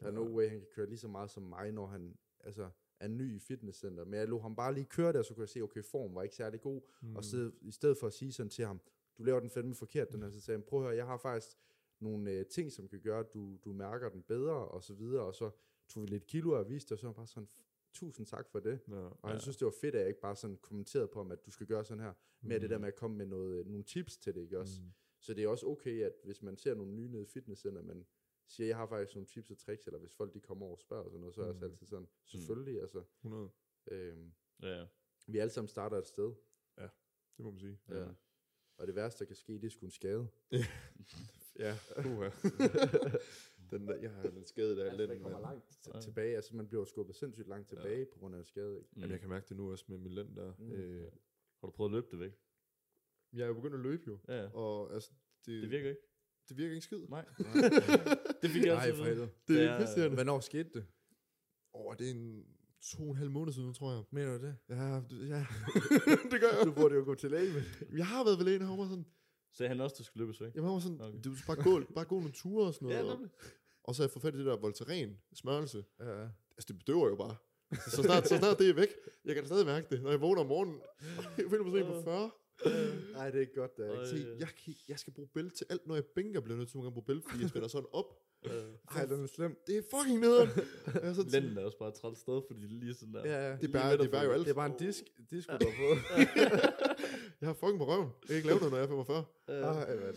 der 0.00 0.06
er 0.06 0.10
no 0.10 0.36
way, 0.36 0.48
han 0.48 0.58
kan 0.58 0.68
køre 0.74 0.86
lige 0.86 0.98
så 0.98 1.08
meget 1.08 1.30
som 1.30 1.42
mig, 1.42 1.72
når 1.72 1.86
han 1.86 2.16
altså, 2.40 2.70
er 3.00 3.08
ny 3.08 3.36
i 3.36 3.38
fitnesscenter, 3.38 4.04
men 4.04 4.14
jeg 4.14 4.28
lå 4.28 4.38
ham 4.38 4.56
bare 4.56 4.74
lige 4.74 4.84
køre 4.84 5.12
der, 5.12 5.22
så 5.22 5.34
kunne 5.34 5.42
jeg 5.42 5.48
se, 5.48 5.60
okay, 5.60 5.82
form 5.82 6.14
var 6.14 6.22
ikke 6.22 6.36
særlig 6.36 6.60
god, 6.60 6.80
mm. 7.00 7.16
og 7.16 7.24
så, 7.24 7.50
i 7.60 7.70
stedet 7.70 7.98
for 7.98 8.06
at 8.06 8.12
sige 8.12 8.32
sådan 8.32 8.50
til 8.50 8.64
ham, 8.64 8.80
du 9.18 9.22
laver 9.22 9.40
den 9.40 9.50
fandme 9.50 9.74
forkert, 9.74 10.12
den 10.12 10.22
her, 10.22 10.30
så 10.30 10.40
sagde 10.40 10.58
han, 10.58 10.64
prøv 10.68 10.80
at 10.80 10.84
høre, 10.86 10.96
jeg 10.96 11.06
har 11.06 11.16
faktisk 11.16 11.56
nogle 12.00 12.30
øh, 12.30 12.46
ting, 12.46 12.72
som 12.72 12.88
kan 12.88 13.00
gøre, 13.00 13.20
at 13.20 13.34
du, 13.34 13.58
du 13.64 13.72
mærker 13.72 14.08
den 14.08 14.22
bedre, 14.22 14.68
og 14.68 14.82
så 14.82 14.94
videre, 14.94 15.22
og 15.22 15.34
så 15.34 15.50
tog 15.88 16.02
vi 16.02 16.08
lidt 16.08 16.26
kilo 16.26 16.50
og 16.50 16.68
viste 16.68 16.88
det, 16.88 16.92
og 16.92 16.98
så 16.98 17.06
var 17.06 17.12
bare 17.12 17.26
sådan, 17.26 17.48
tusind 17.92 18.26
tak 18.26 18.48
for 18.48 18.60
det. 18.60 18.80
Ja. 18.88 18.94
Og 18.94 19.30
han 19.30 19.40
synes, 19.40 19.56
det 19.56 19.64
var 19.64 19.74
fedt, 19.80 19.94
at 19.94 20.00
jeg 20.00 20.08
ikke 20.08 20.20
bare 20.20 20.36
sådan 20.36 20.56
kommenterede 20.56 21.08
på 21.08 21.18
ham, 21.18 21.30
at 21.30 21.46
du 21.46 21.50
skal 21.50 21.66
gøre 21.66 21.84
sådan 21.84 22.02
her, 22.02 22.12
med 22.40 22.60
det 22.60 22.70
der 22.70 22.78
med 22.78 22.88
at 22.88 22.94
komme 22.94 23.16
med 23.16 23.26
noget, 23.26 23.58
øh, 23.58 23.66
nogle 23.66 23.84
tips 23.84 24.16
til 24.16 24.34
det, 24.34 24.40
ikke 24.40 24.58
også? 24.58 24.80
Så 25.20 25.34
det 25.34 25.44
er 25.44 25.48
også 25.48 25.66
okay, 25.66 26.02
at 26.02 26.12
hvis 26.24 26.42
man 26.42 26.56
ser 26.56 26.74
nogle 26.74 26.92
nye 26.92 27.08
nede 27.08 27.22
i 27.22 27.26
fitnesscenter, 27.26 27.82
man 27.82 28.06
siger, 28.46 28.66
jeg 28.66 28.76
har 28.76 28.86
faktisk 28.86 29.14
nogle 29.14 29.26
tips 29.26 29.50
og 29.50 29.58
tricks, 29.58 29.86
eller 29.86 29.98
hvis 29.98 30.14
folk 30.14 30.34
de 30.34 30.40
kommer 30.40 30.66
over 30.66 30.74
og 30.74 30.80
spørger 30.80 31.04
og 31.04 31.10
sådan 31.10 31.20
noget, 31.20 31.34
så 31.34 31.40
er 31.40 31.44
jeg 31.44 31.54
også 31.54 31.64
altid 31.64 31.86
sådan, 31.86 32.08
selvfølgelig, 32.24 32.80
altså, 32.80 33.04
100. 33.20 33.50
øhm, 33.86 34.32
Ja, 34.62 34.78
ja. 34.80 34.86
vi 35.26 35.38
alle 35.38 35.50
sammen 35.50 35.68
starter 35.68 35.96
et 35.98 36.06
sted, 36.06 36.34
Det 37.36 37.44
må 37.44 37.50
man 37.50 37.60
sige. 37.60 37.78
ja. 37.88 38.08
og 38.76 38.86
det 38.86 38.94
værste, 38.94 39.18
der 39.18 39.24
kan 39.24 39.36
ske, 39.36 39.52
det 39.52 39.64
er 39.64 39.70
sgu 39.70 39.86
en 39.86 39.90
skade. 39.90 40.28
Ja, 41.58 41.76
puha. 42.02 42.30
den 43.70 43.88
der, 43.88 43.96
jeg 43.96 44.10
har 44.10 44.30
lidt 44.30 44.48
skadet 44.48 44.78
af 44.78 44.90
Altså, 44.90 45.06
den. 45.06 45.20
kommer 45.22 45.40
langt 45.40 45.78
tilbage, 46.02 46.36
altså 46.36 46.56
man 46.56 46.68
bliver 46.68 46.84
skubbet 46.84 47.16
sindssygt 47.16 47.48
langt 47.48 47.68
tilbage 47.68 47.98
ja. 47.98 48.04
på 48.12 48.18
grund 48.18 48.34
af 48.34 48.38
en 48.38 48.44
skade, 48.44 48.78
ikke? 48.78 48.90
Jamen, 48.96 49.10
jeg 49.10 49.20
kan 49.20 49.28
mærke 49.28 49.48
det 49.48 49.56
nu 49.56 49.70
også 49.70 49.84
med 49.88 49.98
min 49.98 50.12
lænd 50.12 50.36
der. 50.36 50.54
Mm. 50.58 50.72
Øh, 50.72 51.12
Har 51.60 51.66
du 51.66 51.70
prøvet 51.72 51.90
at 51.90 51.94
løbe 51.94 52.06
det 52.10 52.20
væk? 52.20 52.32
jeg 53.32 53.42
er 53.42 53.46
jo 53.46 53.54
begyndt 53.54 53.74
at 53.74 53.80
løbe 53.80 54.02
jo. 54.06 54.18
Ja, 54.28 54.42
ja. 54.42 54.50
Og 54.54 54.94
altså, 54.94 55.10
det, 55.46 55.62
Det 55.62 55.70
virker 55.70 55.88
ikke. 55.88 56.00
Det 56.48 56.56
virker 56.56 56.74
ikke 56.74 56.84
skid. 56.84 56.98
Nej. 57.08 57.24
det 58.42 58.50
fik 58.50 58.64
jeg 58.64 58.74
Nej, 58.74 58.84
altid 58.84 58.96
for 58.98 59.04
helvede. 59.04 59.26
Det 59.26 59.56
Det 59.56 59.62
er 59.64 59.68
er- 59.70 59.80
pisserende. 59.80 60.14
Hvornår 60.14 60.40
skete 60.40 60.70
det? 60.74 60.86
Åh, 61.74 61.94
det 61.98 62.06
er 62.06 62.10
en 62.14 62.44
to 62.82 63.02
og 63.02 63.10
en 63.10 63.16
halv 63.16 63.30
måned 63.30 63.52
siden, 63.52 63.74
tror 63.74 63.92
jeg. 63.92 64.02
Mener 64.10 64.38
du 64.38 64.46
det? 64.46 64.56
Ja, 64.68 65.00
det, 65.10 65.28
ja. 65.28 65.46
det 66.32 66.40
gør 66.40 66.50
jeg. 66.58 66.66
Du 66.66 66.72
burde 66.72 66.94
jo 66.94 67.04
gå 67.04 67.14
til 67.14 67.30
læge 67.30 67.52
med. 67.52 67.62
Jeg 67.96 68.06
har 68.06 68.24
været 68.24 68.38
ved 68.38 68.44
lægen, 68.44 68.62
og 68.62 68.68
han 68.68 68.78
var 68.78 68.88
sådan, 68.88 69.06
Sagde 69.56 69.68
han 69.68 69.80
også, 69.80 69.94
at 69.94 69.98
du 69.98 70.04
skulle 70.04 70.24
løbes 70.24 70.40
væk? 70.40 70.54
jeg 70.54 70.62
var 70.62 70.78
sådan, 70.78 71.00
Okay. 71.00 71.18
du 71.24 71.34
bare 71.46 71.56
gå, 71.62 71.80
bare 71.94 72.04
gå 72.04 72.14
nogle 72.16 72.32
ture 72.32 72.66
og 72.66 72.74
sådan 72.74 72.88
noget. 72.88 72.98
Ja, 72.98 73.04
og, 73.04 73.14
nemlig. 73.14 73.30
og 73.84 73.94
så 73.94 74.02
har 74.02 74.06
jeg 74.06 74.10
fået 74.12 74.22
fat 74.22 74.34
i 74.34 74.38
det 74.38 74.46
der 74.46 74.56
Voltaren 74.56 75.16
smørelse. 75.34 75.84
Ja, 76.00 76.04
ja. 76.20 76.28
Altså, 76.56 76.66
det 76.68 76.78
bedøver 76.78 77.08
jo 77.08 77.16
bare. 77.16 77.36
Så, 77.84 77.90
så, 77.90 78.02
snart, 78.02 78.28
så 78.28 78.36
snart 78.38 78.58
det 78.58 78.68
er 78.70 78.74
væk, 78.74 78.88
jeg 79.24 79.34
kan 79.34 79.46
stadig 79.46 79.66
mærke 79.66 79.86
det, 79.90 80.02
når 80.02 80.10
jeg 80.10 80.20
vågner 80.20 80.40
om 80.40 80.46
morgenen. 80.48 80.80
Jeg 81.38 81.44
føler 81.50 81.64
mig 81.64 81.72
sådan 81.72 81.86
en 81.86 81.92
på 81.92 82.02
40. 82.10 82.30
Nej, 83.12 83.30
det 83.30 83.36
er 83.36 83.40
ikke 83.40 83.54
godt, 83.54 83.70
er 83.78 83.84
ikke. 83.84 83.96
Ej. 84.02 84.04
Se, 84.06 84.36
jeg, 84.38 84.48
kan, 84.64 84.74
jeg 84.88 84.98
skal 84.98 85.12
bruge 85.12 85.28
bælte 85.34 85.56
til 85.56 85.66
alt, 85.70 85.86
når 85.86 85.94
jeg 85.94 86.04
bænker, 86.04 86.40
bliver 86.40 86.56
nødt 86.58 86.68
til 86.68 86.78
at 86.86 86.92
bruge 86.92 87.04
bælte, 87.06 87.28
fordi 87.28 87.42
jeg 87.42 87.48
spænder 87.50 87.68
sådan 87.68 87.88
op. 87.92 88.06
Ej, 88.94 89.04
den 89.06 89.22
er 89.22 89.26
slem. 89.26 89.62
Det 89.66 89.76
er 89.78 89.82
fucking 89.90 90.20
nederen. 90.20 90.48
Er 90.86 91.12
sådan, 91.12 91.30
Lænden 91.30 91.58
er 91.58 91.64
også 91.64 91.78
bare 91.78 91.88
et 91.88 91.94
træls 91.94 92.18
sted, 92.18 92.42
fordi 92.46 92.60
det 92.60 92.66
er 92.76 92.80
lige 92.80 92.94
sådan 92.94 93.14
der. 93.14 93.24
Ja, 93.24 93.50
ja. 93.50 93.56
det 93.56 93.72
bærer, 93.72 93.96
det 93.96 94.10
bærer 94.10 94.24
jo 94.24 94.30
alt. 94.32 94.44
Det 94.44 94.50
er 94.50 94.54
bare 94.54 94.66
en 94.66 94.78
disk, 94.78 95.04
disk 95.30 95.48
du 95.48 95.56
går 95.58 95.72
på. 95.82 95.88
Jeg 97.40 97.48
har 97.48 97.54
fucking 97.54 97.78
på 97.78 97.86
røven. 97.86 98.08
Jeg 98.22 98.26
kan 98.28 98.36
ikke 98.36 98.48
lave 98.48 98.58
noget, 98.58 98.72
når 98.72 98.78
jeg 98.78 98.84
er 98.84 98.88
45. 98.88 99.24
Ej, 99.48 99.96
mand. 99.96 100.16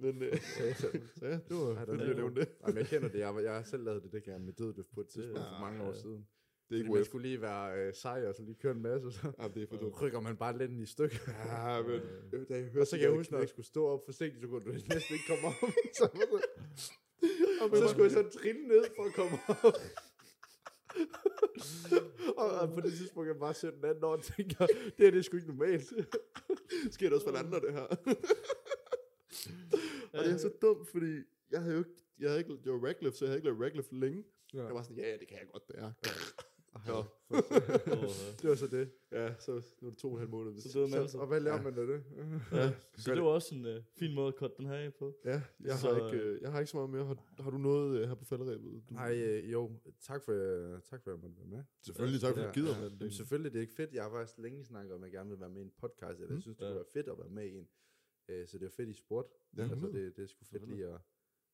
Men, 0.00 0.22
øh, 0.22 0.40
så 0.76 0.86
ja, 1.22 1.30
det 1.30 1.42
var 1.50 1.74
Ej, 1.76 1.84
fedt, 1.86 2.00
at 2.00 2.00
er 2.00 2.06
jeg 2.06 2.14
nævnte 2.14 2.40
det. 2.40 2.48
Ej, 2.60 2.68
men 2.68 2.78
jeg 2.78 2.86
kender 2.86 3.08
det. 3.08 3.18
Jeg, 3.18 3.34
jeg 3.42 3.52
har 3.54 3.62
selv 3.62 3.82
lavet 3.84 4.02
det, 4.02 4.12
det 4.12 4.24
gerne 4.24 4.44
med 4.44 4.52
døddøft 4.52 4.90
på 4.94 5.00
et 5.00 5.06
tidspunkt 5.08 5.38
Det- 5.38 5.46
for 5.52 5.60
mange 5.60 5.82
år 5.82 5.92
siden. 5.92 6.26
Det 6.68 6.74
er 6.74 6.78
ikke 6.78 6.92
man 6.92 7.04
skulle 7.04 7.28
lige 7.28 7.40
være 7.42 7.78
øh, 7.78 7.94
sej, 7.94 8.26
og 8.26 8.34
så 8.34 8.42
lige 8.42 8.54
køre 8.54 8.72
en 8.72 8.82
masse, 8.82 9.06
og 9.06 9.12
så 9.12 9.32
Ja, 9.38 9.48
det 9.48 9.62
er 9.62 9.66
for 9.66 9.76
dumt. 9.76 10.02
rykker 10.02 10.20
man 10.20 10.36
bare 10.36 10.58
lænden 10.58 10.80
i 10.80 10.86
stykker. 10.86 11.18
Ja, 11.28 11.82
men 11.82 12.00
øh, 12.32 12.48
da 12.48 12.54
jeg 12.54 12.64
hørte 12.64 12.80
Og 12.80 12.86
så 12.86 12.96
kan 12.96 13.04
jeg 13.04 13.16
huske, 13.16 13.32
når 13.32 13.38
jeg 13.38 13.48
skulle 13.48 13.66
stå 13.66 13.86
op 13.86 14.00
forsigtigt, 14.04 14.42
så 14.42 14.48
kunne 14.48 14.64
du 14.64 14.72
næsten 14.72 15.14
ikke 15.14 15.24
komme 15.28 15.46
op. 15.46 15.54
så, 15.98 16.08
så, 17.70 17.76
så 17.76 17.88
skulle 17.88 18.04
jeg 18.04 18.10
så 18.10 18.38
trille 18.38 18.68
ned 18.68 18.84
for 18.96 19.04
at 19.04 19.14
komme 19.14 19.38
op. 19.48 19.74
og, 22.42 22.50
og, 22.60 22.74
på 22.74 22.80
det 22.80 22.92
tidspunkt 22.92 23.28
jeg 23.28 23.36
bare 23.38 23.54
17 23.54 24.04
år 24.04 24.12
og 24.12 24.22
tænker, 24.22 24.66
det 24.66 24.92
her 24.98 25.10
det 25.10 25.18
er 25.18 25.22
sgu 25.22 25.36
ikke 25.36 25.48
normalt. 25.48 25.92
sker 26.94 27.06
det 27.06 27.12
også 27.12 27.26
for 27.26 27.36
andre, 27.36 27.60
det 27.60 27.72
her. 27.72 27.86
og 30.12 30.24
det 30.24 30.32
er 30.32 30.36
så 30.36 30.50
dumt, 30.62 30.88
fordi 30.88 31.12
jeg 31.50 31.60
havde 31.60 31.74
jo 31.74 31.78
ikke, 31.78 31.90
jeg 32.18 32.28
havde 32.28 32.38
ikke, 32.40 32.52
det 32.64 32.72
var 32.72 32.86
Radcliffe, 32.86 33.18
så 33.18 33.24
jeg 33.24 33.30
havde 33.30 33.38
ikke 33.38 33.48
lavet 33.48 33.62
Radcliffe 33.62 33.94
længe. 33.94 34.24
Ja. 34.54 34.64
Jeg 34.64 34.74
var 34.74 34.82
sådan, 34.82 34.98
ja, 34.98 35.10
ja, 35.10 35.16
det 35.16 35.28
kan 35.28 35.38
jeg 35.38 35.46
godt, 35.52 35.68
det 35.68 35.76
er. 35.78 35.92
Ja. 36.86 36.92
Nå, 37.30 37.36
Det 38.42 38.48
var 38.50 38.54
så 38.54 38.66
det. 38.66 38.90
ja, 39.12 39.34
så 39.38 39.62
nu 39.80 39.86
er 39.88 39.90
det 39.90 39.98
to 39.98 40.08
og 40.08 40.14
en 40.14 40.18
halv 40.18 40.30
måned. 40.30 40.60
Så 40.60 40.78
døde 40.78 40.90
man 40.90 41.00
altså. 41.00 41.18
Og 41.18 41.26
hvad 41.26 41.40
lærer 41.40 41.62
man 41.62 41.78
af 41.78 41.86
det? 41.86 42.04
Ja, 42.52 42.72
Så 43.02 43.14
det 43.14 43.22
var 43.22 43.28
også 43.28 43.54
en 43.54 43.66
uh, 43.66 43.82
fin 43.98 44.14
måde 44.14 44.28
at 44.28 44.34
cutte 44.34 44.56
den 44.58 44.66
her 44.66 44.74
af 44.74 44.94
på. 44.94 45.16
ja 45.24 45.42
jeg, 45.60 45.78
Så- 45.78 45.94
har 45.94 46.12
ikke, 46.12 46.24
øh, 46.24 46.40
jeg 46.42 46.52
har 46.52 46.58
ikke 46.58 46.70
så 46.70 46.76
meget 46.76 46.90
mere. 46.90 47.04
Har, 47.04 47.42
har 47.42 47.50
du 47.50 47.58
noget 47.58 48.00
øh, 48.00 48.08
her 48.08 48.14
på 48.14 48.24
falderæbet? 48.24 48.82
Nej, 48.90 49.16
øh, 49.16 49.52
jo, 49.52 49.72
tak 50.00 50.22
for, 50.24 50.32
øh, 50.32 50.80
tak 50.82 51.02
for, 51.02 51.10
at 51.10 51.16
jeg 51.16 51.22
måtte 51.22 51.36
være 51.38 51.46
med. 51.46 51.64
Selvfølgelig, 51.82 52.20
tak 52.20 52.34
for 52.34 52.42
at 52.42 52.48
du 52.54 52.60
gider, 52.60 52.76
ja. 52.78 52.82
Jamen, 52.84 53.10
selvfølgelig, 53.10 53.52
det 53.52 53.58
er 53.58 53.62
ikke 53.62 53.74
fedt. 53.74 53.92
Jeg 53.92 54.02
har 54.02 54.10
faktisk 54.10 54.38
længe 54.38 54.64
snakket 54.64 54.94
om, 54.94 55.02
at 55.02 55.06
jeg 55.06 55.12
gerne 55.12 55.30
vil 55.30 55.40
være 55.40 55.50
med 55.50 55.60
i 55.60 55.64
en 55.64 55.72
podcast. 55.80 56.20
Eller 56.20 56.34
jeg 56.34 56.42
synes, 56.42 56.56
det 56.56 56.64
Ja. 56.64 56.70
kunne 56.70 56.76
være 56.76 56.92
fedt 56.92 57.08
at 57.08 57.18
være 57.18 57.28
med 57.28 57.44
i 57.46 57.54
en. 57.58 57.68
Øh, 58.28 58.48
Så 58.48 58.58
det 58.58 58.66
er 58.66 58.70
fedt, 58.70 58.88
I 58.88 58.92
spurgte. 58.92 59.34
Ja, 59.56 59.62
altså, 59.62 59.74
100. 59.74 60.04
det, 60.06 60.16
det 60.16 60.22
er 60.22 60.26
sgu 60.26 60.44
fedt 60.44 60.68
lige 60.68 60.86
at... 60.86 61.00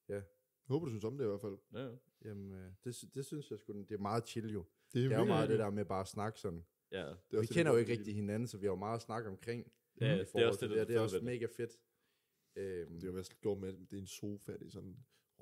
Jeg 0.09 0.23
håber, 0.69 0.85
du 0.87 0.91
synes 0.91 1.05
om 1.05 1.19
det 1.19 1.25
i 1.25 1.29
hvert 1.29 1.41
fald. 1.41 1.59
Ja, 1.73 1.85
ja. 1.85 1.91
Jamen, 2.25 2.53
øh, 2.53 2.71
det, 2.85 3.05
det 3.15 3.25
synes 3.27 3.51
jeg 3.51 3.59
sgu, 3.59 3.73
det 3.73 3.93
er 3.93 3.99
meget 3.99 4.29
chill 4.29 4.53
jo. 4.53 4.65
Det 4.95 5.05
er, 5.05 5.09
Det 5.09 5.15
er 5.15 5.19
jo 5.19 5.25
meget 5.25 5.49
det 5.49 5.59
der 5.59 5.71
med 5.71 5.85
bare 5.85 6.01
at 6.01 6.09
snakke 6.09 6.41
sådan. 6.41 6.65
ja. 6.93 7.07
Det 7.09 7.17
Vi 7.31 7.37
det, 7.41 7.49
kender 7.49 7.63
der 7.65 7.71
jo 7.73 7.77
ikke 7.79 7.93
rigtig 7.93 8.15
hinanden, 8.15 8.47
så 8.47 8.59
vi 8.59 8.67
har 8.67 8.73
jo 8.73 8.77
meget 8.77 8.97
at 8.97 9.03
snakke 9.03 9.29
omkring. 9.29 9.73
Ja, 10.01 10.15
i 10.15 10.19
det 10.19 10.29
er 10.35 10.47
også 10.47 10.59
til 10.61 10.69
det, 10.69 10.77
der 10.77 10.83
det, 10.83 10.89
det 10.89 10.97
er 10.97 11.01
også 11.01 11.21
mega 11.21 11.47
fedt. 11.57 11.71
Øhm, 12.57 12.95
Det 12.95 13.03
er 13.03 13.07
jo 13.07 13.13
hvad 13.13 13.25
gjort 13.41 13.59
med, 13.59 13.69
at 13.69 13.75
det 13.91 13.93
er 13.97 14.01
en 14.01 14.07
sofa, 14.07 14.53
det 14.53 14.67
er 14.67 14.71
sådan 14.71 14.97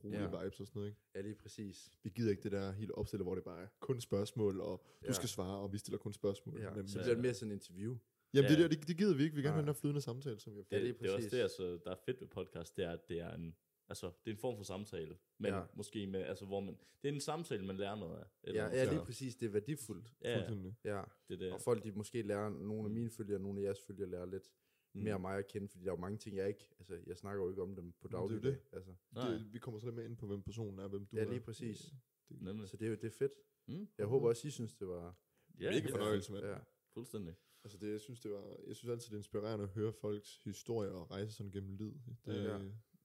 rolige 0.05 0.21
Ja. 0.23 0.43
vibes 0.43 0.61
og 0.61 0.67
sådan 0.67 0.79
noget, 0.79 0.89
ikke? 0.91 1.01
ja, 1.15 1.21
lige 1.21 1.35
præcis. 1.35 1.91
Vi 2.03 2.11
gider 2.11 2.31
ikke 2.31 2.43
det 2.43 2.53
der 2.53 2.73
helt 2.73 2.91
opstillet, 2.91 3.25
hvor 3.27 3.35
det 3.35 3.45
bare 3.45 3.63
er 3.63 3.67
kun 3.81 4.01
spørgsmål, 4.01 4.61
og 4.61 4.85
du 5.03 5.07
Ja. 5.07 5.13
skal 5.13 5.29
svare, 5.29 5.59
og 5.59 5.73
vi 5.73 5.79
stiller 5.79 5.99
kun 5.99 6.13
spørgsmål. 6.13 6.61
Ja. 6.61 6.71
Men, 6.75 6.89
Så 6.89 6.99
ja. 6.99 7.03
bliver 7.05 7.15
det 7.15 7.23
mere 7.23 7.35
sådan 7.35 7.53
en 7.53 7.55
interview. 7.55 7.97
Jamen, 8.35 8.51
Ja. 8.51 8.57
det, 8.57 8.59
der, 8.63 8.69
det, 8.79 8.89
det 8.89 8.97
gider 8.99 9.17
vi 9.17 9.23
ikke. 9.23 9.35
Vi 9.35 9.37
vil 9.37 9.45
gerne 9.45 9.53
have 9.55 9.63
Nej. 9.63 9.73
den 9.73 9.75
der 9.75 9.81
flydende 9.81 10.01
samtale, 10.01 10.41
som 10.41 10.53
vi 10.53 10.59
har 10.59 10.65
fået. 10.65 10.73
Ja, 10.73 10.77
Det, 10.77 10.85
lige 10.85 10.99
det 10.99 11.07
er 11.11 11.15
også 11.15 11.17
præcis. 11.17 11.31
det, 11.33 11.39
altså, 11.41 11.79
der 11.85 11.91
er 11.91 11.97
fedt 12.07 12.21
ved 12.21 12.29
podcast, 12.29 12.77
det 12.77 12.85
er, 12.85 12.91
at 12.91 13.09
det 13.09 13.21
er 13.21 13.35
en, 13.35 13.57
altså, 13.91 14.07
det 14.24 14.30
er 14.30 14.34
en 14.34 14.41
form 14.41 14.57
for 14.57 14.64
samtale, 14.64 15.16
men 15.38 15.51
Ja. 15.53 15.59
ja. 15.59 15.64
måske 15.74 16.07
med, 16.07 16.20
altså, 16.20 16.45
hvor 16.47 16.61
man, 16.61 16.74
det 17.03 17.09
er 17.09 17.12
en 17.12 17.20
samtale, 17.20 17.64
man 17.64 17.76
lærer 17.76 17.95
noget 17.97 18.18
af. 18.18 18.24
Eller 18.43 18.62
Ja, 18.62 18.68
noget. 18.68 18.78
ja, 18.80 18.84
lige 18.84 18.99
Ja. 18.99 19.05
præcis. 19.05 19.36
Det 19.36 19.47
er 19.47 19.51
værdifuldt. 19.51 20.14
ja, 20.22 20.30
ja, 20.30 20.36
Fuldstændig. 20.38 20.74
Ja. 20.84 21.03
det 21.28 21.34
er 21.34 21.38
det. 21.38 21.53
Og 21.53 21.61
folk, 21.61 21.84
de 21.84 21.93
måske 21.93 22.22
lærer, 22.22 22.49
nogle 22.49 22.84
af 22.84 22.91
mine 22.91 23.11
følgere, 23.11 23.38
nogle 23.38 23.61
af 23.61 23.64
jeres 23.64 23.80
følgere 23.86 24.09
lærer 24.11 24.26
lidt 24.26 24.51
Mm. 24.95 25.03
mere 25.03 25.14
af 25.14 25.20
mig 25.20 25.38
at 25.38 25.47
kende, 25.47 25.68
fordi 25.68 25.84
der 25.84 25.91
er 25.91 25.95
jo 25.97 26.01
mange 26.01 26.18
ting, 26.18 26.36
jeg 26.36 26.49
ikke, 26.49 26.68
altså, 26.78 26.99
jeg 27.07 27.16
snakker 27.16 27.43
jo 27.45 27.51
ikke 27.51 27.62
om 27.62 27.76
dem 27.76 27.93
på 27.93 28.09
det 28.09 28.14
er 28.14 28.18
daglig. 28.18 28.43
det. 28.43 28.59
Altså. 28.72 28.93
Nej, 29.12 29.28
Det, 29.30 29.53
vi 29.53 29.59
kommer 29.59 29.80
så 29.80 29.86
lidt 29.86 29.97
mere 29.97 30.05
ind 30.07 30.16
på, 30.16 30.26
hvem 30.26 30.43
personen 30.43 30.78
er, 30.78 30.88
hvem 30.88 31.07
du 31.07 31.16
Ja, 31.16 31.22
er. 31.24 31.28
lige 31.28 31.41
præcis. 31.41 31.95
nemlig. 32.28 32.68
Så 32.68 32.76
det 32.76 32.86
er 32.86 32.91
jo 32.91 32.95
det 32.97 33.05
er 33.05 33.11
fedt. 33.18 33.32
Mm. 33.68 33.88
Jeg 33.99 34.07
håber 34.07 34.28
også, 34.28 34.49
I 34.49 34.51
synes, 34.51 34.74
det 34.74 34.88
var... 34.88 35.14
Ja, 35.61 35.70
Ikke 35.70 35.88
ja, 35.88 35.95
fornøjelse 35.95 36.32
med. 36.32 36.41
Ja. 36.41 36.57
fuldstændig. 36.95 37.34
Altså 37.64 37.78
det, 37.78 37.91
jeg 37.91 38.01
synes, 38.01 38.20
det 38.20 38.30
var, 38.30 38.57
jeg 38.66 38.76
synes 38.76 38.91
altid, 38.93 39.07
det 39.09 39.12
er 39.12 39.18
inspirerende 39.18 39.62
at 39.64 39.70
høre 39.70 39.93
folks 39.93 40.41
historier 40.45 40.91
og 40.91 41.11
rejse 41.11 41.32
sådan 41.32 41.53
gennem 41.53 41.74
lyd. 41.76 41.93
Det, 42.26 42.45
Ja. 42.45 42.59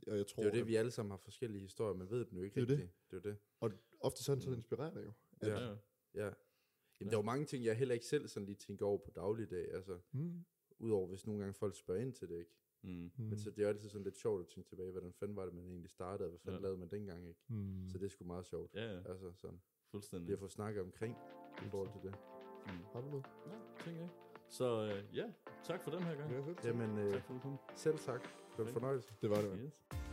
Og 0.07 0.17
jeg 0.17 0.27
tror, 0.27 0.43
Det 0.43 0.49
er 0.49 0.51
jo 0.53 0.55
det, 0.55 0.61
at- 0.61 0.67
vi 0.67 0.75
alle 0.75 0.91
sammen 0.91 1.11
har 1.11 1.17
forskellige 1.17 1.61
historier, 1.61 1.93
men 1.93 2.09
ved 2.09 2.25
den 2.25 2.37
jo 2.37 2.43
ikke 2.43 2.55
Det 2.55 2.61
er 2.61 2.75
jo 2.75 2.77
det. 2.81 2.83
rigtigt. 2.83 3.11
Det 3.11 3.17
er 3.17 3.29
jo 3.29 3.31
det. 3.33 3.37
og 3.59 3.71
ofte 3.99 4.23
sådan, 4.23 4.41
så 4.41 4.49
er 4.49 4.51
det 4.51 4.57
inspirerende 4.57 5.01
jo. 5.01 5.11
At, 5.41 5.47
Ja. 5.47 5.59
Ja. 5.59 5.75
Ja. 6.15 6.33
Jamen, 6.99 7.11
der 7.11 7.17
er 7.17 7.21
jo 7.21 7.25
mange 7.25 7.45
ting, 7.45 7.65
jeg 7.65 7.77
heller 7.77 7.93
ikke 7.93 8.05
selv 8.05 8.27
sådan 8.27 8.45
lige 8.45 8.55
tænker 8.55 8.85
over 8.85 8.97
på 8.97 9.11
dagligdag, 9.15 9.73
altså, 9.73 9.99
Mm. 10.11 10.45
udover 10.79 11.07
hvis 11.07 11.25
nogle 11.27 11.39
gange 11.41 11.53
folk 11.53 11.75
spørger 11.75 12.01
ind 12.01 12.13
til 12.13 12.29
det, 12.29 12.39
ikke? 12.39 12.51
Mm. 12.81 12.89
Mm. 13.17 13.23
Men 13.25 13.37
så 13.39 13.49
det 13.49 13.59
er 13.59 13.63
jo 13.63 13.69
altid 13.69 13.89
sådan 13.89 14.03
lidt 14.03 14.17
sjovt 14.17 14.41
at 14.41 14.47
tænke 14.47 14.69
tilbage, 14.69 14.91
hvordan 14.91 15.13
fanden 15.13 15.35
var 15.37 15.45
det, 15.45 15.53
man 15.53 15.65
egentlig 15.67 15.89
startede, 15.89 16.27
og 16.27 16.29
hvad 16.29 16.39
fanden 16.39 16.53
Ja. 16.53 16.59
ja. 16.59 16.61
lavede 16.61 16.77
man 16.79 16.89
dengang, 16.89 17.27
ikke? 17.27 17.39
Mm. 17.47 17.89
Så 17.89 17.97
det 17.97 18.05
er 18.05 18.09
sgu 18.09 18.25
meget 18.25 18.45
sjovt. 18.45 18.73
Ja, 18.73 18.93
ja, 18.93 19.01
Altså 19.05 19.31
sådan, 19.35 19.61
fuldstændig. 19.91 20.25
lige 20.25 20.33
at 20.33 20.39
få 20.39 20.47
snakket 20.47 20.81
omkring 20.83 21.15
i 21.65 21.69
forhold 21.69 21.91
til 21.91 22.01
det. 22.03 22.15
Har 22.93 23.01
du 23.01 23.07
noget? 23.07 23.25
Nej, 23.47 23.57
tænker 23.85 24.01
jeg. 24.01 24.09
Så 24.49 24.91
øh, 25.09 25.15
ja, 25.17 25.33
tak 25.63 25.83
for 25.83 25.91
den 25.91 26.03
her 26.03 26.15
gang. 26.15 26.31
Ja. 26.31 26.53
Jamen, 26.69 26.97
øh, 26.97 27.13
Tak 27.13 27.23
for 27.23 27.33
at 27.33 27.43
du 27.43 27.49
kom. 27.49 27.57
selv 27.75 27.97
tak. 27.97 28.27
Det 28.57 28.63
var 28.63 28.67
en 28.67 28.73
fornøjelse. 28.73 29.13
Det 29.21 29.29
var 29.29 29.35
det, 29.35 29.49
man. 29.49 29.59
Yes. 29.59 30.04